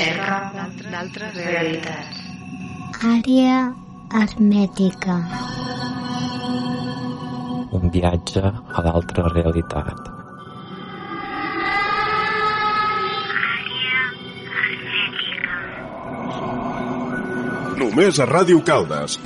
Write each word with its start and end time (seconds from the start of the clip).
recerca 0.00 0.68
d'altres 0.90 1.34
realitats. 1.36 2.20
Àrea 3.04 3.58
hermètica. 4.20 5.16
Un 7.76 7.92
viatge 7.92 8.42
a 8.42 8.84
l'altra 8.86 9.28
realitat. 9.34 10.08
Només 17.80 18.20
a 18.20 18.28
Ràdio 18.28 18.60
Caldes. 18.64 19.20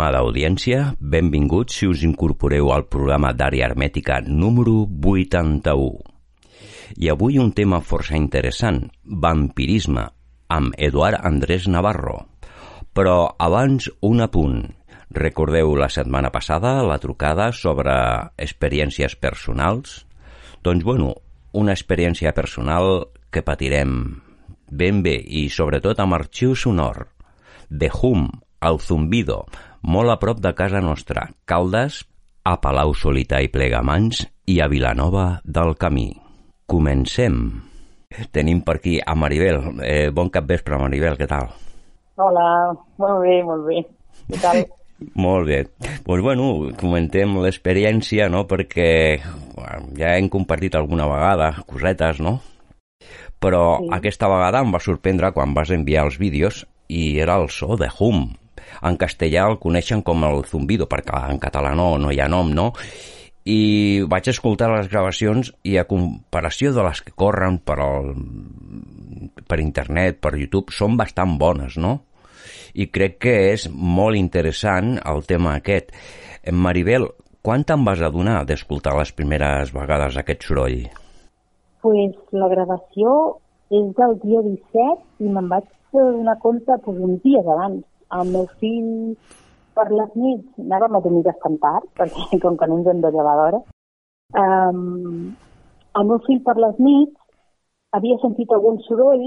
Estimada 0.00 0.22
audiència, 0.24 0.78
benvinguts 1.12 1.74
si 1.76 1.84
us 1.84 2.00
incorporeu 2.06 2.70
al 2.72 2.86
programa 2.88 3.34
d'àrea 3.36 3.66
hermètica 3.66 4.22
número 4.24 4.86
81. 4.88 5.98
I 7.04 7.10
avui 7.12 7.36
un 7.36 7.50
tema 7.52 7.82
força 7.84 8.16
interessant, 8.16 8.78
vampirisme, 9.04 10.06
amb 10.56 10.72
Eduard 10.88 11.20
Andrés 11.20 11.68
Navarro. 11.68 12.16
Però 12.96 13.28
abans 13.36 13.92
un 14.00 14.24
apunt. 14.24 14.62
Recordeu 15.20 15.76
la 15.76 15.92
setmana 15.92 16.32
passada 16.32 16.78
la 16.80 16.96
trucada 16.96 17.52
sobre 17.52 17.92
experiències 18.40 19.20
personals? 19.20 20.06
Doncs 20.64 20.80
bueno, 20.80 21.12
una 21.52 21.76
experiència 21.76 22.32
personal 22.32 23.10
que 23.28 23.44
patirem 23.44 24.22
ben 24.64 25.04
bé 25.04 25.18
i 25.20 25.50
sobretot 25.52 26.00
amb 26.00 26.22
arxiu 26.24 26.56
sonor. 26.56 27.10
The 27.68 27.92
Hum, 28.00 28.30
al 28.60 28.80
Zumbido, 28.80 29.44
molt 29.82 30.12
a 30.12 30.18
prop 30.20 30.40
de 30.40 30.52
casa 30.56 30.80
nostra, 30.84 31.28
Caldes, 31.44 32.04
a 32.44 32.56
Palau 32.60 32.94
Solità 32.96 33.40
i 33.44 33.50
Plegamans 33.52 34.24
i 34.48 34.60
a 34.60 34.68
Vilanova 34.68 35.40
del 35.44 35.74
Camí. 35.80 36.10
Comencem. 36.70 37.40
Tenim 38.34 38.62
per 38.66 38.80
aquí 38.80 38.98
a 38.98 39.14
Maribel. 39.14 39.60
Eh, 39.86 40.10
bon 40.14 40.30
cap 40.32 40.46
vespre, 40.48 40.78
Maribel, 40.80 41.16
què 41.18 41.28
tal? 41.30 41.50
Hola, 42.20 42.74
molt 43.00 43.22
bé, 43.24 43.40
molt 43.46 43.66
bé. 43.68 43.82
Què 44.28 44.42
tal? 44.42 44.62
Molt 45.16 45.46
bé. 45.48 45.62
Doncs 45.80 46.02
pues 46.04 46.20
bueno, 46.20 46.50
comentem 46.76 47.38
l'experiència, 47.40 48.26
no?, 48.28 48.42
perquè 48.44 49.22
bueno, 49.54 49.94
ja 49.96 50.10
hem 50.18 50.28
compartit 50.28 50.76
alguna 50.76 51.06
vegada 51.08 51.54
cosetes, 51.64 52.20
no? 52.20 52.34
Però 53.40 53.78
sí. 53.80 53.88
aquesta 53.96 54.28
vegada 54.28 54.60
em 54.60 54.74
va 54.74 54.82
sorprendre 54.84 55.32
quan 55.32 55.56
vas 55.56 55.72
enviar 55.72 56.04
els 56.04 56.20
vídeos 56.20 56.66
i 56.92 57.16
era 57.24 57.38
el 57.40 57.48
so 57.48 57.78
de 57.80 57.88
Hum. 57.96 58.26
En 58.86 58.98
castellà 59.00 59.46
el 59.50 59.58
coneixen 59.62 60.04
com 60.06 60.24
el 60.28 60.44
zumbido, 60.48 60.88
perquè 60.90 61.24
en 61.30 61.40
català 61.42 61.74
no, 61.78 61.94
no 61.98 62.12
hi 62.12 62.20
ha 62.20 62.28
nom, 62.32 62.52
no? 62.54 62.70
I 63.48 64.04
vaig 64.08 64.28
escoltar 64.30 64.68
les 64.72 64.90
gravacions 64.92 65.52
i 65.64 65.78
a 65.80 65.86
comparació 65.88 66.74
de 66.76 66.84
les 66.86 67.00
que 67.02 67.16
corren 67.16 67.58
per, 67.64 67.78
el, 67.84 68.12
per 69.48 69.60
internet, 69.62 70.20
per 70.20 70.36
YouTube, 70.36 70.74
són 70.76 70.98
bastant 71.00 71.38
bones, 71.40 71.78
no? 71.80 71.98
I 72.74 72.86
crec 72.92 73.18
que 73.24 73.36
és 73.50 73.66
molt 73.72 74.16
interessant 74.16 74.98
el 75.00 75.24
tema 75.26 75.56
aquest. 75.58 75.90
Maribel, 76.52 77.08
quan 77.42 77.64
te'n 77.66 77.84
vas 77.84 78.00
adonar 78.04 78.44
d'escoltar 78.46 78.94
les 79.00 79.12
primeres 79.16 79.74
vegades 79.74 80.20
aquest 80.20 80.46
soroll? 80.46 80.84
pues, 81.82 82.16
la 82.32 82.48
gravació 82.48 83.12
és 83.70 83.92
del 83.96 84.16
dia 84.24 84.42
17 84.46 85.24
i 85.24 85.30
me'n 85.32 85.48
vaig 85.50 85.68
donar 85.94 86.36
compte 86.42 86.76
pues, 86.84 86.98
uns 86.98 87.22
dies 87.24 87.46
abans. 87.46 87.84
El 88.16 88.32
meu 88.34 88.48
fill 88.62 88.90
per 89.76 89.86
les 89.92 90.16
nits 90.18 90.64
anàvem 90.64 90.96
a 90.96 91.02
dormir 91.04 91.22
bastant 91.28 91.60
tard, 91.62 91.86
perquè 91.98 92.40
com 92.42 92.58
que 92.58 92.68
no 92.70 92.80
ens 92.80 92.90
hem 92.92 93.04
de 93.04 93.12
llevar 93.14 93.36
d'hora. 93.40 93.62
Um, 94.40 95.30
el 95.98 96.10
meu 96.10 96.20
fill 96.26 96.42
per 96.46 96.56
les 96.62 96.76
nits 96.78 97.16
havia 97.96 98.18
sentit 98.22 98.52
algun 98.54 98.78
soroll 98.86 99.24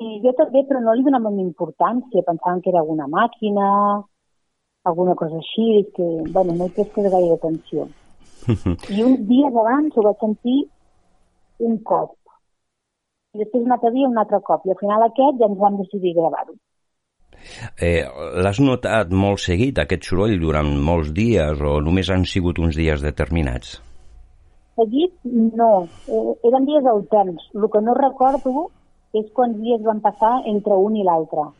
i 0.00 0.20
jo 0.24 0.32
també, 0.38 0.64
però 0.66 0.80
no 0.82 0.94
li 0.96 1.04
donava 1.06 1.30
importància, 1.42 2.24
pensàvem 2.26 2.62
que 2.64 2.70
era 2.72 2.80
alguna 2.80 3.06
màquina, 3.10 3.66
alguna 4.88 5.14
cosa 5.14 5.36
així, 5.36 5.66
que, 5.96 6.06
bueno, 6.32 6.56
no 6.56 6.66
hi 6.66 6.74
prestes 6.78 7.10
gaire 7.12 7.36
atenció. 7.36 7.86
I 8.96 9.04
uns 9.04 9.26
dies 9.28 9.58
abans 9.62 9.96
ho 9.96 10.06
vaig 10.06 10.24
sentir 10.24 10.56
un 11.68 11.76
cop. 11.90 12.16
I 13.34 13.44
després 13.44 13.66
un 13.66 13.76
altre 13.76 13.92
dia 13.94 14.08
un 14.08 14.18
altre 14.18 14.40
cop. 14.46 14.64
I 14.66 14.72
al 14.74 14.80
final 14.80 15.04
aquest 15.06 15.38
ja 15.38 15.50
ens 15.50 15.60
vam 15.60 15.76
decidir 15.82 16.16
gravar-ho. 16.16 16.56
Eh, 17.80 18.02
L'has 18.42 18.60
notat 18.62 19.12
molt 19.12 19.42
seguit, 19.42 19.78
aquest 19.78 20.08
soroll, 20.10 20.38
durant 20.40 20.70
molts 20.88 21.12
dies 21.16 21.60
o 21.60 21.78
només 21.84 22.10
han 22.10 22.26
sigut 22.28 22.58
uns 22.58 22.76
dies 22.78 23.02
determinats? 23.04 23.78
Seguit, 24.80 25.14
no. 25.60 25.72
Eh, 26.08 26.26
eren 26.48 26.68
dies 26.68 26.86
alterns. 26.86 27.48
El 27.54 27.66
que 27.72 27.82
no 27.84 27.96
recordo 27.98 28.68
és 29.16 29.26
quants 29.34 29.58
dies 29.58 29.82
van 29.84 30.00
passar 30.04 30.36
entre 30.46 30.76
un 30.78 30.96
i 30.96 31.04
l'altre. 31.06 31.50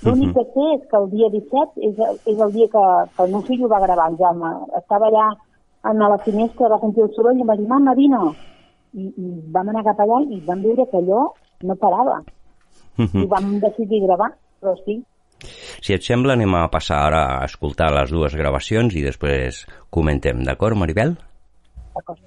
L'únic 0.00 0.32
que 0.32 0.44
sé 0.54 0.66
és 0.74 0.84
que 0.88 0.96
el 0.96 1.10
dia 1.12 1.28
17 1.28 1.82
és, 1.88 1.98
és 2.32 2.38
el 2.38 2.52
dia 2.54 2.68
que, 2.72 2.84
que 3.16 3.24
el 3.26 3.34
meu 3.34 3.42
fill 3.44 3.66
ho 3.66 3.68
va 3.68 3.82
gravar, 3.82 4.08
el 4.08 4.16
Jaume. 4.20 4.52
Estava 4.78 5.10
allà 5.10 5.26
a 5.82 5.92
la 5.92 6.18
finestra, 6.24 6.70
va 6.72 6.80
sentir 6.80 7.04
el 7.04 7.12
soroll 7.16 7.36
i 7.36 7.44
em 7.44 7.50
va 7.50 7.56
dir, 7.58 7.68
mama, 7.68 7.94
vine. 7.98 8.20
I, 8.96 9.06
i 9.06 9.26
vam 9.54 9.68
anar 9.70 9.84
cap 9.86 10.00
allà 10.00 10.22
i 10.24 10.40
vam 10.46 10.64
veure 10.64 10.88
que 10.88 11.02
allò 11.02 11.26
no 11.68 11.76
parava. 11.76 12.22
I 13.00 13.26
vam 13.28 13.52
decidir 13.60 14.00
gravar, 14.06 14.32
però 14.60 14.76
sí. 14.84 15.00
Si 15.80 15.96
et 15.96 16.04
sembla, 16.04 16.36
anem 16.36 16.54
a 16.58 16.66
passar 16.72 17.00
ara 17.08 17.22
a 17.38 17.48
escoltar 17.48 17.88
les 17.96 18.12
dues 18.12 18.36
gravacions 18.36 18.96
i 18.96 19.04
després 19.06 19.64
comentem, 19.88 20.44
d'acord, 20.44 20.76
Maribel? 20.76 21.16
D'acord. 21.96 22.20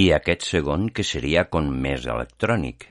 I 0.00 0.04
aquest 0.16 0.46
segon 0.48 0.86
que 0.96 1.04
seria 1.04 1.42
com 1.54 1.66
més 1.86 2.06
electrònic. 2.12 2.89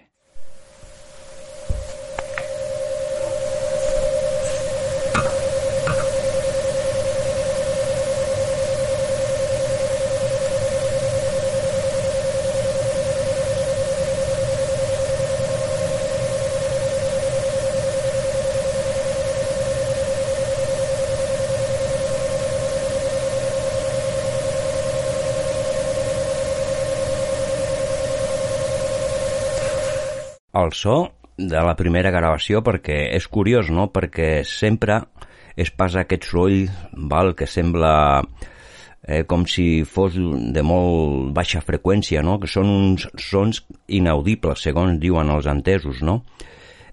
El 30.64 30.74
so 30.78 31.00
de 31.40 31.62
la 31.64 31.76
primera 31.80 32.12
gravació 32.12 32.62
perquè 32.66 33.06
és 33.16 33.28
curiós, 33.32 33.70
no? 33.72 33.88
Perquè 33.94 34.44
sempre 34.48 35.02
es 35.60 35.72
passa 35.72 36.04
aquest 36.04 36.28
soroll 36.30 36.68
val, 37.12 37.34
que 37.36 37.48
sembla 37.48 37.94
eh, 39.10 39.24
com 39.28 39.46
si 39.48 39.84
fos 39.84 40.16
de 40.16 40.64
molt 40.64 41.32
baixa 41.36 41.64
freqüència, 41.66 42.24
no? 42.24 42.38
que 42.40 42.48
són 42.52 42.70
uns 42.72 43.08
sons 43.20 43.64
inaudibles, 43.88 44.64
segons 44.64 45.00
diuen 45.02 45.32
els 45.34 45.48
entesos, 45.52 46.04
no? 46.06 46.22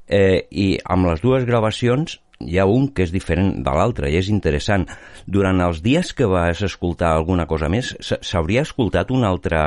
Eh, 0.07 0.47
I 0.51 0.69
amb 0.87 1.11
les 1.11 1.23
dues 1.23 1.45
gravacions 1.47 2.21
hi 2.39 2.59
ha 2.61 2.67
un 2.69 2.91
que 2.95 3.07
és 3.07 3.13
diferent 3.15 3.63
de 3.65 3.73
l'altre 3.75 4.11
i 4.13 4.19
és 4.19 4.29
interessant. 4.31 4.85
Durant 5.27 5.61
els 5.65 5.81
dies 5.83 6.13
que 6.15 6.29
vas 6.31 6.63
escoltar 6.63 7.15
alguna 7.15 7.47
cosa 7.51 7.71
més, 7.73 7.95
s'hauria 8.01 8.63
escoltat 8.67 9.11
un 9.11 9.25
altre 9.25 9.59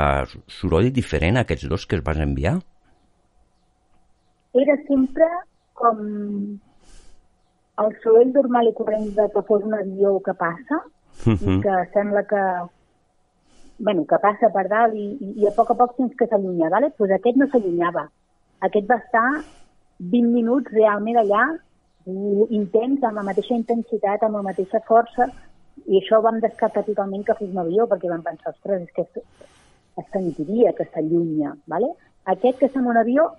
soroll 0.48 0.92
diferent 0.94 1.36
a 1.36 1.44
aquests 1.44 1.68
dos 1.68 1.86
que 1.86 1.98
es 1.98 2.04
vas 2.06 2.22
enviar? 2.22 2.60
Era 4.52 4.76
sempre 4.88 5.26
com 5.78 6.00
el 7.80 7.94
soroll 8.02 8.32
normal 8.34 8.68
i 8.68 8.74
corrent 8.76 9.08
de 9.16 9.28
que 9.34 9.42
fos 9.48 9.64
un 9.64 9.74
avió 9.74 10.18
que 10.26 10.34
passa 10.34 10.80
uh 10.80 11.32
-huh. 11.32 11.56
i 11.56 11.60
que 11.64 11.74
sembla 11.94 12.24
que 12.24 12.42
bueno, 13.78 14.04
que 14.04 14.18
passa 14.18 14.50
per 14.52 14.68
dalt 14.68 14.94
i, 14.94 15.06
i, 15.40 15.46
a 15.48 15.52
poc 15.56 15.70
a 15.70 15.74
poc 15.74 15.96
fins 15.96 16.14
que 16.14 16.26
s'allunya, 16.26 16.68
¿vale? 16.68 16.90
pues 16.96 17.10
aquest 17.10 17.36
no 17.36 17.46
s'allunyava. 17.48 18.10
Aquest 18.60 18.86
va 18.90 18.96
estar 18.96 19.28
20 19.98 20.32
minuts 20.34 20.72
realment 20.72 21.16
allà 21.16 21.44
intens, 22.50 23.02
amb 23.02 23.16
la 23.16 23.22
mateixa 23.22 23.54
intensitat, 23.54 24.22
amb 24.22 24.36
la 24.36 24.42
mateixa 24.42 24.80
força, 24.86 25.28
i 25.86 25.98
això 26.00 26.20
vam 26.20 26.40
descartar 26.40 26.84
totalment 26.84 27.24
que 27.24 27.34
fos 27.38 27.48
un 27.48 27.58
avió, 27.58 27.86
perquè 27.88 28.08
vam 28.08 28.22
pensar, 28.22 28.52
ostres, 28.52 28.82
és 28.82 28.92
que 28.92 29.02
es, 29.02 29.46
es 30.02 30.06
sentiria 30.12 30.72
que 30.76 30.84
s'allunya, 30.84 31.54
¿vale? 31.66 31.92
Aquest 32.24 32.58
que 32.58 32.68
sembla 32.68 32.90
un 32.90 33.00
avió 33.00 33.30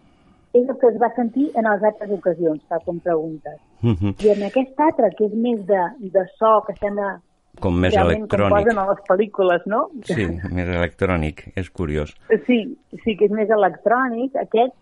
és 0.54 0.68
el 0.70 0.78
que 0.78 0.88
es 0.88 0.98
va 1.02 1.10
sentir 1.16 1.50
en 1.56 1.64
les 1.70 1.84
altres 1.84 2.12
ocasions, 2.12 2.62
tal 2.70 2.82
com 2.86 3.00
preguntes. 3.00 3.58
Uh 3.84 3.88
Mhm. 3.88 3.96
-huh. 4.02 4.26
I 4.26 4.30
en 4.30 4.44
aquest 4.44 4.80
altre, 4.80 5.10
que 5.18 5.26
és 5.26 5.34
més 5.34 5.66
de, 5.66 5.82
de 6.00 6.26
so, 6.38 6.64
que 6.68 6.74
sembla 6.80 7.20
com 7.60 7.74
més 7.80 7.94
realment 7.94 8.28
com 8.28 8.40
electrònic. 8.40 8.66
posen 8.66 8.78
a 8.80 8.88
les 8.90 9.00
pel·lícules, 9.10 9.62
no? 9.66 9.90
Sí, 10.04 10.26
més 10.52 10.68
electrònic, 10.68 11.52
és 11.56 11.70
curiós. 11.70 12.16
Sí, 12.48 12.78
sí 13.04 13.18
que 13.18 13.26
és 13.26 13.32
més 13.32 13.50
electrònic. 13.50 14.36
Aquest, 14.36 14.74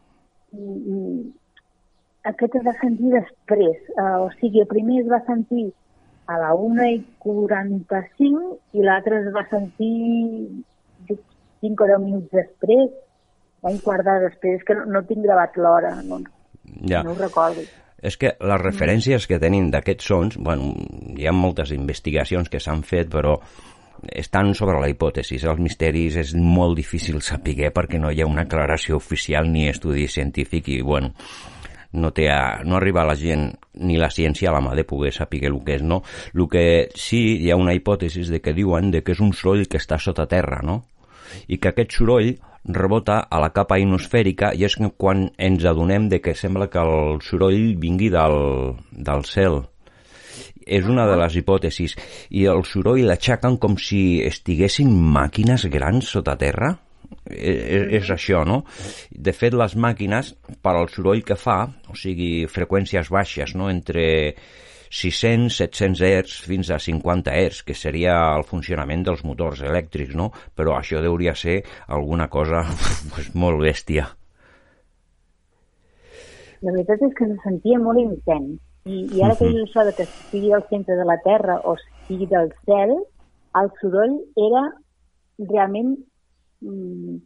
mm, 0.51 0.93
mm, 0.93 1.31
aquest 2.23 2.55
es 2.55 2.63
va 2.65 2.73
sentir 2.81 3.09
després. 3.11 3.77
Uh, 3.97 4.25
o 4.25 4.29
sigui, 4.39 4.59
el 4.61 4.67
primer 4.67 5.01
es 5.01 5.07
va 5.09 5.23
sentir 5.25 5.73
a 6.27 6.37
la 6.37 6.53
1 6.53 6.83
i 6.85 7.03
45 7.19 8.59
i 8.73 8.81
l'altre 8.83 9.19
es 9.19 9.33
va 9.33 9.47
sentir 9.49 10.47
5 11.61 11.83
o 11.83 11.87
10 11.87 11.99
minuts 11.99 12.29
després, 12.31 12.91
un 13.67 13.79
quart 13.83 14.05
d'hora 14.05 14.27
després, 14.29 14.63
que 14.65 14.77
no, 14.77 14.85
no 14.85 15.03
tinc 15.07 15.25
gravat 15.25 15.57
l'hora, 15.57 15.95
no, 16.03 16.21
Ja. 16.85 17.03
no 17.03 17.11
ho 17.11 17.17
recordo. 17.17 17.63
És 18.01 18.15
que 18.15 18.35
les 18.39 18.61
referències 18.61 19.25
que 19.27 19.39
tenim 19.39 19.71
d'aquests 19.73 20.05
sons, 20.07 20.37
bueno, 20.39 20.71
hi 21.17 21.27
ha 21.27 21.33
moltes 21.35 21.73
investigacions 21.75 22.47
que 22.47 22.61
s'han 22.63 22.83
fet, 22.87 23.09
però 23.11 23.35
estan 24.15 24.53
sobre 24.55 24.79
la 24.79 24.87
hipòtesi. 24.87 25.39
Els 25.43 25.59
misteris 25.59 26.15
és 26.21 26.33
molt 26.35 26.77
difícil 26.77 27.21
saber 27.21 27.73
perquè 27.75 27.99
no 27.99 28.11
hi 28.11 28.21
ha 28.21 28.27
una 28.29 28.45
aclaració 28.47 28.95
oficial 28.95 29.51
ni 29.51 29.67
estudi 29.67 30.07
científic 30.07 30.69
i, 30.69 30.81
bueno, 30.81 31.11
no, 31.91 32.11
té 32.15 32.29
a, 32.31 32.61
no 32.63 32.77
arriba 32.77 33.01
a 33.01 33.09
la 33.09 33.17
gent 33.17 33.49
ni 33.81 33.97
la 33.97 34.11
ciència 34.13 34.49
a 34.49 34.53
la 34.53 34.61
mà 34.61 34.75
de 34.77 34.85
poder 34.85 35.11
saber 35.11 35.43
el 35.49 35.57
que 35.65 35.79
és, 35.79 35.83
no? 35.83 36.03
El 36.33 36.47
que 36.47 36.63
sí 36.95 37.39
hi 37.43 37.51
ha 37.51 37.57
una 37.57 37.73
hipòtesi 37.73 38.23
de 38.29 38.39
que 38.39 38.53
diuen 38.53 38.91
de 38.91 39.01
que 39.03 39.11
és 39.15 39.19
un 39.25 39.33
soroll 39.33 39.67
que 39.67 39.81
està 39.81 39.97
sota 39.99 40.27
terra, 40.29 40.61
no? 40.63 40.83
I 41.47 41.57
que 41.57 41.73
aquest 41.73 41.97
soroll 41.97 42.37
rebota 42.65 43.19
a 43.29 43.39
la 43.39 43.51
capa 43.55 43.79
ionosfèrica 43.79 44.51
i 44.55 44.65
és 44.67 44.77
quan 44.97 45.29
ens 45.37 45.65
adonem 45.65 46.09
de 46.09 46.19
que 46.21 46.35
sembla 46.35 46.69
que 46.69 46.81
el 46.81 47.21
soroll 47.25 47.75
vingui 47.79 48.09
del, 48.13 48.75
del 48.91 49.25
cel. 49.25 49.61
És 50.69 50.85
una 50.85 51.07
de 51.09 51.15
les 51.17 51.35
hipòtesis. 51.39 51.95
I 52.29 52.45
el 52.51 52.61
soroll 52.67 53.07
l'aixequen 53.07 53.57
com 53.57 53.77
si 53.81 54.21
estiguessin 54.25 54.91
màquines 54.91 55.65
grans 55.71 56.11
sota 56.13 56.37
terra. 56.37 56.75
És, 57.25 58.03
és 58.03 58.09
això, 58.13 58.43
no? 58.45 58.61
De 59.09 59.33
fet, 59.33 59.55
les 59.57 59.75
màquines, 59.75 60.35
per 60.61 60.75
al 60.75 60.89
soroll 60.93 61.23
que 61.25 61.37
fa, 61.39 61.63
o 61.89 61.97
sigui, 61.97 62.45
freqüències 62.51 63.09
baixes, 63.09 63.55
no?, 63.57 63.69
entre 63.73 64.05
600, 64.89 65.55
700 65.55 66.01
Hz 66.01 66.39
fins 66.49 66.69
a 66.73 66.79
50 66.81 67.31
Hz, 67.31 67.63
que 67.63 67.75
seria 67.77 68.15
el 68.35 68.43
funcionament 68.43 69.03
dels 69.05 69.21
motors 69.23 69.61
elèctrics, 69.61 70.15
no? 70.17 70.31
Però 70.57 70.75
això 70.77 71.01
hauria 71.03 71.35
ser 71.37 71.61
alguna 71.87 72.27
cosa 72.29 72.63
pues, 73.13 73.29
molt 73.35 73.61
bèstia. 73.61 74.07
La 76.65 76.73
veritat 76.73 77.05
és 77.05 77.13
que 77.15 77.29
se 77.29 77.37
sentia 77.43 77.79
molt 77.79 78.01
intens. 78.01 78.57
I, 78.89 79.05
i 79.13 79.21
ara 79.21 79.35
que 79.37 79.47
dius 79.51 79.67
això 79.67 79.85
de 79.85 79.93
que 79.93 80.05
sigui 80.31 80.51
al 80.55 80.65
centre 80.71 80.95
de 80.97 81.05
la 81.05 81.19
Terra 81.23 81.59
o 81.67 81.75
sigui 82.07 82.25
del 82.31 82.49
cel, 82.65 82.95
el 83.59 83.69
soroll 83.79 84.15
era 84.39 84.63
realment 85.51 85.93
mm, 86.65 87.19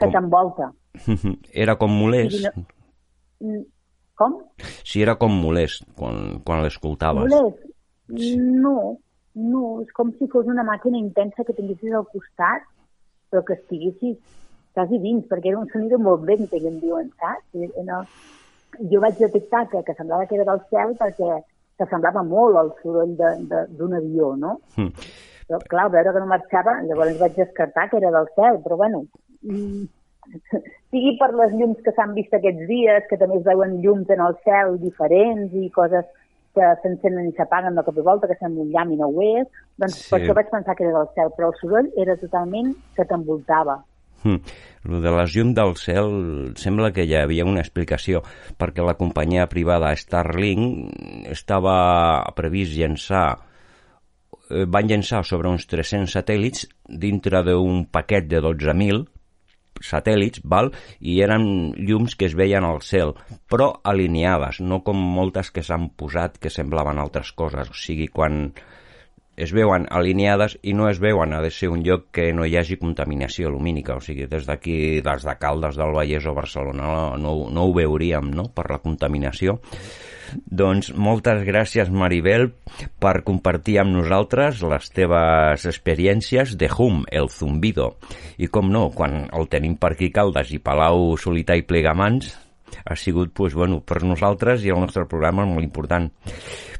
que 0.00 0.10
t'envolta. 0.10 0.72
Era 1.52 1.76
com 1.76 1.92
molest. 1.92 2.46
No- 3.40 3.64
Com? 4.16 4.38
Sí, 4.82 5.02
era 5.04 5.16
com 5.20 5.34
molest 5.42 5.84
quan, 5.98 6.38
quan 6.46 6.62
l'escoltaves. 6.64 7.28
Molest? 7.32 7.66
No, 8.64 8.96
no, 9.36 9.64
és 9.82 9.90
com 9.96 10.12
si 10.16 10.28
fos 10.32 10.48
una 10.48 10.64
màquina 10.64 10.98
intensa 11.00 11.44
que 11.44 11.56
tinguessis 11.56 11.92
al 11.92 12.06
costat, 12.12 12.64
però 13.30 13.42
que 13.44 13.58
estiguessis 13.58 14.16
quasi 14.76 15.00
dins, 15.02 15.24
perquè 15.28 15.52
era 15.52 15.60
un 15.60 15.68
sonido 15.72 15.98
molt 15.98 16.24
vent, 16.28 16.46
que 16.50 16.60
em 16.60 16.80
diuen, 16.82 17.10
saps? 17.20 17.44
I, 17.56 17.68
no, 17.88 18.02
jo 18.92 19.02
vaig 19.02 19.20
detectar 19.20 19.66
que, 19.72 19.82
que 19.84 19.94
semblava 19.96 20.26
que 20.28 20.36
era 20.38 20.48
del 20.48 20.64
cel 20.72 20.96
perquè 21.00 21.38
que 21.76 21.86
semblava 21.90 22.22
molt 22.24 22.56
el 22.60 22.70
soroll 22.80 23.14
d'un 23.16 23.96
avió, 23.98 24.32
no? 24.40 24.56
Hm. 24.76 24.92
Però, 25.46 25.60
clar, 25.70 25.90
veure 25.92 26.12
que 26.14 26.22
no 26.22 26.28
marxava, 26.30 26.78
llavors 26.88 27.18
vaig 27.20 27.36
descartar 27.36 27.86
que 27.90 28.00
era 28.00 28.12
del 28.14 28.28
cel, 28.38 28.60
però 28.64 28.78
bueno, 28.80 29.04
mm, 29.42 29.84
sigui 30.90 31.16
per 31.20 31.32
les 31.34 31.56
llums 31.58 31.80
que 31.84 31.94
s'han 31.96 32.14
vist 32.16 32.34
aquests 32.34 32.68
dies, 32.68 33.08
que 33.10 33.18
també 33.20 33.40
es 33.40 33.44
veuen 33.46 33.80
llums 33.82 34.10
en 34.10 34.22
el 34.26 34.38
cel 34.44 34.78
diferents 34.82 35.54
i 35.54 35.68
coses 35.74 36.06
que 36.56 36.68
s'encenen 36.82 37.28
i 37.28 37.34
s'apaguen 37.36 37.76
de 37.76 37.84
cop 37.84 37.98
i 38.00 38.04
volta, 38.06 38.28
que 38.30 38.38
sembla 38.40 38.64
un 38.64 38.70
llamp 38.72 38.94
i 38.94 38.96
no 38.96 39.10
ho 39.12 39.24
és, 39.26 39.48
doncs 39.76 39.98
Sí. 39.98 40.08
per 40.10 40.20
això 40.20 40.36
vaig 40.38 40.48
pensar 40.50 40.74
que 40.74 40.86
era 40.86 40.98
del 40.98 41.10
cel, 41.14 41.32
però 41.36 41.50
el 41.52 41.58
soroll 41.60 41.90
era 41.96 42.16
totalment 42.16 42.72
que 42.96 43.04
t'envoltava. 43.04 43.82
Hm. 44.22 44.40
Lo 44.88 45.00
de 45.00 45.10
les 45.12 45.34
llums 45.36 45.54
del 45.54 45.74
cel 45.76 46.08
sembla 46.56 46.92
que 46.92 47.04
hi 47.04 47.14
havia 47.14 47.44
una 47.44 47.60
explicació 47.60 48.22
perquè 48.58 48.82
la 48.82 48.96
companyia 48.96 49.46
privada 49.46 49.92
Starlink 49.94 51.28
estava 51.30 52.24
previst 52.34 52.72
llançar 52.78 53.26
eh, 54.50 54.64
van 54.64 54.88
llançar 54.88 55.22
sobre 55.24 55.50
uns 55.52 55.66
300 55.66 56.16
satèl·lits 56.16 56.64
dintre 56.88 57.42
d'un 57.44 57.84
paquet 57.92 58.26
de 58.30 58.40
12.000 58.40 59.04
satèl·lits, 59.84 60.42
val? 60.44 60.72
i 61.00 61.20
eren 61.24 61.74
llums 61.76 62.16
que 62.16 62.28
es 62.30 62.36
veien 62.38 62.64
al 62.64 62.80
cel, 62.82 63.14
però 63.50 63.72
alineades, 63.84 64.60
no 64.60 64.82
com 64.86 64.96
moltes 64.96 65.50
que 65.50 65.64
s'han 65.66 65.90
posat 65.96 66.40
que 66.40 66.52
semblaven 66.52 66.98
altres 67.02 67.32
coses. 67.36 67.70
O 67.70 67.76
sigui, 67.76 68.08
quan 68.08 68.50
es 69.36 69.52
veuen 69.52 69.84
alineades 69.92 70.56
i 70.64 70.72
no 70.72 70.88
es 70.88 70.98
veuen, 70.98 71.34
ha 71.36 71.42
de 71.44 71.52
ser 71.52 71.68
un 71.68 71.84
lloc 71.84 72.08
que 72.16 72.30
no 72.32 72.46
hi 72.48 72.56
hagi 72.56 72.78
contaminació 72.80 73.52
lumínica, 73.52 73.98
o 73.98 74.00
sigui, 74.00 74.26
des 74.30 74.48
d'aquí, 74.48 75.02
des 75.04 75.28
de 75.28 75.36
Caldes 75.38 75.76
del 75.76 75.92
Vallès 75.96 76.26
o 76.26 76.34
Barcelona, 76.34 76.90
no, 77.20 77.34
no 77.52 77.66
ho 77.66 77.74
veuríem, 77.76 78.32
no?, 78.32 78.48
per 78.56 78.70
la 78.72 78.80
contaminació. 78.80 79.60
Doncs 80.46 80.92
moltes 80.94 81.42
gràcies, 81.46 81.90
Maribel, 81.90 82.50
per 83.02 83.20
compartir 83.26 83.78
amb 83.82 83.94
nosaltres 83.96 84.62
les 84.66 84.90
teves 84.94 85.66
experiències 85.68 86.56
de 86.58 86.70
Hum, 86.72 87.04
el 87.10 87.30
zumbido. 87.30 87.96
I 88.38 88.48
com 88.48 88.72
no, 88.72 88.88
quan 88.94 89.28
el 89.32 89.48
tenim 89.52 89.76
per 89.76 89.94
aquí 89.94 90.10
Caldes 90.10 90.52
i 90.52 90.58
Palau 90.58 91.14
Solità 91.20 91.56
i 91.56 91.64
Plegamans, 91.66 92.34
ha 92.84 92.96
sigut, 92.96 93.32
pues, 93.32 93.54
bueno, 93.54 93.80
per 93.80 94.02
nosaltres 94.02 94.64
i 94.64 94.70
el 94.74 94.80
nostre 94.80 95.06
programa 95.06 95.46
molt 95.46 95.64
important. 95.64 96.10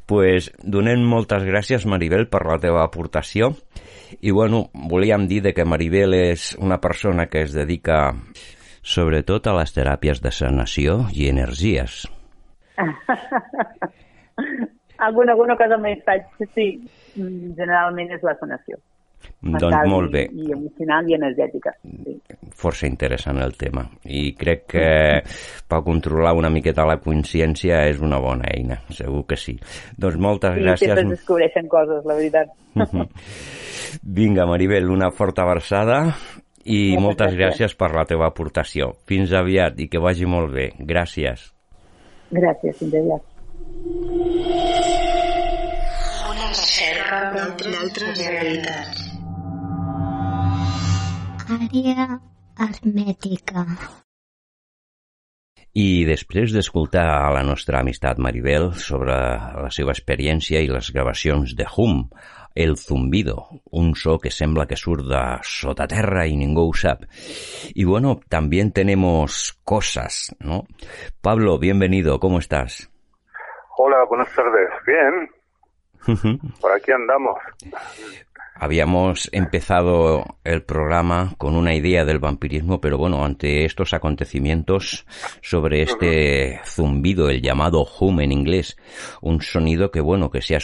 Pues, 0.07 0.51
donem 0.63 1.03
moltes 1.03 1.43
gràcies, 1.43 1.85
Maribel, 1.85 2.27
per 2.31 2.45
la 2.47 2.59
teva 2.63 2.83
aportació. 2.83 3.53
I, 4.21 4.31
bueno, 4.31 4.69
volíem 4.73 5.27
dir 5.27 5.41
de 5.43 5.53
que 5.53 5.65
Maribel 5.67 6.15
és 6.15 6.53
una 6.59 6.79
persona 6.79 7.27
que 7.27 7.43
es 7.43 7.55
dedica 7.55 8.13
sobretot 8.87 9.47
a 9.47 9.57
les 9.59 9.73
teràpies 9.75 10.23
de 10.23 10.31
sanació 10.31 11.01
i 11.11 11.27
energies. 11.27 12.05
alguna, 14.97 15.31
alguna 15.33 15.55
cosa 15.57 15.77
més 15.81 16.03
faig, 16.05 16.23
sí. 16.53 16.67
Generalment 17.17 18.11
és 18.13 18.21
la 18.25 18.35
sanació. 18.39 18.77
Doncs 19.41 19.89
molt 19.89 20.11
bé, 20.13 20.27
I, 20.29 20.45
i 20.45 20.51
emocional 20.53 21.07
i 21.09 21.15
energètica. 21.17 21.71
Sí. 21.83 22.13
força 22.57 22.85
interessant 22.87 23.37
el 23.41 23.53
tema. 23.57 23.83
I 24.05 24.31
crec 24.37 24.63
que 24.71 24.85
per 25.67 25.81
controlar 25.85 26.33
una 26.37 26.49
miqueta 26.53 26.85
la 26.87 26.99
consciència 27.01 27.83
és 27.89 27.99
una 28.01 28.19
bona 28.21 28.45
eina, 28.53 28.77
segur 28.93 29.25
que 29.29 29.35
sí. 29.37 29.57
Doncs 29.97 30.17
moltes 30.21 30.57
I 30.57 30.61
gràcies. 30.65 30.85
sempre 30.85 31.01
es 31.05 31.09
descobreixen 31.17 31.67
coses, 31.69 32.05
la 32.05 32.15
veritat. 32.17 32.47
Vinga, 34.17 34.45
Maribel, 34.49 34.89
una 34.93 35.09
forta 35.11 35.45
versada 35.49 35.99
i 36.65 36.93
Moltes 36.93 37.03
moltes 37.03 37.33
gràcies. 37.33 37.41
gràcies 37.41 37.75
per 37.77 37.91
la 37.95 38.05
teva 38.09 38.27
aportació. 38.29 38.93
Fins 39.09 39.33
aviat 39.33 39.79
i 39.81 39.87
que 39.89 39.99
vagi 40.01 40.25
molt 40.29 40.53
bé. 40.53 40.71
Gràcies. 40.79 41.51
Gràcies, 42.31 42.75
fins 42.79 42.95
aviat. 42.99 43.21
Una 46.27 46.49
recerca 46.51 47.21
d'altres 47.35 48.17
realitats. 48.19 49.05
Àrea 51.47 52.07
hermètica. 52.59 53.63
I 55.77 56.05
després 56.09 56.51
d'escoltar 56.55 57.05
a 57.13 57.31
la 57.35 57.43
nostra 57.45 57.79
amistat 57.79 58.17
Maribel 58.17 58.71
sobre 58.81 59.13
la 59.13 59.69
seva 59.71 59.93
experiència 59.93 60.59
i 60.65 60.71
les 60.71 60.89
gravacions 60.91 61.53
de 61.55 61.67
Hum, 61.77 62.07
el 62.57 62.75
zumbido, 62.75 63.49
un 63.69 63.93
so 63.93 64.17
que 64.17 64.31
sembla 64.31 64.65
que 64.65 64.75
surt 64.75 65.05
de 65.05 65.37
sota 65.43 65.85
terra 65.85 66.25
y 66.25 66.35
ningú 66.35 66.69
ho 66.69 66.73
sap. 66.73 67.03
Y 67.75 67.85
bueno, 67.85 68.19
también 68.29 68.71
tenemos 68.73 69.59
cosas, 69.63 70.35
¿no? 70.39 70.65
Pablo, 71.21 71.59
bienvenido, 71.59 72.19
¿cómo 72.19 72.39
estás? 72.39 72.89
Hola, 73.77 74.03
buenas 74.09 74.33
tardes. 74.33 74.69
Bien. 74.87 75.29
Por 76.59 76.71
aquí 76.71 76.91
andamos. 76.91 77.37
Habíamos 78.59 79.29
empezado 79.31 80.37
el 80.43 80.63
programa 80.63 81.35
con 81.37 81.55
una 81.55 81.75
idea 81.75 82.05
del 82.05 82.19
vampirismo, 82.19 82.81
pero 82.81 82.97
bueno, 82.97 83.23
ante 83.23 83.65
estos 83.65 83.93
acontecimientos 83.93 85.05
sobre 85.41 85.83
este 85.83 86.59
zumbido, 86.65 87.29
el 87.29 87.41
llamado 87.41 87.87
hum 87.99 88.21
en 88.21 88.31
inglés, 88.31 88.77
un 89.21 89.41
sonido 89.41 89.91
que 89.91 90.01
bueno, 90.01 90.31
que 90.31 90.41
se 90.41 90.55
ha, 90.55 90.59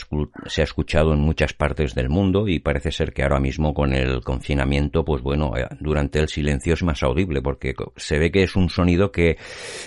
se 0.48 0.62
ha 0.62 0.64
escuchado 0.64 1.14
en 1.14 1.20
muchas 1.20 1.54
partes 1.54 1.94
del 1.94 2.10
mundo 2.10 2.48
y 2.48 2.60
parece 2.60 2.92
ser 2.92 3.14
que 3.14 3.24
ahora 3.24 3.40
mismo 3.40 3.74
con 3.74 3.94
el 3.94 4.22
confinamiento, 4.24 5.06
pues 5.06 5.22
bueno, 5.22 5.54
eh, 5.56 5.68
durante 5.80 6.20
el 6.20 6.30
silencio 6.30 6.74
es 6.74 6.84
más 6.84 7.04
audible 7.04 7.42
porque 7.42 7.76
se 7.96 8.18
ve 8.18 8.32
que 8.32 8.44
es 8.44 8.56
un 8.56 8.70
sonido 8.70 9.12
que 9.12 9.38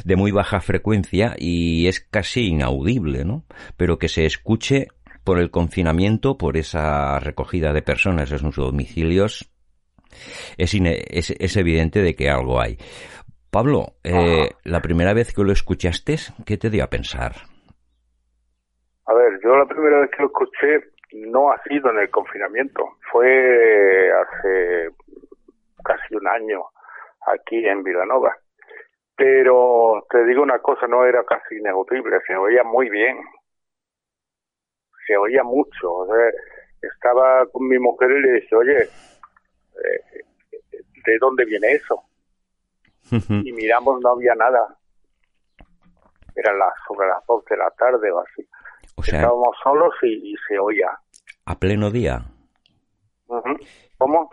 de 0.04 0.16
muy 0.16 0.30
baja 0.30 0.60
frecuencia 0.60 1.34
y 1.38 1.86
es 1.88 2.00
casi 2.00 2.48
inaudible, 2.48 3.25
¿no? 3.25 3.44
Pero 3.76 3.98
que 3.98 4.08
se 4.08 4.26
escuche 4.26 4.88
por 5.26 5.40
el 5.40 5.50
confinamiento, 5.50 6.38
por 6.38 6.56
esa 6.56 7.18
recogida 7.18 7.73
de 7.73 7.83
personas 7.83 8.30
en 8.30 8.38
sus 8.38 8.56
domicilios, 8.56 9.52
es, 10.56 10.73
es, 10.75 11.30
es 11.33 11.56
evidente 11.56 12.00
de 12.00 12.14
que 12.14 12.30
algo 12.30 12.61
hay. 12.61 12.78
Pablo, 13.50 13.97
eh, 14.04 14.50
la 14.64 14.80
primera 14.80 15.12
vez 15.14 15.35
que 15.35 15.42
lo 15.42 15.50
escuchaste, 15.50 16.16
¿qué 16.47 16.56
te 16.56 16.71
dio 16.71 16.85
a 16.85 16.90
pensar? 16.90 17.33
A 19.06 19.14
ver, 19.14 19.40
yo 19.42 19.56
la 19.56 19.66
primera 19.66 20.00
vez 20.00 20.11
que 20.11 20.23
lo 20.23 20.28
escuché 20.28 20.92
no 21.26 21.50
ha 21.50 21.61
sido 21.64 21.90
en 21.90 21.99
el 21.99 22.11
confinamiento, 22.11 22.85
fue 23.11 24.11
hace 24.12 24.90
casi 25.83 26.14
un 26.14 26.28
año 26.28 26.62
aquí 27.26 27.66
en 27.66 27.83
Vilanova. 27.83 28.37
Pero 29.16 30.06
te 30.09 30.25
digo 30.25 30.42
una 30.42 30.61
cosa, 30.61 30.87
no 30.87 31.04
era 31.04 31.25
casi 31.25 31.56
inaudible, 31.56 32.21
se 32.26 32.37
oía 32.37 32.62
muy 32.62 32.90
bien, 32.90 33.16
se 35.06 35.16
oía 35.16 35.42
mucho. 35.42 35.92
O 35.92 36.06
sea, 36.06 36.30
estaba 36.82 37.46
con 37.52 37.68
mi 37.68 37.78
mujer 37.78 38.10
y 38.10 38.20
le 38.20 38.32
dije, 38.40 38.56
oye, 38.56 38.82
eh, 38.82 40.25
¿de 41.06 41.18
dónde 41.18 41.44
viene 41.44 41.72
eso? 41.72 42.02
y 43.10 43.52
miramos, 43.52 44.00
no 44.00 44.10
había 44.10 44.34
nada. 44.34 44.76
Era 46.34 46.52
las, 46.54 46.75
sobre 46.86 47.08
las 47.08 47.25
dos 47.26 47.44
de 47.44 47.56
la 47.56 47.70
tarde 47.70 48.10
o 48.10 48.20
así. 48.20 48.46
Estábamos 48.98 49.56
solos 49.62 49.94
y, 50.02 50.34
se 50.48 50.58
oía. 50.58 50.90
¿A 51.44 51.58
pleno 51.58 51.90
día? 51.90 52.22
¿Cómo? 53.98 54.30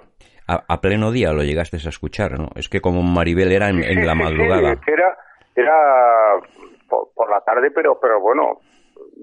A, 0.47 0.81
pleno 0.81 1.11
día 1.11 1.31
lo 1.31 1.43
llegaste 1.43 1.77
a 1.77 1.89
escuchar, 1.89 2.37
¿no? 2.39 2.49
Es 2.55 2.67
que 2.67 2.81
como 2.81 3.01
Maribel 3.01 3.51
era 3.51 3.69
en, 3.69 4.05
la 4.05 4.15
madrugada. 4.15 4.77
era, 4.87 5.17
era 5.55 5.75
por, 6.89 7.29
la 7.29 7.41
tarde, 7.41 7.71
pero, 7.71 7.99
pero 7.99 8.19
bueno, 8.19 8.59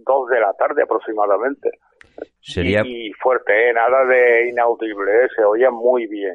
dos 0.04 0.28
de 0.28 0.40
la 0.40 0.52
tarde 0.54 0.82
aproximadamente. 0.82 1.70
Sería... 2.40 2.82
Y, 2.84 3.12
fuerte, 3.12 3.70
¿eh? 3.70 3.72
nada 3.72 4.04
de 4.04 4.48
inaudible, 4.48 5.24
¿eh? 5.24 5.28
se 5.34 5.44
oía 5.44 5.70
muy 5.70 6.06
bien. 6.06 6.34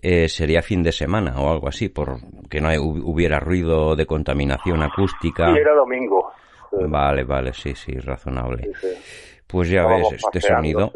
Eh, 0.00 0.28
sería 0.28 0.62
fin 0.62 0.82
de 0.82 0.90
semana 0.90 1.40
o 1.40 1.52
algo 1.52 1.68
así, 1.68 1.88
por 1.88 2.16
que 2.50 2.60
no 2.60 2.70
hubiera 3.04 3.38
ruido 3.38 3.94
de 3.94 4.04
contaminación 4.04 4.82
acústica. 4.82 5.52
Sí, 5.52 5.60
era 5.60 5.74
domingo. 5.74 6.32
Vale, 6.72 7.22
vale, 7.22 7.52
sí, 7.52 7.74
sí, 7.74 7.92
razonable. 7.92 8.72
Pues 9.46 9.70
ya 9.70 9.86
ves, 9.86 10.12
este 10.12 10.40
sonido. 10.40 10.92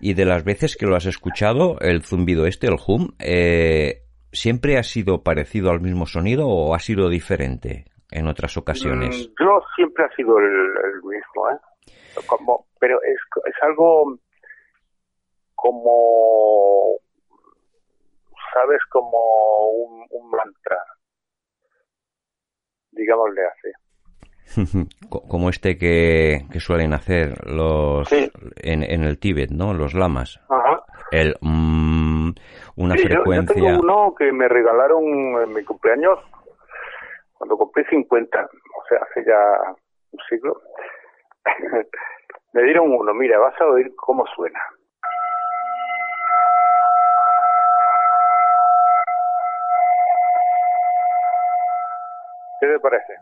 Y 0.00 0.14
de 0.14 0.24
las 0.24 0.42
veces 0.42 0.76
que 0.76 0.86
lo 0.86 0.96
has 0.96 1.06
escuchado, 1.06 1.78
el 1.80 2.02
zumbido 2.02 2.46
este, 2.46 2.66
el 2.68 2.76
hum, 2.86 3.12
eh, 3.18 4.02
¿siempre 4.32 4.78
ha 4.78 4.82
sido 4.82 5.22
parecido 5.22 5.70
al 5.70 5.80
mismo 5.80 6.06
sonido 6.06 6.48
o 6.48 6.74
ha 6.74 6.78
sido 6.78 7.08
diferente? 7.08 7.84
En 8.12 8.28
otras 8.28 8.56
ocasiones? 8.56 9.28
Mm, 9.28 9.42
yo 9.42 9.60
siempre 9.74 10.04
ha 10.04 10.14
sido 10.14 10.38
el, 10.38 11.02
mismo, 11.02 11.50
¿eh? 11.50 11.58
Como, 12.26 12.66
pero 12.78 12.98
es, 13.02 13.18
es 13.46 13.62
algo 13.62 14.18
como, 15.54 16.98
¿sabes? 18.52 18.80
Como 18.90 19.68
un, 19.68 20.06
un 20.10 20.30
mantra, 20.30 20.78
digámosle 22.90 23.40
así. 23.46 23.68
como 25.08 25.48
este 25.48 25.78
que, 25.78 26.44
que, 26.50 26.60
suelen 26.60 26.92
hacer 26.92 27.46
los 27.46 28.10
en, 28.12 28.82
en, 28.82 29.04
el 29.04 29.18
Tíbet, 29.18 29.50
¿no? 29.50 29.72
Los 29.72 29.94
lamas. 29.94 30.40
Ajá. 30.48 30.84
El 31.10 31.36
mm, 31.40 32.30
una 32.76 32.94
frecuencia. 32.96 33.56
Yo, 33.56 33.66
tengo 33.66 33.80
uno 33.80 34.14
que 34.14 34.32
me 34.32 34.48
regalaron 34.48 35.04
en 35.42 35.52
mi 35.52 35.62
cumpleaños 35.64 36.18
cuando 37.42 37.56
cumplí 37.56 37.82
50, 37.86 38.40
o 38.40 38.84
sea, 38.88 38.98
hace 38.98 39.24
ya 39.24 39.74
un 40.12 40.20
siglo, 40.28 40.62
me 42.52 42.62
dieron 42.62 42.92
uno, 42.92 43.12
mira, 43.14 43.36
vas 43.40 43.60
a 43.60 43.66
oír 43.66 43.92
cómo 43.96 44.24
suena. 44.28 44.60
¿Qué 52.60 52.68
te 52.68 52.78
parece? 52.78 53.14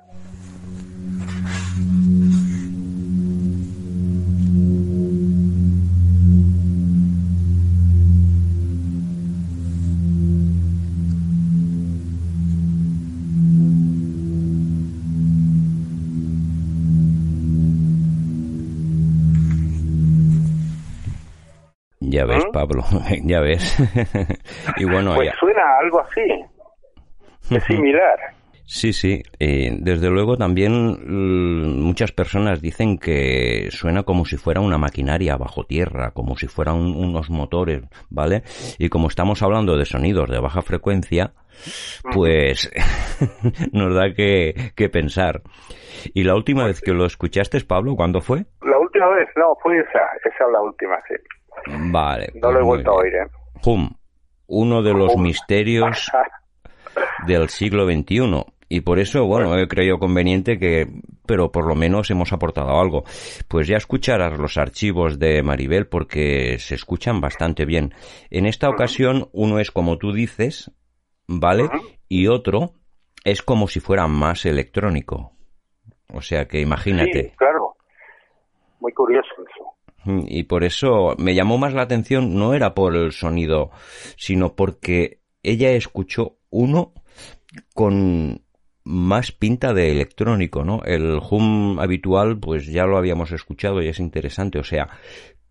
Pablo, 22.60 22.84
ya 23.24 23.40
ves. 23.40 23.78
y 24.76 24.84
bueno, 24.84 25.14
pues 25.14 25.32
suena 25.38 25.62
algo 25.80 26.00
así, 26.00 27.56
es 27.56 27.64
similar. 27.64 28.18
Sí, 28.66 28.92
sí. 28.92 29.22
Eh, 29.40 29.70
desde 29.80 30.10
luego 30.10 30.36
también 30.36 30.72
mm, 30.72 31.80
muchas 31.82 32.12
personas 32.12 32.60
dicen 32.60 32.98
que 32.98 33.66
suena 33.70 34.04
como 34.04 34.24
si 34.24 34.36
fuera 34.36 34.60
una 34.60 34.78
maquinaria 34.78 35.36
bajo 35.36 35.64
tierra, 35.64 36.12
como 36.12 36.36
si 36.36 36.46
fueran 36.46 36.76
unos 36.76 37.30
motores, 37.30 37.82
¿vale? 38.10 38.42
Y 38.78 38.88
como 38.88 39.08
estamos 39.08 39.42
hablando 39.42 39.76
de 39.76 39.86
sonidos 39.86 40.30
de 40.30 40.38
baja 40.38 40.62
frecuencia, 40.62 41.32
pues 42.12 42.70
nos 43.72 43.92
da 43.94 44.12
que, 44.14 44.54
que, 44.76 44.88
pensar. 44.88 45.42
¿Y 46.14 46.22
la 46.22 46.36
última 46.36 46.64
vez 46.66 46.80
que 46.80 46.92
lo 46.92 47.06
escuchaste, 47.06 47.58
Pablo, 47.66 47.96
cuándo 47.96 48.20
fue? 48.20 48.44
La 48.62 48.78
última 48.78 49.08
vez, 49.08 49.28
no, 49.34 49.56
fue 49.62 49.78
esa, 49.78 49.98
esa 50.24 50.44
es 50.44 50.52
la 50.52 50.62
última, 50.62 50.96
sí. 51.08 51.14
Vale. 51.66 52.32
No 52.34 52.50
lo 52.50 52.58
he 52.58 52.62
pues 52.62 52.66
vuelto 52.66 52.90
a 52.90 52.94
oír, 52.94 53.14
¿eh? 53.14 53.26
Pum. 53.62 53.90
Uno 54.46 54.82
de 54.82 54.92
los 54.92 55.16
misterios 55.16 56.10
del 57.26 57.48
siglo 57.48 57.86
XXI. 57.86 58.44
Y 58.72 58.82
por 58.82 59.00
eso, 59.00 59.26
bueno, 59.26 59.56
he 59.58 59.66
creído 59.66 59.98
conveniente 59.98 60.56
que, 60.58 60.86
pero 61.26 61.50
por 61.50 61.66
lo 61.66 61.74
menos 61.74 62.08
hemos 62.10 62.32
aportado 62.32 62.80
algo. 62.80 63.02
Pues 63.48 63.66
ya 63.66 63.76
escucharás 63.76 64.38
los 64.38 64.58
archivos 64.58 65.18
de 65.18 65.42
Maribel 65.42 65.88
porque 65.88 66.56
se 66.60 66.76
escuchan 66.76 67.20
bastante 67.20 67.64
bien. 67.64 67.92
En 68.30 68.46
esta 68.46 68.68
ocasión, 68.68 69.28
uno 69.32 69.58
es 69.58 69.72
como 69.72 69.98
tú 69.98 70.12
dices, 70.12 70.70
¿vale? 71.26 71.68
Y 72.08 72.28
otro 72.28 72.74
es 73.24 73.42
como 73.42 73.66
si 73.66 73.80
fuera 73.80 74.06
más 74.06 74.46
electrónico. 74.46 75.32
O 76.12 76.22
sea 76.22 76.46
que 76.46 76.60
imagínate. 76.60 77.30
Sí, 77.30 77.36
claro. 77.36 77.76
Muy 78.78 78.92
curioso 78.92 79.28
eso. 79.36 79.74
Y 80.04 80.44
por 80.44 80.64
eso 80.64 81.14
me 81.18 81.34
llamó 81.34 81.58
más 81.58 81.74
la 81.74 81.82
atención, 81.82 82.34
no 82.34 82.54
era 82.54 82.74
por 82.74 82.96
el 82.96 83.12
sonido, 83.12 83.70
sino 84.16 84.54
porque 84.54 85.20
ella 85.42 85.72
escuchó 85.72 86.38
uno 86.50 86.92
con 87.74 88.42
más 88.82 89.30
pinta 89.32 89.74
de 89.74 89.90
electrónico, 89.90 90.64
¿no? 90.64 90.82
El 90.84 91.20
hum 91.30 91.78
habitual, 91.78 92.38
pues 92.38 92.66
ya 92.66 92.86
lo 92.86 92.96
habíamos 92.96 93.30
escuchado 93.32 93.82
y 93.82 93.88
es 93.88 94.00
interesante, 94.00 94.58
o 94.58 94.64
sea, 94.64 94.88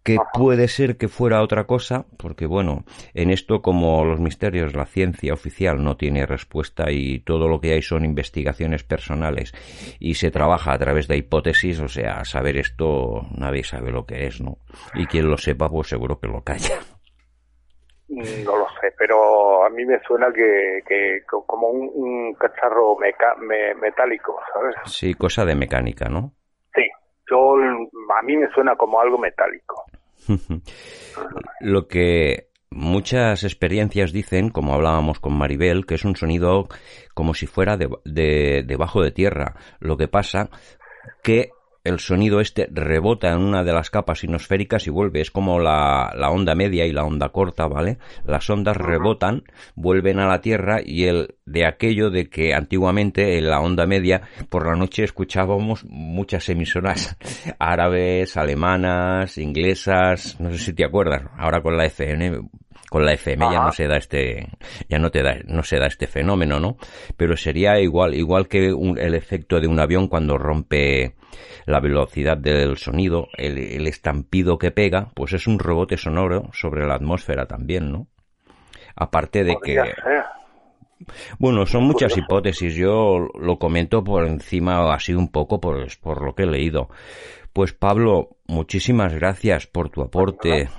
que 0.03 0.21
puede 0.21 0.67
ser 0.67 0.97
que 0.97 1.07
fuera 1.07 1.41
otra 1.43 1.65
cosa, 1.67 2.05
porque 2.17 2.45
bueno, 2.45 2.83
en 3.13 3.29
esto 3.31 3.61
como 3.61 4.05
los 4.05 4.19
misterios, 4.19 4.73
la 4.75 4.85
ciencia 4.85 5.33
oficial 5.33 5.83
no 5.83 5.97
tiene 5.97 6.25
respuesta 6.25 6.91
y 6.91 7.19
todo 7.19 7.47
lo 7.47 7.59
que 7.61 7.73
hay 7.73 7.81
son 7.81 8.05
investigaciones 8.05 8.83
personales 8.83 9.53
y 9.99 10.15
se 10.15 10.31
trabaja 10.31 10.73
a 10.73 10.79
través 10.79 11.07
de 11.07 11.17
hipótesis, 11.17 11.79
o 11.79 11.87
sea, 11.89 12.25
saber 12.25 12.57
esto 12.57 13.27
nadie 13.35 13.63
sabe 13.63 13.91
lo 13.91 14.05
que 14.05 14.25
es, 14.27 14.41
¿no? 14.41 14.57
Y 14.93 15.07
quien 15.07 15.29
lo 15.29 15.37
sepa, 15.37 15.69
pues 15.69 15.89
seguro 15.89 16.19
que 16.19 16.27
lo 16.27 16.43
calla. 16.43 16.79
Mm, 18.09 18.43
No 18.43 18.57
lo 18.57 18.67
sé, 18.81 18.93
pero 18.97 19.63
a 19.65 19.69
mí 19.69 19.85
me 19.85 19.99
suena 20.03 20.31
que, 20.33 20.81
que 20.87 21.23
co- 21.29 21.45
como 21.45 21.69
un, 21.69 21.89
un 21.93 22.33
cacharro 22.35 22.97
meca- 22.97 23.35
me- 23.37 23.75
metálico, 23.75 24.37
¿sabes? 24.53 24.75
Sí, 24.83 25.13
cosa 25.13 25.45
de 25.45 25.55
mecánica, 25.55 26.09
¿no? 26.09 26.35
Yo, 27.29 27.55
a 27.55 28.21
mí 28.23 28.35
me 28.37 28.49
suena 28.53 28.75
como 28.75 28.99
algo 28.99 29.17
metálico. 29.17 29.83
Lo 31.61 31.87
que 31.87 32.49
muchas 32.71 33.43
experiencias 33.43 34.11
dicen, 34.11 34.49
como 34.49 34.73
hablábamos 34.73 35.19
con 35.19 35.37
Maribel, 35.37 35.85
que 35.85 35.95
es 35.95 36.05
un 36.05 36.15
sonido 36.15 36.67
como 37.13 37.33
si 37.33 37.47
fuera 37.47 37.77
de, 37.77 37.89
de- 38.05 38.63
de 39.01 39.11
tierra. 39.11 39.55
Lo 39.79 39.97
que 39.97 40.07
pasa 40.07 40.49
que 41.23 41.49
el 41.83 41.99
sonido 41.99 42.39
este 42.41 42.67
rebota 42.71 43.29
en 43.31 43.39
una 43.39 43.63
de 43.63 43.73
las 43.73 43.89
capas 43.89 44.23
ionosféricas 44.23 44.85
y 44.87 44.89
vuelve. 44.89 45.21
Es 45.21 45.31
como 45.31 45.59
la, 45.59 46.11
la 46.15 46.29
onda 46.29 46.55
media 46.55 46.85
y 46.85 46.91
la 46.91 47.03
onda 47.05 47.29
corta, 47.29 47.67
¿vale? 47.67 47.97
Las 48.25 48.49
ondas 48.49 48.75
rebotan, 48.77 49.43
vuelven 49.75 50.19
a 50.19 50.27
la 50.27 50.41
Tierra 50.41 50.79
y 50.83 51.05
el 51.05 51.35
de 51.45 51.65
aquello 51.65 52.09
de 52.09 52.29
que 52.29 52.53
antiguamente 52.53 53.37
en 53.37 53.49
la 53.49 53.59
onda 53.61 53.85
media 53.85 54.21
por 54.49 54.67
la 54.67 54.75
noche 54.75 55.03
escuchábamos 55.03 55.85
muchas 55.85 56.47
emisoras 56.49 57.17
árabes, 57.59 58.37
alemanas, 58.37 59.37
inglesas, 59.37 60.39
no 60.39 60.51
sé 60.51 60.57
si 60.57 60.73
te 60.73 60.85
acuerdas. 60.85 61.23
Ahora 61.37 61.61
con 61.61 61.77
la 61.77 61.85
FM 61.85 62.41
con 62.89 63.05
la 63.05 63.13
FM 63.13 63.45
ya 63.51 63.59
no 63.65 63.71
se 63.71 63.87
da 63.87 63.97
este 63.97 64.47
ya 64.89 64.97
no 64.97 65.11
te 65.11 65.21
da 65.21 65.35
no 65.45 65.61
se 65.61 65.77
da 65.77 65.85
este 65.85 66.07
fenómeno 66.07 66.59
no 66.59 66.77
pero 67.17 67.37
sería 67.37 67.79
igual 67.79 68.15
igual 68.15 68.47
que 68.47 68.73
un- 68.73 68.97
el 68.97 69.13
efecto 69.13 69.59
de 69.59 69.67
un 69.67 69.79
avión 69.79 70.07
cuando 70.07 70.39
rompe 70.39 71.13
la 71.65 71.79
velocidad 71.79 72.37
del 72.37 72.77
sonido 72.77 73.27
el, 73.37 73.57
el 73.57 73.87
estampido 73.87 74.57
que 74.57 74.71
pega 74.71 75.09
pues 75.13 75.33
es 75.33 75.47
un 75.47 75.59
rebote 75.59 75.97
sonoro 75.97 76.49
sobre 76.53 76.85
la 76.87 76.95
atmósfera 76.95 77.45
también 77.45 77.91
no 77.91 78.07
aparte 78.99 79.43
de 79.43 79.57
que 79.63 79.75
ser. 79.75 79.95
bueno, 81.39 81.65
son 81.65 81.83
muchas 81.83 82.15
hipótesis. 82.17 82.75
Yo 82.75 83.29
lo 83.39 83.57
comento 83.57 84.03
por 84.03 84.25
encima 84.25 84.93
así 84.93 85.13
un 85.13 85.31
poco 85.31 85.59
por, 85.59 85.87
por 86.01 86.23
lo 86.23 86.35
que 86.35 86.43
he 86.43 86.47
leído. 86.47 86.89
Pues 87.53 87.73
Pablo, 87.73 88.29
muchísimas 88.47 89.13
gracias 89.15 89.65
por 89.65 89.89
tu 89.89 90.01
aporte. 90.01 90.69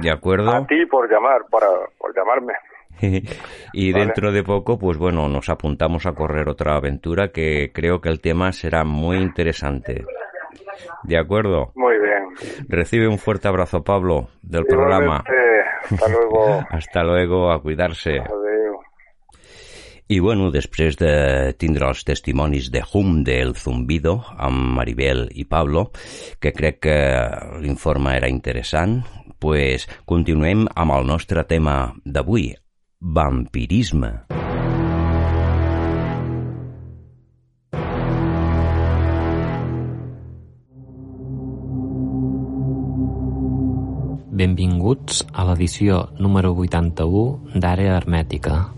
¿De 0.00 0.10
acuerdo? 0.10 0.52
A 0.52 0.66
ti 0.66 0.86
por 0.86 1.10
llamar, 1.10 1.42
para, 1.50 1.66
por 1.98 2.14
llamarme. 2.14 2.52
y 3.72 3.92
Vale. 3.92 4.04
dentro 4.04 4.32
de 4.32 4.42
poco, 4.42 4.78
pues 4.78 4.98
bueno, 4.98 5.28
nos 5.28 5.48
apuntamos 5.48 6.06
a 6.06 6.12
correr 6.12 6.48
otra 6.48 6.76
aventura 6.76 7.28
que 7.28 7.70
creo 7.72 8.00
que 8.00 8.08
el 8.08 8.20
tema 8.20 8.52
será 8.52 8.84
muy 8.84 9.18
interesante. 9.18 10.04
¿De 11.02 11.18
acuerdo? 11.18 11.72
Muy 11.74 11.94
bien. 11.98 12.66
Recibe 12.68 13.08
un 13.08 13.18
fuerte 13.18 13.48
abrazo, 13.48 13.82
Pablo, 13.82 14.28
del 14.42 14.64
programa. 14.64 15.24
Hasta 15.90 16.08
luego. 16.08 16.64
Hasta 16.70 17.02
luego, 17.02 17.52
a 17.52 17.60
cuidarse. 17.60 18.20
Adeu. 18.20 18.52
I 20.12 20.18
bueno, 20.20 20.50
després 20.52 20.98
de 21.00 21.54
tindre 21.56 21.86
els 21.88 22.02
testimonis 22.04 22.66
de 22.74 22.82
Hum 22.84 23.22
del 23.24 23.54
Zumbido 23.56 24.18
amb 24.36 24.74
Maribel 24.76 25.24
i 25.32 25.46
Pablo, 25.48 25.86
que 26.42 26.52
crec 26.52 26.82
que 26.84 26.96
l'informe 27.62 28.16
era 28.18 28.28
interessant, 28.28 28.98
pues 29.40 29.86
continuem 30.04 30.66
amb 30.74 30.98
el 30.98 31.08
nostre 31.08 31.46
tema 31.48 31.94
d'avui, 32.04 32.50
vampirisme. 33.02 34.08
Benvinguts 44.30 45.24
a 45.34 45.42
l'edició 45.48 46.14
número 46.22 46.54
81 46.54 47.58
d'Àrea 47.58 47.98
Hermètica. 47.98 48.70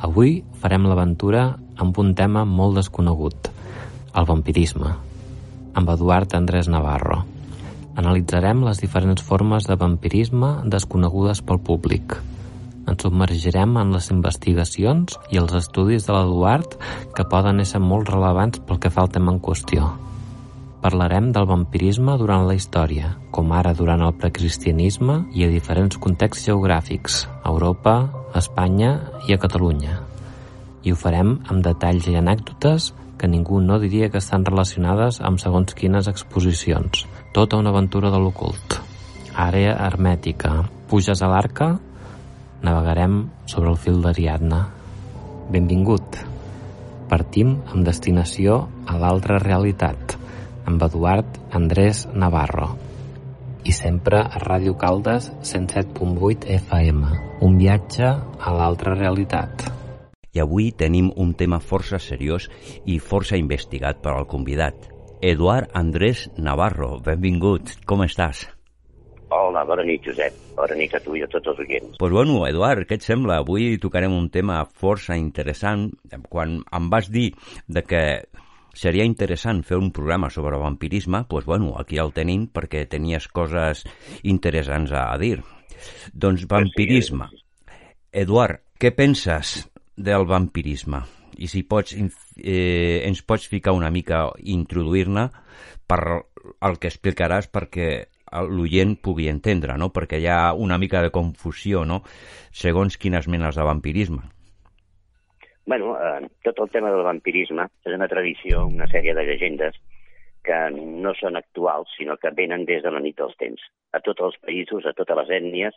Avui 0.00 0.40
farem 0.64 0.88
l'aventura 0.88 1.44
amb 1.76 2.00
un 2.00 2.16
tema 2.16 2.46
molt 2.48 2.80
desconegut, 2.80 3.52
el 4.16 4.32
vampirisme, 4.32 4.96
amb 5.76 5.92
Eduard 5.92 6.32
Andrés 6.40 6.72
Navarro. 6.72 7.20
Analitzarem 8.00 8.64
les 8.64 8.80
diferents 8.80 9.20
formes 9.20 9.68
de 9.68 9.76
vampirisme 9.76 10.62
desconegudes 10.64 11.44
pel 11.44 11.60
públic. 11.60 12.16
Ens 12.82 13.04
submergirem 13.04 13.76
en 13.78 13.92
les 13.94 14.08
investigacions 14.14 15.18
i 15.30 15.38
els 15.38 15.52
estudis 15.54 16.08
de 16.08 16.16
l'Eduard 16.16 16.78
que 17.16 17.26
poden 17.30 17.62
ser 17.68 17.80
molt 17.82 18.10
rellevants 18.10 18.62
pel 18.66 18.80
que 18.82 18.90
fa 18.90 19.04
al 19.04 19.12
tema 19.14 19.34
en 19.34 19.40
qüestió. 19.42 19.92
Parlarem 20.82 21.28
del 21.30 21.46
vampirisme 21.46 22.16
durant 22.18 22.42
la 22.48 22.56
història, 22.58 23.12
com 23.30 23.52
ara 23.54 23.70
durant 23.78 24.02
el 24.02 24.16
precristianisme 24.18 25.20
i 25.30 25.44
a 25.46 25.50
diferents 25.52 26.00
contexts 26.02 26.48
geogràfics, 26.48 27.20
a 27.44 27.52
Europa, 27.52 27.94
a 28.32 28.42
Espanya 28.42 28.96
i 29.28 29.36
a 29.36 29.38
Catalunya. 29.38 30.00
I 30.82 30.90
ho 30.90 30.98
farem 30.98 31.36
amb 31.46 31.62
detalls 31.62 32.08
i 32.10 32.16
anècdotes 32.18 32.90
que 33.14 33.30
ningú 33.30 33.60
no 33.62 33.78
diria 33.78 34.08
que 34.10 34.18
estan 34.18 34.42
relacionades 34.42 35.20
amb 35.22 35.38
segons 35.38 35.76
quines 35.78 36.10
exposicions. 36.10 37.06
Tota 37.30 37.62
una 37.62 37.70
aventura 37.70 38.10
de 38.10 38.18
l'ocult. 38.18 38.80
Àrea 39.38 39.76
hermètica. 39.86 40.56
Puges 40.90 41.22
a 41.22 41.30
l'arca, 41.30 41.76
navegarem 42.62 43.26
sobre 43.46 43.70
el 43.70 43.78
fil 43.78 44.00
d'Ariadna. 44.02 44.62
Benvingut. 45.52 46.18
Partim 47.10 47.58
amb 47.74 47.84
destinació 47.84 48.62
a 48.88 48.96
l'altra 49.02 49.36
realitat, 49.42 50.16
amb 50.64 50.82
Eduard 50.86 51.36
Andrés 51.52 52.06
Navarro. 52.14 52.70
I 53.62 53.74
sempre 53.76 54.22
a 54.22 54.40
Ràdio 54.42 54.74
Caldes 54.78 55.28
107.8 55.42 56.48
FM. 56.56 57.12
Un 57.46 57.58
viatge 57.60 58.08
a 58.08 58.54
l'altra 58.56 58.96
realitat. 58.96 59.68
I 60.32 60.40
avui 60.40 60.70
tenim 60.72 61.12
un 61.20 61.34
tema 61.36 61.60
força 61.60 62.00
seriós 62.00 62.48
i 62.88 62.98
força 62.98 63.36
investigat 63.36 64.00
per 64.02 64.16
al 64.16 64.26
convidat. 64.26 64.88
Eduard 65.22 65.70
Andrés 65.78 66.24
Navarro, 66.38 66.96
benvingut, 67.04 67.76
com 67.86 68.02
estàs? 68.02 68.48
Hola, 69.32 69.62
bona 69.64 69.84
nit, 69.88 70.02
Josep. 70.04 70.34
Bona 70.58 70.76
nit 70.76 70.92
a 70.92 71.00
tu 71.00 71.14
i 71.16 71.22
a 71.24 71.28
tots 71.30 71.48
els 71.54 71.60
oients. 71.64 71.96
Pues 72.00 72.12
bueno, 72.12 72.42
Eduard, 72.44 72.84
què 72.88 72.98
et 72.98 73.06
sembla? 73.06 73.38
Avui 73.40 73.78
tocarem 73.80 74.12
un 74.12 74.28
tema 74.34 74.58
força 74.66 75.16
interessant. 75.16 75.86
Quan 76.28 76.58
em 76.68 76.90
vas 76.92 77.08
dir 77.12 77.30
de 77.64 77.80
que 77.88 78.02
seria 78.76 79.06
interessant 79.08 79.62
fer 79.64 79.78
un 79.80 79.88
programa 79.96 80.28
sobre 80.30 80.60
vampirisme, 80.60 81.24
pues 81.30 81.48
bueno, 81.48 81.72
aquí 81.80 82.00
el 82.02 82.12
tenim 82.12 82.44
perquè 82.52 82.84
tenies 82.92 83.28
coses 83.32 83.86
interessants 84.22 84.92
a, 84.92 85.08
a 85.14 85.16
dir. 85.20 85.40
Doncs 86.12 86.44
vampirisme. 86.50 87.30
Eduard, 88.12 88.60
què 88.76 88.92
penses 88.92 89.62
del 89.96 90.28
vampirisme? 90.28 91.06
I 91.40 91.48
si 91.48 91.64
pots, 91.64 91.96
eh, 91.96 93.00
ens 93.08 93.24
pots 93.24 93.48
ficar 93.48 93.72
una 93.72 93.88
mica, 93.90 94.26
introduir-ne 94.44 95.30
per 95.88 96.02
el 96.68 96.76
que 96.78 96.90
explicaràs 96.90 97.48
perquè 97.48 98.11
l'oient 98.48 98.96
pugui 98.96 99.28
entendre, 99.28 99.76
no? 99.78 99.90
Perquè 99.94 100.20
hi 100.20 100.28
ha 100.28 100.52
una 100.54 100.78
mica 100.78 101.02
de 101.02 101.10
confusió, 101.14 101.84
no? 101.84 102.02
Segons 102.50 102.98
quines 102.98 103.28
menes 103.28 103.56
de 103.56 103.66
vampirisme. 103.66 104.22
bueno, 105.64 105.94
eh, 105.94 106.28
tot 106.42 106.58
el 106.58 106.70
tema 106.70 106.90
del 106.90 107.04
vampirisme 107.06 107.68
és 107.86 107.94
una 107.94 108.08
tradició, 108.10 108.66
una 108.66 108.88
sèrie 108.90 109.14
de 109.14 109.22
llegendes 109.28 109.76
que 110.42 110.58
no 110.74 111.12
són 111.14 111.38
actuals, 111.38 111.90
sinó 111.96 112.16
que 112.18 112.32
venen 112.34 112.64
des 112.66 112.82
de 112.82 112.90
la 112.90 113.00
nit 113.00 113.16
dels 113.18 113.36
temps. 113.38 113.62
A 113.94 114.00
tots 114.02 114.24
els 114.26 114.38
països, 114.42 114.86
a 114.86 114.94
totes 114.98 115.20
les 115.20 115.30
ètnies, 115.38 115.76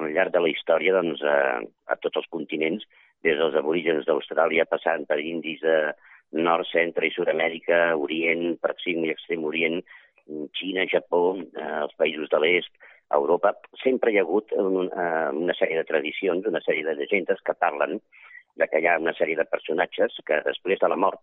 al 0.00 0.12
llarg 0.12 0.32
de 0.32 0.40
la 0.40 0.52
història, 0.52 0.94
doncs, 0.96 1.22
a, 1.22 1.60
a 1.92 1.96
tots 2.00 2.22
els 2.22 2.28
continents, 2.32 2.84
des 3.24 3.36
dels 3.36 3.56
aborígens 3.60 4.08
d'Austràlia, 4.08 4.66
passant 4.70 5.04
per 5.08 5.20
indis 5.20 5.60
de 5.60 5.76
Nord, 6.32 6.66
Centre 6.72 7.06
i 7.06 7.12
Sud-amèrica, 7.14 7.94
Orient, 7.96 8.56
Pròxim 8.62 9.04
i 9.04 9.12
Extrem 9.12 9.44
Orient, 9.44 9.82
Xina, 10.58 10.86
Japó, 10.90 11.36
eh, 11.38 11.72
els 11.82 11.94
països 12.00 12.30
de 12.32 12.40
l'est, 12.42 12.72
Europa, 13.14 13.52
sempre 13.82 14.10
hi 14.10 14.18
ha 14.18 14.24
hagut 14.26 14.52
un, 14.58 14.88
eh, 14.90 15.28
una 15.30 15.54
sèrie 15.54 15.78
de 15.78 15.86
tradicions, 15.86 16.46
una 16.46 16.62
sèrie 16.64 16.84
de 16.84 16.96
llegendes 16.98 17.42
que 17.46 17.54
parlen 17.54 18.00
de 18.56 18.66
que 18.68 18.80
hi 18.80 18.88
ha 18.90 18.98
una 18.98 19.14
sèrie 19.14 19.36
de 19.38 19.46
personatges 19.46 20.16
que 20.26 20.40
després 20.46 20.80
de 20.82 20.88
la 20.88 20.96
mort 20.96 21.22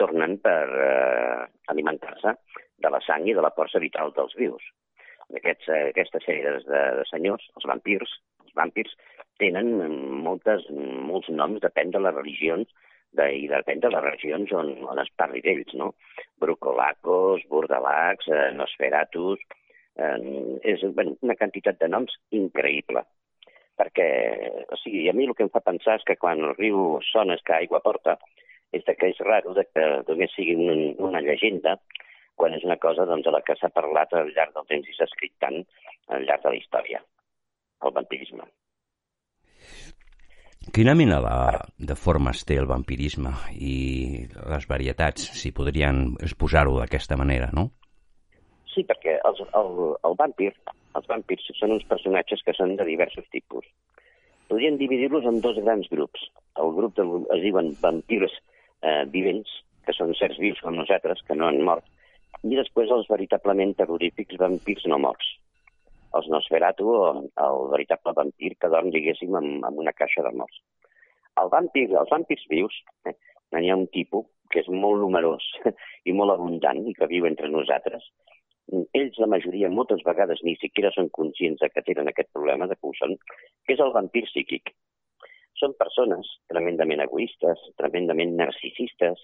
tornen 0.00 0.38
per 0.42 0.64
eh, 0.86 1.44
alimentar-se 1.72 2.34
de 2.82 2.90
la 2.90 3.00
sang 3.06 3.28
i 3.28 3.36
de 3.36 3.44
la 3.44 3.52
força 3.56 3.80
vital 3.80 4.12
dels 4.16 4.34
vius. 4.40 4.64
Aquests, 5.36 5.68
eh, 5.68 5.84
aquesta 5.92 6.20
sèrie 6.24 6.56
de, 6.66 6.82
de 6.98 7.06
senyors, 7.10 7.46
els 7.56 7.68
vampirs, 7.70 8.18
els 8.44 8.58
vampirs, 8.58 8.98
tenen 9.38 9.72
moltes, 10.26 10.66
molts 10.72 11.30
noms, 11.30 11.62
depèn 11.62 11.92
de 11.94 12.02
les 12.02 12.14
religions 12.14 12.72
de, 13.18 13.28
i 13.42 13.46
depèn 13.50 13.82
de 13.82 13.90
les 13.92 14.04
regions 14.06 14.52
on, 14.56 14.72
on 14.92 15.02
es 15.02 15.12
parli 15.20 15.42
d'ells, 15.44 15.74
no? 15.80 15.92
Brucolacos, 16.42 17.46
Burdalacs, 17.52 18.32
eh, 18.32 18.50
Nosferatus... 18.56 19.44
Eh, 19.96 20.16
és 20.68 20.82
bueno, 20.92 21.14
una 21.24 21.32
quantitat 21.40 21.78
de 21.80 21.88
noms 21.88 22.12
increïble 22.36 23.00
perquè, 23.80 24.08
o 24.72 24.76
sigui, 24.80 25.06
a 25.08 25.14
mi 25.16 25.24
el 25.28 25.34
que 25.36 25.44
em 25.46 25.52
fa 25.52 25.62
pensar 25.64 25.98
és 25.98 26.04
que 26.08 26.16
quan 26.20 26.42
el 26.44 26.54
riu 26.56 26.98
sona 27.10 27.36
és 27.36 27.44
que 27.46 27.54
aigua 27.56 27.82
porta, 27.84 28.16
és 28.76 28.84
que 28.84 29.10
és 29.12 29.20
raro 29.24 29.54
que 29.56 29.86
només 30.08 30.32
sigui 30.36 30.56
un, 30.56 30.82
una 31.08 31.22
llegenda 31.24 31.76
quan 32.36 32.54
és 32.56 32.64
una 32.68 32.76
cosa 32.76 33.06
doncs, 33.08 33.24
de 33.24 33.32
la 33.32 33.42
que 33.44 33.56
s'ha 33.56 33.72
parlat 33.72 34.12
al 34.12 34.32
llarg 34.36 34.54
del 34.56 34.68
temps 34.72 34.88
i 34.88 34.96
s'ha 34.96 35.08
escrit 35.08 35.32
tant 35.40 35.62
al 36.12 36.28
llarg 36.28 36.44
de 36.44 36.52
la 36.54 36.60
història. 36.60 37.02
el 37.84 37.92
vampirisme. 37.92 38.44
Quina 40.76 40.96
mena 40.98 41.20
de, 41.22 41.34
de 41.90 41.96
formes 41.96 42.42
té 42.44 42.56
el 42.60 42.66
vampirisme 42.68 43.32
i 43.54 44.26
les 44.34 44.66
varietats, 44.68 45.28
si 45.38 45.52
podrien 45.54 46.16
exposar-ho 46.20 46.74
d'aquesta 46.80 47.16
manera, 47.16 47.50
no? 47.54 47.70
Sí, 48.72 48.82
perquè 48.84 49.16
els, 49.24 49.40
el, 49.56 49.70
el 50.04 50.16
vampir, 50.18 50.50
els 50.98 51.06
vampirs 51.08 51.46
són 51.60 51.76
uns 51.76 51.86
personatges 51.88 52.42
que 52.44 52.54
són 52.56 52.74
de 52.76 52.84
diversos 52.88 53.24
tipus. 53.32 53.64
Podríem 54.50 54.76
dividir-los 54.78 55.24
en 55.26 55.40
dos 55.44 55.56
grans 55.62 55.88
grups. 55.90 56.26
El 56.60 56.74
grup 56.76 56.98
de, 56.98 57.06
es 57.36 57.42
diuen 57.46 57.72
vampirs 57.80 58.34
eh, 58.82 59.04
vivents, 59.14 59.48
que 59.86 59.94
són 59.96 60.12
certs 60.18 60.38
vius 60.42 60.60
com 60.62 60.76
nosaltres, 60.76 61.22
que 61.26 61.38
no 61.38 61.48
han 61.48 61.62
mort, 61.64 61.86
i 62.44 62.58
després 62.58 62.92
els 62.92 63.08
veritablement 63.10 63.72
terrorífics 63.78 64.38
vampirs 64.42 64.84
no 64.90 64.98
morts. 65.02 65.32
Els 66.16 66.28
Nosferatu, 66.32 66.92
el 67.46 67.58
veritable 67.72 68.14
vampir 68.16 68.54
que 68.60 68.70
dorm, 68.72 68.92
diguéssim, 68.94 69.34
amb, 69.40 69.64
amb 69.68 69.82
una 69.84 69.94
caixa 69.96 70.24
de 70.26 70.32
morts. 70.40 70.62
El 71.42 71.52
vampir, 71.52 71.88
els 71.92 72.12
vampirs 72.12 72.46
vius, 72.52 72.76
eh, 73.08 73.14
n'hi 73.56 73.70
ha 73.70 73.76
un 73.76 73.88
tipus 73.92 74.26
que 74.52 74.62
és 74.62 74.68
molt 74.84 75.02
numerós 75.02 75.44
i 76.08 76.14
molt 76.16 76.32
abundant 76.34 76.84
i 76.86 76.94
que 76.96 77.10
viu 77.10 77.26
entre 77.28 77.50
nosaltres, 77.52 78.06
ells, 78.72 79.18
la 79.22 79.28
majoria, 79.30 79.70
moltes 79.70 80.02
vegades 80.06 80.42
ni 80.42 80.56
siquiera 80.60 80.90
són 80.94 81.08
conscients 81.18 81.60
de 81.62 81.68
que 81.70 81.84
tenen 81.86 82.10
aquest 82.10 82.30
problema 82.34 82.66
de 82.66 82.76
que 82.80 82.92
són, 82.98 83.14
que 83.66 83.76
és 83.76 83.82
el 83.82 83.92
vampir 83.94 84.24
psíquic. 84.26 84.72
Són 85.60 85.76
persones 85.78 86.28
tremendament 86.52 87.02
egoistes, 87.04 87.62
tremendament 87.80 88.34
narcisistes, 88.36 89.22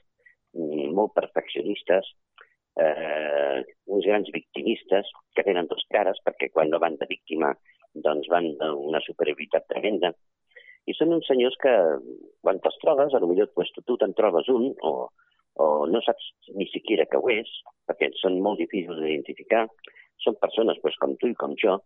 molt 0.98 1.12
perfeccionistes, 1.16 2.12
eh, 2.80 3.62
uns 3.86 4.06
grans 4.06 4.28
victimistes 4.32 5.08
que 5.36 5.44
tenen 5.44 5.68
dos 5.70 5.84
cares 5.92 6.20
perquè 6.24 6.50
quan 6.52 6.70
no 6.70 6.80
van 6.82 6.96
de 7.00 7.08
víctima 7.10 7.52
doncs 7.92 8.28
van 8.32 8.52
d'una 8.60 9.02
superioritat 9.04 9.66
tremenda. 9.68 10.12
I 10.88 10.94
són 10.96 11.12
uns 11.14 11.28
senyors 11.30 11.56
que 11.62 11.72
quan 12.42 12.58
te'ls 12.62 12.78
trobes, 12.82 13.12
potser 13.14 13.48
pues, 13.54 13.70
tu, 13.74 13.84
tu 13.86 13.98
te'n 14.00 14.14
trobes 14.18 14.48
un 14.50 14.72
o, 14.82 14.92
o 15.62 15.66
no 15.86 16.00
saps 16.02 16.32
ni 16.56 16.66
siquiera 16.72 17.06
que 17.06 17.20
ho 17.20 17.28
és, 17.30 17.50
perquè 17.86 18.10
són 18.18 18.40
molt 18.42 18.58
difícils 18.58 18.98
d'identificar, 18.98 19.66
són 20.24 20.40
persones 20.40 20.80
pues, 20.82 20.96
com 20.98 21.14
tu 21.20 21.30
i 21.30 21.36
com 21.38 21.54
jo, 21.60 21.76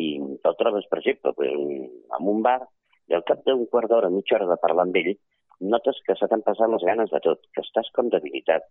i 0.00 0.14
te'l 0.44 0.56
trobes, 0.56 0.86
per 0.88 1.02
exemple, 1.02 1.34
pues, 1.36 1.52
en 1.52 2.30
un 2.32 2.40
bar, 2.46 2.60
i 3.10 3.18
al 3.18 3.26
cap 3.28 3.42
d'un 3.44 3.66
quart 3.68 3.90
d'hora, 3.90 4.08
mitja 4.12 4.38
hora 4.38 4.48
de 4.48 4.60
parlar 4.62 4.86
amb 4.86 4.96
ell, 5.02 5.12
notes 5.62 6.00
que 6.06 6.16
se 6.18 6.28
t'han 6.28 6.44
passat 6.46 6.70
les 6.70 6.84
ganes 6.88 7.10
de 7.10 7.20
tot, 7.24 7.42
que 7.54 7.64
estàs 7.64 7.90
com 7.96 8.10
debilitat, 8.12 8.66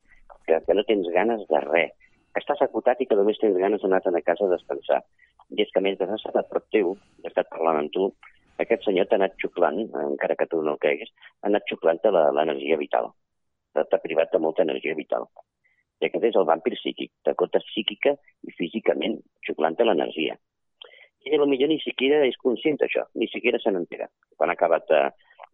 que, 0.48 0.60
que 0.66 0.78
no 0.78 0.86
tens 0.88 1.08
ganes 1.16 1.46
de 1.50 1.64
res, 1.68 1.96
que 2.34 2.44
estàs 2.44 2.62
acotat 2.64 3.02
i 3.02 3.08
que 3.08 3.18
només 3.20 3.40
tens 3.40 3.58
ganes 3.60 3.82
d'anar 3.84 4.02
a 4.04 4.26
casa 4.26 4.48
a 4.48 4.54
descansar. 4.56 5.02
I 5.52 5.64
és 5.66 5.72
que 5.74 5.84
mentre 5.84 6.08
has 6.08 6.20
estat 6.20 6.38
a 6.40 6.48
prop 6.48 6.68
teu, 6.72 6.94
he 7.24 7.28
estat 7.28 7.50
parlant 7.52 7.82
amb 7.82 7.92
tu, 7.96 8.12
aquest 8.60 8.86
senyor 8.86 9.10
t'ha 9.10 9.18
anat 9.20 9.36
xuclant, 9.42 9.82
encara 10.06 10.38
que 10.40 10.48
tu 10.48 10.62
no 10.62 10.78
el 10.78 10.84
creguis, 10.84 11.12
ha 11.42 11.50
anat 11.52 11.68
xuclant 11.68 12.00
l'energia 12.12 12.78
vital 12.78 13.12
t'ha 13.74 14.00
privat 14.04 14.32
de 14.32 14.40
molta 14.40 14.64
energia 14.64 14.96
vital. 14.96 15.28
I 16.02 16.08
aquest 16.08 16.26
és 16.32 16.38
el 16.40 16.48
vampir 16.50 16.74
psíquic, 16.78 17.12
de 17.26 17.34
cota 17.38 17.62
psíquica 17.68 18.16
i 18.48 18.56
físicament, 18.58 19.20
xuclant 19.48 19.78
l'energia. 19.80 20.38
I 21.26 21.38
potser 21.38 21.68
ni 21.70 21.78
siquiera 21.84 22.24
és 22.26 22.38
conscient 22.42 22.80
d'això, 22.82 23.06
ni 23.22 23.28
siquiera 23.30 23.60
se 23.62 23.72
n'entera. 23.72 24.08
Quan 24.38 24.50
ha 24.50 24.56
acabat 24.58 24.88
de, 24.90 25.02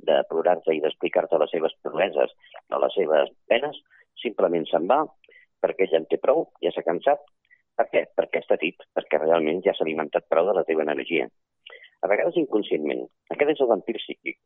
de 0.10 0.20
plorar-te 0.30 0.76
i 0.76 0.82
d'explicar-te 0.84 1.40
les 1.42 1.52
seves 1.52 1.76
proeses 1.84 2.36
o 2.72 2.80
les 2.84 2.96
seves 2.96 3.34
penes, 3.52 3.82
simplement 4.22 4.68
se'n 4.70 4.88
va, 4.90 5.02
perquè 5.64 5.90
ja 5.92 6.00
en 6.00 6.08
té 6.12 6.22
prou, 6.24 6.48
ja 6.64 6.72
s'ha 6.72 6.86
cansat. 6.88 7.24
Per 7.78 7.86
què? 7.92 8.06
Perquè 8.18 8.42
està 8.42 8.58
tit, 8.62 8.80
perquè 8.96 9.20
realment 9.22 9.62
ja 9.66 9.76
s'ha 9.76 9.86
alimentat 9.86 10.26
prou 10.32 10.48
de 10.48 10.56
la 10.58 10.66
teva 10.70 10.86
energia. 10.88 11.28
A 12.02 12.10
vegades 12.10 12.40
inconscientment. 12.40 13.04
Aquest 13.34 13.54
és 13.54 13.62
el 13.62 13.70
vampir 13.74 13.98
psíquic. 14.00 14.40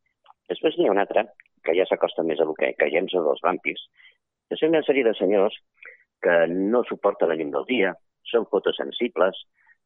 Després 0.50 0.76
n'hi 0.76 0.90
ha 0.90 0.92
un 0.92 1.00
altre, 1.00 1.24
que 1.64 1.76
ja 1.78 1.86
s'acosta 1.88 2.24
més 2.26 2.40
a 2.42 2.48
lo 2.48 2.56
que 2.58 2.74
creiem 2.76 3.06
sobre 3.08 3.32
els 3.32 3.44
vampirs, 3.44 3.86
són 4.58 4.74
una 4.74 4.82
sèrie 4.84 5.04
de 5.06 5.14
senyors 5.16 5.54
que 6.22 6.34
no 6.50 6.82
suporten 6.88 7.30
la 7.30 7.36
llum 7.38 7.52
del 7.54 7.64
dia, 7.68 7.92
són 8.28 8.46
fotosensibles, 8.50 9.38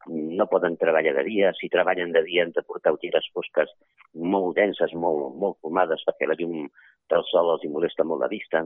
no 0.08 0.46
poden 0.50 0.76
treballar 0.80 1.14
de 1.16 1.24
dia, 1.26 1.52
si 1.58 1.70
treballen 1.72 2.12
de 2.12 2.22
dia 2.26 2.44
han 2.44 2.52
de 2.56 2.62
portar 2.62 2.94
ulleres 2.94 3.26
fosques 3.34 3.70
molt 4.14 4.56
denses, 4.56 4.94
molt, 4.94 5.34
molt 5.36 5.58
fumades, 5.62 6.04
perquè 6.06 6.28
la 6.28 6.36
llum 6.38 6.66
del 7.10 7.24
sol 7.30 7.52
els 7.54 7.64
molesta 7.70 8.04
molt 8.04 8.24
la 8.24 8.30
vista, 8.32 8.64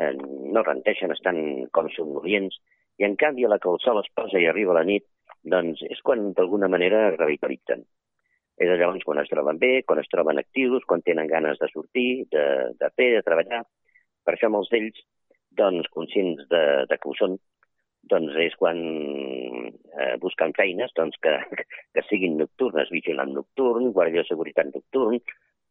eh, 0.00 0.12
no 0.16 0.64
renteixen, 0.64 1.12
estan 1.12 1.68
com 1.72 1.88
somnolients, 1.94 2.58
i 2.98 3.06
en 3.06 3.16
canvi 3.16 3.46
a 3.46 3.52
la 3.52 3.58
que 3.62 3.70
el 3.70 3.80
sol 3.84 4.00
es 4.02 4.10
posa 4.14 4.40
i 4.40 4.48
arriba 4.50 4.76
la 4.76 4.86
nit, 4.86 5.06
doncs 5.44 5.82
és 5.86 6.00
quan 6.04 6.32
d'alguna 6.36 6.68
manera 6.68 7.08
revitalitzen. 7.16 7.84
És 8.58 8.70
llavors 8.74 9.04
quan 9.06 9.20
es 9.22 9.28
troben 9.30 9.58
bé, 9.58 9.84
quan 9.86 10.00
es 10.02 10.08
troben 10.10 10.40
actius, 10.40 10.82
quan 10.86 11.04
tenen 11.06 11.28
ganes 11.30 11.60
de 11.60 11.68
sortir, 11.70 12.26
de, 12.32 12.44
de 12.80 12.88
fer, 12.96 13.12
de 13.14 13.22
treballar. 13.26 13.62
Per 14.26 14.34
això 14.34 14.50
molts 14.50 14.72
d'ells, 14.72 14.98
doncs, 15.60 15.86
conscients 15.94 16.42
de, 16.50 16.64
de 16.90 16.98
que 16.98 17.08
ho 17.08 17.14
són, 17.18 17.38
doncs 18.10 18.36
és 18.44 18.56
quan 18.60 18.78
eh, 18.78 20.14
busquen 20.22 20.54
feines 20.56 20.92
doncs, 20.96 21.18
que, 21.22 21.34
que 21.94 22.04
siguin 22.08 22.38
nocturnes, 22.40 22.90
vigilant 22.94 23.34
nocturn, 23.36 23.92
guàrdia 23.96 24.24
de 24.24 24.30
seguretat 24.30 24.72
nocturn, 24.74 25.20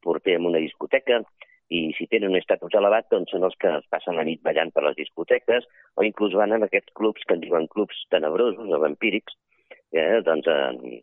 porter 0.03 0.37
en 0.37 0.47
una 0.51 0.61
discoteca, 0.63 1.21
i 1.69 1.81
si 1.97 2.07
tenen 2.07 2.31
un 2.31 2.39
estatus 2.39 2.77
elevat, 2.79 3.09
doncs 3.11 3.33
són 3.33 3.43
els 3.43 3.57
que 3.59 3.73
es 3.79 3.89
passen 3.91 4.15
la 4.15 4.23
nit 4.27 4.39
ballant 4.45 4.71
per 4.71 4.85
les 4.85 4.95
discoteques, 4.99 5.67
o 5.99 6.05
inclús 6.07 6.37
van 6.39 6.55
en 6.55 6.63
aquests 6.67 6.93
clubs 6.95 7.27
que 7.27 7.35
en 7.35 7.43
diuen 7.43 7.67
clubs 7.73 8.05
tenebrosos 8.13 8.71
o 8.71 8.79
vampírics, 8.85 9.35
eh, 9.91 10.21
doncs, 10.23 10.47
eh, 10.47 11.01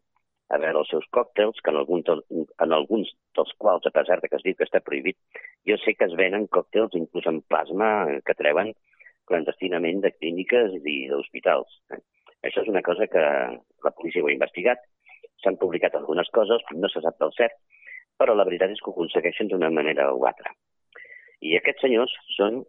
a 0.54 0.60
veure 0.60 0.80
els 0.80 0.90
seus 0.92 1.04
còctels, 1.16 1.60
que 1.64 1.72
en, 1.72 1.80
algun, 1.80 2.02
en 2.64 2.72
alguns 2.76 3.10
dels 3.36 3.52
quals, 3.58 3.86
a 3.86 3.92
pesar 3.92 4.20
de 4.22 4.30
que 4.30 4.38
es 4.40 4.44
diu 4.46 4.56
que 4.56 4.66
està 4.68 4.80
prohibit, 4.84 5.18
jo 5.68 5.76
sé 5.82 5.96
que 5.98 6.08
es 6.08 6.16
venen 6.16 6.48
còctels 6.56 6.96
inclús 7.00 7.26
en 7.30 7.40
plasma 7.48 7.90
que 8.24 8.36
treuen 8.38 8.72
clandestinament 9.30 10.02
de 10.04 10.12
clíniques 10.16 10.74
i 10.80 10.96
d'hospitals. 11.10 11.78
Eh? 11.94 12.00
Això 12.48 12.62
és 12.62 12.70
una 12.72 12.82
cosa 12.84 13.08
que 13.10 13.22
la 13.22 13.94
policia 13.96 14.24
ho 14.24 14.28
ha 14.28 14.34
investigat, 14.34 14.82
s'han 15.42 15.58
publicat 15.60 15.96
algunes 15.96 16.28
coses, 16.36 16.62
no 16.72 16.90
se 16.92 17.02
sap 17.04 17.16
del 17.20 17.32
cert, 17.36 17.56
però 18.20 18.34
la 18.36 18.46
veritat 18.48 18.72
és 18.72 18.80
que 18.80 18.90
ho 18.90 18.94
aconsegueixen 18.94 19.50
d'una 19.50 19.70
manera 19.72 20.10
o 20.12 20.22
altra. 20.28 20.52
I 21.44 21.56
aquests 21.58 21.84
senyors 21.84 22.12
són 22.36 22.62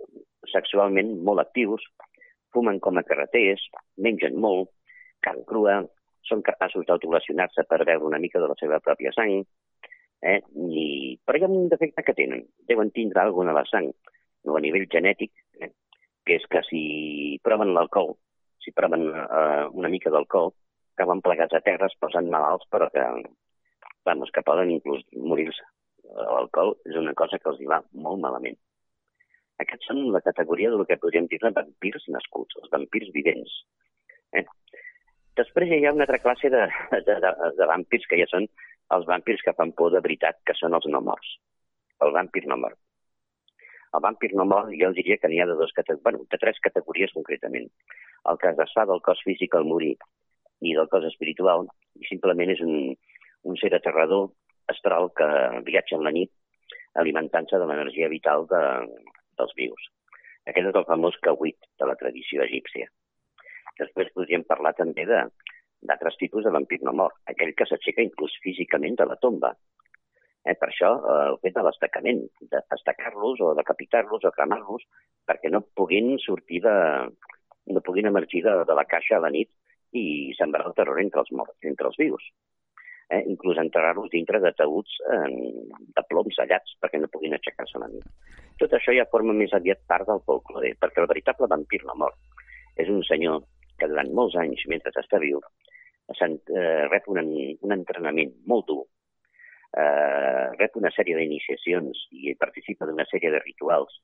sexualment 0.51 1.13
molt 1.27 1.43
actius, 1.43 1.83
fumen 2.55 2.79
com 2.83 2.97
a 2.97 3.03
carreters, 3.07 3.61
mengen 4.07 4.39
molt, 4.39 4.71
carn 5.23 5.43
crua, 5.47 5.81
són 6.25 6.41
capaços 6.45 6.85
d'autolacionar-se 6.87 7.65
per 7.69 7.83
veure 7.83 8.07
una 8.07 8.19
mica 8.19 8.41
de 8.41 8.49
la 8.49 8.57
seva 8.59 8.81
pròpia 8.83 9.13
sang, 9.15 9.43
eh? 10.25 10.39
I, 10.81 10.85
però 11.25 11.37
hi 11.37 11.45
ha 11.45 11.51
un 11.51 11.69
defecte 11.69 12.03
que 12.05 12.15
tenen. 12.17 12.45
Deuen 12.69 12.91
tindre 12.95 13.21
alguna 13.21 13.53
a 13.53 13.59
la 13.59 13.65
sang, 13.69 13.91
no 14.47 14.57
a 14.57 14.63
nivell 14.63 14.87
genètic? 14.91 15.33
Que 16.25 16.39
és 16.39 16.45
que 16.51 16.61
si 16.67 16.83
proven 17.45 17.73
l'alcohol, 17.75 18.15
si 18.63 18.73
proven 18.73 19.07
eh, 19.13 19.65
una 19.77 19.91
mica 19.93 20.11
d'alcohol, 20.13 20.53
acaben 20.95 21.21
plegats 21.21 21.53
a 21.53 21.61
terra, 21.65 21.89
es 21.91 21.97
posen 22.01 22.31
malalts, 22.33 22.67
però 22.71 22.89
que, 22.93 23.03
vamos, 24.07 24.31
que 24.33 24.45
poden 24.47 24.71
inclús 24.73 25.03
morir-se. 25.13 25.65
L'alcohol 26.15 26.75
és 26.87 26.97
una 26.99 27.13
cosa 27.17 27.39
que 27.41 27.51
els 27.51 27.61
hi 27.61 27.69
va 27.69 27.81
molt 28.05 28.21
malament. 28.23 28.57
Aquests 29.63 29.87
són 29.89 30.01
la 30.11 30.21
categoria 30.23 30.71
del 30.71 30.85
que 30.87 30.99
podríem 30.99 31.27
dir 31.31 31.39
vampirs 31.43 32.07
nascuts, 32.11 32.57
els 32.61 32.71
vampirs 32.71 33.11
vivents. 33.15 33.53
Eh? 34.35 34.43
Després 35.39 35.71
hi 35.71 35.83
ha 35.85 35.93
una 35.95 36.07
altra 36.07 36.21
classe 36.23 36.51
de, 36.51 36.63
de, 37.07 37.19
de, 37.23 37.33
de 37.59 37.69
vampirs 37.71 38.07
que 38.09 38.19
ja 38.21 38.27
són 38.31 38.47
els 38.95 39.07
vampirs 39.09 39.43
que 39.43 39.55
fan 39.57 39.71
por 39.77 39.91
de 39.93 40.01
veritat, 40.03 40.41
que 40.47 40.55
són 40.59 40.75
els 40.77 40.87
no 40.91 41.01
morts. 41.03 41.37
El 42.05 42.13
vampir 42.15 42.45
no 42.47 42.59
mort. 42.59 42.79
El 43.95 44.03
vampir 44.03 44.31
no 44.35 44.45
mort 44.49 44.71
jo 44.75 44.91
diria 44.95 45.17
que 45.21 45.29
n'hi 45.31 45.39
ha 45.39 45.47
de, 45.47 45.55
dos 45.59 45.71
bueno, 46.03 46.25
de 46.31 46.37
tres 46.37 46.59
categories 46.61 47.13
concretament. 47.15 47.69
El 48.29 48.39
que 48.41 48.49
es 48.51 48.57
desfà 48.57 48.85
del 48.89 49.01
cos 49.05 49.21
físic 49.23 49.55
al 49.55 49.67
morir 49.69 49.95
i 50.61 50.73
del 50.75 50.89
cos 50.91 51.05
espiritual 51.11 51.67
i 51.99 52.07
simplement 52.09 52.51
és 52.51 52.63
un, 52.65 52.95
un 53.43 53.59
ser 53.61 53.73
aterrador 53.75 54.31
astral 54.73 55.11
que 55.15 55.27
viatja 55.67 55.95
en 55.97 56.03
la 56.07 56.13
nit 56.15 56.31
alimentant-se 57.01 57.59
de 57.59 57.67
l'energia 57.67 58.09
vital 58.11 58.47
de, 58.51 58.61
dels 59.39 59.55
vius. 59.59 59.89
Aquest 60.49 60.69
és 60.69 60.77
el 60.79 60.87
famós 60.87 61.17
Kawit 61.25 61.57
de 61.79 61.89
la 61.89 61.97
tradició 61.99 62.43
egípcia. 62.45 62.87
Després 63.79 64.13
podríem 64.15 64.45
parlar 64.47 64.73
també 64.77 65.05
de 65.09 65.25
d'altres 65.85 66.15
tipus 66.17 66.45
de 66.45 66.53
vampir 66.53 66.79
no 66.81 66.93
mort, 66.97 67.17
aquell 67.29 67.51
que 67.57 67.67
s'aixeca 67.69 68.01
inclús 68.01 68.33
físicament 68.41 68.95
de 68.97 69.05
la 69.05 69.17
tomba. 69.21 69.51
Eh, 70.45 70.53
per 70.61 70.69
això 70.69 70.91
eh, 71.01 71.21
el 71.31 71.37
fet 71.41 71.55
de 71.57 71.63
l'estacament, 71.65 72.21
d'estacar-los 72.53 73.41
o 73.41 73.53
decapitar-los 73.57 74.27
o 74.29 74.33
cremar-los 74.35 74.85
perquè 75.25 75.49
no 75.49 75.65
puguin 75.77 76.15
sortir 76.21 76.61
de... 76.65 76.75
no 77.73 77.81
puguin 77.81 78.05
emergir 78.05 78.43
de, 78.45 78.59
de 78.69 78.73
la 78.77 78.85
caixa 78.85 79.17
a 79.17 79.23
la 79.23 79.31
nit 79.33 79.49
i 79.97 80.33
sembrar 80.37 80.67
el 80.69 80.75
terror 80.77 81.01
entre 81.01 81.23
els 81.23 81.31
morts, 81.33 81.57
entre 81.65 81.89
els 81.89 81.97
vius. 81.97 82.27
Eh, 83.09 83.23
inclús 83.29 83.57
enterrar-los 83.61 84.11
dintre 84.13 84.41
de 84.41 84.51
taüts 84.57 84.99
eh, 85.13 85.33
de 85.97 86.03
ploms 86.09 86.39
allats 86.43 86.77
perquè 86.81 87.01
no 87.01 87.09
puguin 87.13 87.33
aixecar-se 87.37 87.79
a 87.79 87.85
la 87.85 87.89
nit. 87.89 88.05
Tot 88.61 88.73
això 88.77 88.93
ja 88.93 89.09
forma 89.11 89.33
més 89.33 89.53
aviat 89.53 89.81
part 89.89 90.07
del 90.09 90.21
folklore, 90.29 90.75
perquè 90.81 91.01
el 91.01 91.09
veritable 91.09 91.49
vampir 91.49 91.81
no 91.85 91.97
mort 92.05 92.45
és 92.81 92.89
un 92.91 93.01
senyor 93.07 93.41
que 93.79 93.89
durant 93.89 94.11
molts 94.13 94.37
anys, 94.39 94.61
mentre 94.71 94.93
està 95.01 95.19
viu, 95.19 95.41
eh, 96.13 96.83
rep 96.91 97.09
un, 97.11 97.21
un 97.65 97.75
entrenament 97.75 98.33
molt 98.51 98.69
dur, 98.69 98.83
eh, 99.73 100.45
rep 100.59 100.77
una 100.79 100.91
sèrie 100.95 101.17
d'iniciacions 101.17 102.05
i 102.11 102.35
participa 102.39 102.87
d'una 102.87 103.07
sèrie 103.11 103.31
de 103.33 103.41
rituals 103.43 103.99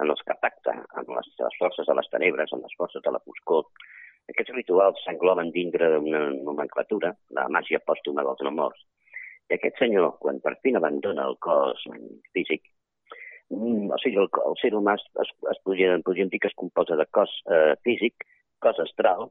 en 0.00 0.08
els 0.08 0.22
que 0.26 0.36
pacta 0.42 0.74
amb 0.96 1.10
les, 1.12 1.32
les 1.40 1.56
forces 1.60 1.88
de 1.88 1.96
les 1.98 2.08
tenebres, 2.12 2.52
amb 2.52 2.64
les 2.64 2.76
forces 2.78 3.02
de 3.04 3.12
la 3.12 3.20
foscor. 3.24 3.66
Aquests 4.30 4.54
rituals 4.56 5.00
s'engloben 5.04 5.50
dintre 5.52 5.90
d'una 5.96 6.22
nomenclatura, 6.46 7.12
la 7.36 7.48
màgia 7.52 7.82
pòstuma 7.84 8.24
dels 8.26 8.44
no 8.46 8.54
morts. 8.56 8.84
I 9.50 9.56
aquest 9.56 9.80
senyor, 9.82 10.14
quan 10.22 10.38
per 10.44 10.54
fi 10.62 10.72
abandona 10.78 11.26
el 11.26 11.36
cos 11.42 11.82
físic, 12.36 12.62
mm, 13.50 13.90
o 13.90 13.98
sigui, 14.02 14.20
el, 14.22 14.30
el 14.46 14.58
ser 14.62 14.72
humà 14.78 14.94
es, 15.00 15.06
es, 15.24 15.32
es 15.52 15.62
podria, 15.66 15.96
podríem 16.06 16.30
dir 16.30 16.40
que 16.40 16.52
es 16.52 16.58
composa 16.62 16.96
de 16.96 17.06
cos 17.10 17.32
eh, 17.50 17.74
físic, 17.86 18.28
cos 18.62 18.78
astral 18.86 19.28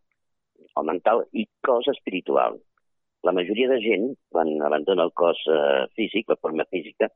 o 0.75 0.83
mental 0.83 1.23
i 1.31 1.47
cos 1.65 1.87
espiritual. 1.95 2.59
La 3.27 3.33
majoria 3.35 3.67
de 3.67 3.79
gent, 3.83 4.13
quan 4.31 4.51
abandona 4.63 5.05
el 5.07 5.13
cos 5.21 5.41
eh, 5.51 5.85
físic, 5.97 6.29
la 6.31 6.39
forma 6.39 6.65
física, 6.71 7.09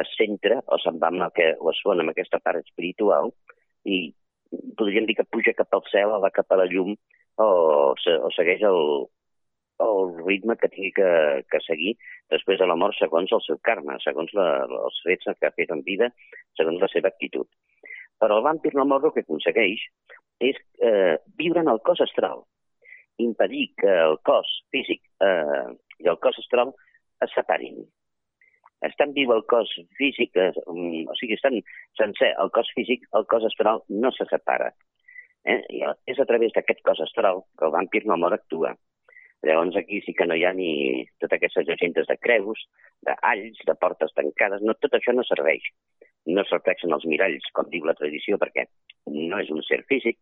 es 0.00 0.12
centra 0.16 0.60
o 0.72 0.78
se'n 0.80 1.00
va 1.02 1.10
amb 1.12 1.26
el 1.26 1.32
que, 1.36 1.48
o 1.60 1.70
es 1.72 1.80
fon 1.84 2.00
amb 2.00 2.12
aquesta 2.12 2.40
part 2.40 2.62
espiritual 2.62 3.32
i 3.84 3.98
podríem 4.78 5.08
dir 5.08 5.18
que 5.18 5.28
puja 5.28 5.56
cap 5.56 5.74
al 5.76 5.84
cel 5.90 6.14
va 6.22 6.32
cap 6.32 6.52
a 6.52 6.60
la 6.60 6.68
llum 6.70 6.94
o, 7.40 7.48
o 7.92 8.30
segueix 8.36 8.64
el, 8.68 8.80
el 9.86 10.12
ritme 10.24 10.56
que 10.60 10.70
tingui 10.72 10.92
que, 10.96 11.10
que 11.50 11.60
seguir 11.66 11.94
després 12.32 12.60
de 12.60 12.68
la 12.68 12.76
mort 12.78 12.96
segons 12.98 13.32
el 13.32 13.44
seu 13.46 13.58
karma, 13.68 13.98
segons 14.04 14.32
la, 14.38 14.48
els 14.64 15.00
fets 15.06 15.28
que 15.38 15.48
ha 15.48 15.56
fet 15.56 15.72
en 15.74 15.84
vida, 15.88 16.08
segons 16.58 16.80
la 16.80 16.88
seva 16.92 17.12
actitud. 17.12 17.48
Però 18.22 18.38
el 18.38 18.46
vampir 18.46 18.72
no 18.76 18.86
mort 18.88 19.08
el 19.08 19.14
que 19.16 19.24
aconsegueix 19.26 19.84
és 20.42 20.58
eh, 20.80 21.16
viure 21.38 21.62
en 21.62 21.70
el 21.72 21.82
cos 21.86 22.00
astral, 22.04 22.44
impedir 23.22 23.70
que 23.80 23.96
el 24.04 24.18
cos 24.28 24.50
físic 24.74 25.02
eh, 25.24 25.66
i 26.02 26.12
el 26.12 26.18
cos 26.22 26.38
astral 26.42 26.74
es 27.22 27.34
separin 27.36 27.82
estan 28.86 29.12
viu 29.14 29.32
el 29.32 29.44
cos 29.46 29.70
físic, 29.98 30.36
eh, 30.36 30.52
o 30.66 31.14
sigui, 31.18 31.36
estan 31.38 31.60
sencer 31.98 32.32
el 32.42 32.50
cos 32.50 32.70
físic, 32.74 33.06
el 33.18 33.26
cos 33.30 33.44
astral 33.46 33.82
no 33.88 34.10
se 34.12 34.26
separa. 34.30 34.72
Eh? 35.44 35.60
I 35.78 35.84
és 36.10 36.18
a 36.18 36.26
través 36.26 36.54
d'aquest 36.54 36.82
cos 36.86 37.02
astral 37.02 37.44
que 37.58 37.68
el 37.68 37.74
vampir 37.74 38.04
no 38.06 38.18
mor 38.18 38.34
actua. 38.34 38.74
Llavors 39.42 39.76
aquí 39.76 40.00
sí 40.06 40.14
que 40.14 40.26
no 40.26 40.36
hi 40.38 40.44
ha 40.46 40.52
ni 40.54 41.02
totes 41.18 41.38
aquestes 41.38 41.66
llegendes 41.66 42.06
de 42.06 42.16
creus, 42.18 42.60
d'alls, 43.06 43.58
de 43.66 43.74
portes 43.74 44.14
tancades, 44.14 44.62
no, 44.62 44.74
tot 44.78 44.94
això 44.98 45.14
no 45.14 45.24
serveix. 45.26 45.66
No 46.30 46.44
serveix 46.46 46.84
en 46.86 46.94
els 46.94 47.06
miralls, 47.10 47.48
com 47.56 47.70
diu 47.70 47.86
la 47.86 47.96
tradició, 47.98 48.38
perquè 48.38 48.68
no 49.10 49.40
és 49.42 49.50
un 49.50 49.62
ser 49.66 49.80
físic, 49.90 50.20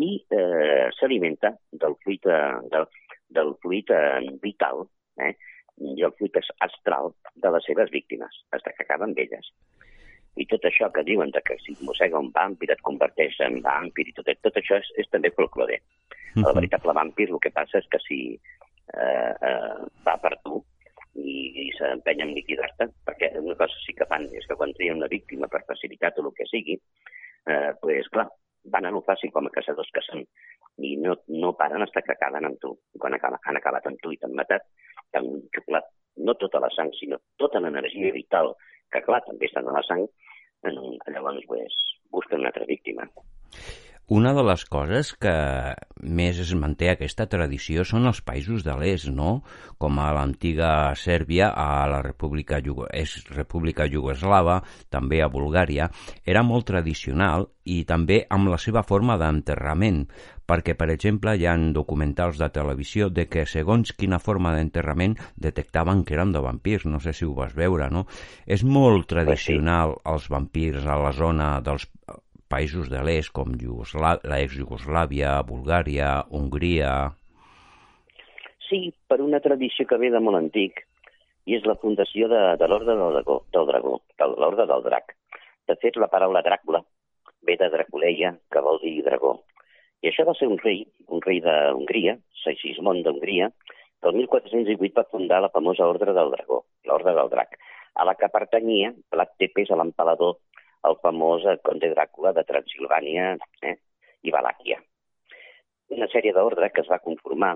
i 0.00 0.24
eh, 0.30 0.88
s'alimenta 0.96 1.52
del 1.70 1.96
fluid, 2.02 2.26
eh, 2.26 2.68
del, 2.72 2.86
del 3.28 3.54
fluid 3.60 3.90
eh, 3.90 4.20
vital, 4.40 4.86
eh? 5.20 5.34
i 5.82 6.02
el 6.04 6.14
fluid 6.16 6.36
astral 6.60 7.12
de 7.34 7.50
les 7.54 7.64
seves 7.66 7.90
víctimes, 7.90 8.42
fins 8.50 8.64
que 8.64 8.84
acaben 8.84 9.10
amb 9.12 9.22
elles. 9.24 9.52
I 10.40 10.46
tot 10.48 10.64
això 10.64 10.88
que 10.92 11.04
diuen 11.04 11.32
de 11.34 11.42
que 11.44 11.58
si 11.60 11.74
mossega 11.84 12.20
un 12.20 12.30
vampir 12.32 12.70
et 12.72 12.80
converteix 12.86 13.36
en 13.44 13.60
vampir 13.64 14.06
i 14.08 14.14
tot, 14.16 14.28
tot 14.44 14.56
això 14.56 14.78
és, 14.80 14.88
és 15.02 15.10
també 15.12 15.32
folclore. 15.36 15.80
Uh 15.80 16.40
-huh. 16.40 16.48
El 16.48 16.54
veritable 16.60 16.92
vampir 16.96 17.28
el 17.28 17.40
que 17.40 17.50
passa 17.50 17.78
és 17.78 17.88
que 17.88 17.98
si 18.08 18.20
eh, 18.94 19.34
eh, 19.48 19.78
va 20.06 20.16
per 20.22 20.38
tu 20.44 20.62
i, 21.14 21.66
i 21.66 21.70
s'empenya 21.76 22.24
en 22.24 22.34
liquidar-te, 22.34 22.88
perquè 23.04 23.36
una 23.38 23.54
cosa 23.54 23.76
sí 23.84 23.92
que 23.92 24.06
fan 24.06 24.28
és 24.32 24.46
que 24.46 24.56
quan 24.56 24.72
trien 24.72 24.96
una 24.96 25.08
víctima 25.08 25.48
per 25.48 25.64
facilitat 25.68 26.18
o 26.18 26.26
el 26.26 26.34
que 26.34 26.46
sigui, 26.46 26.80
eh, 27.46 27.72
pues, 27.80 28.08
clar, 28.08 28.28
van 28.64 28.86
a 28.86 28.92
lo 28.94 29.02
fàcil 29.06 29.32
com 29.34 29.46
a 29.46 29.54
caçadors 29.54 29.90
que 29.94 30.02
són 30.06 30.22
i 30.86 30.94
no, 31.00 31.16
no 31.28 31.52
paren 31.58 31.84
fins 31.88 32.06
que 32.06 32.14
acaben 32.14 32.46
amb 32.48 32.60
tu. 32.62 32.72
Quan 32.98 33.16
acaben, 33.16 33.40
han 33.44 33.58
acabat 33.58 33.88
amb 33.90 34.00
tu 34.02 34.12
i 34.12 34.18
t'han 34.20 34.36
matat, 34.38 34.68
han 35.18 35.28
xuclat 35.54 35.88
no 36.16 36.34
tota 36.40 36.60
la 36.60 36.70
sang, 36.76 36.92
sinó 36.98 37.18
tota 37.40 37.60
l'energia 37.60 38.12
vital, 38.14 38.52
que 38.92 39.02
clar, 39.04 39.22
també 39.26 39.48
està 39.48 39.62
en 39.64 39.72
la 39.72 39.84
sang, 39.88 40.06
llavors 41.14 41.46
pues, 41.48 41.78
busquen 42.12 42.40
una 42.40 42.52
altra 42.52 42.68
víctima. 42.68 43.08
Una 44.12 44.34
de 44.36 44.42
les 44.44 44.62
coses 44.68 45.10
que 45.24 45.32
més 46.18 46.36
es 46.42 46.50
manté 46.62 46.90
aquesta 46.92 47.24
tradició 47.32 47.80
són 47.88 48.04
els 48.10 48.18
països 48.26 48.60
de 48.66 48.74
l'est, 48.76 49.06
no? 49.08 49.38
Com 49.80 50.00
a 50.02 50.10
l'antiga 50.12 50.72
Sèrbia, 51.00 51.46
a 51.48 51.86
la 51.88 52.02
República, 52.04 52.58
Jugo 52.66 52.90
és 52.92 53.14
República 53.32 53.86
Jugoslava, 53.88 54.58
també 54.92 55.22
a 55.24 55.30
Bulgària, 55.32 55.86
era 56.28 56.42
molt 56.44 56.68
tradicional 56.68 57.46
i 57.64 57.78
també 57.88 58.18
amb 58.36 58.52
la 58.52 58.58
seva 58.60 58.82
forma 58.84 59.16
d'enterrament, 59.16 60.02
perquè, 60.44 60.74
per 60.76 60.90
exemple, 60.92 61.32
hi 61.32 61.48
ha 61.48 61.56
documentals 61.72 62.42
de 62.42 62.50
televisió 62.52 63.08
de 63.08 63.24
que 63.32 63.46
segons 63.48 63.94
quina 63.96 64.20
forma 64.20 64.52
d'enterrament 64.52 65.16
detectaven 65.40 66.04
que 66.04 66.18
eren 66.18 66.36
de 66.36 66.44
vampirs, 66.44 66.84
no 66.84 67.00
sé 67.00 67.16
si 67.16 67.24
ho 67.24 67.32
vas 67.38 67.56
veure, 67.56 67.88
no? 67.88 68.04
És 68.44 68.60
molt 68.60 69.08
tradicional 69.14 69.96
els 70.04 70.28
vampirs 70.28 70.84
a 70.84 71.00
la 71.00 71.16
zona 71.16 71.54
dels 71.64 71.88
països 72.52 72.92
de 72.92 73.00
l'est 73.06 73.32
com 73.34 73.56
l'ex-Jugoslàvia, 73.56 75.34
Bulgària, 75.48 76.14
Hongria... 76.30 76.92
Sí, 78.68 78.86
per 79.08 79.18
una 79.20 79.40
tradició 79.44 79.84
que 79.88 79.98
ve 80.00 80.08
de 80.12 80.20
molt 80.24 80.38
antic, 80.38 80.84
i 81.44 81.56
és 81.58 81.66
la 81.68 81.76
fundació 81.82 82.28
de, 82.30 82.40
de 82.60 82.68
l'Orde 82.70 82.94
del 82.96 83.18
del 83.56 83.66
Dragó, 83.68 83.98
de 84.18 84.28
l'Orde 84.32 84.66
del 84.70 84.84
Drac. 84.86 85.16
De 85.68 85.76
fet, 85.82 85.98
la 86.00 86.08
paraula 86.12 86.42
Dràcula 86.46 86.80
ve 87.42 87.56
de 87.58 87.68
Draculeia, 87.70 88.36
que 88.50 88.62
vol 88.62 88.80
dir 88.82 89.02
dragó. 89.06 89.34
I 90.02 90.10
això 90.10 90.24
va 90.26 90.34
ser 90.38 90.48
un 90.50 90.58
rei, 90.62 90.84
un 91.08 91.22
rei 91.22 91.40
d'Hongria, 91.42 92.16
Segismond 92.42 93.04
d'Hongria, 93.06 93.50
que 94.02 94.10
el 94.10 94.18
1408 94.18 94.94
va 94.98 95.10
fundar 95.10 95.42
la 95.42 95.52
famosa 95.54 95.86
Ordre 95.86 96.14
del 96.14 96.32
Dragó, 96.34 96.62
l'Orde 96.88 97.14
del 97.18 97.30
Drac, 97.34 97.58
a 97.94 98.06
la 98.08 98.14
que 98.18 98.30
pertanyia 98.32 98.94
Vlad 99.12 99.36
Tepes, 99.38 99.70
l'empalador 99.70 100.38
el 100.88 100.98
famós 101.02 101.44
conde 101.66 101.90
Dràcula 101.92 102.32
de 102.36 102.44
Transilvània 102.48 103.36
eh, 103.62 103.76
i 104.22 104.34
Valàquia. 104.34 104.78
Una 105.92 106.08
sèrie 106.12 106.32
d'ordre 106.34 106.70
que 106.72 106.82
es 106.82 106.90
va 106.90 107.02
conformar 107.04 107.54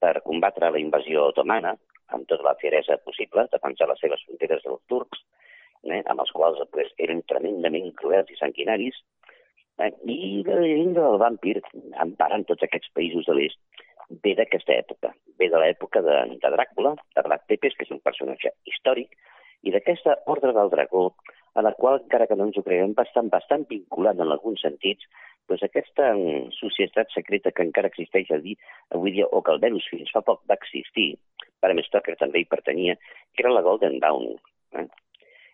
per 0.00 0.20
combatre 0.26 0.70
la 0.72 0.80
invasió 0.82 1.28
otomana 1.30 1.76
amb 2.14 2.26
tota 2.26 2.46
la 2.48 2.56
fieresa 2.60 2.98
possible, 3.06 3.46
defensar 3.52 3.88
les 3.88 4.00
seves 4.02 4.22
fronteres 4.26 4.64
dels 4.64 4.82
turcs, 4.90 5.22
eh, 5.86 6.02
amb 6.02 6.24
els 6.24 6.32
quals 6.36 6.60
pues, 6.74 6.90
eren 6.98 7.22
tremendament 7.30 7.92
cruels 8.00 8.30
i 8.32 8.38
sanguinaris, 8.40 8.98
eh, 9.78 9.92
i 10.04 10.42
la 10.46 10.58
llegenda 10.64 11.06
del 11.06 11.20
vampir, 11.22 11.56
emparant 12.04 12.46
tots 12.48 12.66
aquests 12.66 12.90
països 12.96 13.28
de 13.28 13.38
l'est, 13.38 13.60
ve 14.24 14.34
d'aquesta 14.34 14.74
època. 14.74 15.12
Ve 15.38 15.48
de 15.52 15.58
l'època 15.62 16.02
de, 16.02 16.16
de 16.42 16.52
Dràcula, 16.56 16.96
de 17.14 17.26
Vlad 17.26 17.46
Tepes, 17.46 17.76
que 17.78 17.86
és 17.86 17.94
un 17.94 18.02
personatge 18.02 18.50
històric, 18.66 19.14
i 19.62 19.70
d'aquesta 19.70 20.16
ordre 20.32 20.52
del 20.56 20.72
dragó, 20.72 21.10
a 21.54 21.64
la 21.66 21.72
qual, 21.78 22.00
encara 22.02 22.28
que 22.30 22.36
no 22.38 22.46
ens 22.48 22.58
ho 22.58 22.64
creiem, 22.66 22.94
bastant, 22.98 23.30
bastant 23.32 23.66
vinculat 23.70 24.20
en 24.20 24.30
alguns 24.30 24.62
sentits, 24.62 25.06
doncs 25.50 25.64
aquesta 25.66 26.12
societat 26.56 27.10
secreta 27.14 27.50
que 27.50 27.66
encara 27.66 27.90
existeix 27.90 28.30
a 28.30 28.38
dir, 28.44 28.56
avui 28.94 29.16
dia, 29.16 29.26
o 29.26 29.42
que 29.42 29.54
almenys 29.54 29.88
fins 29.90 30.12
fa 30.14 30.22
poc 30.26 30.44
va 30.50 30.58
existir, 30.60 31.12
per 31.60 31.74
que 31.74 32.16
també 32.16 32.40
hi 32.40 32.48
pertanyia, 32.48 32.96
que 33.34 33.42
era 33.44 33.52
la 33.52 33.64
Golden 33.66 33.98
Dawn. 33.98 34.36
Eh? 34.78 34.86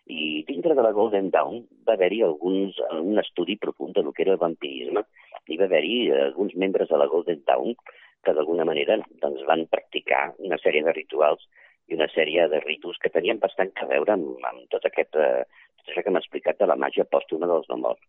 I 0.07 0.43
dintre 0.47 0.75
de 0.75 0.83
la 0.85 0.93
Golden 0.95 1.29
Dawn 1.31 1.65
va 1.87 1.97
haver-hi 1.97 2.21
alguns, 2.23 2.77
un 3.01 3.19
estudi 3.19 3.57
profund 3.57 3.95
del 3.95 4.13
que 4.13 4.23
era 4.23 4.37
el 4.37 4.43
vampirisme, 4.43 5.03
i 5.47 5.57
va 5.57 5.65
haver-hi 5.65 6.11
alguns 6.11 6.55
membres 6.55 6.89
de 6.89 6.97
la 6.97 7.09
Golden 7.11 7.41
Dawn 7.47 7.75
que 8.23 8.33
d'alguna 8.33 8.65
manera 8.65 8.97
doncs, 9.21 9.43
van 9.47 9.65
practicar 9.71 10.33
una 10.37 10.57
sèrie 10.63 10.83
de 10.83 10.93
rituals 10.95 11.43
i 11.87 11.95
una 11.95 12.07
sèrie 12.11 12.47
de 12.51 12.59
ritus 12.63 12.97
que 13.03 13.11
tenien 13.13 13.39
bastant 13.39 13.71
a 13.79 13.87
veure 13.87 14.15
amb, 14.15 14.33
amb 14.49 14.65
tot 14.73 14.85
aquest, 14.87 15.15
eh, 15.15 15.43
això 15.89 16.03
que 16.03 16.13
m'ha 16.13 16.21
explicat 16.23 16.59
de 16.59 16.67
la 16.69 16.77
màgia 16.79 17.05
pòstuma 17.09 17.49
dels 17.49 17.67
no 17.71 17.79
morts. 17.83 18.03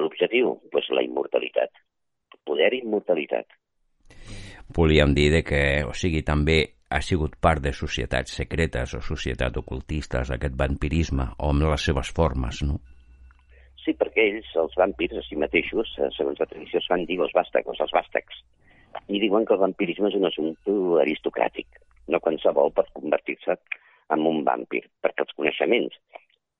L'objectiu? 0.00 0.54
Pues 0.72 0.88
la 0.94 1.02
immortalitat. 1.02 1.70
Poder 2.46 2.70
i 2.74 2.82
immortalitat. 2.84 3.46
Volíem 4.76 5.14
dir 5.14 5.30
de 5.34 5.42
que, 5.42 5.62
o 5.86 5.94
sigui, 5.96 6.22
també 6.22 6.60
ha 6.90 7.00
sigut 7.02 7.34
part 7.42 7.62
de 7.62 7.72
societats 7.74 8.36
secretes 8.38 8.94
o 8.94 9.00
societats 9.02 9.58
ocultistes, 9.58 10.30
aquest 10.30 10.54
vampirisme, 10.58 11.26
o 11.38 11.50
amb 11.50 11.66
les 11.66 11.84
seves 11.90 12.10
formes, 12.14 12.62
no? 12.66 12.78
Sí, 13.82 13.94
perquè 13.98 14.26
ells, 14.28 14.48
els 14.62 14.74
vampirs, 14.78 15.18
a 15.18 15.26
si 15.26 15.38
mateixos, 15.40 15.92
eh, 15.98 16.10
segons 16.16 16.38
la 16.38 16.46
tradició, 16.46 16.78
es 16.78 16.88
van 16.90 17.06
dir 17.08 17.18
els 17.18 17.34
vàstacs, 17.34 17.82
els 17.86 17.94
vàstacs. 17.96 18.42
I 19.08 19.20
diuen 19.22 19.46
que 19.46 19.54
el 19.54 19.62
vampirisme 19.62 20.10
és 20.10 20.18
un 20.18 20.26
assumpte 20.28 20.74
aristocràtic 21.02 21.80
no 22.10 22.20
qualsevol 22.24 22.72
pot 22.76 22.90
convertir-se 22.96 23.56
en 24.14 24.26
un 24.26 24.42
vampir, 24.46 24.82
perquè 25.02 25.24
els 25.26 25.36
coneixements 25.38 25.98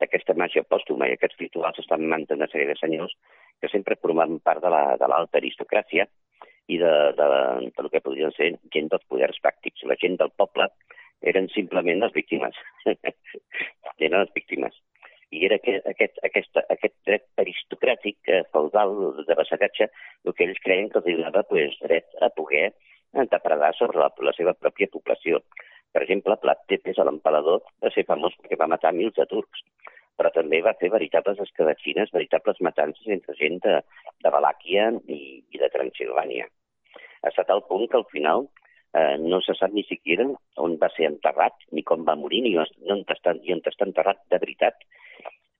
d'aquesta 0.00 0.34
màgia 0.34 0.64
pòstuma 0.64 1.08
i 1.08 1.14
aquests 1.14 1.38
rituals 1.40 1.78
estan 1.82 2.06
mantenint 2.08 2.42
una 2.42 2.50
sèrie 2.52 2.68
de 2.70 2.78
senyors 2.80 3.14
que 3.60 3.68
sempre 3.72 3.98
formaven 4.00 4.40
part 4.40 4.62
de 4.64 4.70
l'alta 4.72 5.08
la, 5.12 5.24
de 5.32 5.40
aristocràcia 5.42 6.06
i 6.70 6.78
de, 6.78 6.92
de, 7.18 7.26
de, 7.32 7.70
de, 7.76 7.88
que 7.92 8.02
podrien 8.04 8.32
ser 8.36 8.52
gent 8.74 8.90
dels 8.92 9.06
poders 9.10 9.40
fàctics. 9.44 9.84
La 9.90 9.98
gent 10.00 10.16
del 10.20 10.32
poble 10.40 10.68
eren 11.32 11.50
simplement 11.54 12.00
les 12.04 12.14
víctimes. 12.16 12.56
eren 14.04 14.20
les 14.20 14.32
víctimes. 14.36 14.76
I 15.30 15.44
era 15.46 15.60
aquest, 15.60 15.86
aquest, 15.86 16.16
aquest, 16.26 16.60
aquest 16.74 16.94
dret 17.06 17.26
aristocràtic, 17.38 18.30
feudal, 18.54 18.94
de 19.28 19.36
vassagatge, 19.38 19.90
el 20.26 20.34
que 20.34 20.46
ells 20.46 20.62
creien 20.64 20.88
que 20.90 20.98
els 21.02 21.06
donava 21.06 21.44
pues, 21.50 21.76
dret 21.84 22.16
a 22.24 22.30
poder 22.34 22.70
depredar 23.30 23.70
sobre 23.78 24.00
la, 24.02 24.08
la 24.26 24.34
seva 24.38 24.54
pròpia 24.58 24.90
població. 24.90 25.42
Per 25.94 26.02
exemple, 26.04 26.36
Plat 26.42 26.60
Tepes, 26.70 27.00
l'empalador, 27.02 27.64
va 27.82 27.90
ser 27.94 28.06
famós 28.08 28.36
perquè 28.38 28.58
va 28.60 28.70
matar 28.70 28.92
mils 28.94 29.16
de 29.16 29.26
turcs, 29.30 29.64
però 30.20 30.30
també 30.34 30.60
va 30.62 30.76
fer 30.80 30.90
veritables 30.92 31.40
escadatxines, 31.46 32.12
veritables 32.14 32.60
matances 32.66 33.08
entre 33.08 33.34
gent 33.38 33.58
de, 33.64 33.78
de 34.22 34.32
Valàquia 34.34 34.90
i, 35.08 35.20
i 35.50 35.60
de 35.62 35.70
Transilvània. 35.72 36.46
Ha 37.22 37.32
estat 37.32 37.50
al 37.52 37.64
punt 37.68 37.86
que 37.88 37.98
al 37.98 38.06
final 38.12 38.46
eh, 38.94 39.16
no 39.18 39.40
se 39.40 39.56
sap 39.58 39.72
ni 39.72 39.84
siquiera 39.88 40.26
on 40.66 40.76
va 40.82 40.90
ser 40.96 41.08
enterrat, 41.08 41.56
ni 41.72 41.84
com 41.90 42.04
va 42.08 42.18
morir, 42.20 42.42
ni 42.44 42.56
on, 42.60 42.68
on, 42.92 43.04
està, 43.16 43.34
ni 43.40 43.54
on 43.56 43.64
està 43.64 43.88
enterrat 43.88 44.20
de 44.32 44.40
veritat. 44.44 44.84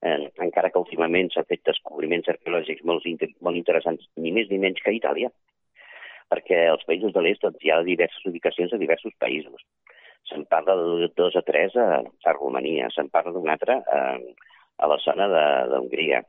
Eh, 0.04 0.16
encara 0.46 0.70
que 0.72 0.80
últimament 0.80 1.32
s'han 1.32 1.48
fet 1.48 1.64
descobriments 1.68 2.28
arqueològics 2.32 2.84
molt, 2.88 3.06
inter 3.08 3.30
molt 3.44 3.58
interessants, 3.60 4.06
ni 4.16 4.32
més 4.36 4.48
ni 4.52 4.60
menys 4.62 4.80
que 4.84 4.92
a 4.92 4.96
Itàlia, 4.96 5.32
perquè 6.30 6.66
als 6.70 6.84
països 6.88 7.12
de 7.16 7.24
l'est 7.24 7.42
doncs, 7.42 7.60
hi 7.64 7.72
ha 7.72 7.82
diverses 7.84 8.28
ubicacions 8.30 8.72
a 8.72 8.80
diversos 8.80 9.16
països. 9.20 9.64
Se'n 10.28 10.44
parla 10.50 10.76
de 10.76 11.08
dos 11.16 11.36
o 11.36 11.42
tres 11.42 11.74
a, 11.76 12.02
a 12.02 12.32
Romania, 12.36 12.90
se'n 12.94 13.08
parla 13.10 13.32
d'un 13.34 13.48
altre 13.48 13.80
a, 13.80 14.00
a 14.78 14.90
la 14.90 14.98
zona 15.04 15.26
d'Hongria. 15.70 16.22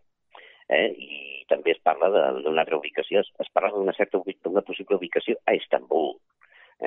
Eh? 0.71 0.87
I 0.87 1.45
també 1.51 1.75
es 1.75 1.81
parla 1.83 2.09
d'una 2.39 2.63
altra 2.63 2.79
ubicació, 2.79 3.21
es 3.21 3.51
parla 3.53 3.73
d'una 3.75 3.95
certa 3.97 4.21
d'una 4.23 4.63
possible 4.67 4.97
ubicació 4.97 5.37
a 5.45 5.55
Istanbul, 5.57 6.13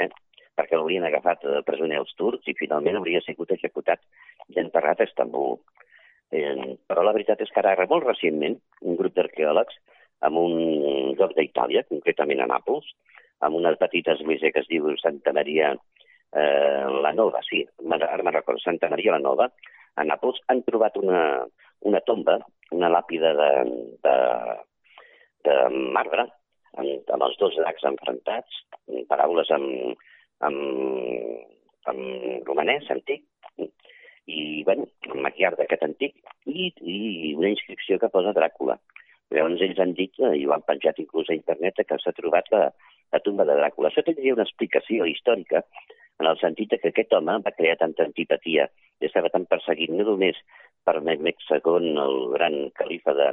eh? 0.00 0.08
perquè 0.54 0.78
l'haurien 0.78 1.04
agafat 1.04 1.44
de 1.44 1.62
presoner 1.66 1.98
els 2.00 2.14
turcs 2.18 2.48
i 2.48 2.56
finalment 2.58 3.00
hauria 3.00 3.22
sigut 3.24 3.50
executat 3.52 4.00
i 4.54 4.60
enterrat 4.62 5.00
a 5.00 5.08
Istanbul. 5.10 5.58
Eh, 6.34 6.76
però 6.88 7.04
la 7.04 7.12
veritat 7.14 7.42
és 7.44 7.50
que 7.52 7.60
ara, 7.60 7.74
molt 7.90 8.06
recentment, 8.06 8.56
un 8.82 8.96
grup 8.98 9.14
d'arqueòlegs 9.18 9.76
en 10.24 10.38
un 10.40 10.54
lloc 11.18 11.34
d'Itàlia, 11.36 11.84
concretament 11.90 12.40
a 12.40 12.48
Nàpols, 12.50 12.86
amb 13.44 13.58
una 13.58 13.74
petita 13.76 14.14
església 14.14 14.52
que 14.54 14.62
es 14.62 14.70
diu 14.70 14.88
Santa 15.02 15.34
Maria 15.36 15.74
eh, 16.34 16.84
la 17.02 17.12
Nova, 17.16 17.40
sí, 17.46 17.62
ara 17.94 18.22
me'n 18.22 18.34
recordo, 18.34 18.60
Santa 18.62 18.90
Maria 18.92 19.14
la 19.14 19.22
Nova, 19.22 19.48
a 19.94 20.04
Nàpols, 20.06 20.40
han 20.50 20.62
trobat 20.66 20.96
una, 20.98 21.20
una 21.86 22.00
tomba, 22.06 22.38
una 22.74 22.90
làpida 22.90 23.34
de, 23.38 23.50
de, 24.06 24.16
de 25.46 25.58
marbre, 25.94 26.26
amb, 26.74 27.12
amb 27.14 27.26
els 27.28 27.38
dos 27.38 27.54
dracs 27.60 27.86
enfrontats, 27.90 28.62
paraules 29.10 29.52
amb, 29.54 30.02
amb, 30.48 30.58
amb 31.92 32.48
romanès 32.50 32.90
antic, 32.90 33.22
i, 34.24 34.64
bueno, 34.64 34.88
amb 35.10 35.20
maquiar 35.26 35.52
d'aquest 35.58 35.84
antic, 35.86 36.16
i, 36.48 36.70
i 36.80 37.34
una 37.36 37.52
inscripció 37.52 38.00
que 38.00 38.10
posa 38.12 38.34
Dràcula. 38.36 38.78
Llavors 39.34 39.62
ells 39.66 39.80
han 39.80 39.92
dit, 39.96 40.14
eh, 40.20 40.34
i 40.40 40.46
ho 40.46 40.54
han 40.54 40.64
penjat 40.66 40.98
inclús 41.02 41.30
a 41.30 41.36
internet, 41.36 41.80
que 41.88 41.98
s'ha 42.00 42.12
trobat 42.16 42.48
la, 42.54 42.68
la 43.12 43.20
tumba 43.24 43.46
de 43.48 43.56
Dràcula. 43.58 43.90
Això 43.90 44.04
tindria 44.06 44.36
una 44.36 44.46
explicació 44.46 45.06
històrica 45.10 45.62
en 46.20 46.28
el 46.30 46.38
sentit 46.40 46.74
que 46.80 46.90
aquest 46.90 47.12
home 47.16 47.38
va 47.46 47.52
crear 47.56 47.76
tanta 47.80 48.04
antipatia 48.06 48.68
i 49.00 49.08
estava 49.08 49.30
tan 49.34 49.46
perseguit 49.50 49.90
no 49.90 50.06
només 50.10 50.38
per 50.86 51.00
Mehmed 51.00 51.40
II, 51.50 51.90
el 52.06 52.16
gran 52.36 52.56
califa 52.78 53.14
de, 53.18 53.30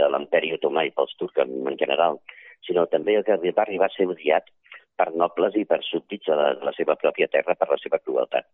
de 0.00 0.08
l'imperi 0.12 0.52
otomà 0.56 0.86
i 0.86 0.92
pels 0.96 1.14
turcs 1.20 1.42
en 1.44 1.78
general, 1.82 2.18
sinó 2.66 2.86
també 2.92 3.18
que 3.22 3.36
va 3.36 3.62
arribar 3.64 3.90
a 3.90 3.96
ser 3.96 4.08
odiat 4.12 4.50
per 4.96 5.10
nobles 5.22 5.56
i 5.60 5.64
per 5.70 5.82
súbdits 5.84 6.26
de 6.30 6.38
la, 6.40 6.48
de 6.58 6.68
la 6.68 6.72
seva 6.78 6.96
pròpia 7.02 7.28
terra 7.32 7.54
per 7.54 7.68
la 7.70 7.78
seva 7.82 8.00
crueltat. 8.02 8.48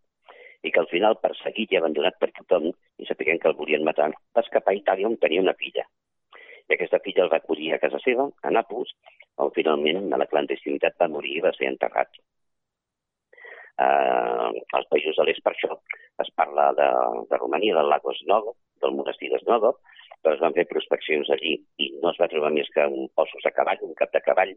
I 0.63 0.71
que 0.71 0.81
al 0.83 0.91
final, 0.91 1.19
perseguit 1.23 1.73
i 1.73 1.79
abandonat 1.79 2.19
per 2.21 2.31
tothom, 2.39 2.69
i 2.99 3.07
sapiguent 3.07 3.41
que 3.43 3.51
el 3.51 3.59
volien 3.59 3.87
matar, 3.87 4.11
va 4.37 4.45
escapar 4.45 4.75
a 4.75 4.79
Itàlia 4.79 5.09
on 5.09 5.17
tenia 5.23 5.43
una 5.43 5.57
filla. 5.59 5.87
I 6.69 6.77
aquesta 6.77 7.01
filla 7.07 7.25
el 7.25 7.33
va 7.33 7.41
acollir 7.43 7.73
a 7.75 7.81
casa 7.83 7.99
seva, 8.05 8.29
a 8.43 8.53
Nàpols, 8.55 8.93
on 9.43 9.51
finalment, 9.57 10.13
a 10.13 10.21
la 10.23 10.29
clandestinitat, 10.31 10.99
va 11.03 11.11
morir 11.17 11.39
i 11.39 11.45
va 11.47 11.55
ser 11.57 11.71
enterrat 11.71 12.23
eh, 13.83 14.63
als 14.79 14.89
països 14.93 15.19
de 15.19 15.27
l'est. 15.27 15.43
Per 15.45 15.53
això 15.55 15.79
es 16.25 16.31
parla 16.39 16.71
de, 16.79 16.89
de 17.31 17.41
Romania, 17.41 17.77
del 17.79 17.91
Lagos 17.93 18.23
Nogo, 18.31 18.57
del 18.83 18.95
monestir 18.99 19.31
d'Esnogo, 19.33 19.77
però 20.23 20.37
es 20.37 20.43
van 20.43 20.55
fer 20.57 20.69
prospeccions 20.71 21.31
allí 21.35 21.57
i 21.83 21.91
no 22.03 22.13
es 22.13 22.21
va 22.23 22.31
trobar 22.31 22.53
més 22.55 22.71
que 22.75 22.87
un 22.87 23.09
ossos 23.23 23.47
de 23.47 23.55
cavall, 23.57 23.87
un 23.89 23.97
cap 23.99 24.13
de 24.15 24.23
cavall. 24.25 24.55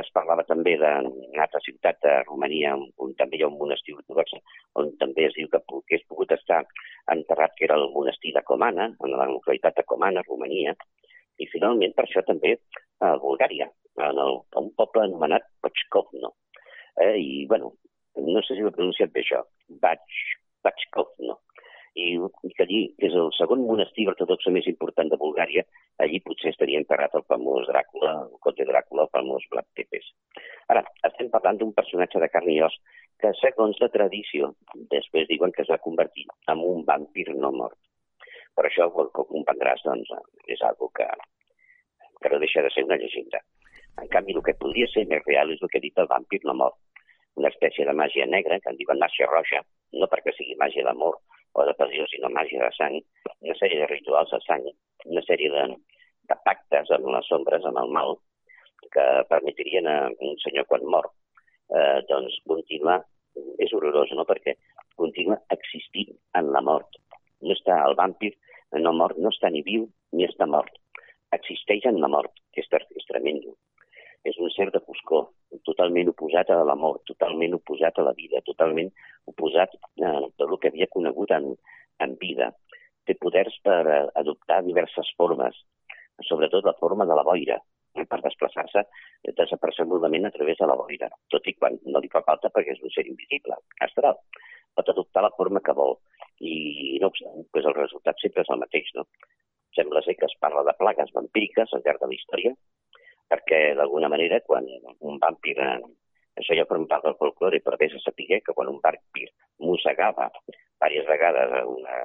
Es 0.00 0.10
parlava 0.12 0.44
també 0.44 0.74
d'una 0.76 1.44
altra 1.46 1.60
ciutat 1.64 1.98
de 2.04 2.18
Romania, 2.26 2.74
on, 2.76 3.14
també 3.16 3.38
hi 3.38 3.46
ha 3.46 3.48
un 3.48 3.56
monestir 3.56 3.94
ortodox, 3.96 4.34
on 4.76 4.90
també 5.00 5.24
es 5.26 5.36
diu 5.38 5.48
que, 5.52 5.62
que 5.88 5.96
és 5.96 6.04
pogut 6.10 6.34
estar 6.36 6.60
enterrat, 7.14 7.54
que 7.56 7.64
era 7.68 7.78
el 7.80 7.88
monestir 7.94 8.34
de 8.36 8.44
Comana, 8.50 8.90
en 8.92 9.16
la 9.16 9.28
localitat 9.30 9.80
de 9.80 9.86
Comana, 9.88 10.24
Romania, 10.28 10.76
i 11.40 11.48
finalment 11.48 11.96
per 11.96 12.04
això 12.04 12.22
també 12.28 12.54
a 13.00 13.14
Bulgària, 13.22 13.70
en 14.04 14.20
el, 14.20 14.38
un 14.60 14.70
poble 14.76 15.06
anomenat 15.08 15.48
Pochkovno. 15.64 16.34
Eh, 17.00 17.16
I, 17.16 17.46
bueno, 17.48 17.72
no 18.16 18.42
sé 18.42 18.56
si 18.56 18.64
ho 18.64 18.70
he 18.70 18.76
pronunciat 18.76 19.12
bé 19.12 19.22
això, 19.24 19.42
Bach, 19.82 20.20
Bachkovno, 20.64 21.40
i, 21.96 22.06
que 22.56 22.64
allí, 22.64 22.80
que 23.00 23.08
és 23.08 23.14
el 23.16 23.30
segon 23.36 23.62
monestir 23.64 24.04
ortodox 24.10 24.50
més 24.52 24.68
important 24.68 25.08
de 25.08 25.18
Bulgària, 25.20 25.64
allí 26.04 26.20
potser 26.24 26.52
estaria 26.52 26.80
enterrat 26.82 27.16
el 27.16 27.24
famós 27.30 27.64
Dràcula, 27.70 28.12
el 28.26 28.36
conte 28.44 28.66
Dràcula, 28.68 29.06
el 29.06 29.12
famós 29.16 29.46
Vlad 29.52 29.66
Tepes. 29.78 30.10
Ara, 30.72 30.84
estem 31.08 31.30
parlant 31.32 31.60
d'un 31.60 31.72
personatge 31.76 32.20
de 32.20 32.28
carn 32.32 32.52
i 32.52 32.60
os 32.66 32.76
que, 33.22 33.32
segons 33.40 33.80
la 33.80 33.88
tradició, 33.94 34.52
després 34.92 35.28
diuen 35.30 35.56
que 35.56 35.64
es 35.64 35.72
va 35.72 35.80
convertir 35.86 36.26
en 36.52 36.64
un 36.68 36.84
vampir 36.84 37.30
no 37.34 37.52
mort. 37.62 37.78
Per 38.56 38.66
això, 38.68 38.90
com 38.92 39.28
comprendràs, 39.32 39.82
doncs, 39.84 40.12
és 40.52 40.60
algo 40.68 40.90
que, 40.96 41.08
que 42.20 42.32
no 42.32 42.40
deixa 42.44 42.64
de 42.64 42.72
ser 42.76 42.84
una 42.84 43.00
llegenda. 43.00 43.40
En 44.02 44.08
canvi, 44.12 44.36
el 44.36 44.44
que 44.44 44.56
podria 44.60 44.88
ser 44.92 45.06
més 45.08 45.24
real 45.24 45.52
és 45.52 45.64
el 45.64 45.72
que 45.72 45.80
ha 45.80 45.86
dit 45.86 46.04
el 46.04 46.12
vampir 46.12 46.42
no 46.44 46.56
mort, 46.60 46.76
una 47.36 47.50
espècie 47.52 47.84
de 47.86 47.94
màgia 47.96 48.26
negra, 48.26 48.58
que 48.60 48.72
en 48.72 48.78
diuen 48.80 49.00
màgia 49.00 49.28
roja, 49.30 49.62
no 50.00 50.08
perquè 50.12 50.32
sigui 50.36 50.56
màgia 50.60 50.84
d'amor 50.86 51.18
o 51.56 51.64
de 51.68 51.74
passió, 51.80 52.06
sinó 52.10 52.30
màgia 52.32 52.62
de 52.64 52.70
sang, 52.76 52.96
una 53.40 53.56
sèrie 53.60 53.82
de 53.82 53.90
rituals 53.92 54.32
de 54.32 54.40
sang, 54.46 54.64
una 55.04 55.24
sèrie 55.28 55.52
de, 55.52 55.66
de 56.30 56.38
pactes 56.48 56.92
amb 56.96 57.10
les 57.14 57.30
ombres, 57.36 57.68
amb 57.68 57.82
el 57.82 57.92
mal, 57.98 58.16
que 58.92 59.04
permetrien 59.30 59.88
a 59.90 59.96
un 60.24 60.36
senyor 60.44 60.66
quan 60.70 60.84
mor 60.94 61.10
eh, 61.74 62.00
doncs 62.08 62.40
continuar, 62.48 63.02
és 63.60 63.72
horrorós, 63.76 64.12
no?, 64.16 64.24
perquè 64.28 64.56
continua 64.96 65.38
existint 65.52 66.14
en 66.40 66.52
la 66.56 66.64
mort. 66.64 67.00
No 67.44 67.52
està 67.52 67.82
el 67.84 67.96
vampir, 67.98 68.32
no 68.80 68.92
mort, 68.96 69.18
no 69.20 69.32
està 69.34 69.52
ni 69.52 69.62
viu 69.66 69.84
ni 70.16 70.24
està 70.24 70.48
mort. 70.48 70.72
Existeix 71.36 71.84
en 71.90 72.00
la 72.00 72.08
mort, 72.08 72.32
que 72.54 72.64
és, 72.64 72.70
és 72.96 73.08
tremendo 73.10 73.56
és 74.30 74.38
un 74.42 74.50
ser 74.54 74.66
de 74.74 74.80
foscor, 74.86 75.28
totalment 75.68 76.10
oposat 76.12 76.50
a 76.50 76.62
l'amor, 76.68 76.98
totalment 77.10 77.54
oposat 77.58 77.98
a 78.00 78.06
la 78.08 78.14
vida, 78.18 78.42
totalment 78.48 78.90
oposat 79.30 79.76
a 80.02 80.12
tot 80.26 80.48
el 80.48 80.58
que 80.62 80.72
havia 80.72 80.90
conegut 80.92 81.32
en, 81.36 81.52
en 82.04 82.16
vida. 82.22 82.50
Té 83.06 83.14
poders 83.22 83.54
per 83.66 83.80
eh, 83.86 84.02
adoptar 84.22 84.62
diverses 84.66 85.12
formes, 85.20 85.58
sobretot 86.26 86.66
la 86.66 86.76
forma 86.80 87.06
de 87.06 87.16
la 87.18 87.24
boira, 87.28 87.60
eh, 87.94 88.06
per 88.10 88.20
desplaçar-se 88.24 88.82
desapercebudament 89.38 90.26
a 90.26 90.34
través 90.34 90.58
de 90.58 90.68
la 90.70 90.78
boira, 90.78 91.10
tot 91.32 91.46
i 91.46 91.54
quan 91.54 91.78
no 91.86 92.02
li 92.02 92.10
fa 92.12 92.24
falta 92.26 92.50
perquè 92.54 92.74
és 92.74 92.82
un 92.82 92.94
ser 92.94 93.06
invisible, 93.06 93.58
astral. 93.86 94.18
Pot 94.76 94.90
adoptar 94.92 95.22
la 95.24 95.34
forma 95.38 95.62
que 95.64 95.74
vol 95.76 95.96
i, 96.44 96.98
no 97.00 97.12
obstant, 97.12 97.46
doncs 97.54 97.70
el 97.70 97.78
resultat 97.78 98.18
sempre 98.22 98.42
és 98.44 98.50
el 98.52 98.62
mateix, 98.64 98.90
no? 98.98 99.06
Sembla 99.76 100.02
ser 100.04 100.16
que 100.16 100.28
es 100.28 100.34
parla 100.40 100.64
de 100.64 100.74
plagues 100.78 101.12
vampíriques 101.14 101.72
al 101.72 101.82
llarg 101.84 102.02
de 102.02 102.10
la 102.10 102.16
història, 102.16 102.52
perquè 103.30 103.60
d'alguna 103.78 104.10
manera 104.12 104.40
quan 104.46 104.66
un 105.00 105.18
vampir, 105.22 105.56
això 106.36 106.56
ja 106.58 106.68
forma 106.68 106.88
part 106.90 107.06
del 107.06 107.18
folclore, 107.18 107.60
però 107.64 107.78
bé 107.80 107.90
se 107.90 108.02
sapigué 108.04 108.40
que 108.44 108.54
quan 108.54 108.70
un 108.72 108.80
vampir 108.84 109.28
mossegava 109.58 110.30
diverses 110.86 111.08
vegades 111.08 111.52
una, 111.66 111.96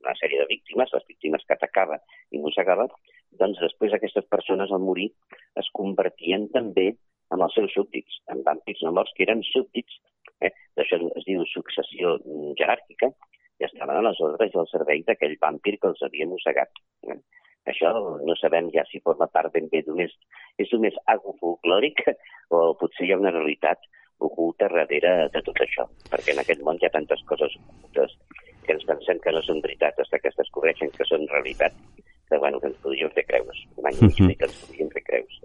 una 0.00 0.14
sèrie 0.20 0.40
de 0.40 0.48
víctimes, 0.48 0.92
les 0.94 1.06
víctimes 1.08 1.44
que 1.46 1.56
atacava 1.56 1.98
i 2.30 2.40
mossegava, 2.40 2.86
doncs 3.40 3.60
després 3.62 3.94
aquestes 3.94 4.26
persones 4.32 4.72
al 4.72 4.82
morir 4.84 5.10
es 5.60 5.68
convertien 5.76 6.48
també 6.54 6.92
en 7.30 7.44
els 7.46 7.54
seus 7.54 7.72
súbdits, 7.74 8.22
en 8.32 8.42
vampirs 8.46 8.80
no 8.86 8.94
morts 8.96 9.12
que 9.16 9.26
eren 9.26 9.42
súbdits, 9.46 10.00
eh? 10.42 10.50
d'això 10.78 10.98
es 11.20 11.26
diu 11.28 11.44
successió 11.50 12.16
jeràrquica, 12.58 13.12
i 13.60 13.66
estaven 13.68 14.00
a 14.00 14.06
les 14.08 14.20
ordres 14.24 14.54
i 14.54 14.58
al 14.58 14.70
servei 14.70 15.04
d'aquell 15.06 15.36
vampir 15.42 15.76
que 15.78 15.90
els 15.92 16.02
havia 16.06 16.26
mossegat. 16.30 16.80
Eh? 17.06 17.18
Això 17.68 17.92
no 18.24 18.34
sabem 18.40 18.70
ja 18.72 18.84
si 18.88 19.02
forma 19.04 19.28
part 19.28 19.52
ben 19.52 19.68
bé 19.72 19.82
només, 19.86 20.12
és 20.58 20.70
només 20.72 20.96
algo 21.12 21.34
folclòric 21.40 22.04
o 22.56 22.60
potser 22.80 23.06
hi 23.06 23.12
ha 23.12 23.20
una 23.20 23.32
realitat 23.34 23.84
oculta 24.20 24.68
darrere 24.68 25.28
de 25.34 25.42
tot 25.44 25.60
això, 25.64 25.86
perquè 26.12 26.34
en 26.34 26.40
aquest 26.42 26.62
món 26.64 26.80
hi 26.80 26.88
ha 26.88 26.94
tantes 26.94 27.22
coses 27.28 27.56
ocultes 27.60 28.16
que 28.64 28.76
ens 28.76 28.86
pensem 28.88 29.20
que 29.24 29.32
no 29.32 29.42
són 29.44 29.60
veritat, 29.64 29.96
fins 29.96 30.22
que 30.22 30.32
es 30.32 30.38
descobreixen 30.40 30.92
que 30.96 31.06
són 31.08 31.26
realitat, 31.32 31.76
que, 31.96 32.38
bueno, 32.38 32.60
que 32.60 32.70
ens 32.70 32.80
podríem 32.84 33.12
fer 33.16 33.24
creus, 33.28 33.64
un 33.76 33.88
any 33.88 33.96
mm 33.96 34.12
-hmm. 34.12 34.36
que 34.38 34.48
ens 34.48 34.60
podríem 34.64 34.90
fer 34.96 35.04
creus. 35.08 35.40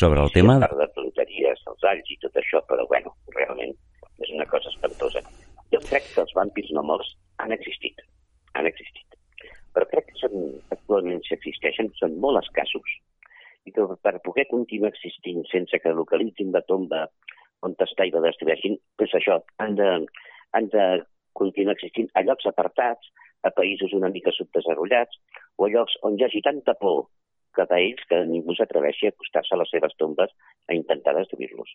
Sobre 0.00 0.20
el 0.20 0.28
sí, 0.28 0.34
tema... 0.40 0.58
Part 0.60 0.78
de 0.78 0.88
tonteries, 0.98 1.62
els 1.70 1.84
alls 1.90 2.10
i 2.10 2.18
tot 2.22 2.34
això, 2.42 2.62
però, 2.70 2.86
bueno, 2.88 3.14
realment 3.38 3.74
és 4.22 4.30
una 4.30 4.46
cosa 4.46 4.68
espantosa. 4.74 5.20
Jo 5.72 5.80
crec 5.88 6.04
que 6.14 6.20
els 6.20 6.34
vampirs 6.34 6.70
no 6.72 6.82
morts 6.82 7.16
han 7.38 7.52
existit, 7.52 8.02
han 8.54 8.66
existit 8.66 9.13
però 9.74 9.88
crec 9.90 10.10
que 10.10 10.20
són, 10.20 10.54
actualment 10.74 11.22
si 11.26 11.34
existeixen, 11.36 11.90
són 12.00 12.16
molt 12.22 12.40
escassos 12.42 12.98
i 13.64 13.72
que 13.72 13.86
per 14.04 14.18
poder 14.24 14.44
continuar 14.50 14.92
existint 14.92 15.44
sense 15.50 15.80
que 15.80 15.96
localitzin 15.96 16.52
la 16.52 16.62
tomba 16.68 17.06
on 17.64 17.74
està 17.80 18.04
i 18.04 18.12
la 18.12 18.22
destrueixin, 18.26 18.76
doncs 19.00 19.14
això, 19.16 19.38
han 19.64 19.76
de, 19.78 19.90
han 20.52 20.68
de 20.72 20.86
continuar 21.32 21.74
existint 21.78 22.10
a 22.14 22.22
llocs 22.26 22.46
apartats, 22.50 23.08
a 23.44 23.50
països 23.56 23.92
una 23.96 24.10
mica 24.12 24.32
subdesenvolupats, 24.36 25.16
o 25.56 25.66
a 25.66 25.70
llocs 25.72 25.96
on 26.04 26.18
hi 26.18 26.26
hagi 26.26 26.42
tanta 26.44 26.76
por 26.80 27.06
cap 27.56 27.72
a 27.72 27.80
ells 27.80 28.04
que 28.10 28.20
ningú 28.28 28.56
s'atreveixi 28.58 29.08
a 29.08 29.14
acostar-se 29.14 29.54
a 29.54 29.60
les 29.60 29.70
seves 29.72 29.96
tombes 30.00 30.32
a 30.68 30.76
intentar 30.76 31.14
destruir-los. 31.16 31.74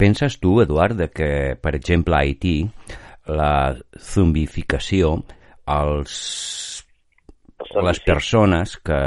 Penses 0.00 0.38
tu, 0.40 0.58
Eduard, 0.64 1.00
que, 1.14 1.56
per 1.62 1.74
exemple, 1.76 2.16
a 2.16 2.24
Haití, 2.24 2.56
la 3.28 3.76
zombificació, 4.00 5.18
els, 5.66 6.14
les 7.82 8.00
persones 8.06 8.76
que 8.78 9.00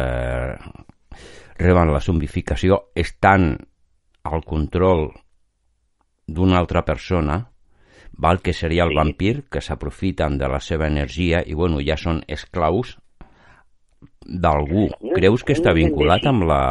reben 1.59 1.93
la 1.93 2.03
zombificació 2.03 2.83
estan 2.95 3.51
al 4.23 4.43
control 4.47 5.09
d'una 6.27 6.59
altra 6.59 6.83
persona, 6.85 7.39
val 8.19 8.41
que 8.43 8.53
seria 8.53 8.85
el 8.85 8.95
vampir, 8.95 9.45
que 9.49 9.63
s'aprofiten 9.63 10.37
de 10.37 10.47
la 10.51 10.59
seva 10.59 10.87
energia 10.87 11.41
i 11.45 11.55
bueno, 11.55 11.79
ja 11.81 11.97
són 11.97 12.21
esclaus 12.27 12.97
d'algú. 14.23 14.89
Creus 15.15 15.43
que 15.43 15.55
està 15.55 15.73
vinculat 15.75 16.27
amb 16.29 16.45
la 16.49 16.63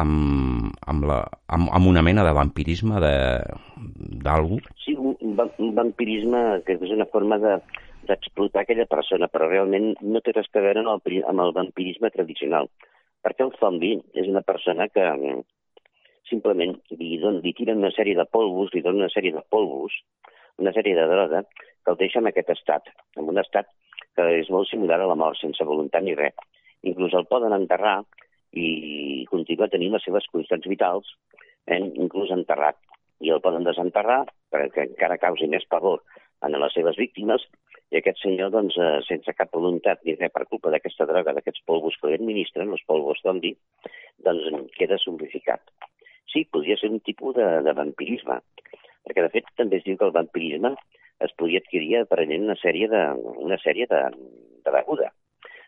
amb, 0.00 0.70
amb, 0.86 1.04
la, 1.04 1.18
amb, 1.50 1.68
amb 1.74 1.88
una 1.90 2.02
mena 2.06 2.22
de 2.24 2.32
vampirisme 2.32 3.00
d'algú? 4.22 4.60
Sí, 4.84 4.94
un, 4.94 5.16
un 5.18 5.74
vampirisme 5.74 6.62
que 6.66 6.78
és 6.78 6.94
una 6.94 7.08
forma 7.10 7.40
de 7.42 7.58
d'explotar 8.10 8.64
aquella 8.64 8.88
persona, 8.90 9.28
però 9.30 9.48
realment 9.48 9.94
no 10.02 10.22
té 10.24 10.34
res 10.34 10.50
a 10.52 10.64
veure 10.64 10.82
amb 10.82 10.92
el, 10.92 11.22
amb 11.30 11.46
el 11.46 11.54
vampirisme 11.56 12.10
tradicional. 12.14 12.68
Perquè 13.24 13.46
el 13.46 13.56
zombi 13.60 13.94
és 14.16 14.28
una 14.28 14.42
persona 14.42 14.88
que 14.88 15.06
simplement 16.30 16.76
li, 16.94 17.16
don, 17.22 17.40
li 17.44 17.52
tiren 17.56 17.82
una 17.82 17.92
sèrie 17.94 18.16
de 18.18 18.26
polvos, 18.36 18.70
li 18.74 18.82
donen 18.84 19.04
una 19.04 19.12
sèrie 19.12 19.34
de 19.34 19.42
polvos, 19.52 19.96
una 20.62 20.72
sèrie 20.76 20.96
de 20.96 21.06
droga, 21.10 21.42
que 21.84 21.92
el 21.92 21.98
deixa 22.00 22.20
en 22.20 22.30
aquest 22.30 22.52
estat, 22.54 22.90
en 23.18 23.30
un 23.32 23.40
estat 23.42 23.68
que 24.16 24.26
és 24.40 24.50
molt 24.52 24.68
similar 24.70 25.00
a 25.00 25.08
la 25.10 25.18
mort, 25.18 25.38
sense 25.40 25.64
voluntat 25.66 26.04
ni 26.04 26.16
res. 26.18 26.36
Inclús 26.86 27.14
el 27.16 27.28
poden 27.30 27.54
enterrar 27.56 28.00
i 28.56 29.24
continua 29.30 29.68
tenint 29.72 29.94
les 29.94 30.04
seves 30.06 30.26
constants 30.32 30.66
vitals, 30.70 31.10
eh, 31.66 31.78
inclús 31.78 32.32
enterrat. 32.34 32.78
I 33.20 33.34
el 33.34 33.42
poden 33.44 33.66
desenterrar 33.66 34.22
perquè 34.52 34.86
encara 34.88 35.20
causi 35.20 35.46
més 35.46 35.66
pavor 35.68 36.00
en 36.46 36.56
les 36.56 36.72
seves 36.72 36.96
víctimes 36.96 37.44
i 37.90 37.98
aquest 37.98 38.20
senyor, 38.22 38.52
doncs, 38.54 38.76
eh, 38.78 39.00
sense 39.06 39.34
cap 39.34 39.50
voluntat 39.56 40.02
ni 40.06 40.14
res 40.14 40.32
per 40.34 40.46
culpa 40.46 40.70
d'aquesta 40.70 41.06
droga, 41.10 41.34
d'aquests 41.34 41.64
polvos 41.66 41.96
que 41.98 42.10
li 42.10 42.18
administren, 42.18 42.70
els 42.70 42.84
polvos 42.86 43.22
d'ondi, 43.24 43.54
doncs 44.26 44.70
queda 44.76 44.98
zombificat. 45.02 45.62
Sí, 46.30 46.44
podria 46.52 46.76
ser 46.78 46.92
un 46.94 47.00
tipus 47.02 47.34
de, 47.34 47.46
de 47.66 47.74
vampirisme, 47.74 48.38
perquè 49.06 49.24
de 49.26 49.32
fet 49.34 49.50
també 49.58 49.80
es 49.80 49.86
diu 49.86 49.98
que 49.98 50.06
el 50.06 50.14
vampirisme 50.14 50.76
es 51.26 51.34
podia 51.36 51.60
adquirir 51.60 51.98
aprenent 51.98 52.46
una 52.46 52.58
sèrie 52.60 52.88
de, 52.88 53.02
una 53.42 53.58
sèrie 53.60 53.88
de, 53.90 54.04
de 54.64 54.76
beguda, 54.76 55.10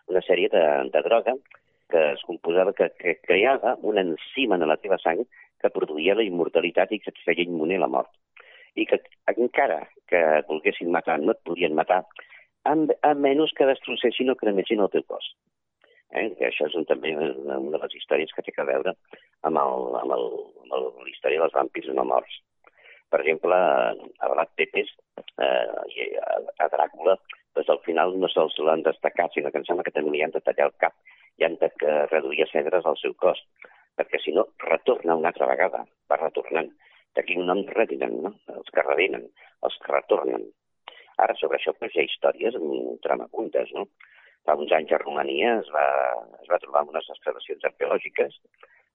una 0.09 0.23
sèrie 0.23 0.49
de, 0.53 0.63
de 0.95 1.03
droga 1.09 1.35
que 1.93 2.03
es 2.15 2.23
composava, 2.25 2.73
que, 2.73 2.89
que 2.99 3.19
creava 3.21 3.77
un 3.83 3.99
enzima 4.01 4.57
en 4.57 4.65
la 4.71 4.79
teva 4.81 4.97
sang 5.03 5.21
que 5.61 5.71
produïa 5.75 6.17
la 6.17 6.25
immortalitat 6.25 6.95
i 6.95 7.03
que 7.03 7.13
et 7.13 7.21
feia 7.27 7.45
immune 7.45 7.77
a 7.77 7.83
la 7.85 7.91
mort. 7.93 8.11
I 8.77 8.87
que 8.89 9.01
encara 9.33 9.81
que 10.09 10.21
volguessin 10.49 10.93
matar, 10.93 11.19
no 11.21 11.35
et 11.35 11.43
podien 11.49 11.75
matar, 11.79 12.03
a 12.65 13.15
menys 13.19 13.53
que 13.59 13.69
destrossessin 13.69 14.31
o 14.33 14.39
cremessin 14.39 14.81
el 14.85 14.93
teu 14.93 15.05
cos. 15.09 15.33
Eh? 16.13 16.29
Que 16.39 16.49
això 16.49 16.69
és 16.69 16.79
un, 16.79 16.87
també 16.89 17.13
una, 17.17 17.59
una 17.59 17.77
de 17.77 17.83
les 17.85 17.99
històries 17.99 18.33
que 18.37 18.45
té 18.47 18.55
a 18.57 18.69
veure 18.69 18.95
amb, 19.49 19.59
el, 19.59 19.87
amb, 20.03 20.17
el, 20.17 20.27
amb 20.65 20.79
el, 20.79 20.89
la 21.03 21.13
història 21.13 21.45
dels 21.45 21.57
vampirs 21.57 21.93
no 21.97 22.07
morts 22.09 22.41
per 23.13 23.21
exemple, 23.21 23.57
a 24.25 24.29
Vlad 24.33 24.53
Tepes 24.57 24.89
eh, 25.45 25.73
i 25.93 26.07
a, 26.17 26.39
a 26.65 26.69
Dràcula, 26.73 27.19
doncs 27.57 27.73
al 27.75 27.83
final 27.85 28.15
no 28.23 28.31
se'ls 28.33 28.57
l'han 28.65 28.85
destacat, 28.87 29.35
sinó 29.35 29.53
que 29.53 29.61
em 29.61 29.67
sembla 29.69 29.85
que 29.85 29.93
també 29.93 30.15
li 30.15 30.23
han 30.25 30.33
de 30.33 30.41
tallar 30.47 30.71
el 30.71 30.79
cap 30.81 30.97
i 31.41 31.45
han 31.45 31.59
de 31.61 31.69
reduir 32.09 32.47
a 32.47 32.49
cedres 32.53 32.89
al 32.89 32.97
seu 33.03 33.13
cos, 33.21 33.43
perquè 34.01 34.21
si 34.23 34.33
no, 34.37 34.47
retorna 34.65 35.19
una 35.21 35.29
altra 35.33 35.51
vegada, 35.51 35.85
va 36.09 36.21
retornant. 36.23 36.73
D'aquí 37.17 37.37
un 37.39 37.49
nom 37.51 37.63
retinen, 37.77 38.19
no? 38.27 38.35
Els 38.57 38.75
que 38.75 38.85
redinen, 38.87 39.29
els 39.69 39.79
que 39.83 39.93
retornen. 39.93 40.49
Ara, 41.23 41.37
sobre 41.41 41.59
això, 41.59 41.75
pues, 41.79 41.95
hi 41.95 42.03
ha 42.03 42.09
històries 42.09 42.59
tramapuntes, 43.05 43.73
no? 43.77 43.87
Fa 44.47 44.57
uns 44.59 44.73
anys 44.75 44.93
a 44.93 44.99
Romania 45.03 45.59
es 45.61 45.69
va, 45.71 45.87
es 46.41 46.49
va 46.51 46.59
trobar 46.63 46.87
unes 46.89 47.11
excavacions 47.15 47.69
arqueològiques 47.69 48.41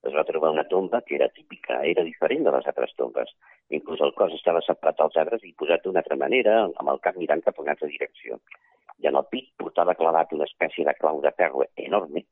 es 0.08 0.14
va 0.14 0.24
trobar 0.24 0.52
una 0.54 0.64
tomba 0.72 1.02
que 1.02 1.16
era 1.16 1.28
típica, 1.30 1.80
era 1.92 2.04
diferent 2.08 2.44
de 2.46 2.54
les 2.56 2.68
altres 2.72 2.94
tombes. 3.02 3.32
Inclús 3.78 4.02
el 4.06 4.14
cos 4.20 4.36
estava 4.38 4.62
separat 4.66 5.02
als 5.04 5.18
arbres 5.24 5.44
i 5.44 5.56
posat 5.62 5.84
d'una 5.84 6.04
altra 6.04 6.18
manera, 6.24 6.58
amb 6.68 6.92
el 6.94 7.02
cap 7.08 7.18
mirant 7.22 7.44
cap 7.46 7.58
a 7.58 7.66
una 7.66 7.74
altra 7.76 7.90
direcció. 7.92 8.40
I 9.04 9.10
en 9.10 9.18
el 9.20 9.28
pit 9.34 9.50
portava 9.64 9.98
clavat 9.98 10.34
una 10.38 10.48
espècie 10.50 10.86
de 10.86 10.94
clau 11.02 11.22
de 11.26 11.34
ferro 11.40 11.66
enorme, 11.88 12.24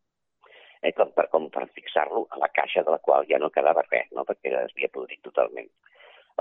eh, 0.85 0.93
com 0.97 1.11
per, 1.17 1.27
com 1.33 1.49
per 1.53 1.65
fixar-lo 1.77 2.25
a 2.29 2.39
la 2.41 2.51
caixa 2.53 2.83
de 2.85 2.93
la 2.93 3.01
qual 3.07 3.27
ja 3.29 3.41
no 3.41 3.51
quedava 3.57 3.83
res, 3.89 4.07
no? 4.13 4.25
perquè 4.29 4.53
es 4.53 4.75
havia 4.75 4.91
podrit 4.93 5.21
totalment. 5.25 5.69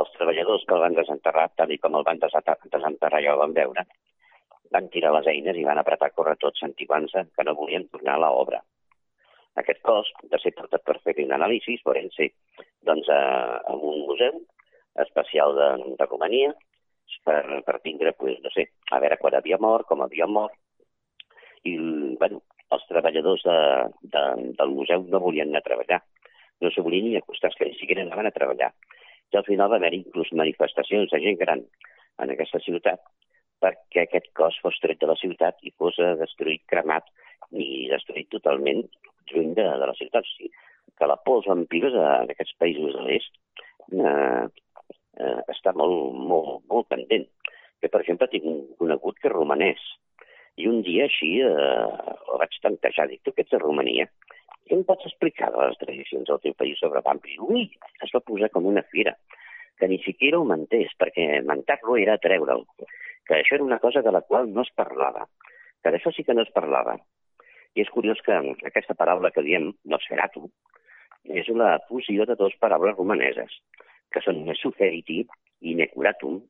Els 0.03 0.13
treballadors 0.19 0.67
que 0.69 0.77
el 0.77 0.85
van 0.85 0.99
desenterrar, 0.99 1.49
tal 1.57 1.73
i 1.73 1.79
com 1.79 1.97
el 1.97 2.07
van 2.07 2.21
desenterrar 2.21 3.23
ja 3.25 3.35
el 3.35 3.43
van 3.43 3.57
veure, 3.57 3.87
van 4.75 4.89
tirar 4.91 5.13
les 5.17 5.29
eines 5.31 5.57
i 5.57 5.67
van 5.67 5.79
apretar 5.79 6.11
a 6.11 6.17
córrer 6.17 6.37
tots 6.43 6.63
sentivant-se 6.65 7.29
que 7.35 7.47
no 7.47 7.59
volien 7.59 7.89
tornar 7.91 8.19
a 8.19 8.25
l'obra 8.27 8.63
aquest 9.61 9.81
cos 9.87 10.11
de 10.31 10.39
ser 10.43 10.53
portat 10.59 10.83
per 10.87 10.99
fer 11.05 11.15
un 11.25 11.35
anàlisi 11.37 11.77
forense 11.83 12.31
doncs, 12.89 13.09
a, 13.09 13.61
a 13.63 13.75
un 13.75 14.03
museu 14.09 14.41
especial 15.05 15.55
de, 15.59 15.69
de 15.99 16.09
Romania 16.11 16.53
per, 17.25 17.63
per 17.67 17.79
tindre, 17.85 18.13
pues, 18.19 18.41
no 18.43 18.51
sé, 18.55 18.67
a 18.91 19.01
veure 19.03 19.19
quan 19.21 19.37
havia 19.39 19.59
mort, 19.61 19.87
com 19.89 20.03
havia 20.03 20.27
mort. 20.27 20.57
I, 21.65 21.77
bueno, 22.21 22.43
els 22.73 22.87
treballadors 22.89 23.45
de, 23.47 23.59
de, 24.15 24.23
del 24.61 24.77
museu 24.77 25.05
no 25.09 25.21
volien 25.21 25.53
anar 25.53 25.63
a 25.63 25.69
treballar. 25.69 26.01
No 26.63 26.71
se 26.71 26.85
volien 26.85 27.09
ni 27.09 27.17
acostar, 27.19 27.53
que 27.59 27.69
ni 27.69 27.77
siquiera 27.79 28.03
anaven 28.03 28.31
a 28.31 28.37
treballar. 28.37 28.73
I 29.33 29.37
al 29.37 29.45
final 29.45 29.71
va 29.73 29.81
haver 29.81 29.95
inclús 29.97 30.33
manifestacions 30.33 31.11
de 31.11 31.21
gent 31.21 31.39
gran 31.41 31.65
en 32.23 32.31
aquesta 32.31 32.61
ciutat 32.63 33.03
perquè 33.65 34.05
aquest 34.05 34.29
cos 34.37 34.57
fos 34.63 34.77
tret 34.83 35.01
de 35.01 35.09
la 35.09 35.17
ciutat 35.17 35.61
i 35.65 35.73
fos 35.79 35.97
destruït, 36.21 36.65
cremat 36.69 37.07
i 37.53 37.87
destruït 37.89 38.29
totalment 38.35 38.83
lluny 39.31 39.55
de, 39.57 39.65
de 39.65 39.89
la 39.89 39.97
ciutat. 39.97 40.27
O 40.27 40.33
sigui, 40.35 40.51
que 40.99 41.09
la 41.09 41.17
por 41.25 41.41
als 41.41 41.49
vampirs 41.51 41.97
en 41.97 42.33
aquests 42.35 42.57
països 42.61 42.95
de 42.95 43.05
l'est 43.07 43.39
eh, 43.97 44.45
eh, 45.21 45.41
està 45.55 45.73
molt, 45.77 46.15
molt, 46.15 46.65
molt 46.71 46.91
pendent. 46.93 47.27
Que, 47.81 47.91
per 47.91 48.03
exemple, 48.03 48.29
tinc 48.33 48.47
un 48.49 48.61
conegut 48.81 49.19
que 49.21 49.31
és 49.31 49.35
romanès, 49.35 49.81
i 50.61 50.69
un 50.71 50.83
dia 50.87 51.09
així 51.09 51.31
eh, 51.43 51.51
el 51.51 52.41
vaig 52.43 52.59
tantejar, 52.63 53.09
dic, 53.11 53.23
tu 53.25 53.33
que 53.35 53.45
ets 53.45 53.55
de 53.55 53.61
Romania, 53.63 54.07
què 54.65 54.77
em 54.79 54.85
pots 54.89 55.07
explicar 55.09 55.51
de 55.53 55.61
les 55.61 55.81
tradicions 55.81 56.29
del 56.29 56.41
teu 56.45 56.55
país 56.61 56.79
sobre 56.81 57.03
vampirs? 57.05 57.41
Ui, 57.49 57.67
es 58.07 58.15
va 58.15 58.23
posar 58.25 58.51
com 58.55 58.69
una 58.71 58.85
fira, 58.93 59.17
que 59.81 59.89
ni 59.91 59.99
siquiera 60.05 60.39
ho 60.41 60.47
mentés, 60.49 60.95
perquè 61.01 61.43
mentar-lo 61.49 61.99
era 62.01 62.21
treure'l, 62.23 62.63
que 63.27 63.41
això 63.41 63.59
era 63.59 63.67
una 63.67 63.81
cosa 63.83 64.03
de 64.03 64.13
la 64.15 64.23
qual 64.23 64.49
no 64.53 64.63
es 64.63 64.73
parlava, 64.79 65.27
que 65.83 65.93
d'això 65.93 66.15
sí 66.15 66.25
que 66.25 66.37
no 66.37 66.47
es 66.47 66.55
parlava, 66.55 66.97
i 67.75 67.83
és 67.83 67.91
curiós 67.91 68.23
que 68.25 68.39
aquesta 68.71 68.97
paraula 68.97 69.33
que 69.35 69.43
diem, 69.45 69.73
Nosferatu, 69.91 70.47
és 71.25 71.49
una 71.53 71.75
fusió 71.89 72.25
de 72.29 72.37
dues 72.41 72.55
paraules 72.63 72.97
romaneses, 72.97 73.59
que 74.13 74.23
són 74.23 74.45
Mesuferiti 74.47 75.25
i 75.61 75.75
Necuratum, 75.75 76.41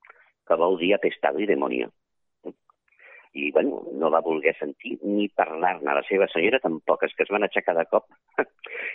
que 0.44 0.58
vol 0.60 0.76
dir 0.78 0.92
apestado 0.94 1.40
i 1.40 1.48
demonio. 1.48 1.88
I, 3.34 3.50
bueno, 3.54 3.82
no 3.98 4.10
va 4.14 4.22
voler 4.22 4.54
sentir 4.58 4.96
ni 5.02 5.26
parlar-ne 5.34 5.96
la 5.96 6.04
seva 6.06 6.28
senyora, 6.30 6.60
tampoc, 6.62 7.02
és 7.06 7.14
que 7.16 7.26
es 7.26 7.32
van 7.34 7.46
aixecar 7.46 7.74
de 7.78 7.84
cop 7.90 8.06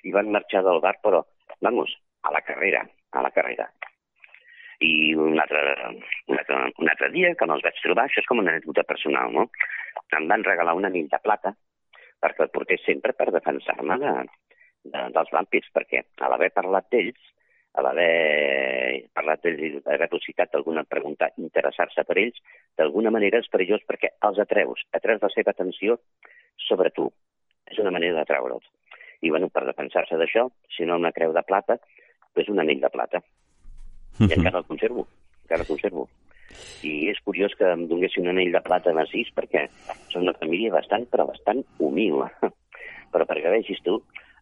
i 0.07 0.15
van 0.15 0.31
marxar 0.31 0.63
del 0.63 0.79
bar, 0.83 0.95
però, 1.03 1.23
vamos, 1.65 1.91
a 2.23 2.31
la 2.35 2.41
carrera, 2.47 2.85
a 3.11 3.23
la 3.25 3.31
carrera. 3.35 3.67
I 4.79 5.13
un 5.19 5.39
altre, 5.43 5.61
un 6.31 6.37
altre, 6.39 6.59
un 6.79 6.91
altre 6.91 7.09
dia, 7.15 7.33
que 7.35 7.47
me'ls 7.51 7.65
vaig 7.65 7.81
trobar, 7.83 8.07
això 8.07 8.23
és 8.23 8.29
com 8.29 8.39
una 8.39 8.55
anècdota 8.55 8.87
personal, 8.87 9.33
no? 9.35 9.49
Em 10.15 10.29
van 10.31 10.45
regalar 10.47 10.77
un 10.77 10.87
anell 10.87 11.11
de 11.11 11.19
plata 11.23 11.53
perquè 12.19 12.45
el 12.45 12.53
portés 12.55 12.83
sempre 12.85 13.13
per 13.15 13.29
defensar-me 13.31 13.97
de, 13.99 14.13
de, 14.83 15.03
dels 15.15 15.35
vampirs, 15.35 15.69
perquè 15.75 16.03
a 16.19 16.31
l'haver 16.31 16.49
parlat 16.55 16.87
d'ells, 16.91 17.19
a 17.79 17.83
l'haver 17.85 19.09
parlat 19.15 19.41
d'ells 19.43 19.63
i 19.63 19.71
haver 19.93 20.09
suscitat 20.11 20.55
alguna 20.55 20.83
pregunta, 20.83 21.29
interessar-se 21.41 22.05
per 22.07 22.17
ells, 22.21 22.39
d'alguna 22.77 23.13
manera 23.15 23.39
és 23.41 23.49
perillós 23.51 23.85
perquè 23.87 24.13
els 24.27 24.39
atreus, 24.43 24.83
atreus 24.99 25.23
la 25.23 25.31
seva 25.33 25.55
atenció 25.55 25.99
sobre 26.67 26.91
tu. 26.95 27.09
És 27.69 27.79
una 27.81 27.93
manera 27.95 28.17
d'atraure'ls. 28.19 28.65
I, 29.21 29.29
bueno, 29.29 29.49
per 29.51 29.65
defensar-se 29.67 30.17
d'això, 30.17 30.47
si 30.75 30.87
no 30.87 30.97
una 30.99 31.11
creu 31.15 31.33
de 31.35 31.43
plata, 31.43 31.77
és 32.39 32.47
un 32.49 32.61
anell 32.63 32.81
de 32.83 32.91
plata. 32.93 33.21
I 34.19 34.31
encara 34.35 34.61
el 34.61 34.67
conservo, 34.67 35.05
encara 35.43 35.65
el 35.65 35.69
conservo. 35.69 36.07
I 36.83 37.11
és 37.11 37.19
curiós 37.25 37.53
que 37.59 37.67
em 37.67 37.85
donguessin 37.89 38.25
un 38.25 38.33
anell 38.33 38.55
de 38.55 38.61
plata 38.65 38.93
massís 38.95 39.29
perquè 39.35 39.67
són 40.09 40.25
una 40.25 40.35
família 40.39 40.73
bastant, 40.73 41.05
però 41.11 41.27
bastant 41.29 41.61
humil. 41.77 42.23
però 43.13 43.27
perquè 43.29 43.51
vegis 43.53 43.81
tu, 43.85 43.99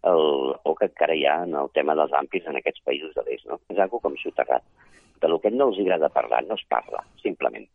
el, 0.10 0.54
o 0.64 0.76
que 0.76 0.88
encara 0.90 1.16
hi 1.16 1.26
ha 1.28 1.38
en 1.46 1.56
el 1.62 1.72
tema 1.76 1.96
dels 2.00 2.14
vampirs 2.14 2.48
en 2.50 2.60
aquests 2.60 2.84
països 2.88 3.14
de 3.16 3.24
l'est. 3.28 3.48
No? 3.50 3.60
És 3.74 3.80
algo 3.84 4.02
com 4.04 4.16
soterrat. 4.22 4.66
De 5.22 5.30
lo 5.32 5.40
que 5.42 5.52
no 5.52 5.70
els 5.72 5.80
agrada 5.82 6.14
parlar, 6.14 6.44
no 6.46 6.56
es 6.56 6.66
parla, 6.70 7.04
simplement. 7.24 7.66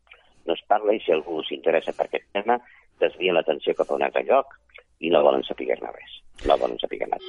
No 0.47 0.55
es 0.55 0.63
parla 0.69 0.95
i 0.95 1.01
si 1.03 1.15
algú 1.15 1.43
s'interessa 1.47 1.95
per 1.97 2.07
aquest 2.09 2.29
tema, 2.35 2.59
desvia 3.03 3.35
l'atenció 3.35 3.75
cap 3.79 3.91
a 3.91 3.99
un 3.99 4.07
altre 4.07 4.25
lloc 4.29 4.57
i 5.03 5.11
no 5.11 5.23
volen 5.27 5.43
saber-ne 5.47 5.91
res. 5.95 6.19
No 6.47 6.59
volen 6.59 6.79
saber 6.83 7.03
res. 7.07 7.27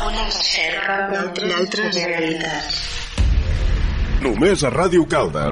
Una 0.00 0.26
recerca 0.26 0.98
d'altres 1.08 2.04
realitats. 2.04 2.84
Només 4.24 4.64
a 4.64 4.72
Ràdio 4.72 5.06
Calda. 5.08 5.48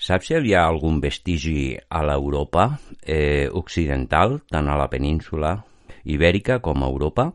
Saps 0.00 0.30
si 0.30 0.32
hi 0.32 0.54
ha 0.56 0.60
algun 0.64 0.96
vestigi 1.04 1.76
a 1.96 1.98
l'Europa 2.08 2.62
eh, 3.04 3.48
occidental, 3.60 4.38
tant 4.48 4.70
a 4.72 4.76
la 4.80 4.86
península 4.88 5.50
ibèrica 6.14 6.56
com 6.64 6.80
a 6.80 6.88
Europa? 6.88 7.26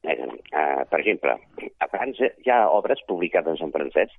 Eh, 0.00 0.14
eh, 0.16 0.86
per 0.88 1.00
exemple, 1.02 1.34
a 1.76 1.88
França 1.92 2.30
hi 2.40 2.48
ha 2.54 2.62
obres 2.72 3.02
publicades 3.10 3.60
en 3.60 3.74
francès 3.74 4.14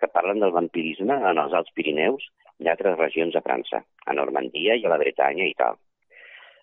que 0.00 0.08
parlen 0.16 0.40
del 0.40 0.54
vampirisme 0.56 1.12
en 1.12 1.42
els 1.42 1.52
Alts 1.60 1.76
Pirineus 1.76 2.24
i 2.64 2.72
altres 2.72 2.96
regions 2.96 3.36
de 3.36 3.44
França, 3.44 3.82
a 3.84 4.16
Normandia 4.16 4.80
i 4.80 4.88
a 4.88 4.94
la 4.94 5.00
Bretanya 5.04 5.44
i 5.44 5.52
tal. 5.60 5.76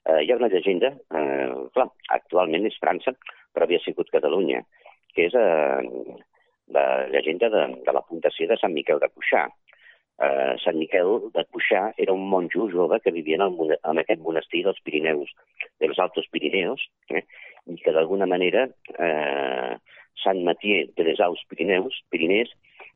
Eh, 0.09 0.23
hi 0.25 0.33
ha 0.33 0.41
una 0.41 0.49
llegenda, 0.49 0.89
eh, 1.13 1.51
clar, 1.77 1.91
actualment 2.17 2.65
és 2.65 2.81
França, 2.81 3.13
però 3.53 3.69
havia 3.69 3.85
sigut 3.85 4.09
Catalunya, 4.09 4.65
que 5.13 5.29
és 5.29 5.37
eh, 5.37 6.17
la 6.73 6.87
llegenda 7.13 7.53
de, 7.53 7.67
de 7.85 7.93
la 7.93 8.07
fundació 8.09 8.49
de 8.49 8.57
Sant 8.57 8.73
Miquel 8.73 8.97
de 9.05 9.13
Cuixà, 9.13 9.45
eh, 10.21 10.55
Sant 10.63 10.77
Miquel 10.77 11.29
de 11.33 11.45
Cuixà 11.49 11.83
era 11.97 12.13
un 12.13 12.27
monjo 12.29 12.67
jove 12.71 12.99
que 13.01 13.13
vivia 13.15 13.39
en, 13.39 13.47
el, 13.47 13.75
en 13.77 14.01
aquest 14.01 14.21
monestir 14.21 14.63
dels 14.67 14.81
Pirineus, 14.85 15.33
dels 15.81 15.99
Altos 15.99 16.27
Pirineus, 16.31 16.83
eh, 17.09 17.23
i 17.71 17.79
que 17.79 17.93
d'alguna 17.95 18.27
manera 18.29 18.67
eh, 18.97 19.75
Sant 20.23 20.43
Matier 20.45 20.87
de 20.97 21.07
les 21.07 21.19
Alts 21.23 21.41
Pirineus, 21.49 21.95
Pirinès, 22.13 22.51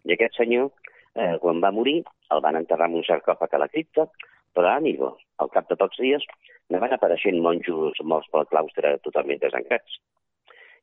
i 0.06 0.14
aquest 0.14 0.38
senyor, 0.38 0.70
eh, 1.16 1.36
quan 1.42 1.62
va 1.64 1.74
morir, 1.76 2.02
el 2.32 2.44
van 2.44 2.60
enterrar 2.60 2.90
en 2.92 3.00
un 3.00 3.08
sarcòfag 3.08 3.56
a 3.56 3.64
la 3.64 3.72
cripta, 3.72 4.08
però, 4.54 4.76
amigo, 4.76 5.16
al 5.42 5.50
cap 5.54 5.68
de 5.70 5.78
pocs 5.80 6.00
dies, 6.02 6.24
ne 6.70 6.80
van 6.84 6.94
apareixent 6.94 7.40
monjos 7.44 8.00
morts 8.04 8.30
pel 8.34 8.48
claustre 8.52 8.98
totalment 9.06 9.42
desencats. 9.42 10.00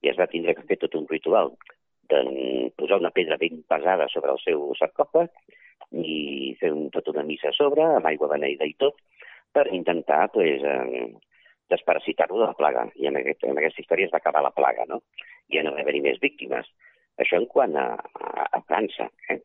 I 0.04 0.12
es 0.12 0.18
va 0.20 0.28
tindre 0.30 0.54
que 0.56 0.66
fer 0.68 0.78
tot 0.82 0.94
un 0.98 1.06
ritual 1.10 1.54
de 2.12 2.20
posar 2.76 3.00
una 3.00 3.12
pedra 3.16 3.38
ben 3.40 3.62
pesada 3.68 4.06
sobre 4.12 4.32
el 4.34 4.40
seu 4.44 4.66
sarcòfag 4.78 5.30
i 5.94 6.54
fer 6.60 6.72
un, 6.74 6.88
tota 6.94 7.12
una 7.14 7.24
missa 7.26 7.50
a 7.50 7.56
sobre, 7.56 7.84
amb 7.98 8.08
aigua 8.10 8.30
beneïda 8.32 8.66
i 8.66 8.74
tot, 8.80 8.98
per 9.54 9.68
intentar 9.72 10.26
pues, 10.34 10.62
eh, 10.62 11.06
desparasitar-lo 11.70 12.40
de 12.40 12.48
la 12.50 12.58
plaga. 12.58 12.88
I 12.98 13.10
en, 13.10 13.20
aquest, 13.20 13.44
en 13.46 13.58
aquesta 13.58 13.84
història 13.84 14.08
es 14.08 14.14
va 14.14 14.20
acabar 14.22 14.42
la 14.44 14.54
plaga, 14.54 14.86
no? 14.90 15.02
I 15.48 15.58
ja 15.58 15.64
no 15.66 15.74
va 15.76 15.84
haver-hi 15.84 16.02
més 16.04 16.20
víctimes. 16.22 16.68
Això 17.22 17.38
en 17.38 17.46
quant 17.50 17.76
a, 17.78 17.88
a, 17.94 18.48
a 18.58 18.62
França. 18.66 19.08
Eh? 19.30 19.38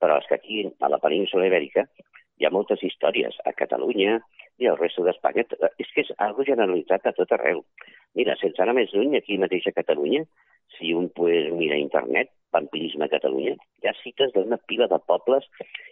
Però 0.00 0.20
és 0.20 0.28
que 0.30 0.38
aquí, 0.38 0.62
a 0.80 0.88
la 0.92 1.00
península 1.02 1.48
ibèrica, 1.50 1.86
hi 2.40 2.46
ha 2.48 2.54
moltes 2.54 2.82
històries. 2.86 3.36
A 3.44 3.52
Catalunya 3.52 4.18
i 4.60 4.68
al 4.68 4.78
resto 4.80 5.04
d'Espanya. 5.04 5.44
És 5.78 5.90
que 5.94 6.04
és 6.06 6.12
algo 6.26 6.46
generalitzat 6.48 7.06
a 7.06 7.14
tot 7.16 7.32
arreu. 7.36 7.62
Mira, 8.18 8.36
sense 8.40 8.62
anar 8.62 8.76
més 8.78 8.92
lluny, 8.94 9.16
aquí 9.18 9.36
mateix 9.38 9.68
a 9.68 9.76
Catalunya, 9.76 10.24
si 10.78 10.94
un 10.96 11.10
pues, 11.16 11.50
mira 11.52 11.76
a 11.76 11.82
internet, 11.82 12.32
vampirisme 12.54 13.06
a 13.06 13.12
Catalunya, 13.12 13.54
hi 13.82 13.90
ha 13.90 13.94
cites 14.00 14.32
d'una 14.34 14.58
pila 14.70 14.88
de 14.90 14.98
pobles 15.06 15.46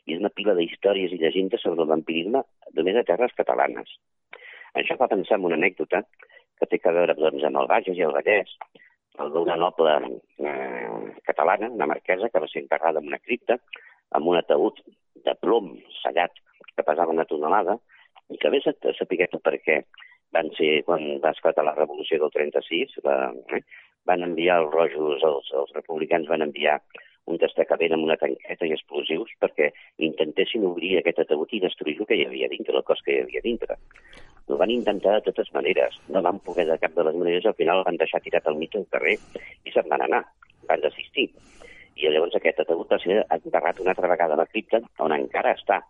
i 0.07 0.17
una 0.17 0.33
pila 0.35 0.57
d'històries 0.59 1.13
i 1.13 1.21
llegendes 1.21 1.63
sobre 1.63 1.85
el 1.85 1.93
vampirisme 1.93 2.43
només 2.79 2.99
a 2.99 3.07
terres 3.11 3.35
catalanes. 3.39 3.95
Això 4.79 4.97
fa 4.99 5.11
pensar 5.11 5.39
en 5.39 5.47
una 5.49 5.59
anècdota 5.59 6.03
que 6.59 6.67
té 6.67 6.81
a 6.83 6.95
veure 6.95 7.15
doncs, 7.19 7.45
amb 7.45 7.61
el 7.61 7.71
Bages 7.71 7.99
i 7.99 8.07
el 8.07 8.15
Vallès, 8.15 8.51
d'una 9.35 9.57
noble 9.59 9.95
eh, 10.39 11.15
catalana, 11.27 11.71
una 11.75 11.89
marquesa, 11.91 12.31
que 12.31 12.43
va 12.43 12.49
ser 12.51 12.63
enterrada 12.63 13.01
en 13.03 13.09
una 13.11 13.19
cripta 13.19 13.59
amb 14.17 14.31
un 14.31 14.39
ataúd 14.41 14.81
de 15.25 15.35
plom 15.43 15.75
sellat 16.03 16.35
que 16.75 16.87
pesava 16.87 17.15
una 17.15 17.27
tonelada 17.29 17.79
i 18.33 18.39
que 18.41 18.53
més 18.53 18.67
sapigueu 18.99 19.41
per 19.43 19.57
què 19.65 19.83
van 20.37 20.51
ser, 20.59 20.83
quan 20.85 21.05
va 21.25 21.33
esclatar 21.33 21.65
la 21.65 21.77
revolució 21.77 22.19
del 22.21 22.33
36, 22.35 22.99
va, 23.05 23.17
eh, 23.57 23.63
van 24.09 24.25
enviar 24.27 24.61
els 24.63 24.73
rojos, 24.75 25.25
els, 25.25 25.53
els 25.61 25.73
republicans 25.77 26.29
van 26.29 26.45
enviar 26.45 26.79
un 27.29 27.37
destacament 27.41 27.93
amb 27.93 28.07
una 28.07 28.17
tanqueta 28.21 28.69
i 28.69 28.73
explosius 28.73 29.33
perquè 29.43 29.69
intentessin 30.09 30.65
obrir 30.69 30.95
aquest 30.99 31.21
ataúd 31.25 31.53
i 31.53 31.61
destruir 31.65 31.99
el 32.01 32.09
que 32.09 32.17
hi 32.17 32.25
havia 32.29 32.49
dintre, 32.53 32.77
el 32.77 32.87
cos 32.89 33.03
que 33.05 33.17
hi 33.17 33.23
havia 33.25 33.45
dintre. 33.45 33.77
Ho 34.49 34.57
van 34.61 34.73
intentar 34.73 35.19
de 35.19 35.27
totes 35.29 35.53
maneres, 35.53 35.99
no 36.09 36.25
van 36.25 36.41
poder 36.45 36.65
de 36.71 36.79
cap 36.81 36.97
de 36.97 37.05
les 37.05 37.17
maneres, 37.21 37.47
al 37.47 37.59
final 37.61 37.85
van 37.85 38.01
deixar 38.01 38.23
tirat 38.25 38.49
al 38.49 38.57
mig 38.61 38.73
del 38.73 38.89
carrer 38.93 39.19
i 39.65 39.75
se'n 39.75 39.93
van 39.93 40.07
anar, 40.09 40.25
van 40.71 40.85
desistir. 40.85 41.29
I 41.99 42.11
llavors 42.15 42.37
aquest 42.39 42.61
ataúd 42.63 42.91
va 42.93 42.99
ser 43.03 43.23
enterrat 43.37 43.81
una 43.83 43.95
altra 43.95 44.11
vegada 44.11 44.37
a 44.37 44.43
la 44.43 44.47
cripta, 44.47 44.81
on 45.05 45.15
encara 45.15 45.57
està. 45.59 45.83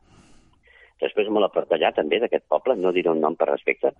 Després 1.02 1.28
molt 1.30 1.46
a 1.46 1.64
d'allà, 1.70 1.92
també, 1.94 2.18
d'aquest 2.18 2.48
poble, 2.48 2.74
no 2.76 2.92
diré 2.96 3.12
un 3.12 3.20
nom 3.20 3.36
per 3.36 3.50
respecte, 3.52 3.92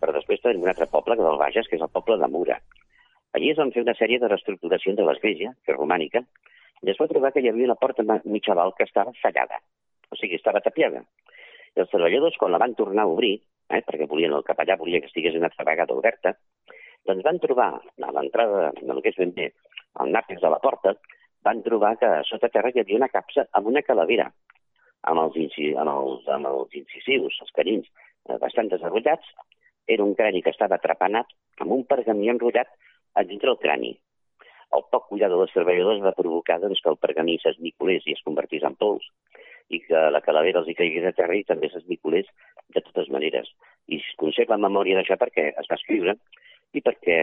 però 0.00 0.12
després 0.14 0.42
tenim 0.44 0.62
un 0.62 0.70
altre 0.70 0.86
poble, 0.86 1.16
que 1.16 1.26
del 1.26 1.40
Bages, 1.40 1.68
que 1.68 1.80
és 1.80 1.82
el 1.82 1.90
poble 1.90 2.20
de 2.20 2.28
Mura, 2.30 2.60
Allí 3.34 3.50
es 3.50 3.58
van 3.58 3.72
fer 3.74 3.82
una 3.82 3.96
sèrie 3.98 4.20
de 4.22 4.28
reestructuracions 4.30 4.96
de 4.98 5.04
l'església, 5.06 5.50
que 5.66 5.72
és 5.74 5.78
romànica, 5.78 6.20
i 6.86 6.90
es 6.92 7.00
va 7.00 7.08
trobar 7.10 7.32
que 7.34 7.42
hi 7.42 7.48
havia 7.50 7.66
una 7.66 7.80
porta 7.80 8.04
mitjaval 8.06 8.70
que 8.78 8.86
estava 8.86 9.10
fallada, 9.22 9.58
o 10.14 10.18
sigui, 10.20 10.38
estava 10.38 10.62
tapiada. 10.62 11.02
I 11.74 11.82
els 11.82 11.90
treballadors, 11.90 12.38
quan 12.38 12.54
la 12.54 12.60
van 12.62 12.76
tornar 12.78 13.02
a 13.02 13.10
obrir, 13.10 13.32
eh, 13.74 13.80
perquè 13.88 14.06
volien, 14.06 14.36
el 14.38 14.46
capellà 14.46 14.76
volia 14.78 15.00
que 15.02 15.10
estigués 15.10 15.34
una 15.34 15.50
altra 15.50 15.66
vegada 15.66 15.96
oberta, 15.98 16.36
doncs 17.10 17.26
van 17.26 17.42
trobar, 17.42 17.72
a 17.82 18.12
l'entrada 18.14 18.70
del 18.78 19.02
que 19.02 19.10
és 19.10 19.18
ben 19.18 19.34
bé, 19.34 19.50
al 19.98 20.14
nàpix 20.14 20.40
de 20.44 20.54
la 20.54 20.62
porta, 20.62 20.94
van 21.44 21.62
trobar 21.62 21.94
que 22.00 22.10
sota 22.28 22.50
terra 22.52 22.72
hi 22.72 22.80
havia 22.82 23.00
una 23.00 23.10
capsa 23.12 23.46
amb 23.58 23.68
una 23.72 23.82
calavera, 23.86 24.30
amb 25.10 25.20
els, 25.26 25.58
amb 25.82 25.92
els, 25.92 26.28
amb 26.36 26.48
els 26.50 26.78
incisius, 26.80 27.36
els 27.44 27.52
canins, 27.58 27.90
eh, 28.28 28.38
bastant 28.40 28.70
desenrotllats, 28.72 29.34
era 29.86 30.04
un 30.04 30.14
crani 30.16 30.40
que 30.42 30.52
estava 30.54 30.78
atrapanat 30.80 31.28
amb 31.60 31.76
un 31.76 31.84
pergamí 31.84 32.30
enrotllat 32.32 32.70
a 33.14 33.24
dintre 33.28 33.52
el 33.52 33.60
crani. 33.60 33.92
El 34.74 34.82
poc 34.90 35.10
cuidar 35.10 35.28
dels 35.30 35.52
treballadors 35.54 36.00
va 36.02 36.16
provocar 36.16 36.58
doncs, 36.62 36.80
que 36.82 36.90
el 36.90 36.98
pergamí 37.02 37.36
s'esmiculés 37.38 38.06
i 38.08 38.16
es 38.16 38.24
convertís 38.26 38.64
en 38.66 38.74
pols 38.80 39.04
i 39.72 39.80
que 39.84 40.00
la 40.12 40.20
calavera 40.24 40.60
els 40.60 40.68
hi 40.68 40.74
caigués 40.78 41.06
a 41.08 41.12
terra 41.16 41.36
i 41.36 41.44
també 41.48 41.70
s'esmiculés 41.70 42.26
de 42.74 42.82
totes 42.88 43.08
maneres. 43.12 43.52
I 43.88 44.00
es 44.00 44.08
conserva 44.20 44.58
memòria 44.60 44.98
d'això 44.98 45.16
perquè 45.20 45.50
es 45.52 45.70
va 45.70 45.78
escriure 45.78 46.16
i 46.74 46.82
perquè, 46.82 47.18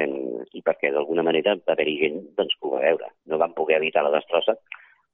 i 0.55 0.61
perquè 0.63 0.91
d'alguna 0.95 1.25
manera 1.27 1.55
va 1.59 1.75
haver-hi 1.75 1.97
gent 1.99 2.19
doncs, 2.37 2.55
que 2.57 2.67
ho 2.67 2.75
va 2.75 2.83
veure. 2.85 3.11
No 3.27 3.39
van 3.41 3.55
poder 3.57 3.77
evitar 3.77 4.03
la 4.05 4.13
destrossa, 4.15 4.55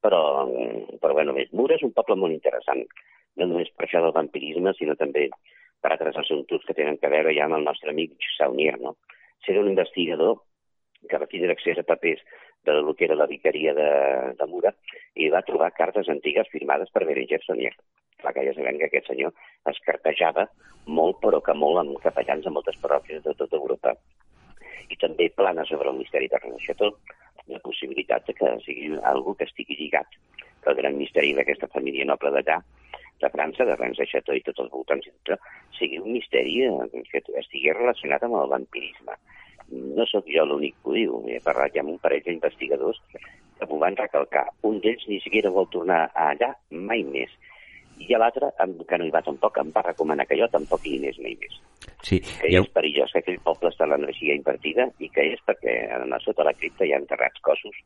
però, 0.03 0.21
però 1.01 1.13
bueno, 1.17 1.33
més. 1.37 1.51
Mura 1.57 1.77
és 1.77 1.85
un 1.87 1.93
poble 1.97 2.17
molt 2.21 2.35
interessant, 2.35 2.83
no 3.37 3.47
només 3.49 3.71
per 3.75 3.87
això 3.87 4.01
del 4.03 4.15
vampirisme, 4.15 4.73
sinó 4.77 4.95
també 4.99 5.27
per 5.81 5.93
altres 5.93 6.17
assumptes 6.21 6.65
que 6.65 6.75
tenen 6.77 6.97
a 7.01 7.13
veure 7.13 7.33
ja 7.37 7.45
amb 7.45 7.57
el 7.59 7.65
nostre 7.65 7.93
amic 7.93 8.15
Saunier, 8.35 8.77
no? 8.81 8.95
Ser 9.45 9.57
un 9.61 9.69
investigador 9.69 10.39
que 11.09 11.19
va 11.21 11.29
tindre 11.29 11.53
accés 11.53 11.77
a 11.77 11.85
papers 11.85 12.23
de 12.65 12.73
lo 12.81 12.93
que 12.95 13.05
era 13.05 13.15
la 13.15 13.27
vicaria 13.29 13.73
de, 13.73 13.89
de 14.37 14.47
Mura 14.49 14.73
i 15.15 15.29
va 15.33 15.45
trobar 15.45 15.69
cartes 15.77 16.09
antigues 16.09 16.49
firmades 16.51 16.89
per 16.93 17.05
Berenger 17.05 17.39
Sonier. 17.45 17.73
Clar 18.17 18.33
que 18.33 18.45
ja 18.47 18.53
sabem 18.57 18.79
que 18.81 18.89
aquest 18.89 19.11
senyor 19.11 19.33
es 19.71 19.79
cartejava 19.85 20.47
molt, 20.87 21.19
però 21.21 21.39
que 21.45 21.53
molt 21.53 21.83
amb 21.83 21.99
capellans 22.03 22.45
de 22.47 22.53
moltes 22.53 22.79
parròquies 22.81 23.23
de 23.23 23.35
tota 23.37 23.59
Europa. 23.61 23.93
I 24.89 24.97
també 25.01 25.29
plana 25.35 25.65
sobre 25.69 25.91
el 25.91 25.99
misteri 26.01 26.29
de 26.31 26.39
Renaixetó 26.43 26.93
la 27.47 27.59
possibilitat 27.63 28.27
de 28.27 28.33
que 28.35 28.49
sigui 28.65 28.89
algú 29.07 29.33
que 29.39 29.47
estigui 29.47 29.77
lligat, 29.79 30.17
el 30.67 30.75
gran 30.75 30.97
misteri 30.99 31.31
d'aquesta 31.35 31.69
família 31.71 32.03
noble 32.05 32.33
d'allà, 32.35 32.57
de 33.21 33.29
França, 33.31 33.63
de 33.65 33.75
Rennes 33.77 33.97
de 34.01 34.05
Chateau 34.11 34.35
i 34.35 34.43
tots 34.43 34.59
els 34.59 34.73
voltants, 34.73 35.07
sigui 35.77 36.01
un 36.03 36.11
misteri 36.11 36.57
eh, 36.67 37.03
que 37.11 37.23
estigui 37.39 37.71
relacionat 37.71 38.27
amb 38.27 38.35
el 38.41 38.51
vampirisme 38.51 39.15
no 39.69 40.05
sóc 40.07 40.27
jo 40.31 40.45
l'únic 40.45 40.75
que 40.81 40.89
ho 40.89 40.95
diu, 40.95 41.17
he 41.27 41.39
parlat 41.43 41.75
ja 41.75 41.83
amb 41.83 41.93
un 41.93 41.99
parell 42.03 42.23
d'investigadors 42.25 42.99
que 43.11 43.67
m'ho 43.67 43.79
van 43.81 43.97
recalcar. 43.99 44.45
Un 44.69 44.79
d'ells 44.83 45.07
ni 45.11 45.19
siquiera 45.23 45.51
vol 45.51 45.67
tornar 45.73 46.07
allà 46.27 46.53
mai 46.71 47.03
més. 47.03 47.33
I 47.97 48.17
l'altre, 48.19 48.51
que 48.89 48.97
no 48.99 49.07
hi 49.07 49.13
va 49.13 49.23
tampoc, 49.25 49.57
em 49.61 49.71
va 49.75 49.85
recomanar 49.85 50.27
que 50.29 50.37
jo 50.39 50.47
tampoc 50.53 50.85
hi 50.85 50.97
anés 50.99 51.17
mai 51.23 51.37
més. 51.41 51.55
Sí, 52.05 52.19
que 52.19 52.51
ja... 52.53 52.61
és 52.61 52.69
perillós, 52.75 53.13
que 53.13 53.23
aquell 53.23 53.39
poble 53.45 53.71
està 53.73 53.87
l'energia 53.89 54.35
invertida 54.37 54.85
i 55.03 55.09
que 55.13 55.25
és 55.33 55.41
perquè 55.47 55.79
a 55.95 56.19
sota 56.23 56.45
la 56.47 56.53
cripta 56.53 56.85
hi 56.85 56.93
ha 56.93 57.01
enterrats 57.01 57.41
cossos 57.41 57.81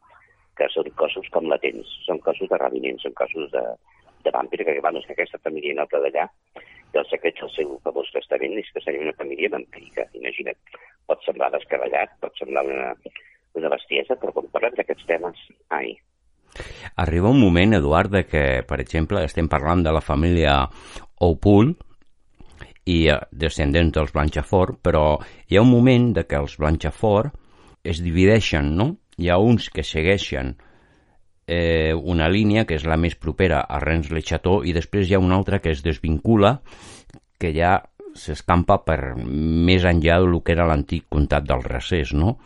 que 0.59 0.67
són 0.73 0.89
cossos 0.99 1.29
com 1.33 1.47
latents, 1.49 1.89
són 2.05 2.19
cossos 2.25 2.49
de 2.51 2.59
raviments, 2.59 3.05
són 3.05 3.15
cossos 3.17 3.49
de, 3.55 3.63
de 4.25 4.33
vampir, 4.35 4.61
que, 4.65 4.77
bueno, 4.83 4.99
és 4.99 5.07
que 5.07 5.15
aquesta 5.15 5.39
família 5.45 5.77
noble 5.77 6.03
d'allà, 6.03 6.27
i 6.91 6.99
el 6.99 7.07
secret 7.07 7.39
del 7.39 7.51
seu 7.55 7.73
famós 7.85 8.11
testament 8.13 8.57
és 8.59 8.69
que 8.75 8.83
seria 8.83 9.05
una 9.05 9.15
família 9.17 9.49
vampírica, 9.53 10.05
imagina't 10.19 10.59
pot 11.09 11.23
semblar 11.25 11.51
descabellat, 11.55 12.13
pot 12.23 12.35
semblar 12.39 12.65
una, 12.67 12.91
una 13.59 13.71
bestiesa, 13.73 14.17
però 14.19 14.35
quan 14.35 14.51
parlem 14.53 14.75
d'aquests 14.77 15.07
temes, 15.09 15.45
ai. 15.77 15.95
Arriba 17.03 17.29
un 17.29 17.39
moment, 17.39 17.73
Eduard, 17.77 18.11
de 18.11 18.25
que, 18.27 18.43
per 18.67 18.81
exemple, 18.83 19.23
estem 19.23 19.47
parlant 19.51 19.83
de 19.85 19.93
la 19.95 20.03
família 20.03 20.57
Opul 21.21 21.73
i 22.85 22.97
eh, 23.09 23.19
descendents 23.31 23.93
dels 23.95 24.11
Blanchafort, 24.15 24.81
però 24.83 25.05
hi 25.47 25.57
ha 25.57 25.63
un 25.63 25.71
moment 25.71 26.11
de 26.17 26.25
que 26.27 26.39
els 26.39 26.57
Blanchafort 26.59 27.37
es 27.83 28.01
divideixen, 28.03 28.75
no? 28.77 28.95
Hi 29.17 29.29
ha 29.29 29.37
uns 29.41 29.69
que 29.69 29.85
segueixen 29.85 30.55
eh, 31.47 31.93
una 31.93 32.29
línia 32.29 32.65
que 32.65 32.77
és 32.77 32.85
la 32.87 32.97
més 32.97 33.15
propera 33.19 33.61
a 33.67 33.79
Rennes-le-Chateau 33.83 34.65
i 34.65 34.73
després 34.77 35.09
hi 35.09 35.17
ha 35.17 35.23
una 35.23 35.37
altra 35.37 35.59
que 35.59 35.73
es 35.73 35.83
desvincula 35.85 36.59
que 37.41 37.51
ja 37.55 37.79
s'escampa 38.17 38.81
per 38.85 39.15
més 39.17 39.85
enllà 39.87 40.19
del 40.21 40.41
que 40.45 40.53
era 40.55 40.67
l'antic 40.67 41.07
comtat 41.09 41.47
del 41.47 41.63
Recés, 41.63 42.13
no? 42.13 42.37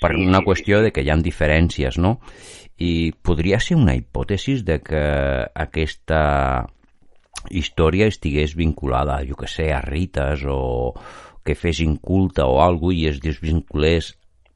Per 0.00 0.14
una 0.16 0.40
qüestió 0.40 0.80
de 0.80 0.94
que 0.96 1.02
hi 1.04 1.10
ha 1.12 1.18
diferències, 1.20 1.98
no? 2.00 2.18
I 2.80 3.12
podria 3.12 3.60
ser 3.60 3.76
una 3.76 3.94
hipòtesis 3.98 4.64
de 4.64 4.78
que 4.80 5.02
aquesta 5.64 6.22
història 7.50 8.08
estigués 8.08 8.56
vinculada, 8.56 9.20
jo 9.28 9.36
que 9.36 9.48
sé, 9.48 9.70
a 9.72 9.80
rites 9.84 10.44
o 10.48 10.94
que 11.44 11.56
fes 11.56 11.80
inculta 11.84 12.46
o 12.48 12.60
alguna 12.64 12.96
i 12.96 13.06
es 13.10 13.20
desvinculés 13.20 14.14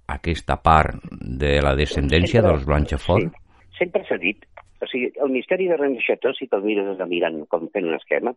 aquesta 0.09 0.57
part 0.61 1.01
de 1.21 1.57
la 1.65 1.75
descendència 1.77 2.41
sempre, 2.41 2.51
dels 2.51 2.67
Blanchefort? 2.69 3.39
Sí, 3.73 3.79
sempre 3.81 4.05
s'ha 4.09 4.19
dit. 4.21 4.45
O 4.85 4.89
sigui, 4.91 5.13
el 5.25 5.33
misteri 5.33 5.69
de 5.71 5.79
Rennes 5.81 6.05
si 6.05 6.49
te'l 6.49 6.65
mires 6.65 6.99
de 6.99 7.07
mirant 7.09 7.45
com 7.49 7.69
fent 7.73 7.89
un 7.89 7.97
esquema, 7.97 8.35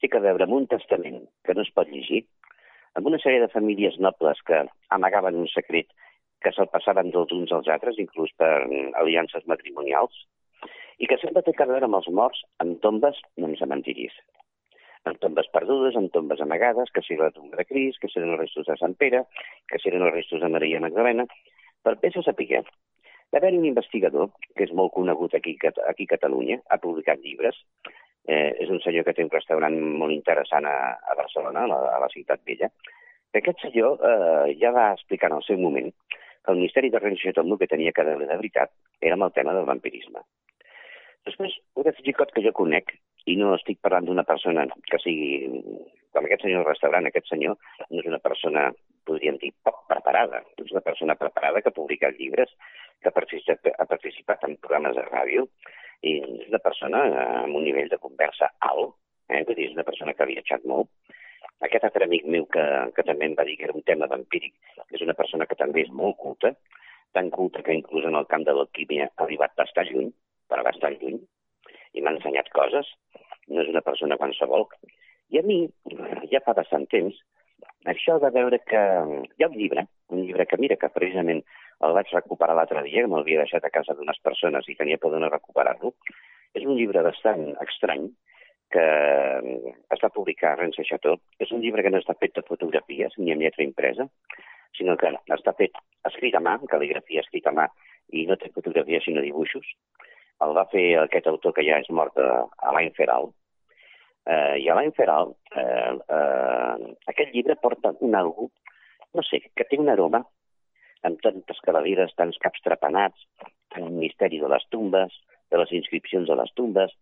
té 0.00 0.08
que 0.08 0.22
veure 0.22 0.46
amb 0.46 0.54
un 0.56 0.68
testament 0.70 1.18
que 1.44 1.54
no 1.54 1.66
es 1.66 1.72
pot 1.74 1.90
llegir, 1.90 2.22
amb 2.94 3.06
una 3.10 3.18
sèrie 3.22 3.42
de 3.42 3.50
famílies 3.52 3.98
nobles 3.98 4.38
que 4.46 4.62
amagaven 4.90 5.36
un 5.42 5.50
secret 5.50 5.90
que 6.40 6.52
se'l 6.56 6.70
passaven 6.72 7.12
dels 7.14 7.32
uns 7.36 7.52
als 7.52 7.68
altres, 7.68 7.98
inclús 8.00 8.32
per 8.40 8.50
aliances 9.00 9.46
matrimonials, 9.46 10.26
i 11.00 11.08
que 11.08 11.18
sempre 11.20 11.42
té 11.44 11.54
a 11.56 11.68
veure 11.68 11.88
amb 11.88 11.98
els 12.00 12.08
morts 12.12 12.42
en 12.64 12.76
tombes 12.84 13.20
i 13.40 13.46
en 13.46 13.56
cementiris. 13.60 14.16
En 15.08 15.16
tombes 15.20 15.48
perdudes, 15.52 15.96
en 15.96 16.10
tombes 16.12 16.40
amagades, 16.44 16.92
que 16.92 17.02
sigui 17.06 17.22
la 17.22 17.32
tomba 17.32 17.56
de 17.56 17.64
Cris, 17.64 17.96
que 18.00 18.08
siguin 18.12 18.34
els 18.34 18.42
restos 18.42 18.68
de 18.68 18.76
Sant 18.76 18.96
Pere, 19.00 19.24
que 19.68 19.80
siguin 19.80 20.04
els 20.04 20.12
restos 20.12 20.44
de 20.44 20.52
Maria 20.52 20.80
Magdalena, 20.84 21.24
per 21.82 21.96
bé 22.02 22.12
se 22.12 22.24
sapigué. 22.26 22.60
Va 23.32 23.38
haver 23.40 23.54
un 23.56 23.64
investigador, 23.64 24.28
que 24.56 24.66
és 24.66 24.74
molt 24.76 24.92
conegut 24.92 25.34
aquí, 25.38 25.56
aquí 25.88 26.04
a 26.04 26.12
Catalunya, 26.16 26.60
ha 26.68 26.80
publicat 26.82 27.24
llibres, 27.24 27.56
eh, 28.28 28.52
és 28.60 28.68
un 28.68 28.80
senyor 28.84 29.06
que 29.06 29.16
té 29.16 29.24
un 29.24 29.32
restaurant 29.32 29.76
molt 29.80 30.12
interessant 30.12 30.68
a, 30.68 30.76
a 31.00 31.16
Barcelona, 31.16 31.64
a 31.64 31.70
la, 31.72 31.80
a 31.96 32.00
la 32.04 32.12
ciutat 32.12 32.44
vella, 32.44 32.68
aquest 33.38 33.62
senyor 33.62 34.00
eh, 34.02 34.56
ja 34.60 34.72
va 34.74 34.90
explicar 34.92 35.30
en 35.30 35.38
el 35.38 35.46
seu 35.46 35.58
moment 35.58 35.88
que 35.90 36.29
el 36.52 36.60
misteri 36.62 36.90
de 36.90 36.98
Rennes 36.98 37.34
Tombo 37.34 37.58
que 37.58 37.70
tenia 37.70 37.92
que 37.92 38.04
veure 38.06 38.26
de 38.26 38.36
veritat 38.36 38.72
era 39.00 39.16
amb 39.16 39.28
el 39.28 39.32
tema 39.36 39.54
del 39.56 39.68
vampirisme. 39.68 40.22
Després, 41.28 41.54
un 41.76 41.88
xicot 42.00 42.32
que 42.32 42.42
jo 42.44 42.52
conec, 42.56 42.94
i 43.28 43.36
no 43.36 43.54
estic 43.54 43.80
parlant 43.84 44.06
d'una 44.08 44.24
persona 44.28 44.64
que 44.88 44.98
sigui, 45.02 45.48
com 46.14 46.24
aquest 46.26 46.46
senyor 46.46 46.62
del 46.62 46.70
restaurant, 46.70 47.06
aquest 47.06 47.28
senyor 47.28 47.58
no 47.90 48.00
és 48.00 48.08
una 48.08 48.20
persona, 48.24 48.70
podríem 49.08 49.36
dir, 49.42 49.52
poc 49.66 49.82
preparada. 49.90 50.40
És 50.56 50.72
una 50.72 50.84
persona 50.86 51.16
preparada 51.20 51.60
que 51.60 51.68
ha 51.70 51.76
publicat 51.76 52.16
llibres, 52.18 52.52
que 53.00 53.10
ha 53.10 53.16
participat, 53.16 53.72
ha 53.76 53.86
participat 53.90 54.48
en 54.48 54.56
programes 54.62 54.96
de 54.96 55.04
ràdio, 55.10 55.46
i 56.00 56.16
és 56.22 56.48
una 56.48 56.62
persona 56.64 57.04
amb 57.44 57.56
un 57.56 57.66
nivell 57.68 57.90
de 57.92 58.00
conversa 58.00 58.48
alt, 58.72 58.96
eh? 59.28 59.44
Vull 59.44 59.58
dir, 59.58 59.68
és 59.68 59.76
una 59.76 59.86
persona 59.86 60.14
que 60.16 60.24
ha 60.24 60.30
viatjat 60.32 60.64
molt. 60.64 60.88
Aquest 61.66 61.84
altre 61.84 62.06
amic 62.08 62.24
meu 62.34 62.46
que, 62.54 62.62
que 62.96 63.04
també 63.06 63.28
em 63.28 63.34
va 63.38 63.44
dir 63.48 63.56
que 63.60 63.66
era 63.68 63.76
un 63.76 63.84
tema 63.88 64.08
vampíric, 64.10 64.54
és 64.90 65.02
una 65.06 65.16
persona 65.18 65.46
que 65.48 65.58
també 65.60 65.84
és 65.84 65.90
molt 66.02 66.16
culta, 66.22 66.54
tan 67.16 67.28
culta 67.34 67.62
que 67.66 67.76
inclús 67.76 68.06
en 68.08 68.16
el 68.16 68.28
camp 68.30 68.46
de 68.46 68.54
l'alquímia 68.56 69.08
ha 69.10 69.24
arribat 69.26 69.56
bastant 69.58 69.90
lluny, 69.90 70.08
però 70.48 70.64
bastant 70.66 70.96
lluny, 71.00 71.18
i 71.94 72.02
m'ha 72.02 72.14
ensenyat 72.16 72.48
coses. 72.54 72.88
No 73.50 73.64
és 73.64 73.70
una 73.72 73.82
persona 73.82 74.18
qualsevol. 74.18 74.68
I 75.34 75.40
a 75.40 75.42
mi, 75.46 75.58
ja 76.30 76.40
fa 76.44 76.54
bastant 76.56 76.86
temps, 76.90 77.18
això 77.92 78.18
de 78.22 78.30
veure 78.34 78.60
que 78.70 78.80
hi 78.80 79.44
ha 79.44 79.48
un 79.48 79.56
llibre, 79.56 79.86
un 80.14 80.24
llibre 80.24 80.46
que 80.46 80.58
mira 80.60 80.76
que 80.80 80.90
precisament 80.94 81.42
el 81.86 81.94
vaig 81.96 82.10
recuperar 82.14 82.56
l'altre 82.56 82.82
dia, 82.86 83.04
que 83.04 83.10
m'havia 83.10 83.44
deixat 83.44 83.64
a 83.64 83.72
casa 83.74 83.94
d'unes 83.96 84.20
persones 84.22 84.68
i 84.68 84.76
tenia 84.78 84.98
por 85.02 85.14
de 85.14 85.20
no 85.22 85.30
recuperar-lo. 85.32 85.94
És 86.54 86.66
un 86.66 86.76
llibre 86.76 87.02
bastant 87.06 87.46
estrany, 87.64 88.08
que 88.70 88.86
està 89.90 90.10
publicat 90.14 90.52
a 90.52 90.60
Rennes. 90.60 90.78
És 91.40 91.52
un 91.52 91.62
llibre 91.64 91.82
que 91.82 91.92
no 91.92 92.00
està 92.00 92.16
fet 92.18 92.34
de 92.36 92.46
fotografies 92.46 93.16
ni 93.18 93.34
amb 93.34 93.42
lletra 93.44 93.66
impresa, 93.66 94.08
sinó 94.78 94.96
que 94.96 95.10
està 95.34 95.54
fet 95.58 95.76
escrit 96.08 96.36
a 96.38 96.42
mà, 96.44 96.58
cal·ligrafia 96.70 97.24
escrit 97.24 97.46
a 97.46 97.54
mà, 97.56 97.66
i 98.14 98.26
no 98.26 98.38
té 98.38 98.50
fotografies 98.54 99.04
sinó 99.06 99.22
dibuixos 99.22 99.66
el 100.44 100.56
va 100.56 100.66
fer 100.72 100.84
aquest 101.02 101.28
autor 101.28 101.54
que 101.56 101.64
ja 101.66 101.78
és 101.82 101.88
mort, 101.92 102.16
eh, 102.18 102.66
Alain 102.70 102.92
Feral. 102.96 103.30
Eh, 104.26 104.56
I 104.64 104.68
Alain 104.72 104.92
Feral, 104.96 105.34
eh, 105.56 105.94
eh, 106.16 106.92
aquest 107.12 107.34
llibre 107.34 107.56
porta 107.60 107.92
un 108.00 108.14
algú, 108.14 108.50
no 109.14 109.22
sé, 109.22 109.40
que 109.56 109.66
té 109.68 109.78
un 109.80 109.88
aroma 109.88 110.22
amb 111.08 111.20
tantes 111.24 111.60
calaveres, 111.66 112.14
tants 112.16 112.38
caps 112.38 112.62
trepanats, 112.64 113.26
tant 113.74 113.88
misteri 113.96 114.40
de 114.40 114.48
les 114.48 114.66
tombes, 114.70 115.14
de 115.50 115.58
les 115.58 115.72
inscripcions 115.72 116.28
de 116.28 116.36
les 116.36 116.52
tombes. 116.54 116.92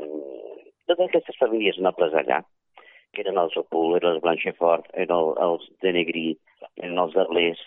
Mm, 0.00 0.65
totes 0.90 1.08
aquestes 1.08 1.38
famílies 1.40 1.78
nobles 1.82 2.14
allà, 2.14 2.42
que 3.12 3.24
eren 3.24 3.40
els 3.40 3.56
Opul, 3.60 3.96
eren 3.98 4.14
els 4.14 4.22
Blanchefort, 4.24 4.88
eren 4.94 5.14
el, 5.16 5.32
els 5.46 5.66
de 5.84 5.92
Negri, 5.96 6.28
eren 6.82 7.00
els 7.02 7.16
Darlers, 7.16 7.62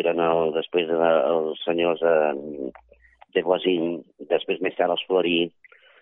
eren 0.00 0.22
el, 0.24 0.52
després 0.56 0.88
de, 0.90 0.98
els 1.34 1.64
senyors 1.66 2.02
eh, 2.06 2.70
de 3.34 3.42
Guasim, 3.46 4.00
després 4.32 4.62
més 4.64 4.76
tard 4.78 4.94
els 4.94 5.04
Florí, 5.08 5.38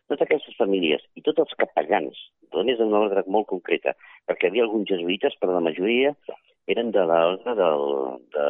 totes 0.09 0.25
aquestes 0.25 0.57
famílies 0.57 1.05
i 1.21 1.25
tots 1.25 1.45
els 1.45 1.57
capellans, 1.61 2.21
només 2.57 2.79
d'una 2.81 3.03
ordre 3.07 3.25
molt 3.29 3.49
concreta, 3.51 3.93
perquè 4.29 4.49
hi 4.49 4.53
havia 4.53 4.65
alguns 4.67 4.89
jesuïtes, 4.89 5.37
però 5.41 5.57
la 5.57 5.65
majoria 5.69 6.15
eren 6.73 6.93
de 6.93 7.05
l'ordre 7.11 7.55
del, 7.59 7.85
de, 8.37 8.47